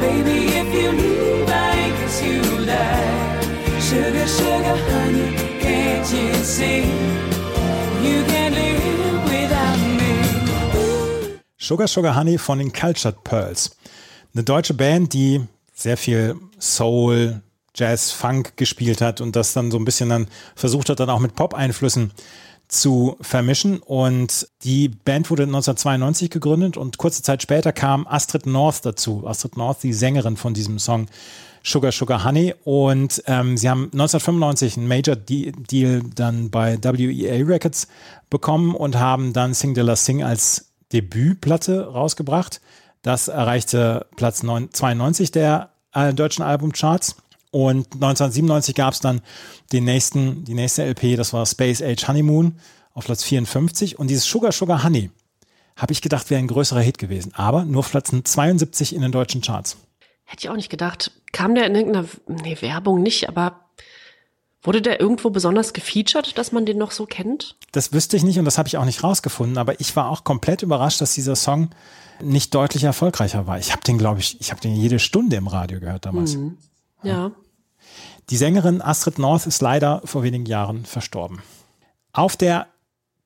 Baby, 0.00 0.46
if 0.46 0.74
you 0.74 0.90
leave, 0.92 1.48
I 1.48 1.92
guess 2.00 2.22
you 2.22 2.64
die. 2.64 3.80
Sugar, 3.80 4.26
sugar, 4.28 4.78
honey, 4.92 5.34
can't 5.60 6.12
you 6.12 6.34
see? 6.44 6.84
You 8.02 8.24
can't 8.26 8.49
Sugar 11.62 11.88
Sugar 11.88 12.16
Honey 12.16 12.38
von 12.38 12.58
den 12.58 12.72
Cultured 12.72 13.22
Pearls. 13.22 13.76
Eine 14.32 14.44
deutsche 14.44 14.72
Band, 14.72 15.12
die 15.12 15.42
sehr 15.74 15.98
viel 15.98 16.36
Soul, 16.58 17.42
Jazz, 17.74 18.12
Funk 18.12 18.56
gespielt 18.56 19.02
hat 19.02 19.20
und 19.20 19.36
das 19.36 19.52
dann 19.52 19.70
so 19.70 19.76
ein 19.76 19.84
bisschen 19.84 20.08
dann 20.08 20.28
versucht 20.56 20.88
hat, 20.88 21.00
dann 21.00 21.10
auch 21.10 21.20
mit 21.20 21.34
Pop-Einflüssen 21.34 22.12
zu 22.66 23.16
vermischen. 23.20 23.78
Und 23.78 24.48
die 24.64 24.88
Band 24.88 25.28
wurde 25.28 25.42
1992 25.42 26.30
gegründet 26.30 26.78
und 26.78 26.96
kurze 26.96 27.22
Zeit 27.22 27.42
später 27.42 27.72
kam 27.72 28.06
Astrid 28.06 28.46
North 28.46 28.86
dazu. 28.86 29.26
Astrid 29.26 29.58
North, 29.58 29.82
die 29.82 29.92
Sängerin 29.92 30.38
von 30.38 30.54
diesem 30.54 30.78
Song 30.78 31.08
Sugar 31.62 31.92
Sugar 31.92 32.24
Honey. 32.24 32.54
Und 32.64 33.22
ähm, 33.26 33.58
sie 33.58 33.68
haben 33.68 33.90
1995 33.92 34.78
einen 34.78 34.88
Major 34.88 35.14
De 35.14 35.52
Deal 35.52 36.02
dann 36.14 36.48
bei 36.48 36.78
WEA 36.82 37.44
Records 37.44 37.86
bekommen 38.30 38.74
und 38.74 38.96
haben 38.96 39.34
dann 39.34 39.52
Sing 39.52 39.74
de 39.74 39.84
la 39.84 39.94
Sing 39.94 40.22
als 40.22 40.69
Debütplatte 40.92 41.86
rausgebracht. 41.86 42.60
Das 43.02 43.28
erreichte 43.28 44.06
Platz 44.16 44.42
9, 44.42 44.72
92 44.72 45.30
der 45.30 45.70
äh, 45.94 46.12
deutschen 46.12 46.42
Albumcharts. 46.42 47.16
Und 47.50 47.86
1997 47.94 48.74
gab 48.74 48.94
es 48.94 49.00
dann 49.00 49.22
den 49.72 49.84
nächsten, 49.84 50.44
die 50.44 50.54
nächste 50.54 50.84
LP, 50.84 51.16
das 51.16 51.32
war 51.32 51.44
Space 51.46 51.82
Age 51.82 52.06
Honeymoon 52.06 52.56
auf 52.92 53.06
Platz 53.06 53.24
54. 53.24 53.98
Und 53.98 54.08
dieses 54.08 54.24
Sugar 54.24 54.52
Sugar 54.52 54.84
Honey, 54.84 55.10
habe 55.80 55.92
ich 55.92 56.02
gedacht, 56.02 56.28
wäre 56.28 56.38
ein 56.38 56.46
größerer 56.46 56.80
Hit 56.80 56.98
gewesen. 56.98 57.32
Aber 57.34 57.64
nur 57.64 57.82
Platz 57.82 58.10
72 58.10 58.94
in 58.94 59.00
den 59.00 59.12
deutschen 59.12 59.40
Charts. 59.40 59.78
Hätte 60.24 60.44
ich 60.44 60.50
auch 60.50 60.56
nicht 60.56 60.70
gedacht. 60.70 61.10
Kam 61.32 61.54
der 61.54 61.66
in 61.66 61.74
irgendeiner, 61.74 62.06
nee, 62.28 62.56
Werbung 62.60 63.02
nicht, 63.02 63.28
aber 63.28 63.70
wurde 64.62 64.82
der 64.82 65.00
irgendwo 65.00 65.30
besonders 65.30 65.72
gefeatured, 65.72 66.36
dass 66.36 66.52
man 66.52 66.66
den 66.66 66.78
noch 66.78 66.90
so 66.90 67.06
kennt? 67.06 67.56
Das 67.72 67.92
wüsste 67.92 68.16
ich 68.16 68.22
nicht 68.22 68.38
und 68.38 68.44
das 68.44 68.58
habe 68.58 68.68
ich 68.68 68.76
auch 68.76 68.84
nicht 68.84 69.02
rausgefunden. 69.02 69.58
Aber 69.58 69.80
ich 69.80 69.94
war 69.96 70.10
auch 70.10 70.24
komplett 70.24 70.62
überrascht, 70.62 71.00
dass 71.00 71.14
dieser 71.14 71.36
Song 71.36 71.70
nicht 72.22 72.54
deutlich 72.54 72.84
erfolgreicher 72.84 73.46
war. 73.46 73.58
Ich 73.58 73.72
habe 73.72 73.82
den, 73.82 73.98
glaube 73.98 74.20
ich, 74.20 74.40
ich 74.40 74.50
habe 74.50 74.60
den 74.60 74.76
jede 74.76 74.98
Stunde 74.98 75.36
im 75.36 75.46
Radio 75.46 75.80
gehört 75.80 76.04
damals. 76.06 76.36
Ja. 77.02 77.30
Die 78.28 78.36
Sängerin 78.36 78.82
Astrid 78.82 79.18
North 79.18 79.46
ist 79.46 79.62
leider 79.62 80.02
vor 80.04 80.22
wenigen 80.22 80.46
Jahren 80.46 80.84
verstorben. 80.84 81.42
Auf 82.12 82.36
der 82.36 82.66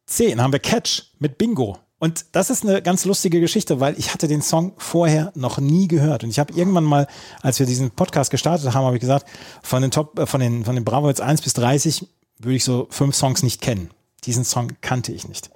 10 0.06 0.40
haben 0.40 0.52
wir 0.52 0.60
Catch 0.60 1.10
mit 1.18 1.38
Bingo. 1.38 1.78
Und 2.04 2.26
das 2.32 2.50
ist 2.50 2.66
eine 2.66 2.82
ganz 2.82 3.06
lustige 3.06 3.40
Geschichte, 3.40 3.80
weil 3.80 3.98
ich 3.98 4.12
hatte 4.12 4.28
den 4.28 4.42
Song 4.42 4.74
vorher 4.76 5.32
noch 5.34 5.56
nie 5.56 5.88
gehört. 5.88 6.22
Und 6.22 6.28
ich 6.28 6.38
habe 6.38 6.52
irgendwann 6.52 6.84
mal, 6.84 7.06
als 7.40 7.60
wir 7.60 7.64
diesen 7.64 7.92
Podcast 7.92 8.30
gestartet 8.30 8.74
haben, 8.74 8.84
habe 8.84 8.96
ich 8.96 9.00
gesagt, 9.00 9.24
von 9.62 9.80
den 9.80 9.90
Top, 9.90 10.18
äh, 10.18 10.26
von 10.26 10.38
den, 10.38 10.66
von 10.66 10.74
den 10.74 10.84
Bravo 10.84 11.08
jetzt 11.08 11.22
1 11.22 11.40
bis 11.40 11.54
30 11.54 12.06
würde 12.40 12.56
ich 12.56 12.62
so 12.62 12.88
fünf 12.90 13.16
Songs 13.16 13.42
nicht 13.42 13.62
kennen. 13.62 13.88
Diesen 14.24 14.44
Song 14.44 14.72
kannte 14.82 15.12
ich 15.12 15.26
nicht. 15.26 15.48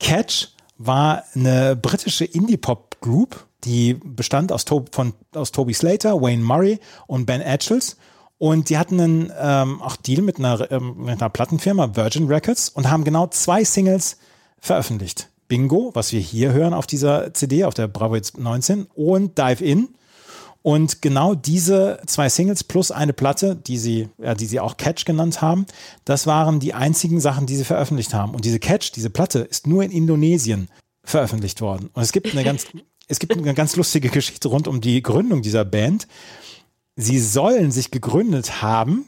Catch 0.00 0.48
war 0.76 1.22
eine 1.36 1.76
britische 1.76 2.24
Indie-Pop-Group, 2.24 3.46
die 3.62 3.94
bestand 3.94 4.50
aus, 4.50 4.64
Tob 4.64 4.92
von, 4.92 5.12
aus 5.36 5.52
Toby 5.52 5.72
Slater, 5.72 6.20
Wayne 6.20 6.42
Murray 6.42 6.80
und 7.06 7.26
Ben 7.26 7.42
Etchells. 7.42 7.96
Und 8.38 8.70
die 8.70 8.76
hatten 8.76 9.00
einen 9.00 9.32
ähm, 9.38 9.80
auch 9.82 9.94
Deal 9.94 10.22
mit 10.22 10.40
einer, 10.40 10.68
ähm, 10.72 10.96
mit 10.96 11.22
einer 11.22 11.30
Plattenfirma, 11.30 11.94
Virgin 11.94 12.26
Records, 12.26 12.70
und 12.70 12.90
haben 12.90 13.04
genau 13.04 13.28
zwei 13.28 13.62
Singles 13.62 14.16
veröffentlicht. 14.58 15.29
Bingo, 15.50 15.90
was 15.94 16.12
wir 16.12 16.20
hier 16.20 16.52
hören 16.52 16.72
auf 16.72 16.86
dieser 16.86 17.34
CD, 17.34 17.64
auf 17.64 17.74
der 17.74 17.88
Bravo 17.88 18.14
Hits 18.14 18.38
19, 18.38 18.86
und 18.94 19.36
Dive 19.36 19.62
In. 19.62 19.88
Und 20.62 21.02
genau 21.02 21.34
diese 21.34 22.00
zwei 22.06 22.28
Singles 22.28 22.62
plus 22.62 22.92
eine 22.92 23.12
Platte, 23.12 23.56
die 23.56 23.76
sie, 23.76 24.10
ja, 24.18 24.34
die 24.34 24.46
sie 24.46 24.60
auch 24.60 24.76
Catch 24.76 25.04
genannt 25.04 25.42
haben, 25.42 25.66
das 26.04 26.28
waren 26.28 26.60
die 26.60 26.72
einzigen 26.72 27.18
Sachen, 27.18 27.46
die 27.46 27.56
sie 27.56 27.64
veröffentlicht 27.64 28.14
haben. 28.14 28.32
Und 28.32 28.44
diese 28.44 28.60
Catch, 28.60 28.92
diese 28.94 29.10
Platte, 29.10 29.40
ist 29.40 29.66
nur 29.66 29.82
in 29.82 29.90
Indonesien 29.90 30.68
veröffentlicht 31.02 31.60
worden. 31.60 31.90
Und 31.94 32.02
es 32.02 32.12
gibt 32.12 32.30
eine 32.30 32.44
ganz, 32.44 32.66
es 33.08 33.18
gibt 33.18 33.36
eine 33.36 33.54
ganz 33.54 33.74
lustige 33.74 34.08
Geschichte 34.08 34.46
rund 34.48 34.68
um 34.68 34.80
die 34.80 35.02
Gründung 35.02 35.42
dieser 35.42 35.64
Band. 35.64 36.06
Sie 36.94 37.18
sollen 37.18 37.72
sich 37.72 37.90
gegründet 37.90 38.62
haben, 38.62 39.06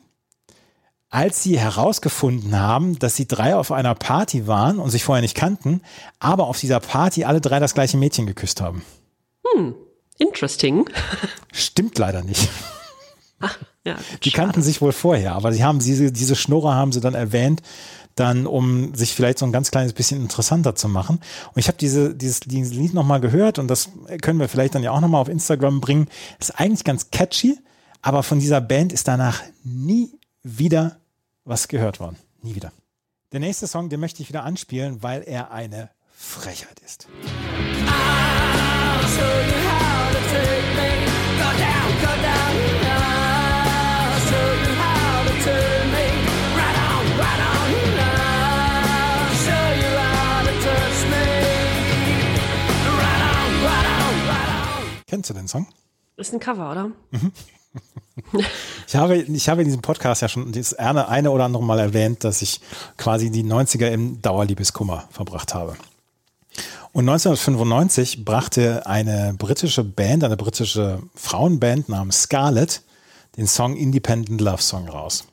als 1.13 1.43
sie 1.43 1.59
herausgefunden 1.59 2.59
haben, 2.59 2.99
dass 2.99 3.15
sie 3.15 3.29
drei 3.29 3.55
auf 3.55 3.71
einer 3.71 3.95
Party 3.95 4.47
waren 4.47 4.79
und 4.79 4.89
sich 4.89 5.05
vorher 5.05 5.21
nicht 5.21 5.37
kannten, 5.37 5.83
aber 6.19 6.47
auf 6.47 6.59
dieser 6.59 6.81
Party 6.81 7.25
alle 7.25 7.43
drei 7.43 7.61
das 7.61 7.75
gleiche 7.75 7.99
Mädchen 7.99 8.27
geküsst 8.27 8.63
haben. 8.63 8.83
Interesting. 10.17 10.89
Stimmt 11.53 11.99
leider 11.99 12.25
nicht. 12.25 12.49
Ja, 13.85 13.97
Die 14.23 14.31
kannten 14.31 14.63
sich 14.63 14.81
wohl 14.81 14.93
vorher, 14.93 15.35
aber 15.35 15.53
sie 15.53 15.65
haben 15.65 15.81
diese, 15.81 16.13
diese 16.13 16.37
Schnurrer 16.37 16.77
haben 16.77 16.93
sie 16.93 17.01
dann 17.01 17.15
erwähnt, 17.15 17.63
dann 18.15 18.47
um 18.47 18.95
sich 18.95 19.13
vielleicht 19.13 19.41
so 19.41 19.45
ein 19.45 19.51
ganz 19.51 19.73
kleines 19.73 19.93
bisschen 19.93 20.23
interessanter 20.23 20.77
zu 20.77 20.89
machen. 20.89 21.17
Und 21.53 21.59
ich 21.59 21.67
habe 21.67 21.79
diese, 21.79 22.15
dieses, 22.15 22.39
dieses 22.39 22.73
Lied 22.73 22.95
nochmal 22.95 23.21
gehört 23.21 23.59
und 23.59 23.67
das 23.67 23.89
können 24.21 24.39
wir 24.39 24.49
vielleicht 24.49 24.77
dann 24.77 24.85
ja 24.85 24.93
auch 24.93 25.01
nochmal 25.01 25.21
auf 25.21 25.29
Instagram 25.29 25.81
bringen. 25.81 26.07
Ist 26.39 26.61
eigentlich 26.61 26.85
ganz 26.85 27.11
catchy, 27.11 27.59
aber 28.03 28.23
von 28.23 28.39
dieser 28.39 28.61
Band 28.61 28.93
ist 28.93 29.09
danach 29.09 29.43
nie 29.65 30.13
wieder 30.45 31.02
was 31.45 31.69
gehört 31.69 32.01
worden. 32.01 32.17
Nie 32.43 32.55
wieder. 32.55 32.73
Der 33.33 33.41
nächste 33.41 33.67
Song, 33.67 33.89
den 33.89 34.01
möchte 34.01 34.23
ich 34.23 34.29
wieder 34.29 34.45
anspielen, 34.45 35.03
weil 35.03 35.23
er 35.23 35.51
eine 35.51 35.91
Frechheit 36.11 36.81
ist. 36.81 37.09
Kennst 55.07 55.29
du 55.29 55.35
den 55.35 55.47
Song? 55.47 55.67
Ist 56.17 56.33
ein 56.33 56.41
Cover, 56.41 56.71
oder? 56.71 56.91
Ich 58.87 58.97
habe, 58.97 59.17
ich 59.17 59.49
habe 59.49 59.63
in 59.63 59.69
diesem 59.69 59.81
Podcast 59.81 60.21
ja 60.21 60.29
schon 60.29 60.53
das 60.53 60.75
eine, 60.75 61.09
eine 61.09 61.31
oder 61.31 61.45
andere 61.45 61.63
Mal 61.63 61.79
erwähnt, 61.79 62.25
dass 62.25 62.43
ich 62.43 62.61
quasi 62.99 63.31
die 63.31 63.43
90er 63.43 63.89
im 63.89 64.21
Dauerliebeskummer 64.21 65.05
verbracht 65.11 65.55
habe. 65.55 65.77
Und 66.93 67.09
1995 67.09 68.25
brachte 68.25 68.87
eine 68.87 69.35
britische 69.39 69.83
Band, 69.83 70.25
eine 70.25 70.37
britische 70.37 71.03
Frauenband 71.15 71.89
namens 71.89 72.23
Scarlett, 72.23 72.83
den 73.39 73.47
Song 73.47 73.77
Independent 73.77 74.43
Love 74.43 74.61
Song 74.61 74.89
raus. 74.89 75.25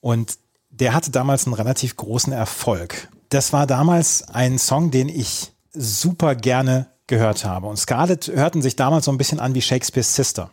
Und 0.00 0.36
der 0.68 0.92
hatte 0.92 1.10
damals 1.10 1.46
einen 1.46 1.54
relativ 1.54 1.96
großen 1.96 2.32
Erfolg. 2.32 3.08
Das 3.30 3.54
war 3.54 3.66
damals 3.66 4.28
ein 4.28 4.58
Song, 4.58 4.90
den 4.90 5.08
ich 5.08 5.52
super 5.72 6.34
gerne 6.34 6.88
gehört 7.06 7.46
habe. 7.46 7.66
Und 7.66 7.78
Scarlett 7.78 8.28
hörten 8.28 8.60
sich 8.60 8.76
damals 8.76 9.06
so 9.06 9.10
ein 9.10 9.18
bisschen 9.18 9.40
an 9.40 9.54
wie 9.54 9.62
Shakespeare's 9.62 10.14
Sister. 10.14 10.50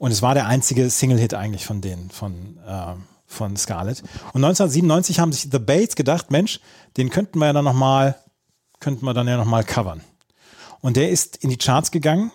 Und 0.00 0.12
es 0.12 0.22
war 0.22 0.32
der 0.32 0.46
einzige 0.46 0.88
Single-Hit 0.88 1.34
eigentlich 1.34 1.66
von 1.66 1.82
denen, 1.82 2.08
von, 2.08 2.56
äh, 2.66 2.94
von 3.26 3.54
Scarlett. 3.58 4.00
Und 4.32 4.42
1997 4.42 5.20
haben 5.20 5.30
sich 5.30 5.48
The 5.52 5.58
Bates 5.58 5.94
gedacht, 5.94 6.30
Mensch, 6.30 6.58
den 6.96 7.10
könnten 7.10 7.38
wir 7.38 7.48
ja 7.48 7.52
dann 7.52 7.66
nochmal, 7.66 8.16
könnten 8.80 9.04
wir 9.04 9.12
dann 9.12 9.28
ja 9.28 9.36
nochmal 9.36 9.62
covern. 9.62 10.00
Und 10.80 10.96
der 10.96 11.10
ist 11.10 11.36
in 11.36 11.50
die 11.50 11.58
Charts 11.58 11.90
gegangen. 11.90 12.32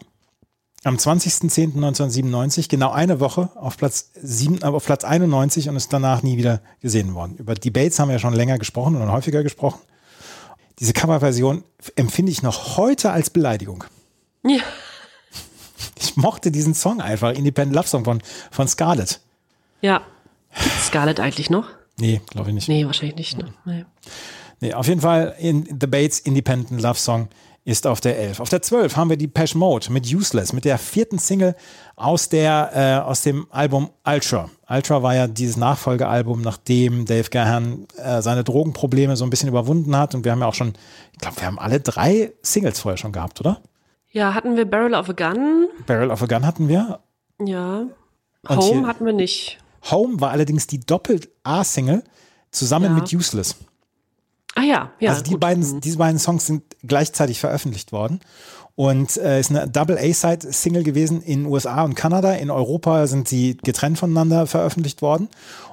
Am 0.84 0.97
20.10.1997, 0.97 2.70
genau 2.70 2.91
eine 2.91 3.20
Woche, 3.20 3.49
auf 3.56 3.77
Platz, 3.77 4.11
sieben, 4.14 4.61
äh, 4.61 4.65
auf 4.65 4.85
Platz 4.85 5.03
91 5.03 5.68
und 5.68 5.76
ist 5.76 5.91
danach 5.91 6.22
nie 6.22 6.38
wieder 6.38 6.61
gesehen 6.81 7.15
worden. 7.15 7.35
Über 7.38 7.56
die 7.56 7.72
Bates 7.72 7.98
haben 7.98 8.10
wir 8.10 8.14
ja 8.14 8.19
schon 8.19 8.35
länger 8.35 8.60
gesprochen 8.60 8.95
und 8.95 9.11
häufiger 9.11 9.41
gesprochen. 9.41 9.81
Diese 10.77 10.94
Coverversion 10.94 11.64
empfinde 11.95 12.31
ich 12.31 12.44
noch 12.44 12.77
heute 12.77 13.10
als 13.10 13.31
Beleidigung. 13.31 13.85
Ja. 14.44 14.61
Ich 15.99 16.17
mochte 16.17 16.51
diesen 16.51 16.73
Song 16.73 17.01
einfach, 17.01 17.34
Independent 17.34 17.76
Love 17.76 17.88
Song 17.88 18.05
von, 18.05 18.22
von 18.51 18.67
Scarlett. 18.67 19.22
Ja. 19.81 20.01
Gibt's 20.61 20.88
Scarlett 20.88 21.19
eigentlich 21.19 21.49
noch? 21.49 21.67
Nee, 21.99 22.22
glaube 22.30 22.49
ich 22.49 22.55
nicht. 22.55 22.67
Nee, 22.67 22.85
wahrscheinlich 22.85 23.15
nicht. 23.15 23.38
Ne? 23.38 23.53
Nee. 23.65 23.85
Nee, 24.61 24.73
auf 24.73 24.88
jeden 24.88 25.01
Fall 25.01 25.35
in 25.39 25.65
The 25.80 25.88
Bates 25.88 26.19
Independent 26.19 26.81
Love 26.81 26.97
Song 26.97 27.30
ist 27.65 27.88
auf 27.88 27.99
der 27.99 28.17
11. 28.19 28.39
Auf 28.39 28.49
der 28.49 28.61
12 28.61 28.95
haben 28.95 29.09
wir 29.09 29.17
die 29.17 29.27
Pesh 29.27 29.55
Mode 29.55 29.91
mit 29.91 30.05
Useless, 30.05 30.53
mit 30.53 30.65
der 30.65 30.77
vierten 30.77 31.17
Single 31.17 31.55
aus, 31.95 32.30
der, 32.30 32.72
äh, 32.73 33.07
aus 33.07 33.23
dem 33.23 33.47
Album 33.49 33.89
Ultra. 34.05 34.49
Ultra 34.69 35.01
war 35.01 35.15
ja 35.15 35.27
dieses 35.27 35.57
Nachfolgealbum, 35.57 36.41
nachdem 36.41 37.05
Dave 37.05 37.30
Gahan 37.30 37.88
äh, 37.97 38.22
seine 38.22 38.43
Drogenprobleme 38.43 39.17
so 39.17 39.23
ein 39.23 39.31
bisschen 39.31 39.49
überwunden 39.49 39.97
hat. 39.97 40.13
Und 40.13 40.26
wir 40.26 40.31
haben 40.31 40.41
ja 40.41 40.47
auch 40.47 40.53
schon, 40.53 40.73
ich 41.13 41.19
glaube, 41.19 41.38
wir 41.38 41.47
haben 41.47 41.57
alle 41.57 41.80
drei 41.80 42.31
Singles 42.43 42.80
vorher 42.80 42.97
schon 42.97 43.11
gehabt, 43.11 43.39
oder? 43.39 43.59
Ja, 44.15 44.33
hatten 44.33 44.55
wir 44.55 44.63
Barrel 44.63 44.93
of 44.93 45.09
a 45.09 45.11
Gun? 45.11 45.67
Barrel 45.85 46.09
of 46.09 46.23
a 46.23 46.25
Gun 46.25 46.45
hatten 46.45 46.69
wir. 46.69 46.99
Ja. 47.43 47.79
Und 48.47 48.57
Home 48.57 48.79
hier- 48.79 48.87
hatten 48.87 49.05
wir 49.05 49.11
nicht. 49.11 49.57
Home 49.91 50.21
war 50.21 50.31
allerdings 50.31 50.67
die 50.67 50.79
Doppel-A-Single 50.79 52.01
zusammen 52.49 52.85
Ja. 52.85 52.91
mit 53.01 53.13
Useless. 53.13 53.55
Ah 54.55 54.61
ja, 54.61 54.91
ja. 55.01 55.09
also 55.11 55.21
die 55.21 55.31
gut. 55.31 55.41
beiden, 55.41 55.81
diese 55.81 55.97
beiden 55.97 56.17
Songs 56.17 56.45
sind 56.47 56.63
gleichzeitig 56.81 57.41
veröffentlicht 57.41 57.91
worden 57.91 58.21
und 58.76 59.15
äh, 59.18 59.39
ist 59.39 59.52
eine 59.52 59.69
Double 59.69 59.97
A-Side-Single 59.97 60.84
gewesen 60.84 61.22
in 61.22 61.45
USA 61.45 61.84
und 61.84 61.95
Kanada. 61.95 62.34
In 62.34 62.52
Europa 62.52 63.07
sind 63.07 63.27
sie 63.27 63.57
getrennt 63.64 63.97
voneinander 63.97 64.47
veröffentlicht 64.47 65.02
worden. 65.02 65.30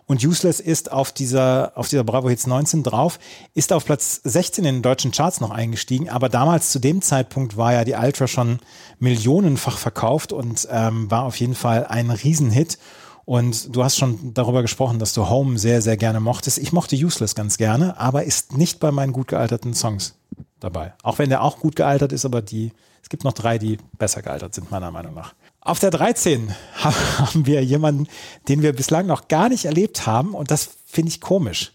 Und 0.06 0.24
Useless 0.24 0.60
ist 0.60 0.92
auf 0.92 1.10
dieser, 1.10 1.72
auf 1.74 1.88
dieser 1.88 2.04
Bravo 2.04 2.28
Hits 2.28 2.46
19 2.46 2.82
drauf, 2.82 3.18
ist 3.54 3.72
auf 3.72 3.84
Platz 3.84 4.20
16 4.24 4.64
in 4.64 4.76
den 4.76 4.82
deutschen 4.82 5.10
Charts 5.10 5.40
noch 5.40 5.50
eingestiegen, 5.50 6.10
aber 6.10 6.28
damals 6.28 6.70
zu 6.70 6.78
dem 6.78 7.02
Zeitpunkt 7.02 7.56
war 7.56 7.72
ja 7.72 7.84
die 7.84 7.94
Ultra 7.94 8.26
schon 8.26 8.58
millionenfach 8.98 9.78
verkauft 9.78 10.32
und 10.32 10.68
ähm, 10.70 11.10
war 11.10 11.24
auf 11.24 11.36
jeden 11.36 11.54
Fall 11.54 11.86
ein 11.86 12.10
Riesenhit. 12.10 12.78
Und 13.24 13.74
du 13.74 13.84
hast 13.84 13.96
schon 13.96 14.34
darüber 14.34 14.62
gesprochen, 14.62 14.98
dass 14.98 15.12
du 15.12 15.28
Home 15.28 15.58
sehr, 15.58 15.80
sehr 15.80 15.96
gerne 15.96 16.18
mochtest. 16.20 16.58
Ich 16.58 16.72
mochte 16.72 16.96
Useless 16.96 17.34
ganz 17.34 17.56
gerne, 17.56 17.98
aber 17.98 18.24
ist 18.24 18.56
nicht 18.56 18.80
bei 18.80 18.90
meinen 18.90 19.12
gut 19.12 19.28
gealterten 19.28 19.74
Songs 19.74 20.14
dabei. 20.58 20.92
Auch 21.02 21.18
wenn 21.18 21.30
der 21.30 21.42
auch 21.42 21.58
gut 21.58 21.76
gealtert 21.76 22.12
ist, 22.12 22.24
aber 22.24 22.42
die, 22.42 22.72
es 23.02 23.08
gibt 23.08 23.24
noch 23.24 23.32
drei, 23.32 23.58
die 23.58 23.78
besser 23.98 24.22
gealtert 24.22 24.54
sind, 24.54 24.70
meiner 24.70 24.90
Meinung 24.90 25.14
nach. 25.14 25.34
Auf 25.60 25.78
der 25.78 25.90
13 25.90 26.54
haben 26.74 27.46
wir 27.46 27.64
jemanden, 27.64 28.06
den 28.48 28.62
wir 28.62 28.72
bislang 28.72 29.06
noch 29.06 29.28
gar 29.28 29.48
nicht 29.48 29.64
erlebt 29.64 30.06
haben 30.06 30.34
und 30.34 30.50
das 30.50 30.70
finde 30.86 31.10
ich 31.10 31.20
komisch. 31.20 31.72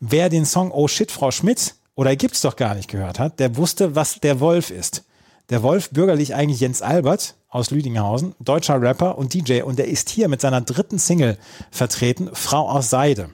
Wer 0.00 0.28
den 0.28 0.44
Song 0.44 0.70
Oh 0.72 0.88
Shit, 0.88 1.12
Frau 1.12 1.30
Schmidt 1.30 1.74
oder 1.94 2.16
gibt's 2.16 2.40
doch 2.40 2.56
gar 2.56 2.74
nicht 2.74 2.90
gehört 2.90 3.18
hat, 3.18 3.38
der 3.38 3.56
wusste, 3.56 3.94
was 3.94 4.20
der 4.20 4.40
Wolf 4.40 4.70
ist. 4.70 5.04
Der 5.50 5.62
Wolf, 5.62 5.90
bürgerlich 5.90 6.34
eigentlich 6.34 6.60
Jens 6.60 6.82
Albert 6.82 7.34
aus 7.48 7.70
Lüdinghausen, 7.70 8.34
deutscher 8.40 8.80
Rapper 8.80 9.18
und 9.18 9.34
DJ 9.34 9.62
und 9.62 9.78
der 9.78 9.88
ist 9.88 10.08
hier 10.08 10.28
mit 10.28 10.40
seiner 10.40 10.62
dritten 10.62 10.98
Single 10.98 11.36
vertreten, 11.70 12.30
Frau 12.32 12.68
aus 12.68 12.88
Seide. 12.88 13.30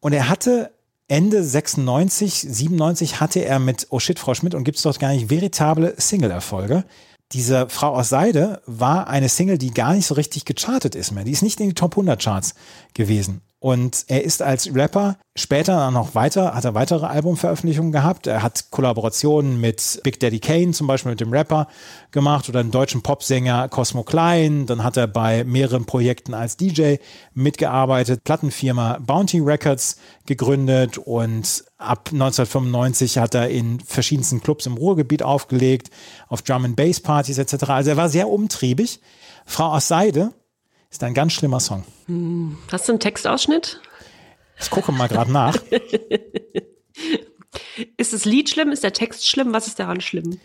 Und 0.00 0.12
er 0.14 0.28
hatte 0.28 0.70
Ende 1.10 1.42
96, 1.42 2.46
97 2.50 3.18
hatte 3.18 3.40
er 3.40 3.58
mit 3.58 3.86
Oh 3.88 3.98
Shit, 3.98 4.18
Frau 4.18 4.34
Schmidt 4.34 4.54
und 4.54 4.64
gibt's 4.64 4.82
dort 4.82 5.00
gar 5.00 5.10
nicht 5.10 5.30
veritable 5.30 5.94
Single-Erfolge. 5.96 6.84
Diese 7.32 7.68
Frau 7.70 7.94
aus 7.94 8.10
Seide 8.10 8.60
war 8.66 9.08
eine 9.08 9.30
Single, 9.30 9.56
die 9.56 9.72
gar 9.72 9.94
nicht 9.94 10.06
so 10.06 10.14
richtig 10.14 10.44
gechartet 10.44 10.94
ist 10.94 11.12
mehr. 11.12 11.24
Die 11.24 11.32
ist 11.32 11.42
nicht 11.42 11.60
in 11.60 11.68
die 11.68 11.74
Top 11.74 11.92
100 11.92 12.22
Charts 12.22 12.54
gewesen. 12.92 13.40
Und 13.60 14.04
er 14.06 14.22
ist 14.22 14.40
als 14.40 14.72
Rapper 14.72 15.16
später 15.34 15.76
dann 15.76 15.94
noch 15.94 16.14
weiter, 16.14 16.54
hat 16.54 16.64
er 16.64 16.74
weitere 16.74 17.06
Albumveröffentlichungen 17.06 17.90
gehabt. 17.90 18.28
Er 18.28 18.42
hat 18.42 18.70
Kollaborationen 18.70 19.60
mit 19.60 20.00
Big 20.04 20.20
Daddy 20.20 20.38
Kane, 20.38 20.70
zum 20.70 20.86
Beispiel 20.86 21.10
mit 21.10 21.20
dem 21.20 21.32
Rapper, 21.32 21.66
gemacht 22.12 22.48
oder 22.48 22.60
einen 22.60 22.70
deutschen 22.70 23.02
Popsänger 23.02 23.68
Cosmo 23.68 24.04
Klein. 24.04 24.66
Dann 24.66 24.84
hat 24.84 24.96
er 24.96 25.08
bei 25.08 25.42
mehreren 25.42 25.86
Projekten 25.86 26.34
als 26.34 26.56
DJ 26.56 26.96
mitgearbeitet, 27.34 28.22
Plattenfirma 28.22 28.98
Bounty 29.00 29.40
Records 29.40 29.96
gegründet 30.26 30.98
und 30.98 31.64
ab 31.78 32.10
1995 32.12 33.18
hat 33.18 33.34
er 33.34 33.48
in 33.48 33.80
verschiedensten 33.80 34.40
Clubs 34.40 34.66
im 34.66 34.74
Ruhrgebiet 34.76 35.24
aufgelegt, 35.24 35.90
auf 36.28 36.42
Drum 36.42 36.64
and 36.64 36.76
Bass 36.76 37.00
Partys 37.00 37.38
etc. 37.38 37.70
Also 37.70 37.90
er 37.90 37.96
war 37.96 38.08
sehr 38.08 38.28
umtriebig. 38.28 39.00
Frau 39.46 39.72
aus 39.72 39.88
Seide 39.88 40.32
ist 40.90 41.02
ein 41.04 41.14
ganz 41.14 41.32
schlimmer 41.32 41.60
Song. 41.60 41.84
Hast 42.70 42.88
du 42.88 42.92
einen 42.92 43.00
Textausschnitt? 43.00 43.80
Ich 44.60 44.70
gucke 44.70 44.92
mal 44.92 45.08
gerade 45.08 45.30
nach. 45.30 45.56
Ist 47.96 48.12
das 48.12 48.24
Lied 48.24 48.50
schlimm? 48.50 48.70
Ist 48.70 48.82
der 48.82 48.92
Text 48.92 49.28
schlimm? 49.28 49.52
Was 49.52 49.66
ist 49.66 49.78
daran 49.78 50.00
schlimm? 50.00 50.38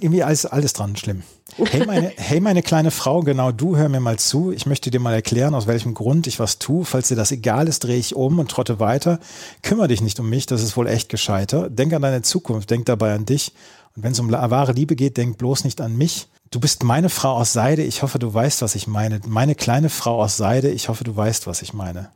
Irgendwie 0.00 0.22
alles, 0.22 0.44
alles 0.44 0.74
dran 0.74 0.96
schlimm. 0.96 1.22
Hey 1.56 1.86
meine, 1.86 2.12
hey, 2.16 2.40
meine 2.40 2.62
kleine 2.62 2.90
Frau, 2.90 3.22
genau 3.22 3.52
du, 3.52 3.76
hör 3.76 3.88
mir 3.88 4.00
mal 4.00 4.18
zu. 4.18 4.52
Ich 4.52 4.66
möchte 4.66 4.90
dir 4.90 5.00
mal 5.00 5.14
erklären, 5.14 5.54
aus 5.54 5.66
welchem 5.66 5.94
Grund 5.94 6.26
ich 6.26 6.38
was 6.38 6.58
tue. 6.58 6.84
Falls 6.84 7.08
dir 7.08 7.16
das 7.16 7.32
egal 7.32 7.68
ist, 7.68 7.84
drehe 7.84 7.96
ich 7.96 8.14
um 8.14 8.38
und 8.38 8.50
trotte 8.50 8.80
weiter. 8.80 9.18
Kümmer 9.62 9.88
dich 9.88 10.02
nicht 10.02 10.20
um 10.20 10.28
mich, 10.28 10.44
das 10.44 10.62
ist 10.62 10.76
wohl 10.76 10.88
echt 10.88 11.08
gescheiter. 11.08 11.70
Denk 11.70 11.94
an 11.94 12.02
deine 12.02 12.20
Zukunft, 12.20 12.70
denk 12.70 12.84
dabei 12.84 13.14
an 13.14 13.24
dich. 13.24 13.54
Und 13.96 14.02
wenn 14.02 14.12
es 14.12 14.20
um 14.20 14.30
wahre 14.30 14.72
Liebe 14.72 14.94
geht, 14.94 15.16
denk 15.16 15.38
bloß 15.38 15.64
nicht 15.64 15.80
an 15.80 15.96
mich. 15.96 16.28
Du 16.50 16.60
bist 16.60 16.82
meine 16.82 17.10
Frau 17.10 17.34
aus 17.34 17.52
Seide, 17.52 17.82
ich 17.82 18.02
hoffe, 18.02 18.18
du 18.18 18.32
weißt, 18.32 18.62
was 18.62 18.74
ich 18.74 18.86
meine. 18.86 19.20
Meine 19.26 19.54
kleine 19.54 19.90
Frau 19.90 20.22
aus 20.22 20.36
Seide, 20.36 20.70
ich 20.70 20.88
hoffe, 20.88 21.04
du 21.04 21.14
weißt, 21.14 21.46
was 21.46 21.62
ich 21.62 21.74
meine. 21.74 22.10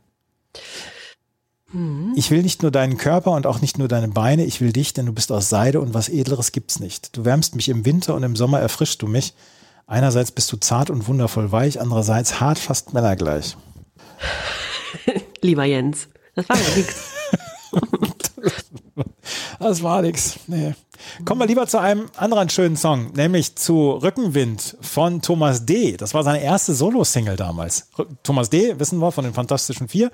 Ich 2.15 2.29
will 2.29 2.43
nicht 2.43 2.61
nur 2.61 2.69
deinen 2.69 2.97
Körper 2.97 3.31
und 3.31 3.47
auch 3.47 3.59
nicht 3.61 3.79
nur 3.79 3.87
deine 3.87 4.07
Beine, 4.07 4.45
ich 4.45 4.61
will 4.61 4.71
dich, 4.71 4.93
denn 4.93 5.07
du 5.07 5.13
bist 5.13 5.31
aus 5.31 5.49
Seide 5.49 5.81
und 5.81 5.95
was 5.95 6.07
Edleres 6.07 6.51
gibt's 6.51 6.79
nicht. 6.79 7.17
Du 7.17 7.25
wärmst 7.25 7.55
mich 7.55 7.69
im 7.69 7.83
Winter 7.83 8.13
und 8.13 8.21
im 8.21 8.35
Sommer 8.35 8.59
erfrischst 8.59 9.01
du 9.01 9.07
mich. 9.07 9.33
Einerseits 9.87 10.31
bist 10.31 10.51
du 10.51 10.57
zart 10.57 10.91
und 10.91 11.07
wundervoll 11.07 11.51
weich, 11.51 11.81
andererseits 11.81 12.39
hart, 12.39 12.59
fast 12.59 12.93
männergleich. 12.93 13.57
Lieber 15.41 15.65
Jens. 15.65 16.07
Das 16.35 16.47
war 16.47 16.57
ja 16.57 16.75
nichts. 16.75 16.95
Das 19.59 19.81
war 19.83 20.01
nix. 20.01 20.39
Nee. 20.47 20.73
Kommen 21.25 21.41
wir 21.41 21.47
lieber 21.47 21.67
zu 21.67 21.79
einem 21.79 22.05
anderen 22.17 22.49
schönen 22.49 22.77
Song, 22.77 23.11
nämlich 23.13 23.55
zu 23.55 23.91
Rückenwind 23.91 24.77
von 24.81 25.21
Thomas 25.21 25.65
D. 25.65 25.97
Das 25.97 26.13
war 26.13 26.23
seine 26.23 26.41
erste 26.41 26.73
Solo-Single 26.73 27.35
damals. 27.35 27.89
Thomas 28.23 28.49
D. 28.49 28.79
wissen 28.79 28.99
wir 28.99 29.11
von 29.11 29.23
den 29.23 29.33
Fantastischen 29.33 29.87
Vier. 29.87 30.11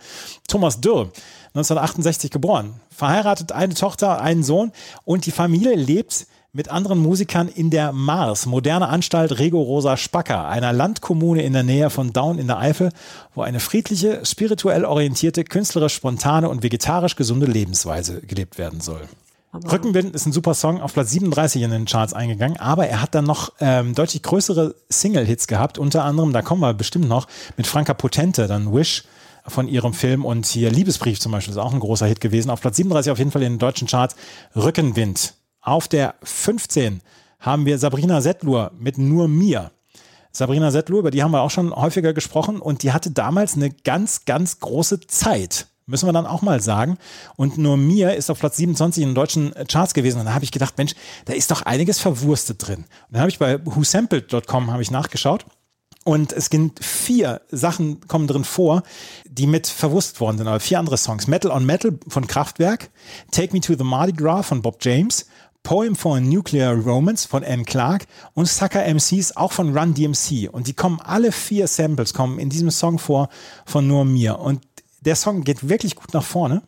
Thomas 0.47 0.81
Dürr, 0.81 1.11
1968 1.53 2.31
geboren. 2.31 2.79
Verheiratet, 2.89 3.51
eine 3.51 3.73
Tochter, 3.73 4.21
einen 4.21 4.43
Sohn 4.43 4.71
und 5.03 5.25
die 5.25 5.31
Familie 5.31 5.75
lebt 5.75 6.27
mit 6.51 6.69
anderen 6.69 6.99
Musikern 6.99 7.47
in 7.47 7.69
der 7.69 7.91
Mars, 7.91 8.47
moderne 8.47 8.87
Anstalt 8.87 9.37
Rego 9.37 9.61
Rosa 9.61 9.97
Spacker, 9.97 10.47
einer 10.47 10.73
Landkommune 10.73 11.43
in 11.43 11.53
der 11.53 11.63
Nähe 11.63 11.89
von 11.91 12.11
Daun 12.11 12.39
in 12.39 12.47
der 12.47 12.57
Eifel, 12.57 12.91
wo 13.35 13.43
eine 13.43 13.59
friedliche, 13.59 14.25
spirituell 14.25 14.83
orientierte, 14.83 15.43
künstlerisch 15.43 15.93
spontane 15.93 16.49
und 16.49 16.63
vegetarisch 16.63 17.15
gesunde 17.15 17.45
Lebensweise 17.45 18.21
gelebt 18.21 18.57
werden 18.57 18.81
soll. 18.81 19.01
Rückenwind 19.53 20.13
ist 20.15 20.25
ein 20.25 20.31
super 20.31 20.53
Song, 20.53 20.81
auf 20.81 20.93
Platz 20.93 21.11
37 21.11 21.61
in 21.61 21.71
den 21.71 21.85
Charts 21.85 22.13
eingegangen, 22.13 22.59
aber 22.59 22.87
er 22.87 23.01
hat 23.01 23.15
dann 23.15 23.25
noch 23.25 23.53
ähm, 23.59 23.95
deutlich 23.95 24.21
größere 24.21 24.75
Single-Hits 24.89 25.47
gehabt, 25.47 25.77
unter 25.77 26.03
anderem, 26.03 26.33
da 26.33 26.41
kommen 26.41 26.61
wir 26.61 26.73
bestimmt 26.73 27.07
noch, 27.07 27.27
mit 27.57 27.65
Franka 27.67 27.93
Potente, 27.93 28.47
dann 28.47 28.73
Wish 28.73 29.05
von 29.47 29.67
ihrem 29.67 29.93
Film 29.93 30.25
und 30.25 30.45
hier 30.45 30.69
Liebesbrief 30.71 31.19
zum 31.19 31.31
Beispiel 31.31 31.53
ist 31.53 31.57
auch 31.57 31.73
ein 31.73 31.79
großer 31.79 32.05
Hit 32.05 32.21
gewesen. 32.21 32.51
Auf 32.51 32.61
Platz 32.61 32.77
37 32.77 33.11
auf 33.11 33.17
jeden 33.17 33.31
Fall 33.31 33.41
in 33.41 33.53
den 33.53 33.59
deutschen 33.59 33.87
Charts 33.87 34.15
Rückenwind. 34.55 35.33
Auf 35.61 35.87
der 35.87 36.15
15 36.23 37.01
haben 37.39 37.65
wir 37.65 37.77
Sabrina 37.77 38.21
Settlur 38.21 38.71
mit 38.79 38.97
Nur 38.97 39.27
mir. 39.27 39.71
Sabrina 40.31 40.71
Settlur, 40.71 40.99
über 40.99 41.11
die 41.11 41.23
haben 41.23 41.31
wir 41.31 41.41
auch 41.41 41.51
schon 41.51 41.75
häufiger 41.75 42.13
gesprochen 42.13 42.59
und 42.61 42.83
die 42.83 42.91
hatte 42.91 43.11
damals 43.11 43.55
eine 43.55 43.71
ganz, 43.71 44.25
ganz 44.25 44.59
große 44.59 45.01
Zeit. 45.01 45.67
Müssen 45.85 46.07
wir 46.07 46.13
dann 46.13 46.27
auch 46.27 46.43
mal 46.43 46.61
sagen. 46.61 46.97
Und 47.35 47.57
nur 47.57 47.75
mir 47.75 48.13
ist 48.13 48.29
auf 48.29 48.39
Platz 48.39 48.57
27 48.57 49.01
in 49.01 49.09
den 49.09 49.15
deutschen 49.15 49.53
Charts 49.67 49.95
gewesen. 49.95 50.19
Und 50.19 50.27
da 50.27 50.35
habe 50.35 50.45
ich 50.45 50.51
gedacht, 50.51 50.77
Mensch, 50.77 50.93
da 51.25 51.33
ist 51.33 51.49
doch 51.49 51.63
einiges 51.63 51.99
verwurstet 51.99 52.67
drin. 52.67 52.85
Und 52.85 52.85
dann 53.09 53.21
habe 53.21 53.31
ich 53.31 53.39
bei 53.39 53.59
whosampled.com 53.65 54.79
ich 54.79 54.91
nachgeschaut. 54.91 55.45
Und 56.03 56.31
es 56.31 56.45
sind 56.45 56.83
vier 56.83 57.41
Sachen 57.49 58.07
kommen 58.07 58.27
drin 58.27 58.43
vor, 58.43 58.83
die 59.27 59.47
mit 59.47 59.65
verwurstet 59.65 60.21
worden 60.21 60.37
sind. 60.37 60.47
Aber 60.47 60.59
vier 60.59 60.77
andere 60.77 60.97
Songs. 60.97 61.27
Metal 61.27 61.51
on 61.51 61.65
Metal 61.65 61.97
von 62.07 62.27
Kraftwerk, 62.27 62.91
Take 63.31 63.53
Me 63.53 63.59
to 63.59 63.75
the 63.75 63.83
Mardi 63.83 64.13
Gras 64.13 64.43
von 64.43 64.61
Bob 64.61 64.77
James, 64.81 65.25
Poem 65.69 65.95
for 65.95 66.19
Nuclear 66.19 66.73
Romance 66.73 67.27
von 67.27 67.43
Anne 67.43 67.63
Clark 67.63 68.07
und 68.33 68.47
Sucker 68.47 68.91
MCs 68.91 69.37
auch 69.37 69.51
von 69.51 69.77
Run 69.77 69.93
DMC. 69.93 70.49
Und 70.51 70.65
die 70.65 70.73
kommen, 70.73 70.99
alle 70.99 71.31
vier 71.31 71.67
Samples 71.67 72.15
kommen 72.15 72.39
in 72.39 72.49
diesem 72.49 72.71
Song 72.71 72.97
vor 72.97 73.29
von 73.67 73.87
Nur 73.87 74.03
mir. 74.03 74.39
Und 74.39 74.63
der 75.01 75.15
Song 75.15 75.43
geht 75.43 75.69
wirklich 75.69 75.95
gut 75.95 76.11
nach 76.15 76.23
vorne. 76.23 76.63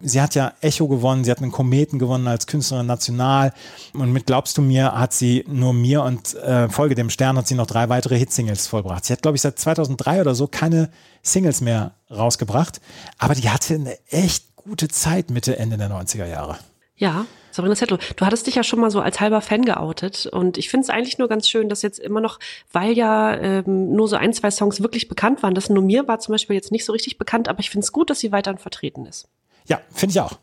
Sie 0.00 0.18
hat 0.18 0.34
ja 0.34 0.54
Echo 0.62 0.88
gewonnen, 0.88 1.24
sie 1.24 1.30
hat 1.30 1.42
einen 1.42 1.52
Kometen 1.52 1.98
gewonnen 1.98 2.26
als 2.26 2.46
Künstlerin 2.46 2.86
national 2.86 3.52
und 3.92 4.12
mit 4.12 4.24
Glaubst 4.24 4.56
du 4.56 4.62
mir 4.62 4.92
hat 4.92 5.12
sie 5.12 5.44
nur 5.46 5.74
mir 5.74 6.02
und 6.02 6.34
äh, 6.36 6.70
Folge 6.70 6.94
dem 6.94 7.10
Stern 7.10 7.36
hat 7.36 7.46
sie 7.46 7.54
noch 7.54 7.66
drei 7.66 7.90
weitere 7.90 8.18
Hitsingles 8.18 8.66
vollbracht. 8.66 9.04
Sie 9.04 9.12
hat, 9.12 9.20
glaube 9.20 9.36
ich, 9.36 9.42
seit 9.42 9.58
2003 9.58 10.22
oder 10.22 10.34
so 10.34 10.46
keine 10.46 10.88
Singles 11.22 11.60
mehr 11.60 11.92
rausgebracht, 12.10 12.80
aber 13.18 13.34
die 13.34 13.50
hatte 13.50 13.74
eine 13.74 13.98
echt 14.08 14.56
gute 14.56 14.88
Zeit 14.88 15.28
Mitte, 15.28 15.58
Ende 15.58 15.76
der 15.76 15.90
90er 15.90 16.26
Jahre. 16.26 16.56
Ja, 16.96 17.26
Sabrina 17.58 17.74
Zettel, 17.74 17.98
du 18.14 18.24
hattest 18.24 18.46
dich 18.46 18.54
ja 18.54 18.62
schon 18.62 18.78
mal 18.78 18.90
so 18.90 19.00
als 19.00 19.18
halber 19.18 19.40
Fan 19.40 19.64
geoutet 19.64 20.26
und 20.26 20.58
ich 20.58 20.68
finde 20.68 20.84
es 20.84 20.90
eigentlich 20.90 21.18
nur 21.18 21.26
ganz 21.26 21.48
schön, 21.48 21.68
dass 21.68 21.82
jetzt 21.82 21.98
immer 21.98 22.20
noch, 22.20 22.38
weil 22.72 22.92
ja 22.92 23.34
ähm, 23.34 23.92
nur 23.92 24.06
so 24.06 24.14
ein, 24.14 24.32
zwei 24.32 24.52
Songs 24.52 24.80
wirklich 24.80 25.08
bekannt 25.08 25.42
waren, 25.42 25.54
das 25.54 25.68
nur 25.68 25.82
mir 25.82 26.06
war 26.06 26.20
zum 26.20 26.32
Beispiel 26.32 26.54
jetzt 26.54 26.70
nicht 26.70 26.84
so 26.84 26.92
richtig 26.92 27.18
bekannt, 27.18 27.48
aber 27.48 27.58
ich 27.58 27.70
finde 27.70 27.84
es 27.84 27.90
gut, 27.90 28.10
dass 28.10 28.20
sie 28.20 28.30
weiterhin 28.30 28.58
vertreten 28.58 29.06
ist. 29.06 29.26
Ja, 29.66 29.80
finde 29.92 30.12
ich 30.12 30.20
auch. 30.20 30.38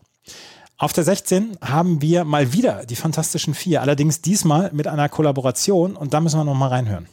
Auf 0.78 0.92
der 0.92 1.06
16 1.06 1.58
haben 1.62 2.02
wir 2.02 2.26
mal 2.26 2.52
wieder 2.52 2.86
die 2.86 2.98
Fantastischen 2.98 3.54
Vier, 3.54 3.82
allerdings 3.82 4.22
diesmal 4.22 4.72
mit 4.74 4.88
einer 4.88 5.08
Kollaboration 5.08 5.96
und 5.96 6.14
da 6.14 6.20
müssen 6.20 6.38
wir 6.38 6.44
noch 6.44 6.54
mal 6.54 6.68
reinhören. 6.68 7.08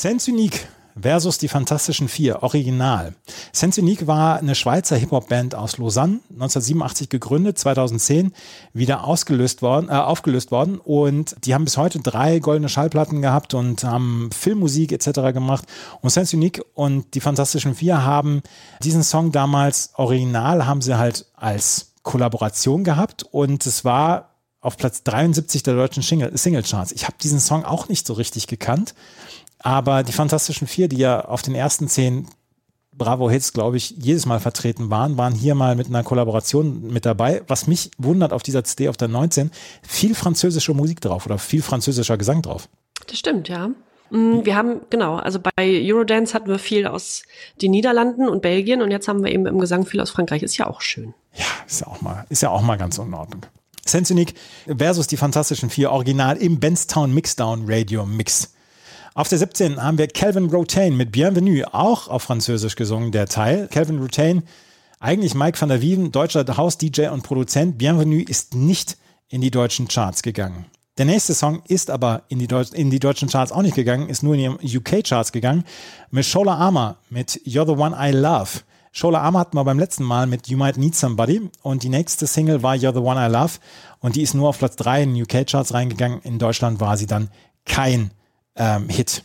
Sense 0.00 0.30
Unique 0.30 0.68
versus 1.00 1.38
die 1.38 1.48
Fantastischen 1.48 2.06
Vier, 2.06 2.44
Original. 2.44 3.14
Sense 3.52 3.80
Unique 3.80 4.06
war 4.06 4.38
eine 4.38 4.54
Schweizer 4.54 4.94
Hip-Hop-Band 4.94 5.56
aus 5.56 5.76
Lausanne, 5.78 6.20
1987 6.30 7.08
gegründet, 7.08 7.58
2010 7.58 8.32
wieder 8.72 9.02
ausgelöst 9.02 9.60
worden, 9.60 9.88
äh, 9.88 9.94
aufgelöst 9.94 10.52
worden 10.52 10.78
und 10.78 11.34
die 11.44 11.52
haben 11.52 11.64
bis 11.64 11.76
heute 11.76 11.98
drei 11.98 12.38
goldene 12.38 12.68
Schallplatten 12.68 13.22
gehabt 13.22 13.54
und 13.54 13.82
haben 13.82 14.30
Filmmusik 14.32 14.92
etc. 14.92 15.32
gemacht. 15.32 15.64
Und 16.00 16.10
Sense 16.10 16.36
Unique 16.36 16.62
und 16.74 17.14
die 17.14 17.20
Fantastischen 17.20 17.74
Vier 17.74 18.04
haben 18.04 18.42
diesen 18.84 19.02
Song 19.02 19.32
damals 19.32 19.90
original, 19.96 20.64
haben 20.64 20.80
sie 20.80 20.96
halt 20.96 21.26
als 21.34 21.94
Kollaboration 22.04 22.84
gehabt 22.84 23.24
und 23.24 23.66
es 23.66 23.84
war 23.84 24.28
auf 24.60 24.76
Platz 24.76 25.02
73 25.04 25.62
der 25.62 25.74
deutschen 25.74 26.02
Single- 26.02 26.36
Singlecharts. 26.36 26.92
Ich 26.92 27.04
habe 27.04 27.16
diesen 27.22 27.40
Song 27.40 27.64
auch 27.64 27.88
nicht 27.88 28.06
so 28.06 28.14
richtig 28.14 28.48
gekannt, 28.48 28.94
aber 29.68 30.02
die 30.02 30.12
Fantastischen 30.12 30.66
Vier, 30.66 30.88
die 30.88 30.96
ja 30.96 31.26
auf 31.26 31.42
den 31.42 31.54
ersten 31.54 31.88
zehn 31.88 32.26
Bravo-Hits, 32.96 33.52
glaube 33.52 33.76
ich, 33.76 33.90
jedes 33.90 34.24
Mal 34.24 34.40
vertreten 34.40 34.88
waren, 34.88 35.18
waren 35.18 35.34
hier 35.34 35.54
mal 35.54 35.76
mit 35.76 35.88
einer 35.88 36.02
Kollaboration 36.02 36.90
mit 36.90 37.04
dabei. 37.04 37.42
Was 37.48 37.66
mich 37.66 37.90
wundert 37.98 38.32
auf 38.32 38.42
dieser 38.42 38.64
CD, 38.64 38.88
auf 38.88 38.96
der 38.96 39.08
19, 39.08 39.50
viel 39.82 40.14
französische 40.14 40.72
Musik 40.72 41.02
drauf 41.02 41.26
oder 41.26 41.36
viel 41.36 41.60
französischer 41.60 42.16
Gesang 42.16 42.40
drauf. 42.40 42.70
Das 43.08 43.18
stimmt, 43.18 43.50
ja. 43.50 43.68
Mm, 44.08 44.42
Wir 44.42 44.56
haben, 44.56 44.80
genau, 44.88 45.16
also 45.16 45.38
bei 45.38 45.52
Eurodance 45.84 46.32
hatten 46.32 46.48
wir 46.48 46.58
viel 46.58 46.86
aus 46.86 47.24
den 47.60 47.72
Niederlanden 47.72 48.26
und 48.26 48.40
Belgien 48.40 48.80
und 48.80 48.90
jetzt 48.90 49.06
haben 49.06 49.22
wir 49.22 49.30
eben 49.30 49.44
im 49.44 49.58
Gesang 49.58 49.84
viel 49.84 50.00
aus 50.00 50.08
Frankreich. 50.08 50.42
Ist 50.42 50.56
ja 50.56 50.66
auch 50.66 50.80
schön. 50.80 51.12
Ja, 51.34 51.44
ist 51.66 51.82
ja 51.82 51.88
auch 51.88 52.00
mal, 52.00 52.24
ist 52.30 52.40
ja 52.40 52.48
auch 52.48 52.62
mal 52.62 52.78
ganz 52.78 52.96
in 52.96 53.12
Ordnung. 53.12 53.42
Sense 53.84 54.14
Unique 54.14 54.32
versus 54.78 55.08
die 55.08 55.18
Fantastischen 55.18 55.68
Vier 55.68 55.90
Original 55.90 56.38
im 56.38 56.58
Benstown 56.58 57.12
Mixdown 57.12 57.64
Radio 57.66 58.06
Mix. 58.06 58.54
Auf 59.18 59.26
der 59.26 59.38
17 59.38 59.82
haben 59.82 59.98
wir 59.98 60.06
Calvin 60.06 60.48
Rotain 60.48 60.96
mit 60.96 61.10
Bienvenue, 61.10 61.64
auch 61.74 62.06
auf 62.06 62.22
Französisch 62.22 62.76
gesungen, 62.76 63.10
der 63.10 63.26
Teil. 63.26 63.66
Calvin 63.66 63.98
Rotain, 63.98 64.44
eigentlich 65.00 65.34
Mike 65.34 65.60
van 65.60 65.70
der 65.70 65.82
Wieven, 65.82 66.12
deutscher 66.12 66.46
Haus-DJ 66.56 67.08
und 67.08 67.24
Produzent. 67.24 67.78
Bienvenue 67.78 68.22
ist 68.22 68.54
nicht 68.54 68.96
in 69.28 69.40
die 69.40 69.50
deutschen 69.50 69.88
Charts 69.88 70.22
gegangen. 70.22 70.66
Der 70.98 71.04
nächste 71.04 71.34
Song 71.34 71.62
ist 71.66 71.90
aber 71.90 72.22
in 72.28 72.38
die, 72.38 72.46
Deut 72.46 72.72
in 72.72 72.90
die 72.90 73.00
deutschen 73.00 73.28
Charts 73.28 73.50
auch 73.50 73.62
nicht 73.62 73.74
gegangen, 73.74 74.08
ist 74.08 74.22
nur 74.22 74.36
in 74.36 74.56
die 74.62 74.78
UK-Charts 74.78 75.32
gegangen. 75.32 75.64
Mit 76.12 76.24
Shola 76.24 76.54
Arma 76.54 76.98
mit 77.10 77.40
You're 77.44 77.66
the 77.66 77.72
One 77.72 77.96
I 77.98 78.12
Love. 78.12 78.60
Shola 78.92 79.20
Arma 79.20 79.40
hatten 79.40 79.56
wir 79.56 79.64
beim 79.64 79.80
letzten 79.80 80.04
Mal 80.04 80.28
mit 80.28 80.46
You 80.46 80.56
Might 80.56 80.76
Need 80.76 80.94
Somebody 80.94 81.50
und 81.62 81.82
die 81.82 81.88
nächste 81.88 82.28
Single 82.28 82.62
war 82.62 82.76
You're 82.76 82.94
the 82.94 83.00
One 83.00 83.18
I 83.18 83.28
Love 83.28 83.54
und 83.98 84.14
die 84.14 84.22
ist 84.22 84.34
nur 84.34 84.50
auf 84.50 84.58
Platz 84.58 84.76
3 84.76 85.02
in 85.02 85.14
den 85.14 85.24
UK-Charts 85.24 85.74
reingegangen. 85.74 86.20
In 86.22 86.38
Deutschland 86.38 86.78
war 86.78 86.96
sie 86.96 87.08
dann 87.08 87.30
kein 87.64 88.12
ähm, 88.58 88.88
Hit. 88.88 89.24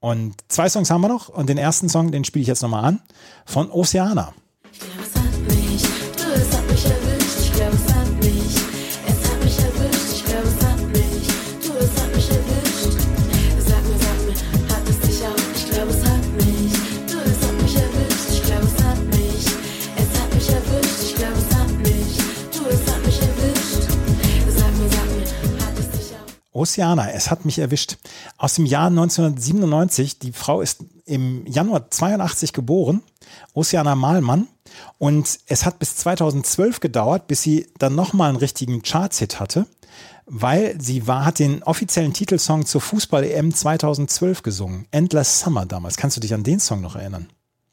Und 0.00 0.34
zwei 0.48 0.68
Songs 0.68 0.90
haben 0.90 1.00
wir 1.00 1.08
noch 1.08 1.30
und 1.30 1.48
den 1.48 1.56
ersten 1.56 1.88
Song, 1.88 2.12
den 2.12 2.24
spiele 2.24 2.42
ich 2.42 2.48
jetzt 2.48 2.62
nochmal 2.62 2.84
an, 2.84 3.00
von 3.46 3.70
Oceana. 3.70 4.34
Oceana, 26.54 27.10
es 27.10 27.30
hat 27.30 27.44
mich 27.44 27.58
erwischt. 27.58 27.96
Aus 28.38 28.54
dem 28.54 28.64
Jahr 28.64 28.86
1997. 28.86 30.20
Die 30.20 30.32
Frau 30.32 30.60
ist 30.60 30.84
im 31.04 31.44
Januar 31.46 31.90
82 31.90 32.52
geboren. 32.52 33.02
Oceana 33.54 33.96
Mahlmann. 33.96 34.46
Und 34.98 35.40
es 35.46 35.66
hat 35.66 35.80
bis 35.80 35.96
2012 35.96 36.80
gedauert, 36.80 37.26
bis 37.26 37.42
sie 37.42 37.66
dann 37.78 37.94
nochmal 37.94 38.28
einen 38.28 38.38
richtigen 38.38 38.82
Charts-Hit 38.82 39.40
hatte, 39.40 39.66
weil 40.26 40.80
sie 40.80 41.06
war, 41.06 41.24
hat 41.24 41.40
den 41.40 41.62
offiziellen 41.64 42.12
Titelsong 42.12 42.66
zur 42.66 42.80
Fußball-EM 42.80 43.52
2012 43.52 44.42
gesungen. 44.42 44.86
Endless 44.92 45.40
Summer 45.40 45.66
damals. 45.66 45.96
Kannst 45.96 46.16
du 46.16 46.20
dich 46.20 46.34
an 46.34 46.44
den 46.44 46.60
Song 46.60 46.80
noch 46.80 46.94
erinnern? 46.96 47.28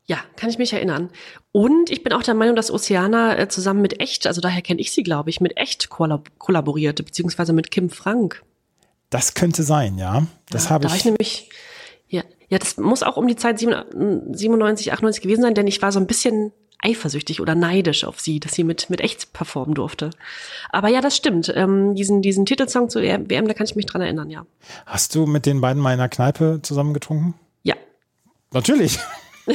Ja, 0.06 0.18
kann 0.36 0.50
ich 0.50 0.58
mich 0.58 0.74
erinnern. 0.74 1.12
Und 1.52 1.92
ich 1.92 2.04
bin 2.04 2.14
auch 2.14 2.24
der 2.24 2.34
Meinung, 2.34 2.56
dass 2.56 2.72
Oceana 2.72 3.38
äh, 3.38 3.48
zusammen 3.48 3.82
mit 3.82 4.00
Echt, 4.00 4.26
also 4.26 4.42
daher 4.42 4.64
kenne 4.64 4.82
ich 4.82 4.92
sie, 4.92 5.04
glaube 5.04 5.30
ich, 5.30 5.40
mit 5.40 5.56
Echt 5.56 5.90
kollab 5.90 6.32
kollaborierte, 6.40 7.04
beziehungsweise 7.04 7.54
mit 7.54 7.70
Kim 7.70 7.90
Frank. 7.92 8.44
Das 9.12 9.36
könnte 9.36 9.62
sein, 9.62 10.00
ja. 10.00 10.26
Das 10.50 10.64
Ja, 10.66 10.70
habe 10.72 10.84
da 10.86 10.90
war 10.90 10.96
ich. 10.96 11.02
ich 11.02 11.06
nämlich, 11.06 11.50
ja, 12.10 12.24
ja, 12.50 12.58
das 12.58 12.78
muss 12.78 13.04
auch 13.04 13.18
um 13.18 13.28
die 13.28 13.36
Zeit 13.36 13.60
97, 13.60 14.92
98 14.92 15.22
gewesen 15.22 15.44
sein, 15.44 15.54
denn 15.54 15.68
ich 15.68 15.82
war 15.84 15.92
so 15.92 16.00
ein 16.00 16.08
bisschen 16.08 16.52
eifersüchtig 16.84 17.40
oder 17.42 17.54
neidisch 17.54 18.06
auf 18.06 18.20
sie, 18.20 18.40
dass 18.40 18.54
sie 18.54 18.64
mit, 18.64 18.90
mit 18.90 19.02
echt 19.02 19.34
performen 19.34 19.76
durfte. 19.76 20.10
Aber 20.72 20.88
ja, 20.88 21.00
das 21.00 21.16
stimmt. 21.16 21.54
Ähm, 21.56 21.94
diesen, 21.94 22.24
diesen 22.24 22.48
Titelsong 22.48 22.90
zur 22.90 23.04
WM, 23.04 23.48
da 23.48 23.54
kann 23.54 23.66
ich 23.66 23.76
mich 23.76 23.86
dran 23.86 24.02
erinnern, 24.02 24.32
ja. 24.32 24.48
Hast 24.88 25.14
du 25.14 25.28
mit 25.28 25.46
den 25.46 25.62
beiden 25.62 25.80
mal 25.82 25.94
in 25.94 26.00
einer 26.00 26.10
Kneipe 26.10 26.60
zusammen 26.64 26.96
getrunken? 26.96 27.36
Ja. 27.62 27.76
Natürlich. 28.52 28.98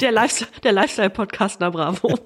Der, 0.00 0.12
Lifestyle, 0.12 0.50
der 0.62 0.72
Lifestyle-Podcast, 0.72 1.58
na 1.60 1.70
bravo. 1.70 2.14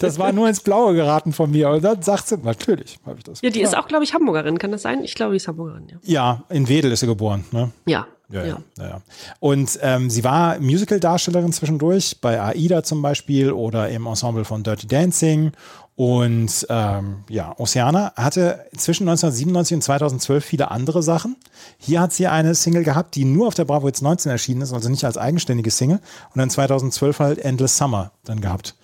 Das 0.00 0.18
war 0.18 0.32
nur 0.32 0.48
ins 0.48 0.60
Blaue 0.60 0.94
geraten 0.94 1.32
von 1.32 1.50
mir. 1.50 1.70
Und 1.70 1.84
dann 1.84 2.02
sagt 2.02 2.28
sie, 2.28 2.36
natürlich 2.38 2.98
habe 3.06 3.18
ich 3.18 3.24
das. 3.24 3.40
Ja, 3.42 3.50
die 3.50 3.60
ist 3.60 3.76
auch, 3.76 3.88
glaube 3.88 4.04
ich, 4.04 4.14
Hamburgerin, 4.14 4.58
kann 4.58 4.72
das 4.72 4.82
sein? 4.82 5.04
Ich 5.04 5.14
glaube, 5.14 5.32
die 5.32 5.36
ist 5.36 5.48
Hamburgerin, 5.48 5.88
ja. 5.88 5.98
Ja, 6.02 6.44
in 6.48 6.68
Wedel 6.68 6.92
ist 6.92 7.00
sie 7.00 7.06
geboren. 7.06 7.44
Ne? 7.52 7.70
Ja. 7.86 8.06
Ja, 8.28 8.44
ja. 8.44 8.58
ja, 8.78 8.88
ja. 8.88 9.02
Und 9.38 9.78
ähm, 9.82 10.10
sie 10.10 10.24
war 10.24 10.58
Musical-Darstellerin 10.58 11.52
zwischendurch, 11.52 12.20
bei 12.20 12.40
AIDA 12.40 12.82
zum 12.82 13.00
Beispiel 13.00 13.52
oder 13.52 13.88
im 13.88 14.06
Ensemble 14.06 14.44
von 14.44 14.64
Dirty 14.64 14.88
Dancing. 14.88 15.52
Und 15.96 16.66
ähm, 16.68 17.24
ja, 17.30 17.54
Oceana 17.58 18.12
hatte 18.16 18.66
zwischen 18.76 19.08
1997 19.08 19.76
und 19.76 19.82
2012 19.82 20.44
viele 20.44 20.70
andere 20.70 21.02
Sachen. 21.02 21.36
Hier 21.78 22.02
hat 22.02 22.12
sie 22.12 22.26
eine 22.26 22.54
Single 22.54 22.84
gehabt, 22.84 23.14
die 23.14 23.24
nur 23.24 23.48
auf 23.48 23.54
der 23.54 23.64
Bravo 23.64 23.86
Hits 23.86 24.02
19 24.02 24.30
erschienen 24.30 24.60
ist, 24.60 24.74
also 24.74 24.90
nicht 24.90 25.06
als 25.06 25.16
eigenständige 25.16 25.70
Single. 25.70 26.00
Und 26.34 26.38
dann 26.38 26.50
2012 26.50 27.18
halt 27.18 27.38
Endless 27.38 27.78
Summer 27.78 28.12
dann 28.24 28.42
gehabt. 28.42 28.76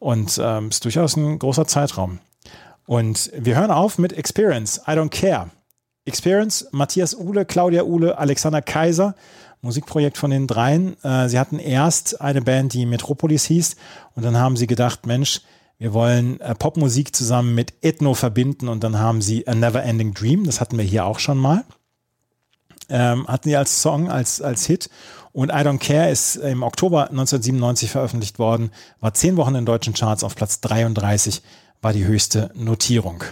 Und 0.00 0.40
ähm, 0.42 0.68
ist 0.68 0.84
durchaus 0.84 1.16
ein 1.16 1.38
großer 1.38 1.66
Zeitraum. 1.68 2.18
Und 2.86 3.30
wir 3.36 3.54
hören 3.54 3.70
auf 3.70 3.98
mit 3.98 4.12
Experience, 4.12 4.80
I 4.88 4.92
Don't 4.92 5.10
Care. 5.10 5.50
Experience, 6.06 6.66
Matthias 6.72 7.14
Uhle, 7.14 7.44
Claudia 7.44 7.84
Uhle, 7.84 8.18
Alexander 8.18 8.62
Kaiser, 8.62 9.14
Musikprojekt 9.60 10.18
von 10.18 10.30
den 10.30 10.48
dreien. 10.48 10.96
Äh, 11.04 11.28
sie 11.28 11.38
hatten 11.38 11.60
erst 11.60 12.20
eine 12.20 12.42
Band, 12.42 12.72
die 12.72 12.86
Metropolis 12.86 13.44
hieß 13.44 13.76
und 14.16 14.24
dann 14.24 14.36
haben 14.36 14.56
sie 14.56 14.66
gedacht, 14.66 15.06
Mensch, 15.06 15.42
wir 15.78 15.92
wollen 15.92 16.40
äh, 16.40 16.54
Popmusik 16.54 17.14
zusammen 17.14 17.54
mit 17.54 17.72
Ethno 17.82 18.14
verbinden 18.14 18.68
und 18.68 18.82
dann 18.82 18.98
haben 18.98 19.22
sie 19.22 19.46
A 19.46 19.54
Never 19.54 19.82
Ending 19.82 20.14
Dream, 20.14 20.44
das 20.44 20.60
hatten 20.60 20.76
wir 20.76 20.84
hier 20.84 21.06
auch 21.06 21.18
schon 21.18 21.38
mal, 21.38 21.64
ähm, 22.88 23.26
hatten 23.28 23.48
die 23.48 23.56
als 23.56 23.80
Song, 23.80 24.10
als, 24.10 24.42
als 24.42 24.66
Hit 24.66 24.90
und 25.32 25.50
I 25.50 25.58
Don't 25.58 25.78
Care 25.78 26.10
ist 26.10 26.36
im 26.36 26.62
Oktober 26.62 27.10
1997 27.10 27.90
veröffentlicht 27.90 28.38
worden, 28.38 28.70
war 29.00 29.14
zehn 29.14 29.36
Wochen 29.36 29.54
in 29.54 29.66
deutschen 29.66 29.94
Charts 29.94 30.24
auf 30.24 30.34
Platz 30.34 30.60
33, 30.60 31.42
war 31.80 31.92
die 31.92 32.04
höchste 32.04 32.50
Notierung. 32.54 33.22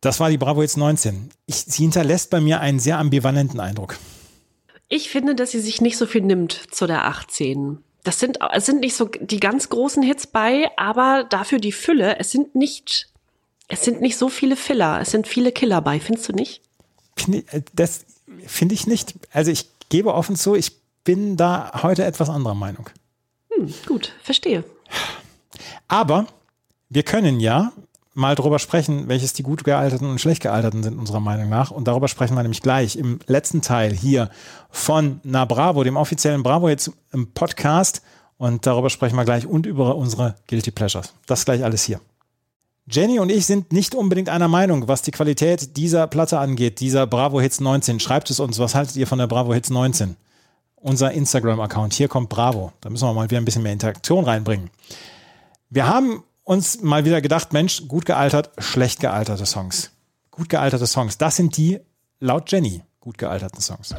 Das 0.00 0.18
war 0.18 0.30
die 0.30 0.38
Bravo 0.38 0.62
jetzt 0.62 0.76
19. 0.76 1.30
Ich, 1.46 1.56
sie 1.56 1.82
hinterlässt 1.82 2.30
bei 2.30 2.40
mir 2.40 2.60
einen 2.60 2.80
sehr 2.80 2.98
ambivalenten 2.98 3.60
Eindruck. 3.60 3.98
Ich 4.88 5.10
finde, 5.10 5.34
dass 5.34 5.52
sie 5.52 5.60
sich 5.60 5.80
nicht 5.80 5.96
so 5.96 6.06
viel 6.06 6.22
nimmt 6.22 6.52
zu 6.72 6.86
der 6.86 7.04
18. 7.04 7.78
Das 8.04 8.18
sind, 8.18 8.38
es 8.52 8.66
sind 8.66 8.80
nicht 8.80 8.96
so 8.96 9.06
die 9.06 9.40
ganz 9.40 9.68
großen 9.68 10.02
Hits 10.02 10.26
bei, 10.26 10.70
aber 10.76 11.24
dafür 11.24 11.58
die 11.58 11.72
Fülle. 11.72 12.18
Es 12.18 12.30
sind 12.30 12.54
nicht, 12.54 13.08
es 13.68 13.84
sind 13.84 14.00
nicht 14.00 14.16
so 14.16 14.28
viele 14.28 14.56
Filler. 14.56 15.00
Es 15.00 15.10
sind 15.10 15.26
viele 15.26 15.52
Killer 15.52 15.82
bei. 15.82 16.00
Findest 16.00 16.28
du 16.28 16.32
nicht? 16.32 16.62
Äh, 17.28 17.62
Das 17.74 18.06
finde 18.46 18.74
ich 18.74 18.86
nicht. 18.86 19.14
Also 19.32 19.50
ich 19.50 19.66
gebe 19.90 20.14
offen 20.14 20.36
zu, 20.36 20.54
ich 20.54 20.80
bin 21.04 21.36
da 21.36 21.82
heute 21.82 22.04
etwas 22.04 22.30
anderer 22.30 22.54
Meinung. 22.54 22.88
Hm, 23.50 23.72
gut, 23.86 24.12
verstehe. 24.22 24.64
Aber 25.88 26.26
wir 26.88 27.02
können 27.02 27.40
ja 27.40 27.72
mal 28.14 28.34
drüber 28.34 28.58
sprechen, 28.58 29.08
welches 29.08 29.32
die 29.32 29.42
gut 29.42 29.64
gealterten 29.64 30.08
und 30.08 30.20
schlecht 30.20 30.42
gealterten 30.42 30.82
sind, 30.82 30.98
unserer 30.98 31.20
Meinung 31.20 31.48
nach. 31.48 31.70
Und 31.70 31.86
darüber 31.86 32.08
sprechen 32.08 32.34
wir 32.34 32.42
nämlich 32.42 32.62
gleich 32.62 32.96
im 32.96 33.20
letzten 33.26 33.62
Teil 33.62 33.92
hier 33.92 34.30
von 34.70 35.20
Na 35.22 35.44
Bravo, 35.44 35.84
dem 35.84 35.96
offiziellen 35.96 36.42
Bravo 36.42 36.68
jetzt 36.68 36.90
im 37.12 37.32
Podcast. 37.32 38.02
Und 38.36 38.66
darüber 38.66 38.90
sprechen 38.90 39.16
wir 39.16 39.24
gleich 39.24 39.46
und 39.46 39.66
über 39.66 39.96
unsere 39.96 40.34
Guilty 40.48 40.70
Pleasures. 40.70 41.14
Das 41.26 41.44
gleich 41.44 41.62
alles 41.62 41.84
hier. 41.84 42.00
Jenny 42.90 43.20
und 43.20 43.30
ich 43.30 43.46
sind 43.46 43.72
nicht 43.72 43.94
unbedingt 43.94 44.28
einer 44.28 44.48
Meinung, 44.48 44.88
was 44.88 45.02
die 45.02 45.12
Qualität 45.12 45.76
dieser 45.76 46.06
Platte 46.08 46.38
angeht, 46.40 46.80
dieser 46.80 47.06
Bravo 47.06 47.40
Hits 47.40 47.60
19. 47.60 48.00
Schreibt 48.00 48.30
es 48.30 48.40
uns, 48.40 48.58
was 48.58 48.74
haltet 48.74 48.96
ihr 48.96 49.06
von 49.06 49.18
der 49.18 49.28
Bravo 49.28 49.54
Hits 49.54 49.70
19? 49.70 50.16
Unser 50.74 51.12
Instagram-Account, 51.12 51.92
hier 51.92 52.08
kommt 52.08 52.30
Bravo. 52.30 52.72
Da 52.80 52.90
müssen 52.90 53.06
wir 53.06 53.12
mal 53.12 53.30
wieder 53.30 53.40
ein 53.40 53.44
bisschen 53.44 53.62
mehr 53.62 53.72
Interaktion 53.72 54.24
reinbringen. 54.24 54.70
Wir 55.68 55.86
haben 55.86 56.24
uns 56.50 56.82
mal 56.82 57.04
wieder 57.04 57.20
gedacht, 57.20 57.52
Mensch, 57.52 57.86
gut 57.86 58.04
gealtert, 58.06 58.50
schlecht 58.58 58.98
gealterte 58.98 59.46
Songs. 59.46 59.92
Gut 60.32 60.48
gealterte 60.48 60.88
Songs, 60.88 61.16
das 61.16 61.36
sind 61.36 61.56
die 61.56 61.78
laut 62.18 62.50
Jenny 62.50 62.82
gut 62.98 63.18
gealterten 63.18 63.60
Songs. 63.60 63.94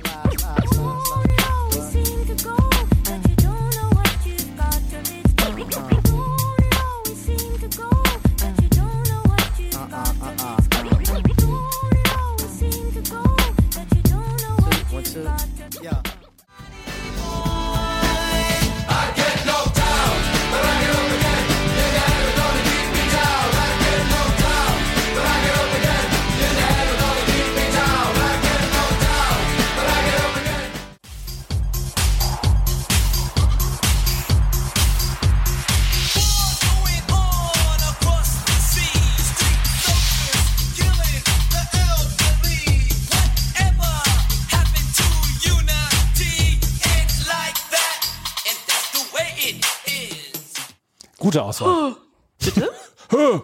Gute 51.22 51.44
Auswahl. 51.44 51.96
Bitte? 52.44 52.72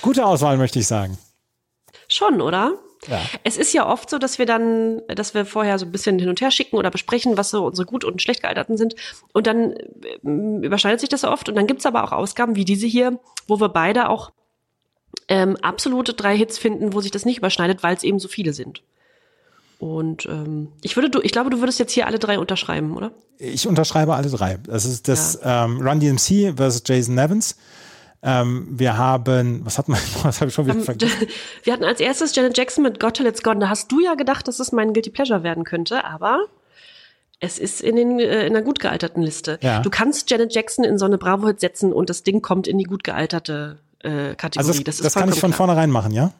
Gute 0.00 0.24
Auswahl, 0.24 0.56
möchte 0.56 0.78
ich 0.78 0.86
sagen. 0.86 1.18
Schon, 2.08 2.40
oder? 2.40 2.72
Ja. 3.06 3.20
Es 3.44 3.58
ist 3.58 3.74
ja 3.74 3.86
oft 3.86 4.08
so, 4.08 4.16
dass 4.16 4.38
wir 4.38 4.46
dann, 4.46 5.02
dass 5.08 5.34
wir 5.34 5.44
vorher 5.44 5.78
so 5.78 5.84
ein 5.84 5.92
bisschen 5.92 6.18
hin 6.18 6.30
und 6.30 6.40
her 6.40 6.50
schicken 6.50 6.76
oder 6.76 6.90
besprechen, 6.90 7.36
was 7.36 7.50
so 7.50 7.66
unsere 7.66 7.84
gut 7.84 8.02
und 8.02 8.22
schlecht 8.22 8.40
gealterten 8.40 8.78
sind. 8.78 8.94
Und 9.34 9.46
dann 9.46 9.74
ähm, 10.24 10.62
überschneidet 10.62 11.00
sich 11.00 11.10
das 11.10 11.20
so 11.20 11.28
oft. 11.28 11.50
Und 11.50 11.54
dann 11.54 11.66
gibt's 11.66 11.84
aber 11.84 12.02
auch 12.02 12.12
Ausgaben 12.12 12.56
wie 12.56 12.64
diese 12.64 12.86
hier, 12.86 13.20
wo 13.46 13.60
wir 13.60 13.68
beide 13.68 14.08
auch 14.08 14.32
ähm, 15.28 15.58
absolute 15.60 16.14
drei 16.14 16.34
Hits 16.34 16.56
finden, 16.56 16.94
wo 16.94 17.02
sich 17.02 17.10
das 17.10 17.26
nicht 17.26 17.38
überschneidet, 17.38 17.82
weil 17.82 17.94
es 17.94 18.04
eben 18.04 18.18
so 18.18 18.28
viele 18.28 18.54
sind. 18.54 18.82
Und 19.78 20.26
ähm, 20.26 20.72
ich 20.82 20.96
würde, 20.96 21.08
du, 21.08 21.20
ich 21.22 21.30
glaube, 21.30 21.50
du 21.50 21.60
würdest 21.60 21.78
jetzt 21.78 21.92
hier 21.92 22.06
alle 22.06 22.18
drei 22.18 22.38
unterschreiben, 22.38 22.96
oder? 22.96 23.12
Ich 23.38 23.68
unterschreibe 23.68 24.14
alle 24.14 24.28
drei. 24.28 24.58
Das 24.64 24.84
ist 24.84 25.06
das 25.06 25.38
ähm, 25.42 25.80
Run 25.80 26.00
DMC 26.00 26.56
versus 26.56 26.82
Jason 26.84 27.14
Nevins. 27.14 27.56
Ähm, 28.20 28.66
wir 28.72 28.98
haben, 28.98 29.64
was 29.64 29.78
hatten 29.78 29.92
wir, 29.92 30.00
was 30.24 30.40
habe 30.40 30.48
ich 30.48 30.54
schon 30.54 30.66
wieder 30.66 30.76
Ähm, 30.76 30.82
vergessen? 30.82 31.28
wir 31.62 31.72
hatten 31.72 31.84
als 31.84 32.00
erstes 32.00 32.34
Janet 32.34 32.56
Jackson 32.56 32.82
mit 32.82 32.98
Got 32.98 33.14
Till 33.14 33.26
It's 33.26 33.42
Gone. 33.42 33.60
Da 33.60 33.68
hast 33.68 33.92
du 33.92 34.00
ja 34.00 34.14
gedacht, 34.14 34.48
dass 34.48 34.58
es 34.58 34.72
mein 34.72 34.92
Guilty 34.92 35.10
Pleasure 35.10 35.44
werden 35.44 35.62
könnte, 35.62 36.04
aber 36.04 36.46
es 37.38 37.60
ist 37.60 37.80
in, 37.80 37.94
den, 37.94 38.18
äh, 38.18 38.46
in 38.46 38.56
einer 38.56 38.62
gut 38.62 38.80
gealterten 38.80 39.22
Liste. 39.22 39.60
Ja. 39.62 39.80
Du 39.80 39.90
kannst 39.90 40.28
Janet 40.28 40.52
Jackson 40.52 40.84
in 40.84 40.98
so 40.98 41.04
eine 41.04 41.18
Bravo-Hit 41.18 41.60
setzen 41.60 41.92
und 41.92 42.10
das 42.10 42.24
Ding 42.24 42.42
kommt 42.42 42.66
in 42.66 42.78
die 42.78 42.84
gut 42.84 43.04
gealterte 43.04 43.78
äh, 44.00 44.34
Kategorie. 44.34 44.68
Also 44.68 44.82
das, 44.82 44.96
ist 44.96 45.04
das 45.04 45.14
kann 45.14 45.28
ich 45.28 45.38
von 45.38 45.50
klar. 45.50 45.58
vornherein 45.58 45.90
machen, 45.90 46.12
ja? 46.12 46.32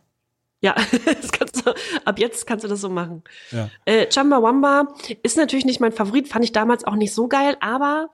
Ja, 0.60 0.74
du, 1.64 1.74
ab 2.04 2.18
jetzt 2.18 2.46
kannst 2.46 2.64
du 2.64 2.68
das 2.68 2.80
so 2.80 2.88
machen. 2.88 3.22
Ja. 3.52 3.70
Äh, 3.84 4.08
Chumbawamba 4.08 4.88
ist 5.22 5.36
natürlich 5.36 5.64
nicht 5.64 5.80
mein 5.80 5.92
Favorit, 5.92 6.28
fand 6.28 6.44
ich 6.44 6.52
damals 6.52 6.84
auch 6.84 6.96
nicht 6.96 7.14
so 7.14 7.28
geil, 7.28 7.56
aber 7.60 8.10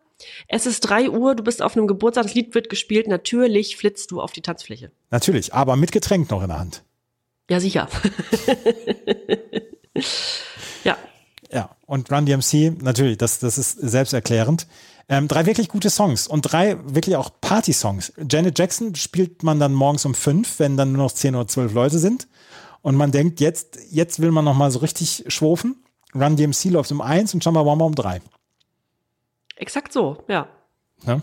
es 0.48 0.66
ist 0.66 0.80
drei 0.80 1.08
Uhr, 1.08 1.34
du 1.34 1.42
bist 1.42 1.62
auf 1.62 1.76
einem 1.76 1.86
Geburtstag, 1.86 2.24
das 2.24 2.34
Lied 2.34 2.54
wird 2.54 2.68
gespielt, 2.68 3.08
natürlich 3.08 3.76
flitzt 3.76 4.10
du 4.10 4.20
auf 4.20 4.32
die 4.32 4.42
Tanzfläche. 4.42 4.90
Natürlich, 5.10 5.54
aber 5.54 5.76
mit 5.76 5.92
Getränk 5.92 6.30
noch 6.30 6.42
in 6.42 6.48
der 6.48 6.58
Hand. 6.58 6.84
Ja, 7.50 7.60
sicher. 7.60 7.88
ja, 10.84 10.96
Ja, 11.50 11.76
und 11.86 12.10
Run 12.10 12.26
DMC, 12.26 12.82
natürlich, 12.82 13.18
das, 13.18 13.38
das 13.38 13.58
ist 13.58 13.72
selbsterklärend. 13.72 14.66
Ähm, 15.08 15.28
drei 15.28 15.46
wirklich 15.46 15.68
gute 15.68 15.90
Songs 15.90 16.26
und 16.26 16.42
drei 16.42 16.78
wirklich 16.84 17.16
auch 17.16 17.30
Party-Songs. 17.40 18.14
Janet 18.30 18.58
Jackson 18.58 18.94
spielt 18.94 19.42
man 19.42 19.60
dann 19.60 19.74
morgens 19.74 20.04
um 20.04 20.14
fünf, 20.14 20.58
wenn 20.58 20.76
dann 20.76 20.92
nur 20.92 21.04
noch 21.04 21.12
zehn 21.12 21.34
oder 21.34 21.46
zwölf 21.46 21.72
Leute 21.74 21.98
sind. 21.98 22.26
Und 22.80 22.96
man 22.96 23.12
denkt, 23.12 23.40
jetzt, 23.40 23.78
jetzt 23.90 24.20
will 24.20 24.30
man 24.30 24.44
noch 24.44 24.54
mal 24.54 24.70
so 24.70 24.78
richtig 24.78 25.24
schwofen. 25.28 25.84
Run 26.14 26.36
DMC 26.36 26.66
läuft 26.66 26.92
um 26.92 27.00
eins 27.00 27.34
und 27.34 27.42
Chumbawamba 27.42 27.84
um 27.84 27.94
drei. 27.94 28.20
exakt 29.56 29.92
so, 29.92 30.22
ja. 30.28 30.48
Ne? 31.04 31.20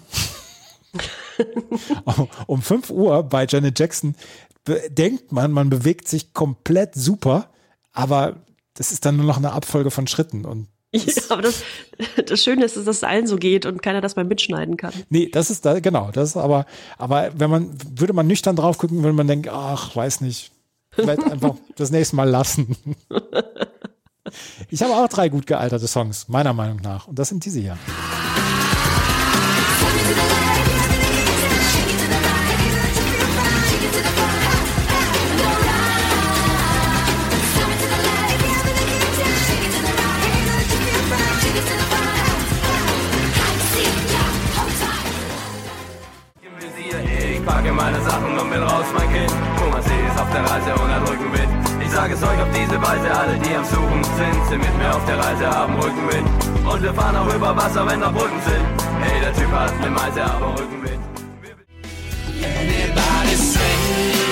um 2.47 2.61
5 2.61 2.89
Uhr 2.89 3.23
bei 3.23 3.45
Janet 3.47 3.79
Jackson 3.79 4.15
denkt 4.89 5.31
man, 5.31 5.51
man 5.51 5.69
bewegt 5.69 6.07
sich 6.07 6.33
komplett 6.33 6.93
super, 6.93 7.49
aber 7.93 8.45
das 8.75 8.91
ist 8.91 9.05
dann 9.05 9.17
nur 9.17 9.25
noch 9.25 9.37
eine 9.37 9.53
Abfolge 9.53 9.91
von 9.91 10.07
Schritten 10.07 10.45
und 10.45 10.67
Ja, 11.05 11.23
aber 11.29 11.41
das, 11.41 11.63
das 12.25 12.43
Schöne 12.43 12.65
ist, 12.65 12.75
dass 12.75 12.83
das 12.83 13.03
allen 13.03 13.25
so 13.25 13.37
geht 13.37 13.65
und 13.65 13.81
keiner 13.81 14.01
das 14.01 14.17
mal 14.17 14.25
mitschneiden 14.25 14.75
kann. 14.75 14.93
Nee, 15.09 15.29
das 15.31 15.49
ist 15.49 15.65
da, 15.65 15.79
genau, 15.79 16.11
das 16.11 16.31
ist 16.31 16.37
aber, 16.37 16.65
aber 16.97 17.31
wenn 17.37 17.49
man, 17.49 17.77
würde 17.97 18.11
man 18.13 18.27
nüchtern 18.27 18.57
drauf 18.57 18.77
gucken, 18.77 19.01
würde 19.01 19.15
man 19.15 19.27
denken, 19.27 19.49
ach, 19.51 19.95
weiß 19.95 20.19
nicht, 20.21 20.51
vielleicht 20.91 21.23
einfach 21.23 21.55
das 21.77 21.91
nächste 21.91 22.17
Mal 22.17 22.29
lassen. 22.29 22.75
Ich 24.69 24.81
habe 24.81 24.93
auch 24.93 25.07
drei 25.07 25.29
gut 25.29 25.47
gealterte 25.47 25.87
Songs, 25.87 26.27
meiner 26.27 26.53
Meinung 26.53 26.77
nach. 26.77 27.07
Und 27.07 27.17
das 27.17 27.29
sind 27.29 27.43
diese 27.45 27.59
hier. 27.59 27.77
Packe 47.51 47.71
meine 47.73 48.01
Sachen 48.01 48.39
und 48.39 48.49
bin 48.49 48.63
raus, 48.63 48.87
mein 48.97 49.09
Kind. 49.11 49.33
Thomas 49.59 49.83
C. 49.85 49.91
ist 50.09 50.19
auf 50.21 50.29
der 50.31 50.43
Reise 50.49 50.71
und 50.81 50.89
hat 50.95 51.03
Rückenwind. 51.09 51.51
Ich 51.83 51.91
sage 51.91 52.13
es 52.13 52.23
euch 52.23 52.39
auf 52.45 52.51
diese 52.55 52.77
Weise, 52.81 53.07
alle, 53.19 53.35
die 53.43 53.53
am 53.53 53.65
Suchen 53.65 54.03
sind, 54.19 54.39
sind 54.49 54.61
mit 54.67 54.75
mir 54.77 54.91
auf 54.95 55.05
der 55.05 55.17
Reise, 55.19 55.45
haben 55.49 55.75
Rückenwind. 55.75 56.27
Und 56.71 56.81
wir 56.81 56.93
fahren 56.93 57.17
auch 57.17 57.33
über 57.33 57.55
Wasser, 57.55 57.85
wenn 57.87 57.99
da 57.99 58.09
Brücken 58.09 58.41
sind. 58.49 58.65
Hey, 59.01 59.19
der 59.19 59.33
Typ 59.33 59.51
hat 59.51 59.73
eine 59.81 59.89
Meise, 59.89 60.23
aber 60.23 60.49
Rückenwind. 60.59 61.01
Anybody 62.41 63.35
sing 63.35 64.30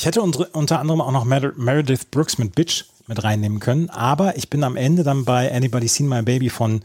Ich 0.00 0.06
hätte 0.06 0.22
unter 0.22 0.80
anderem 0.80 1.02
auch 1.02 1.12
noch 1.12 1.26
Mer 1.26 1.52
Meredith 1.58 2.06
Brooks 2.10 2.38
mit 2.38 2.54
Bitch 2.54 2.86
mit 3.06 3.22
reinnehmen 3.22 3.60
können, 3.60 3.90
aber 3.90 4.34
ich 4.38 4.48
bin 4.48 4.64
am 4.64 4.74
Ende 4.74 5.02
dann 5.02 5.26
bei 5.26 5.54
Anybody 5.54 5.88
Seen 5.88 6.08
My 6.08 6.22
Baby 6.22 6.48
von 6.48 6.80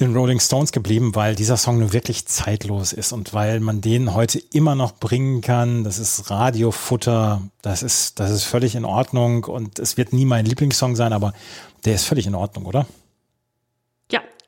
den 0.00 0.12
Rolling 0.12 0.40
Stones 0.40 0.72
geblieben, 0.72 1.14
weil 1.14 1.36
dieser 1.36 1.56
Song 1.56 1.78
nur 1.78 1.92
wirklich 1.92 2.26
zeitlos 2.26 2.92
ist 2.92 3.12
und 3.12 3.32
weil 3.32 3.60
man 3.60 3.80
den 3.80 4.12
heute 4.12 4.40
immer 4.52 4.74
noch 4.74 4.96
bringen 4.96 5.40
kann. 5.40 5.84
Das 5.84 6.00
ist 6.00 6.28
Radiofutter, 6.28 7.42
das 7.62 7.84
ist, 7.84 8.18
das 8.18 8.32
ist 8.32 8.42
völlig 8.42 8.74
in 8.74 8.84
Ordnung 8.84 9.44
und 9.44 9.78
es 9.78 9.96
wird 9.96 10.12
nie 10.12 10.24
mein 10.24 10.46
Lieblingssong 10.46 10.96
sein, 10.96 11.12
aber 11.12 11.32
der 11.84 11.94
ist 11.94 12.06
völlig 12.06 12.26
in 12.26 12.34
Ordnung, 12.34 12.66
oder? 12.66 12.86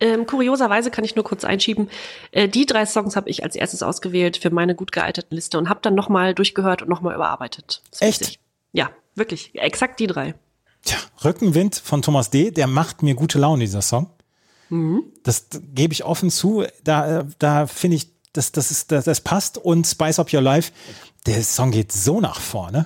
Ja, 0.00 0.08
ähm, 0.08 0.26
kurioserweise 0.26 0.90
kann 0.90 1.04
ich 1.04 1.14
nur 1.16 1.24
kurz 1.24 1.44
einschieben. 1.44 1.88
Äh, 2.32 2.48
die 2.48 2.66
drei 2.66 2.86
Songs 2.86 3.16
habe 3.16 3.28
ich 3.30 3.42
als 3.44 3.56
erstes 3.56 3.82
ausgewählt 3.82 4.36
für 4.36 4.50
meine 4.50 4.74
gut 4.74 4.92
gealterten 4.92 5.34
Liste 5.34 5.58
und 5.58 5.68
habe 5.68 5.80
dann 5.82 5.94
nochmal 5.94 6.34
durchgehört 6.34 6.82
und 6.82 6.88
nochmal 6.88 7.14
überarbeitet. 7.14 7.82
Das 7.90 8.02
Echt? 8.02 8.20
witzig. 8.20 8.40
Ja, 8.72 8.90
wirklich. 9.14 9.54
Exakt 9.54 9.98
die 10.00 10.06
drei. 10.06 10.34
Tja, 10.84 10.98
Rückenwind 11.24 11.74
von 11.76 12.02
Thomas 12.02 12.30
D., 12.30 12.50
der 12.50 12.66
macht 12.66 13.02
mir 13.02 13.14
gute 13.14 13.38
Laune, 13.38 13.64
dieser 13.64 13.82
Song. 13.82 14.10
Das 15.24 15.48
d- 15.48 15.60
gebe 15.74 15.94
ich 15.94 16.04
offen 16.04 16.30
zu. 16.30 16.64
Da, 16.84 17.20
äh, 17.20 17.24
da 17.38 17.66
finde 17.66 17.96
ich, 17.96 18.10
das, 18.34 18.52
das, 18.52 18.70
ist, 18.70 18.92
das, 18.92 19.06
das 19.06 19.22
passt. 19.22 19.56
Und 19.56 19.86
Spice 19.86 20.18
Up 20.20 20.32
Your 20.32 20.42
Life, 20.42 20.72
der 21.26 21.42
Song 21.42 21.70
geht 21.70 21.90
so 21.90 22.20
nach 22.20 22.38
vorne. 22.38 22.80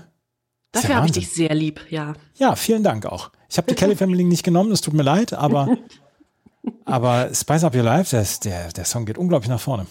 Ist 0.75 0.83
ja 0.85 0.89
Dafür 0.89 0.95
habe 0.97 1.07
ich 1.07 1.13
dich 1.13 1.31
sehr 1.33 1.53
lieb, 1.55 1.81
ja. 1.91 2.15
Ja, 2.37 2.55
vielen 2.55 2.85
Dank 2.85 3.05
auch. 3.07 3.31
Ich 3.51 3.59
habe 3.59 3.67
die 3.69 3.75
Kelly 3.75 3.97
Family 3.97 4.23
nicht 4.25 4.45
genommen, 4.45 4.71
es 4.73 4.81
tut 4.81 4.95
mir 4.95 5.03
leid, 5.03 5.33
aber, 5.33 5.77
aber 6.85 7.35
Spice 7.35 7.65
Up 7.65 7.75
Your 7.75 7.83
Life, 7.83 8.11
der, 8.11 8.23
ist- 8.23 8.45
der, 8.45 8.69
der 8.73 8.85
Song 8.85 9.05
geht 9.07 9.19
unglaublich 9.19 9.49
nach 9.51 9.61
vorne. 9.61 9.87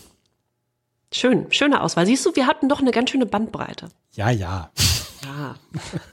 Schön, 1.14 1.52
schöne 1.52 1.82
Auswahl. 1.82 2.06
Siehst 2.06 2.26
du, 2.26 2.36
wir 2.36 2.48
hatten 2.48 2.70
doch 2.70 2.80
eine 2.80 2.92
ganz 2.92 3.10
schöne 3.10 3.26
Bandbreite. 3.26 3.90
Ja, 4.14 4.30
ja. 4.30 4.72
Ja. 5.26 5.56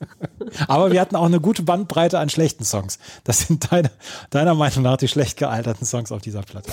Aber 0.68 0.90
wir 0.92 1.00
hatten 1.00 1.16
auch 1.16 1.24
eine 1.26 1.40
gute 1.40 1.62
Bandbreite 1.62 2.18
an 2.18 2.28
schlechten 2.28 2.64
Songs. 2.64 2.98
Das 3.24 3.40
sind 3.46 3.70
deine, 3.72 3.90
deiner 4.30 4.54
Meinung 4.54 4.82
nach 4.82 4.96
die 4.96 5.08
schlecht 5.08 5.36
gealterten 5.38 5.86
Songs 5.86 6.10
auf 6.12 6.20
dieser 6.22 6.42
Platte. 6.42 6.72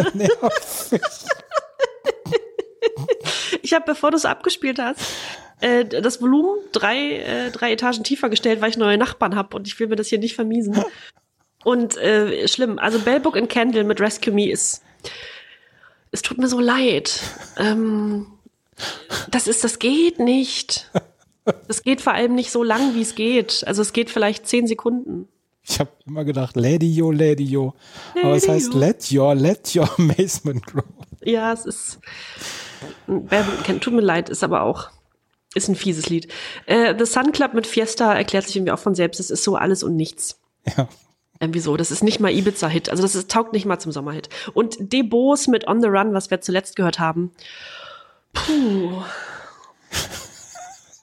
Furchtbar 0.00 0.16
nervig. 0.16 1.00
Ich 3.64 3.72
habe, 3.74 3.84
bevor 3.86 4.10
du 4.10 4.16
es 4.16 4.24
abgespielt 4.24 4.78
hast, 4.80 5.00
äh, 5.60 5.84
das 5.84 6.20
Volumen 6.20 6.58
drei, 6.72 7.18
äh, 7.18 7.50
drei 7.52 7.72
Etagen 7.72 8.02
tiefer 8.02 8.28
gestellt, 8.28 8.60
weil 8.60 8.70
ich 8.70 8.76
neue 8.76 8.98
Nachbarn 8.98 9.36
habe 9.36 9.56
und 9.56 9.68
ich 9.68 9.78
will 9.78 9.86
mir 9.86 9.96
das 9.96 10.08
hier 10.08 10.18
nicht 10.18 10.34
vermiesen. 10.34 10.84
Und 11.64 11.96
äh, 11.96 12.48
schlimm. 12.48 12.78
Also 12.78 12.98
Bellbook 12.98 13.36
and 13.36 13.48
Candle 13.48 13.84
mit 13.84 14.00
Rescue 14.00 14.34
Me 14.34 14.50
ist. 14.50 14.82
Es 16.10 16.22
tut 16.22 16.38
mir 16.38 16.48
so 16.48 16.58
leid. 16.58 17.20
Ähm, 17.56 18.26
das 19.30 19.46
ist, 19.46 19.62
das 19.62 19.78
geht 19.78 20.18
nicht. 20.18 20.90
Das 21.68 21.82
geht 21.82 22.00
vor 22.00 22.14
allem 22.14 22.34
nicht 22.34 22.50
so 22.50 22.62
lang, 22.62 22.94
wie 22.94 23.02
es 23.02 23.14
geht. 23.14 23.64
Also 23.66 23.82
es 23.82 23.92
geht 23.92 24.10
vielleicht 24.10 24.46
zehn 24.48 24.66
Sekunden. 24.66 25.28
Ich 25.64 25.78
habe 25.78 25.90
immer 26.06 26.24
gedacht, 26.24 26.56
Lady 26.56 26.90
Yo, 26.92 27.10
Lady 27.10 27.44
Yo. 27.44 27.74
Aber 28.22 28.34
es 28.34 28.46
Lady 28.46 28.60
heißt 28.60 28.74
Yo. 28.74 28.78
Let 28.80 29.12
Your, 29.12 29.34
Let 29.34 29.76
Your 29.76 29.88
Amazement 29.98 30.66
Grow. 30.66 30.84
Ja, 31.22 31.52
es 31.52 31.66
ist. 31.66 32.00
Tut 33.80 33.92
mir 33.94 34.00
leid, 34.00 34.28
ist 34.28 34.42
aber 34.42 34.62
auch. 34.62 34.90
Ist 35.54 35.68
ein 35.68 35.76
fieses 35.76 36.08
Lied. 36.08 36.28
Äh, 36.66 36.94
The 36.98 37.04
Sun 37.04 37.32
Club 37.32 37.54
mit 37.54 37.66
Fiesta 37.66 38.14
erklärt 38.14 38.46
sich 38.46 38.56
irgendwie 38.56 38.72
auch 38.72 38.78
von 38.78 38.94
selbst. 38.94 39.20
Es 39.20 39.30
ist 39.30 39.44
so 39.44 39.56
alles 39.56 39.82
und 39.82 39.96
nichts. 39.96 40.40
Ja. 40.76 40.88
Irgendwie 41.40 41.60
so. 41.60 41.76
Das 41.76 41.90
ist 41.90 42.02
nicht 42.02 42.20
mal 42.20 42.32
Ibiza-Hit. 42.32 42.88
Also 42.88 43.02
das 43.02 43.14
ist, 43.14 43.30
taugt 43.30 43.52
nicht 43.52 43.66
mal 43.66 43.78
zum 43.78 43.92
Sommerhit. 43.92 44.28
Und 44.54 44.92
Debos 44.92 45.48
mit 45.48 45.66
On 45.66 45.80
the 45.82 45.88
Run, 45.88 46.14
was 46.14 46.30
wir 46.30 46.40
zuletzt 46.40 46.76
gehört 46.76 46.98
haben. 46.98 47.32
Puh. 48.32 49.02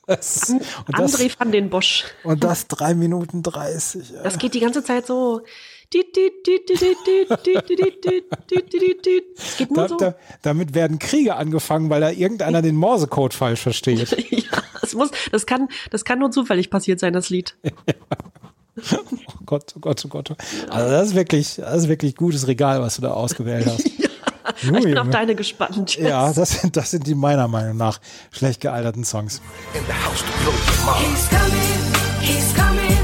Das, 0.10 0.50
und, 0.50 0.64
das, 0.88 1.20
André 1.20 1.32
van 1.38 1.52
den 1.52 1.70
Bosch. 1.70 2.06
und 2.24 2.44
das 2.44 2.68
drei 2.68 2.96
Minuten 2.96 3.44
30. 3.44 4.10
ja. 4.10 4.24
Das 4.24 4.40
geht 4.40 4.56
die 4.56 4.60
ganze 4.60 4.84
Zeit 4.84 5.06
so. 5.06 5.42
Es 5.92 6.00
geht 9.58 9.72
nur 9.72 9.84
Da, 9.84 9.88
so. 9.88 9.98
da, 9.98 10.16
damit 10.42 10.74
werden 10.74 11.00
Kriege 11.00 11.36
angefangen, 11.36 11.90
weil 11.90 12.02
da 12.02 12.10
irgendeiner 12.10 12.62
den 12.62 12.76
Morsecode 12.76 13.34
falsch 13.34 13.62
versteht. 13.62 14.16
Ja, 14.32 14.64
es 14.82 14.94
muss, 14.96 15.12
das 15.32 15.46
kann, 15.46 15.68
das 15.92 16.06
kann 16.06 16.20
nur 16.20 16.32
zufällig 16.32 16.70
passiert 16.70 17.00
sein, 17.00 17.14
das 17.14 17.30
Lied. 17.30 17.56
Oh 18.78 19.44
Gott, 19.46 19.74
oh 19.76 19.80
Gott, 19.80 20.04
oh 20.06 20.08
Gott. 20.08 20.36
Also 20.70 20.90
das 20.92 21.10
ist 21.10 21.16
wirklich, 21.16 21.56
das 21.58 21.84
ist 21.84 21.88
wirklich 21.90 22.16
gutes 22.16 22.48
Regal, 22.48 22.82
was 22.82 22.96
du 22.96 23.02
da 23.02 23.12
ausgewählt 23.12 23.66
hast. 23.66 23.90
Ich 24.62 24.72
bin 24.84 24.98
auf 24.98 25.10
deine 25.10 25.36
gespannt. 25.36 25.98
Ja, 25.98 26.32
das 26.34 26.62
sind, 26.62 26.76
das 26.78 26.92
sind 26.92 27.08
die 27.08 27.16
meiner 27.16 27.48
Meinung 27.48 27.78
nach 27.78 28.00
schlecht 28.32 28.62
gealterten 28.62 29.04
Songs. 29.04 29.42
In 29.74 29.82
the 29.86 29.94
house 29.94 30.20
to 30.20 30.32
blow 30.44 30.54
your 30.54 30.86
mind. 30.86 31.06
He's 31.06 31.30
coming, 31.30 31.78
he's 32.22 32.54
coming, 32.56 32.98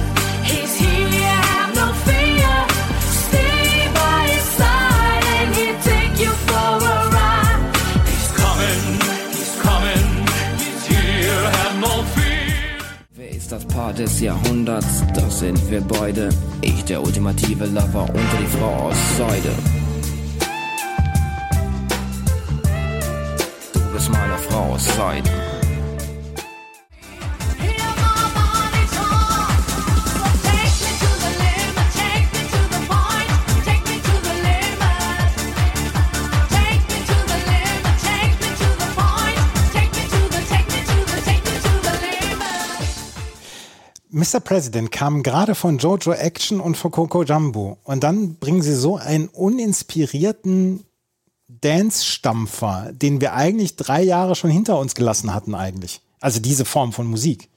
he's 0.44 0.76
here, 0.76 1.30
have 1.30 1.76
no 1.76 1.94
fear. 2.06 2.68
Stay 3.12 3.90
by 3.94 4.28
his 4.32 4.44
side 4.58 5.24
and 5.42 5.56
he'll 5.56 5.80
take 5.84 6.20
you 6.24 6.32
for 6.48 6.78
a 6.84 7.10
ride. 7.12 7.60
He's 8.06 8.32
coming, 8.36 9.00
he's 9.32 9.56
coming, 9.62 10.28
he's 10.58 10.86
here, 10.88 11.50
have 11.52 11.78
no 11.80 12.04
fear. 12.16 12.80
Wer 13.12 13.30
ist 13.32 13.52
das 13.52 13.66
Paar 13.66 13.94
des 13.94 14.20
Jahrhunderts? 14.20 15.04
Das 15.14 15.40
sind 15.40 15.70
wir 15.70 15.82
beide. 15.82 16.30
Ich, 16.62 16.84
der 16.86 17.02
ultimative 17.04 17.66
Lover 17.66 18.08
und 18.10 18.28
die 18.40 18.48
Frau 18.58 18.90
aus 18.90 18.96
Seide. 19.18 19.52
Bist 23.96 24.12
meine 24.12 24.38
Frau 24.38 24.74
aus 24.74 24.84
Seide. 24.98 25.30
Hear 27.58 27.80
my 27.96 28.28
body 28.36 28.84
talk. 28.92 29.56
So 30.12 30.20
take 30.44 30.76
me 30.84 30.92
to 31.00 31.10
the 31.24 31.32
limit, 31.40 31.88
take 31.96 32.28
me 32.36 32.42
to 32.52 32.62
the 32.74 32.82
point, 32.92 33.32
take 33.64 33.86
me 33.88 33.96
to 34.04 34.16
the 34.28 34.36
limit. 34.44 35.00
Take 36.52 36.84
me 36.92 37.00
to 37.08 37.18
the 37.32 37.40
limit, 37.48 37.96
take 38.04 38.36
me 38.44 38.50
to 38.60 38.68
the 38.82 38.90
point, 39.00 39.40
take 39.72 39.92
me 39.96 40.04
to 40.12 40.22
the, 40.34 40.42
take 40.52 40.68
me 40.74 40.80
to 40.92 40.98
the, 41.12 41.20
take 41.24 41.44
me 41.46 41.56
to 41.64 41.74
the 41.86 41.96
limit. 42.04 42.92
Mr. 44.12 44.42
President 44.42 44.92
kam 44.92 45.24
gerade 45.24 45.56
von 45.56 45.78
Jojo 45.78 46.12
Action 46.12 46.60
und 46.60 46.76
von 46.76 46.92
Coco 46.92 47.24
Jumbo. 47.24 47.78
Und 47.86 48.04
dann 48.04 48.36
bringen 48.36 48.62
sie 48.62 48.76
so 48.76 48.98
einen 48.98 49.30
uninspirierten 49.30 50.84
Dance-Stampfer, 51.48 52.92
den 52.94 53.22
wir 53.22 53.34
eigentlich 53.34 53.76
drei 53.76 54.02
Jahre 54.02 54.36
schon 54.36 54.50
hinter 54.50 54.80
uns 54.80 54.96
gelassen 54.96 55.34
hatten 55.34 55.56
eigentlich. 55.56 56.02
Also 56.20 56.40
diese 56.40 56.66
Form 56.66 56.92
von 56.92 57.08
Musik. 57.08 57.50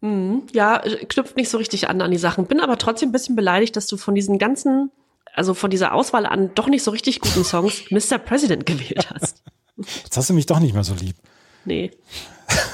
Ja, 0.00 0.78
knüpft 1.08 1.36
nicht 1.36 1.48
so 1.48 1.58
richtig 1.58 1.88
an 1.88 2.00
an 2.00 2.10
die 2.10 2.18
Sachen. 2.18 2.46
Bin 2.46 2.60
aber 2.60 2.78
trotzdem 2.78 3.08
ein 3.08 3.12
bisschen 3.12 3.34
beleidigt, 3.34 3.74
dass 3.74 3.88
du 3.88 3.96
von 3.96 4.14
diesen 4.14 4.38
ganzen, 4.38 4.92
also 5.34 5.54
von 5.54 5.70
dieser 5.70 5.92
Auswahl 5.92 6.24
an 6.24 6.52
doch 6.54 6.68
nicht 6.68 6.84
so 6.84 6.92
richtig 6.92 7.20
guten 7.20 7.44
Songs 7.44 7.82
Mr. 7.90 8.18
President 8.18 8.64
gewählt 8.64 9.08
hast. 9.12 9.42
Jetzt 9.76 10.16
hast 10.16 10.30
du 10.30 10.34
mich 10.34 10.46
doch 10.46 10.60
nicht 10.60 10.74
mehr 10.74 10.84
so 10.84 10.94
lieb. 10.94 11.16
Nee. 11.64 11.90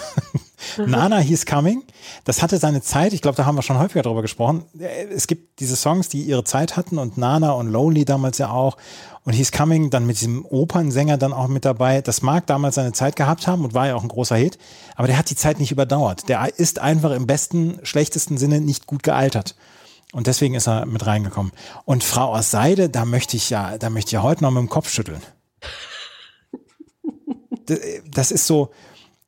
Nana 0.76 1.18
He's 1.18 1.46
Coming, 1.46 1.82
das 2.24 2.42
hatte 2.42 2.58
seine 2.58 2.82
Zeit, 2.82 3.12
ich 3.12 3.22
glaube, 3.22 3.36
da 3.36 3.44
haben 3.44 3.54
wir 3.54 3.62
schon 3.62 3.78
häufiger 3.78 4.02
drüber 4.02 4.22
gesprochen. 4.22 4.64
Es 4.78 5.26
gibt 5.26 5.60
diese 5.60 5.76
Songs, 5.76 6.08
die 6.08 6.22
ihre 6.22 6.44
Zeit 6.44 6.76
hatten 6.76 6.98
und 6.98 7.16
Nana 7.16 7.52
und 7.52 7.68
Lonely 7.68 8.04
damals 8.04 8.38
ja 8.38 8.50
auch 8.50 8.76
und 9.24 9.32
He's 9.32 9.52
Coming 9.52 9.90
dann 9.90 10.06
mit 10.06 10.20
diesem 10.20 10.44
Opernsänger 10.44 11.16
dann 11.16 11.32
auch 11.32 11.48
mit 11.48 11.64
dabei. 11.64 12.02
Das 12.02 12.22
mag 12.22 12.46
damals 12.46 12.74
seine 12.76 12.92
Zeit 12.92 13.16
gehabt 13.16 13.46
haben 13.46 13.64
und 13.64 13.74
war 13.74 13.86
ja 13.88 13.94
auch 13.94 14.02
ein 14.02 14.08
großer 14.08 14.36
Hit, 14.36 14.58
aber 14.96 15.06
der 15.06 15.18
hat 15.18 15.30
die 15.30 15.36
Zeit 15.36 15.58
nicht 15.60 15.72
überdauert. 15.72 16.28
Der 16.28 16.58
ist 16.58 16.78
einfach 16.78 17.12
im 17.12 17.26
besten, 17.26 17.78
schlechtesten 17.84 18.36
Sinne 18.38 18.60
nicht 18.60 18.86
gut 18.86 19.02
gealtert. 19.02 19.56
Und 20.12 20.26
deswegen 20.28 20.54
ist 20.54 20.68
er 20.68 20.86
mit 20.86 21.06
reingekommen. 21.06 21.52
Und 21.84 22.04
Frau 22.04 22.34
aus 22.34 22.50
Seide, 22.52 22.88
da 22.88 23.04
möchte 23.04 23.36
ich 23.36 23.50
ja, 23.50 23.78
da 23.78 23.90
möchte 23.90 24.10
ich 24.10 24.12
ja 24.12 24.22
heute 24.22 24.44
noch 24.44 24.52
mit 24.52 24.60
dem 24.60 24.68
Kopf 24.68 24.88
schütteln. 24.90 25.20
Das- 28.10 28.30
ist 28.30 28.46
so, 28.46 28.70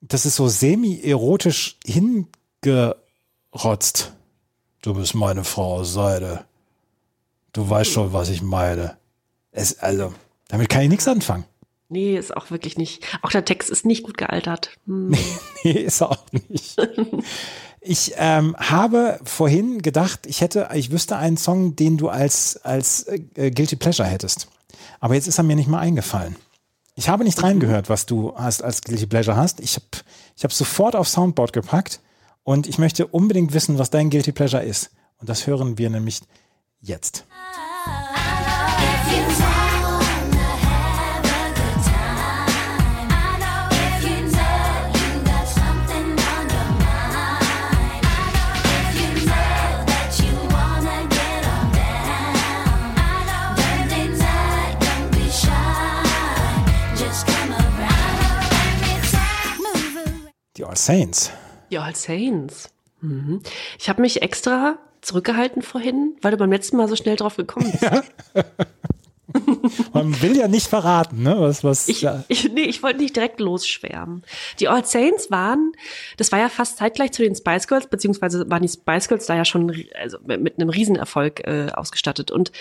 das 0.02 0.26
ist 0.26 0.36
so 0.36 0.46
semi-erotisch 0.48 1.78
hingerotzt. 1.86 4.12
Du 4.82 4.92
bist 4.94 5.14
meine 5.14 5.42
Frau 5.42 5.76
aus 5.76 5.94
Seide. 5.94 6.44
Du 7.52 7.68
weißt 7.68 7.90
schon, 7.90 8.12
was 8.12 8.28
ich 8.28 8.42
meine. 8.42 8.98
Es, 9.56 9.78
also, 9.78 10.12
damit 10.48 10.68
kann 10.68 10.82
ich 10.82 10.90
nichts 10.90 11.08
anfangen. 11.08 11.44
Nee, 11.88 12.16
ist 12.16 12.36
auch 12.36 12.50
wirklich 12.50 12.76
nicht. 12.76 13.04
Auch 13.22 13.30
der 13.30 13.44
Text 13.44 13.70
ist 13.70 13.86
nicht 13.86 14.02
gut 14.02 14.18
gealtert. 14.18 14.70
Hm. 14.86 15.16
Nee, 15.64 15.72
ist 15.72 16.00
er 16.00 16.12
auch 16.12 16.24
nicht. 16.32 16.76
Ich 17.88 18.14
ähm, 18.16 18.56
habe 18.58 19.20
vorhin 19.22 19.80
gedacht, 19.80 20.26
ich 20.26 20.40
hätte, 20.40 20.70
ich 20.74 20.90
wüsste 20.90 21.18
einen 21.18 21.36
Song, 21.36 21.76
den 21.76 21.96
du 21.96 22.08
als, 22.08 22.56
als 22.64 23.04
äh, 23.04 23.52
Guilty 23.52 23.76
Pleasure 23.76 24.08
hättest. 24.08 24.48
Aber 24.98 25.14
jetzt 25.14 25.28
ist 25.28 25.38
er 25.38 25.44
mir 25.44 25.54
nicht 25.54 25.68
mal 25.68 25.78
eingefallen. 25.78 26.34
Ich 26.96 27.08
habe 27.08 27.22
nicht 27.22 27.40
reingehört, 27.40 27.88
was 27.88 28.04
du 28.04 28.34
hast 28.36 28.64
als 28.64 28.82
Guilty 28.82 29.06
Pleasure 29.06 29.36
hast. 29.36 29.60
Ich 29.60 29.76
habe 29.76 29.86
ich 30.36 30.42
hab 30.42 30.52
sofort 30.52 30.96
auf 30.96 31.06
Soundboard 31.06 31.52
gepackt 31.52 32.00
und 32.42 32.66
ich 32.66 32.78
möchte 32.78 33.06
unbedingt 33.06 33.54
wissen, 33.54 33.78
was 33.78 33.90
dein 33.90 34.10
Guilty 34.10 34.32
Pleasure 34.32 34.64
ist. 34.64 34.90
Und 35.18 35.28
das 35.28 35.46
hören 35.46 35.78
wir 35.78 35.88
nämlich 35.88 36.22
jetzt. 36.80 37.24
Die 60.56 60.64
All 60.64 60.76
Saints. 60.76 61.30
Ja, 61.68 61.82
als 61.82 62.04
Saints. 62.04 62.70
Mhm. 63.00 63.42
Ich 63.78 63.88
habe 63.88 64.00
mich 64.00 64.22
extra 64.22 64.78
zurückgehalten 65.06 65.62
vorhin, 65.62 66.16
weil 66.20 66.32
du 66.32 66.36
beim 66.36 66.50
letzten 66.50 66.76
Mal 66.76 66.88
so 66.88 66.96
schnell 66.96 67.16
drauf 67.16 67.36
gekommen 67.36 67.70
bist. 67.70 67.84
Man 69.92 70.22
will 70.22 70.36
ja 70.36 70.48
nicht 70.48 70.66
verraten, 70.66 71.22
ne? 71.22 71.36
Was, 71.38 71.62
was, 71.62 71.88
Ich, 71.88 72.02
ja. 72.02 72.24
ich, 72.28 72.50
nee, 72.52 72.62
ich 72.62 72.82
wollte 72.82 73.00
nicht 73.00 73.14
direkt 73.14 73.40
losschwärmen. 73.40 74.22
Die 74.60 74.68
All 74.68 74.84
Saints 74.84 75.30
waren, 75.30 75.72
das 76.16 76.32
war 76.32 76.38
ja 76.38 76.48
fast 76.48 76.78
zeitgleich 76.78 77.12
zu 77.12 77.22
den 77.22 77.34
Spice 77.34 77.66
Girls, 77.66 77.86
beziehungsweise 77.88 78.48
waren 78.50 78.62
die 78.62 78.68
Spice 78.68 79.08
Girls 79.08 79.26
da 79.26 79.36
ja 79.36 79.44
schon 79.44 79.74
also 80.00 80.18
mit, 80.24 80.42
mit 80.42 80.58
einem 80.58 80.70
Riesenerfolg 80.70 81.46
äh, 81.46 81.68
ausgestattet. 81.72 82.30
Und 82.30 82.52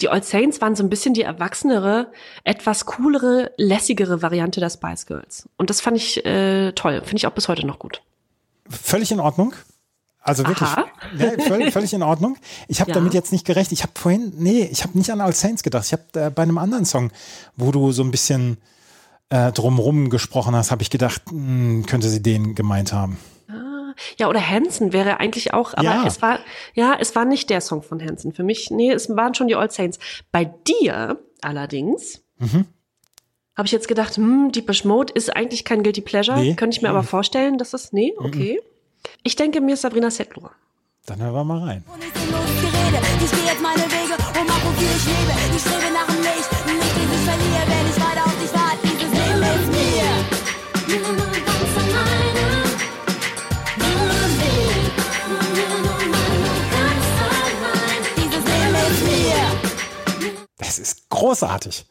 die 0.00 0.08
All 0.08 0.22
Saints 0.22 0.60
waren 0.60 0.76
so 0.76 0.82
ein 0.82 0.90
bisschen 0.90 1.14
die 1.14 1.22
erwachsenere, 1.22 2.10
etwas 2.44 2.86
coolere, 2.86 3.52
lässigere 3.56 4.22
Variante 4.22 4.60
der 4.60 4.70
Spice 4.70 5.06
Girls. 5.06 5.48
Und 5.56 5.70
das 5.70 5.80
fand 5.80 5.96
ich 5.96 6.24
äh, 6.24 6.72
toll. 6.72 7.00
Finde 7.00 7.16
ich 7.16 7.26
auch 7.26 7.32
bis 7.32 7.48
heute 7.48 7.66
noch 7.66 7.78
gut. 7.78 8.02
völlig 8.68 9.12
in 9.12 9.20
Ordnung. 9.20 9.54
Also 10.24 10.46
wirklich, 10.46 10.68
ja, 11.18 11.30
völlig, 11.48 11.72
völlig 11.72 11.92
in 11.94 12.02
Ordnung. 12.02 12.36
Ich 12.68 12.80
habe 12.80 12.90
Ja. 12.90 12.94
damit 12.94 13.12
jetzt 13.12 13.32
nicht 13.32 13.44
gerechnet. 13.44 13.72
Ich 13.72 13.82
habe 13.82 13.92
vorhin, 13.96 14.32
nee, 14.38 14.68
ich 14.70 14.84
habe 14.84 14.96
nicht 14.96 15.10
an 15.10 15.20
All 15.20 15.32
Saints 15.32 15.62
gedacht. 15.64 15.84
Ich 15.86 15.92
habe 15.92 16.04
äh, 16.26 16.30
bei 16.30 16.42
einem 16.42 16.58
anderen 16.58 16.84
Song, 16.84 17.10
wo 17.56 17.72
du 17.72 17.90
so 17.92 18.02
ein 18.04 18.10
bisschen 18.12 18.58
äh, 19.30 19.50
drumrum 19.50 20.10
gesprochen 20.10 20.54
hast, 20.54 20.70
habe 20.70 20.82
ich 20.82 20.90
gedacht, 20.90 21.22
mh, 21.32 21.86
könnte 21.86 22.08
sie 22.08 22.22
den 22.22 22.54
gemeint 22.54 22.92
haben. 22.92 23.18
Ja, 24.18 24.28
oder 24.28 24.40
Hanson 24.48 24.92
wäre 24.94 25.20
eigentlich 25.20 25.52
auch, 25.52 25.74
aber 25.74 25.82
Ja. 25.84 26.04
es 26.06 26.22
war, 26.22 26.38
ja, 26.74 26.96
es 26.98 27.14
war 27.14 27.24
nicht 27.26 27.50
der 27.50 27.60
Song 27.60 27.82
von 27.82 28.00
Hanson. 28.02 28.32
Für 28.32 28.42
mich, 28.42 28.70
nee, 28.70 28.90
es 28.90 29.08
waren 29.10 29.34
schon 29.34 29.48
die 29.48 29.54
All 29.56 29.70
Saints. 29.70 29.98
Bei 30.30 30.44
dir 30.46 31.18
allerdings 31.42 32.22
Habe 33.54 33.66
ich 33.66 33.72
jetzt 33.72 33.86
gedacht, 33.88 34.16
hm, 34.16 34.50
Deepish 34.52 34.84
Mode 34.86 35.12
ist 35.12 35.34
eigentlich 35.36 35.64
kein 35.64 35.82
Guilty 35.82 36.00
Pleasure. 36.00 36.38
Nee. 36.38 36.54
Könnte 36.54 36.74
ich 36.76 36.82
mir 36.82 36.88
aber 36.88 37.02
vorstellen, 37.02 37.58
dass 37.58 37.70
das, 37.72 37.92
nee, 37.92 38.14
okay. 38.16 38.60
Ich 39.22 39.36
denke 39.36 39.60
mir 39.60 39.76
Sabrina 39.76 40.10
Settler. 40.10 40.50
Dann 41.06 41.20
hören 41.20 41.34
wir 41.34 41.44
mal 41.44 41.58
rein. 41.58 41.84
Und 41.92 42.02
ich 42.02 42.12
sinnloses 42.12 42.60
Gerede. 42.60 42.98
Ich 43.24 43.30
gehe 43.30 43.44
jetzt 43.44 43.60
meine 43.60 43.82
Wege 43.82 44.14
und 44.14 44.46
mach, 44.46 44.64
wofür 44.64 44.88
ich 44.96 45.04
lebe. 45.06 45.32
Ich 45.54 45.60
strebe 45.62 45.92
nach 45.92 46.06
dem 46.06 46.22
Licht, 46.22 46.50
ein 46.66 46.76
Licht, 46.78 46.96
das 46.96 47.10
ich 47.16 47.24
verliere, 47.26 47.64
wenn 47.66 47.86
ich 47.90 47.98
weiter 47.98 48.24
auf 48.24 48.36
dich 48.38 48.52
warte. 48.54 48.82
Dieses 48.86 49.10
Leben 49.10 49.42
ist 49.42 49.68
mir. 49.74 50.10
Nur 50.92 51.16
ganz 51.16 51.72
alleine. 51.82 52.46
Nur 53.78 54.22
Weg. 54.42 54.94
Nur, 55.28 55.42
nur, 55.58 55.78
nur 55.82 56.54
ganz 56.70 57.06
allein. 57.26 58.00
Dieses 58.16 58.44
Leben 58.46 58.74
ist 58.90 59.02
mir. 59.10 60.42
Das 60.58 60.78
ist 60.78 61.08
großartig. 61.10 61.86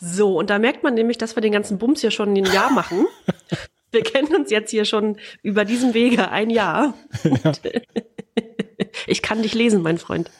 So, 0.00 0.38
und 0.38 0.50
da 0.50 0.58
merkt 0.58 0.82
man 0.82 0.94
nämlich, 0.94 1.18
dass 1.18 1.36
wir 1.36 1.40
den 1.40 1.52
ganzen 1.52 1.78
Bums 1.78 2.00
hier 2.02 2.10
schon 2.10 2.34
ein 2.34 2.44
Jahr 2.44 2.70
machen. 2.70 3.06
Wir 3.94 4.02
kennen 4.02 4.34
uns 4.34 4.50
jetzt 4.50 4.70
hier 4.70 4.84
schon 4.84 5.16
über 5.42 5.64
diesen 5.64 5.94
Wege 5.94 6.30
ein 6.30 6.50
Jahr. 6.50 6.94
Und, 7.22 7.60
ich 9.06 9.22
kann 9.22 9.42
dich 9.42 9.54
lesen, 9.54 9.82
mein 9.82 9.98
Freund. 9.98 10.30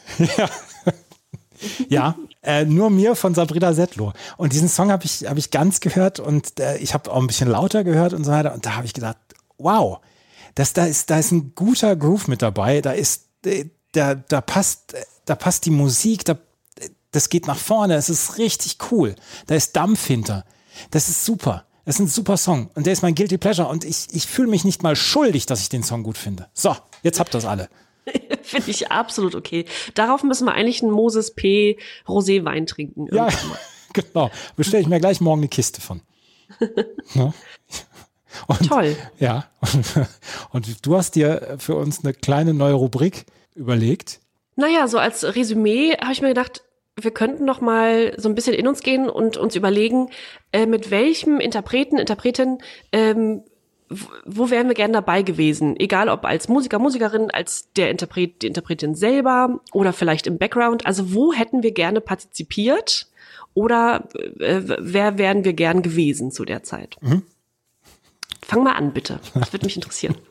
Ja, 1.88 2.16
äh, 2.42 2.64
nur 2.64 2.90
mir 2.90 3.14
von 3.14 3.34
Sabrina 3.34 3.72
Settler. 3.72 4.12
Und 4.36 4.52
diesen 4.52 4.68
Song 4.68 4.90
habe 4.90 5.04
ich, 5.04 5.26
hab 5.26 5.38
ich 5.38 5.50
ganz 5.50 5.80
gehört 5.80 6.20
und 6.20 6.58
äh, 6.60 6.76
ich 6.78 6.94
habe 6.94 7.10
auch 7.10 7.20
ein 7.20 7.26
bisschen 7.26 7.48
lauter 7.48 7.84
gehört 7.84 8.12
und 8.12 8.24
so 8.24 8.32
weiter. 8.32 8.52
Und 8.52 8.66
da 8.66 8.76
habe 8.76 8.86
ich 8.86 8.92
gedacht, 8.92 9.16
wow, 9.56 10.00
das, 10.54 10.72
da, 10.72 10.84
ist, 10.84 11.10
da 11.10 11.18
ist 11.18 11.30
ein 11.30 11.54
guter 11.54 11.94
Groove 11.96 12.28
mit 12.28 12.42
dabei. 12.42 12.80
Da 12.80 12.92
ist, 12.92 13.28
äh, 13.46 13.66
da, 13.92 14.16
da 14.16 14.40
passt, 14.40 14.94
da 15.24 15.36
passt 15.36 15.64
die 15.66 15.70
Musik, 15.70 16.24
da, 16.24 16.36
das 17.12 17.28
geht 17.28 17.46
nach 17.46 17.58
vorne, 17.58 17.94
es 17.94 18.10
ist 18.10 18.38
richtig 18.38 18.78
cool. 18.90 19.14
Da 19.46 19.54
ist 19.54 19.76
Dampf 19.76 20.06
hinter. 20.06 20.44
Das 20.90 21.08
ist 21.08 21.24
super. 21.24 21.64
Das 21.84 21.96
ist 21.96 22.00
ein 22.00 22.08
super 22.08 22.36
Song. 22.36 22.70
Und 22.74 22.86
der 22.86 22.92
ist 22.92 23.02
mein 23.02 23.14
Guilty 23.14 23.38
Pleasure. 23.38 23.68
Und 23.68 23.84
ich, 23.84 24.06
ich 24.12 24.26
fühle 24.26 24.48
mich 24.48 24.64
nicht 24.64 24.82
mal 24.82 24.96
schuldig, 24.96 25.46
dass 25.46 25.60
ich 25.60 25.68
den 25.68 25.82
Song 25.82 26.02
gut 26.02 26.16
finde. 26.16 26.48
So, 26.54 26.74
jetzt 27.02 27.20
habt 27.20 27.34
ihr 27.34 27.38
das 27.38 27.44
alle. 27.44 27.68
Finde 28.42 28.70
ich 28.70 28.90
absolut 28.90 29.34
okay. 29.34 29.66
Darauf 29.94 30.22
müssen 30.22 30.46
wir 30.46 30.52
eigentlich 30.52 30.82
einen 30.82 30.92
Moses 30.92 31.34
P. 31.34 31.78
Roséwein 32.06 32.66
trinken. 32.66 33.06
Ja, 33.14 33.26
irgendwann 33.26 33.58
genau. 33.92 34.30
Bestelle 34.56 34.82
ich 34.82 34.88
mir 34.88 35.00
gleich 35.00 35.20
morgen 35.20 35.40
eine 35.40 35.48
Kiste 35.48 35.80
von. 35.80 36.00
Ne? 37.14 37.32
Und, 38.48 38.68
Toll. 38.68 38.96
Ja. 39.20 39.46
Und, 39.60 40.08
und 40.50 40.86
du 40.86 40.96
hast 40.96 41.14
dir 41.14 41.56
für 41.58 41.76
uns 41.76 42.02
eine 42.02 42.12
kleine 42.12 42.52
neue 42.52 42.72
Rubrik 42.72 43.26
überlegt. 43.54 44.20
Naja, 44.56 44.88
so 44.88 44.98
als 44.98 45.22
Resümee 45.22 45.96
habe 46.00 46.12
ich 46.12 46.20
mir 46.20 46.28
gedacht, 46.28 46.64
wir 47.00 47.10
könnten 47.10 47.44
noch 47.44 47.60
mal 47.60 48.14
so 48.16 48.28
ein 48.28 48.34
bisschen 48.34 48.54
in 48.54 48.68
uns 48.68 48.82
gehen 48.82 49.08
und 49.08 49.36
uns 49.36 49.56
überlegen, 49.56 50.10
äh, 50.52 50.66
mit 50.66 50.90
welchem 50.90 51.40
Interpreten, 51.40 51.98
Interpretin, 51.98 52.58
ähm, 52.92 53.42
wo 54.24 54.50
wären 54.50 54.68
wir 54.68 54.74
gern 54.74 54.92
dabei 54.92 55.22
gewesen? 55.22 55.78
Egal 55.78 56.08
ob 56.08 56.24
als 56.24 56.48
Musiker, 56.48 56.78
Musikerin, 56.78 57.30
als 57.30 57.70
der 57.74 57.90
Interpret, 57.90 58.42
die 58.42 58.46
Interpretin 58.46 58.94
selber 58.94 59.60
oder 59.72 59.92
vielleicht 59.92 60.26
im 60.26 60.38
Background. 60.38 60.86
Also 60.86 61.14
wo 61.14 61.32
hätten 61.32 61.62
wir 61.62 61.72
gerne 61.72 62.00
partizipiert? 62.00 63.08
Oder 63.52 64.08
äh, 64.40 64.62
wer 64.64 65.18
wären 65.18 65.44
wir 65.44 65.52
gern 65.52 65.82
gewesen 65.82 66.32
zu 66.32 66.44
der 66.44 66.62
Zeit? 66.62 66.96
Fang 68.42 68.62
mal 68.62 68.72
an, 68.72 68.92
bitte. 68.92 69.20
Das 69.34 69.52
würde 69.52 69.66
mich 69.66 69.76
interessieren. 69.76 70.16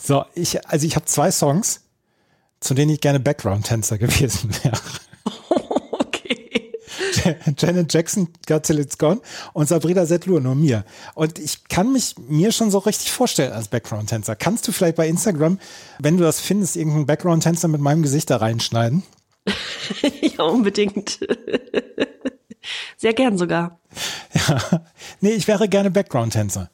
So, 0.00 0.24
ich, 0.34 0.66
also 0.66 0.86
ich 0.86 0.96
habe 0.96 1.04
zwei 1.04 1.30
Songs, 1.30 1.84
zu 2.60 2.74
denen 2.74 2.92
ich 2.92 3.00
gerne 3.00 3.20
Background-Tänzer 3.20 3.98
gewesen 3.98 4.50
wäre. 4.62 4.80
Okay. 7.12 7.36
Janet 7.56 7.92
Jackson, 7.92 8.28
God 8.46 8.62
Till 8.62 8.78
It's 8.78 8.96
Gone 8.96 9.20
und 9.52 9.68
Sabrina 9.68 10.06
Setlur, 10.06 10.40
nur 10.40 10.54
mir. 10.54 10.84
Und 11.14 11.38
ich 11.38 11.64
kann 11.68 11.92
mich 11.92 12.14
mir 12.18 12.52
schon 12.52 12.70
so 12.70 12.78
richtig 12.78 13.12
vorstellen 13.12 13.52
als 13.52 13.68
Background-Tänzer. 13.68 14.36
Kannst 14.36 14.66
du 14.66 14.72
vielleicht 14.72 14.96
bei 14.96 15.08
Instagram, 15.08 15.58
wenn 15.98 16.16
du 16.16 16.24
das 16.24 16.40
findest, 16.40 16.76
irgendeinen 16.76 17.06
Background-Tänzer 17.06 17.68
mit 17.68 17.80
meinem 17.80 18.02
Gesicht 18.02 18.30
da 18.30 18.36
reinschneiden? 18.36 19.02
ja, 20.20 20.44
unbedingt. 20.44 21.20
Sehr 22.96 23.14
gern 23.14 23.38
sogar. 23.38 23.80
Ja. 24.34 24.82
Nee, 25.20 25.32
ich 25.32 25.48
wäre 25.48 25.68
gerne 25.68 25.90
Background-Tänzer. 25.90 26.70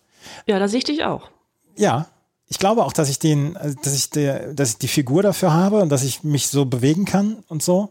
Ja, 0.46 0.58
da 0.58 0.68
sehe 0.68 0.78
ich 0.78 0.84
dich 0.84 1.04
auch. 1.04 1.30
Ja. 1.76 2.08
Ich 2.48 2.58
glaube 2.58 2.84
auch, 2.84 2.92
dass 2.92 3.08
ich 3.08 3.18
den, 3.18 3.56
äh, 3.56 3.74
dass 3.82 3.94
ich 3.94 4.10
der, 4.10 4.52
dass 4.52 4.70
ich 4.70 4.78
die 4.78 4.88
Figur 4.88 5.22
dafür 5.22 5.52
habe 5.52 5.80
und 5.80 5.88
dass 5.88 6.04
ich 6.04 6.22
mich 6.22 6.48
so 6.48 6.64
bewegen 6.64 7.04
kann 7.04 7.42
und 7.48 7.62
so. 7.62 7.90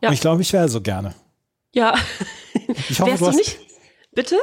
Ja. 0.00 0.08
Und 0.08 0.14
ich 0.14 0.20
glaube, 0.20 0.42
ich 0.42 0.52
wäre 0.52 0.68
so 0.68 0.80
gerne. 0.80 1.14
Ja. 1.72 1.94
Ich 2.88 3.00
hoffe, 3.00 3.10
Wärst 3.12 3.20
du 3.20 3.24
du 3.26 3.30
hast, 3.30 3.36
nicht? 3.36 3.58
Bitte? 4.12 4.36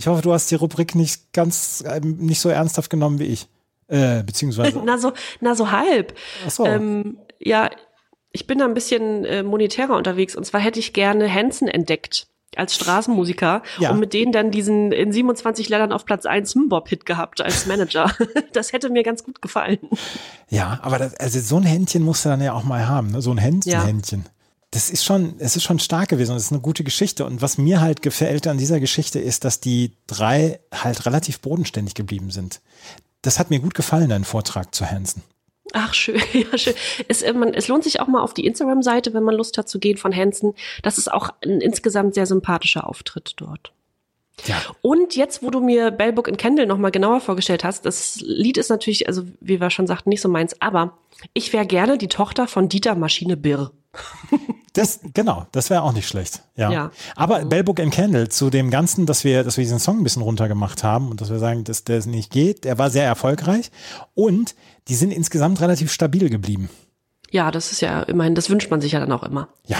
ich 0.00 0.06
hoffe, 0.06 0.22
du 0.22 0.32
hast 0.32 0.50
die 0.50 0.54
Rubrik 0.54 0.94
nicht 0.94 1.32
ganz, 1.32 1.82
äh, 1.86 2.00
nicht 2.00 2.40
so 2.40 2.48
ernsthaft 2.48 2.88
genommen 2.88 3.18
wie 3.18 3.26
ich. 3.26 3.48
Äh, 3.86 4.22
beziehungsweise. 4.22 4.80
Na 4.84 4.96
so, 4.96 5.12
na 5.40 5.54
so 5.54 5.70
halb. 5.70 6.14
Ach 6.46 6.50
so. 6.50 6.64
Ähm, 6.64 7.18
ja, 7.38 7.68
ich 8.32 8.46
bin 8.46 8.58
da 8.58 8.64
ein 8.64 8.74
bisschen 8.74 9.24
äh, 9.24 9.42
monetärer 9.42 9.96
unterwegs 9.96 10.36
und 10.36 10.44
zwar 10.44 10.60
hätte 10.60 10.78
ich 10.78 10.92
gerne 10.92 11.32
Hansen 11.32 11.68
entdeckt 11.68 12.28
als 12.56 12.74
Straßenmusiker 12.74 13.62
Ja. 13.78 13.90
und 13.90 14.00
mit 14.00 14.12
denen 14.12 14.32
dann 14.32 14.50
diesen 14.50 14.92
in 14.92 15.12
27 15.12 15.68
Ländern 15.68 15.92
auf 15.92 16.04
Platz 16.04 16.26
1 16.26 16.54
Mbop-Hit 16.56 17.06
gehabt 17.06 17.40
als 17.40 17.66
Manager. 17.66 18.14
das 18.52 18.72
hätte 18.72 18.90
mir 18.90 19.02
ganz 19.02 19.22
gut 19.24 19.40
gefallen. 19.40 19.78
Ja, 20.48 20.78
aber 20.82 20.98
das, 20.98 21.14
also 21.14 21.40
so 21.40 21.56
ein 21.56 21.62
Händchen 21.62 22.02
musst 22.02 22.24
du 22.24 22.28
dann 22.28 22.40
ja 22.42 22.52
auch 22.52 22.64
mal 22.64 22.88
haben, 22.88 23.12
ne? 23.12 23.22
so 23.22 23.30
ein 23.30 23.38
Händchen. 23.38 23.72
Ja. 23.72 23.84
Händchen. 23.84 24.26
Das 24.72 24.88
ist 24.90 25.04
schon, 25.04 25.34
es 25.38 25.56
ist 25.56 25.64
schon 25.64 25.80
stark 25.80 26.08
gewesen 26.10 26.30
und 26.32 26.36
es 26.36 26.44
ist 26.44 26.52
eine 26.52 26.60
gute 26.60 26.84
Geschichte. 26.84 27.24
Und 27.24 27.42
was 27.42 27.58
mir 27.58 27.80
halt 27.80 28.02
gefällt 28.02 28.46
an 28.46 28.56
dieser 28.58 28.78
Geschichte 28.78 29.18
ist, 29.18 29.44
dass 29.44 29.60
die 29.60 29.96
drei 30.06 30.60
halt 30.72 31.06
relativ 31.06 31.40
bodenständig 31.40 31.94
geblieben 31.94 32.30
sind. 32.30 32.60
Das 33.22 33.38
hat 33.40 33.50
mir 33.50 33.58
gut 33.58 33.74
gefallen, 33.74 34.08
dein 34.10 34.24
Vortrag 34.24 34.72
zu 34.74 34.88
Hansen. 34.88 35.22
Ach, 35.72 35.94
schön, 35.94 36.20
ja, 36.32 36.58
schön. 36.58 36.74
Es, 37.08 37.22
äh, 37.22 37.32
man, 37.32 37.54
es 37.54 37.68
lohnt 37.68 37.84
sich 37.84 38.00
auch 38.00 38.08
mal 38.08 38.22
auf 38.22 38.34
die 38.34 38.46
Instagram-Seite, 38.46 39.14
wenn 39.14 39.22
man 39.22 39.34
Lust 39.34 39.58
hat 39.58 39.68
zu 39.68 39.78
gehen 39.78 39.96
von 39.96 40.14
Hansen. 40.14 40.54
Das 40.82 40.98
ist 40.98 41.12
auch 41.12 41.30
ein 41.44 41.60
insgesamt 41.60 42.14
sehr 42.14 42.26
sympathischer 42.26 42.88
Auftritt 42.88 43.34
dort. 43.36 43.72
Ja. 44.46 44.60
Und 44.80 45.16
jetzt, 45.16 45.42
wo 45.42 45.50
du 45.50 45.60
mir 45.60 45.90
Bell 45.90 46.12
Book 46.12 46.28
and 46.28 46.38
Candle 46.38 46.66
nochmal 46.66 46.90
genauer 46.90 47.20
vorgestellt 47.20 47.64
hast, 47.64 47.84
das 47.84 48.20
Lied 48.22 48.56
ist 48.56 48.70
natürlich, 48.70 49.06
also 49.06 49.24
wie 49.40 49.60
wir 49.60 49.70
schon 49.70 49.86
sagten, 49.86 50.08
nicht 50.08 50.22
so 50.22 50.28
meins, 50.28 50.60
aber 50.60 50.98
ich 51.34 51.52
wäre 51.52 51.66
gerne 51.66 51.98
die 51.98 52.08
Tochter 52.08 52.46
von 52.46 52.68
Dieter 52.68 52.94
Maschine 52.94 53.36
Birr. 53.36 53.72
Das, 54.74 55.00
genau, 55.14 55.46
das 55.52 55.68
wäre 55.68 55.82
auch 55.82 55.92
nicht 55.92 56.06
schlecht. 56.06 56.42
Ja. 56.56 56.70
Ja. 56.70 56.90
Aber 57.16 57.44
Bell 57.44 57.64
Book 57.64 57.80
and 57.80 57.92
Candle 57.92 58.28
zu 58.28 58.50
dem 58.50 58.70
Ganzen, 58.70 59.04
dass 59.06 59.24
wir, 59.24 59.42
dass 59.42 59.56
wir 59.56 59.64
diesen 59.64 59.80
Song 59.80 59.98
ein 59.98 60.04
bisschen 60.04 60.22
runtergemacht 60.22 60.84
haben 60.84 61.10
und 61.10 61.20
dass 61.20 61.30
wir 61.30 61.38
sagen, 61.38 61.64
dass 61.64 61.84
der 61.84 62.04
nicht 62.06 62.30
geht, 62.30 62.64
der 62.64 62.78
war 62.78 62.90
sehr 62.90 63.04
erfolgreich 63.04 63.70
und 64.14 64.54
die 64.88 64.94
sind 64.94 65.10
insgesamt 65.10 65.60
relativ 65.60 65.92
stabil 65.92 66.30
geblieben. 66.30 66.70
Ja, 67.30 67.50
das 67.50 67.72
ist 67.72 67.80
ja 67.80 68.02
immerhin, 68.02 68.34
das 68.34 68.50
wünscht 68.50 68.70
man 68.70 68.80
sich 68.80 68.92
ja 68.92 69.00
dann 69.00 69.12
auch 69.12 69.22
immer. 69.22 69.48
Ja. 69.66 69.78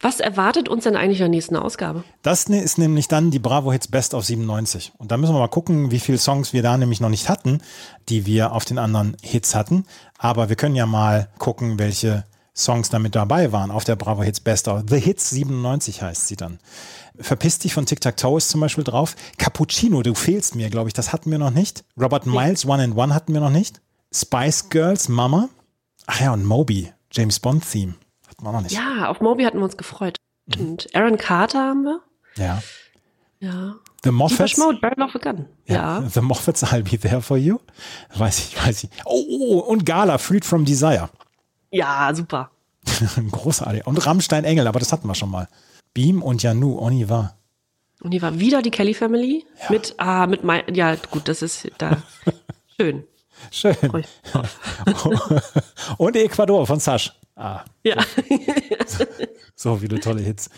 Was 0.00 0.20
erwartet 0.20 0.68
uns 0.68 0.84
denn 0.84 0.96
eigentlich 0.96 1.18
in 1.18 1.24
der 1.24 1.28
nächsten 1.30 1.56
Ausgabe? 1.56 2.04
Das 2.22 2.48
ne- 2.48 2.60
ist 2.60 2.78
nämlich 2.78 3.08
dann 3.08 3.30
die 3.30 3.38
Bravo 3.38 3.72
Hits 3.72 3.88
Best 3.88 4.12
of 4.12 4.24
97. 4.24 4.92
Und 4.98 5.10
da 5.10 5.16
müssen 5.16 5.34
wir 5.34 5.38
mal 5.38 5.48
gucken, 5.48 5.90
wie 5.90 6.00
viele 6.00 6.18
Songs 6.18 6.52
wir 6.52 6.62
da 6.62 6.76
nämlich 6.76 7.00
noch 7.00 7.08
nicht 7.08 7.28
hatten, 7.28 7.60
die 8.08 8.26
wir 8.26 8.52
auf 8.52 8.64
den 8.64 8.78
anderen 8.78 9.16
Hits 9.22 9.54
hatten. 9.54 9.86
Aber 10.18 10.48
wir 10.48 10.56
können 10.56 10.76
ja 10.76 10.86
mal 10.86 11.28
gucken, 11.38 11.78
welche 11.78 12.24
Songs 12.56 12.88
damit 12.88 13.14
dabei 13.14 13.52
waren 13.52 13.70
auf 13.70 13.84
der 13.84 13.96
Bravo 13.96 14.22
Hits 14.22 14.40
Best 14.40 14.66
of. 14.68 14.84
The 14.88 14.98
Hits 14.98 15.30
97 15.30 16.02
heißt 16.02 16.26
sie 16.26 16.36
dann. 16.36 16.58
Verpiss 17.18 17.58
dich 17.58 17.74
von 17.74 17.86
Tic 17.86 18.00
Tac 18.00 18.16
Toe 18.16 18.38
ist 18.38 18.48
zum 18.48 18.60
Beispiel 18.60 18.84
drauf. 18.84 19.14
Cappuccino, 19.38 20.02
du 20.02 20.14
fehlst 20.14 20.54
mir, 20.54 20.70
glaube 20.70 20.88
ich, 20.88 20.94
das 20.94 21.12
hatten 21.12 21.30
wir 21.30 21.38
noch 21.38 21.50
nicht. 21.50 21.84
Robert 22.00 22.26
Miles, 22.26 22.64
One 22.66 22.82
and 22.82 22.96
One 22.96 23.14
hatten 23.14 23.32
wir 23.34 23.40
noch 23.40 23.50
nicht. 23.50 23.80
Spice 24.12 24.68
Girls, 24.70 25.08
Mama. 25.08 25.48
Ach 26.06 26.20
ja, 26.20 26.32
und 26.32 26.44
Moby, 26.44 26.92
James 27.12 27.40
Bond 27.40 27.70
Theme. 27.70 27.94
Hatten 28.28 28.44
wir 28.44 28.52
noch 28.52 28.60
nicht. 28.62 28.72
Ja, 28.72 29.08
auf 29.08 29.20
Moby 29.20 29.44
hatten 29.44 29.58
wir 29.58 29.64
uns 29.64 29.76
gefreut. 29.76 30.16
Und 30.58 30.88
Aaron 30.94 31.18
Carter 31.18 31.60
haben 31.60 31.82
wir. 31.84 32.00
ja. 32.36 32.62
Ja. 33.38 33.74
The 34.02 34.12
Moffats. 34.12 34.56
Mode, 34.56 34.78
Barrel 34.80 35.02
of 35.02 35.14
a 35.14 35.18
Gun. 35.18 35.46
Ja. 35.66 36.02
The 36.08 36.20
Moffats, 36.20 36.62
I'll 36.64 36.82
be 36.88 36.98
there 36.98 37.20
for 37.20 37.36
you. 37.36 37.58
Weiß 38.14 38.38
ich, 38.38 38.64
weiß 38.66 38.84
ich. 38.84 38.90
Oh, 39.04 39.20
oh, 39.28 39.58
und 39.58 39.84
Gala, 39.84 40.18
Freed 40.18 40.44
from 40.44 40.64
Desire. 40.64 41.10
Ja, 41.76 42.12
super. 42.14 42.50
Großartig. 43.30 43.86
Und 43.86 44.04
Rammstein 44.06 44.44
Engel, 44.44 44.66
aber 44.66 44.78
das 44.78 44.92
hatten 44.92 45.08
wir 45.08 45.14
schon 45.14 45.30
mal. 45.30 45.48
Beam 45.94 46.22
und 46.22 46.42
Janu, 46.42 46.78
on 46.78 46.92
y 46.92 47.08
va. 47.08 47.34
Und 48.02 48.12
hier 48.12 48.22
war 48.22 48.38
wieder 48.38 48.62
die 48.62 48.70
Kelly 48.70 48.94
Family 48.94 49.44
mit, 49.70 49.94
ah, 49.98 50.26
mit 50.26 50.44
mein, 50.44 50.62
ja, 50.74 50.94
gut, 51.10 51.28
das 51.28 51.42
ist 51.42 51.68
da 51.78 52.02
schön. 52.80 53.04
Schön. 53.50 53.76
Und 55.98 56.16
Ecuador 56.16 56.66
von 56.66 56.80
Sash. 56.80 57.12
Ah, 57.34 57.60
Ja. 57.84 57.96
so 59.54 59.76
viele 59.76 60.00
tolle 60.00 60.22
Hits. 60.22 60.48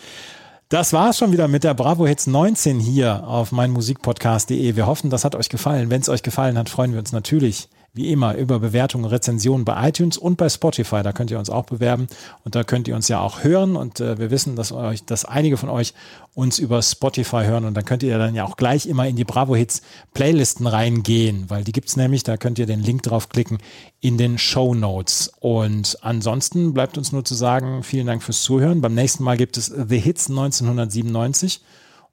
Das 0.69 0.93
war 0.93 1.09
es 1.09 1.17
schon 1.17 1.31
wieder 1.33 1.47
mit 1.49 1.63
der 1.65 1.73
Bravo 1.73 2.07
Hits 2.07 2.27
19 2.27 2.79
hier 2.79 3.27
auf 3.27 3.51
meinmusikpodcast.de. 3.51 4.75
Wir 4.77 4.85
hoffen, 4.87 5.09
das 5.09 5.25
hat 5.25 5.35
euch 5.35 5.49
gefallen. 5.49 5.89
Wenn 5.89 5.99
es 6.01 6.07
euch 6.09 6.23
gefallen 6.23 6.57
hat, 6.57 6.69
freuen 6.69 6.93
wir 6.93 6.99
uns 6.99 7.11
natürlich 7.11 7.67
wie 7.93 8.11
immer 8.11 8.35
über 8.35 8.59
Bewertungen, 8.59 9.05
Rezensionen 9.05 9.65
bei 9.65 9.89
iTunes 9.89 10.17
und 10.17 10.37
bei 10.37 10.49
Spotify. 10.49 11.01
Da 11.03 11.11
könnt 11.11 11.31
ihr 11.31 11.39
uns 11.39 11.49
auch 11.49 11.65
bewerben 11.65 12.07
und 12.43 12.55
da 12.55 12.63
könnt 12.63 12.87
ihr 12.87 12.95
uns 12.95 13.07
ja 13.07 13.19
auch 13.19 13.43
hören. 13.43 13.75
Und 13.75 13.99
äh, 13.99 14.17
wir 14.17 14.31
wissen, 14.31 14.55
dass 14.55 14.71
euch, 14.71 15.03
dass 15.05 15.25
einige 15.25 15.57
von 15.57 15.69
euch 15.69 15.93
uns 16.33 16.59
über 16.59 16.81
Spotify 16.81 17.43
hören 17.45 17.65
und 17.65 17.73
dann 17.73 17.85
könnt 17.85 18.03
ihr 18.03 18.17
dann 18.17 18.35
ja 18.35 18.45
auch 18.45 18.57
gleich 18.57 18.85
immer 18.85 19.07
in 19.07 19.15
die 19.15 19.25
Bravo 19.25 19.55
Hits 19.55 19.81
Playlisten 20.13 20.67
reingehen, 20.67 21.45
weil 21.49 21.63
die 21.63 21.71
gibt's 21.71 21.95
nämlich. 21.95 22.23
Da 22.23 22.37
könnt 22.37 22.59
ihr 22.59 22.65
den 22.65 22.81
Link 22.81 23.03
draufklicken 23.03 23.57
in 23.99 24.17
den 24.17 24.37
Show 24.37 24.73
Notes. 24.73 25.31
Und 25.39 25.97
ansonsten 26.01 26.73
bleibt 26.73 26.97
uns 26.97 27.11
nur 27.11 27.25
zu 27.25 27.35
sagen, 27.35 27.83
vielen 27.83 28.07
Dank 28.07 28.23
fürs 28.23 28.43
Zuhören. 28.43 28.81
Beim 28.81 28.93
nächsten 28.93 29.23
Mal 29.23 29.37
gibt 29.37 29.57
es 29.57 29.65
The 29.65 29.99
Hits 29.99 30.29
1997 30.29 31.61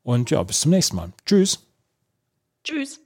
und 0.02 0.30
ja, 0.30 0.42
bis 0.42 0.60
zum 0.60 0.70
nächsten 0.70 0.96
Mal. 0.96 1.12
Tschüss. 1.24 1.60
Tschüss. 2.64 3.05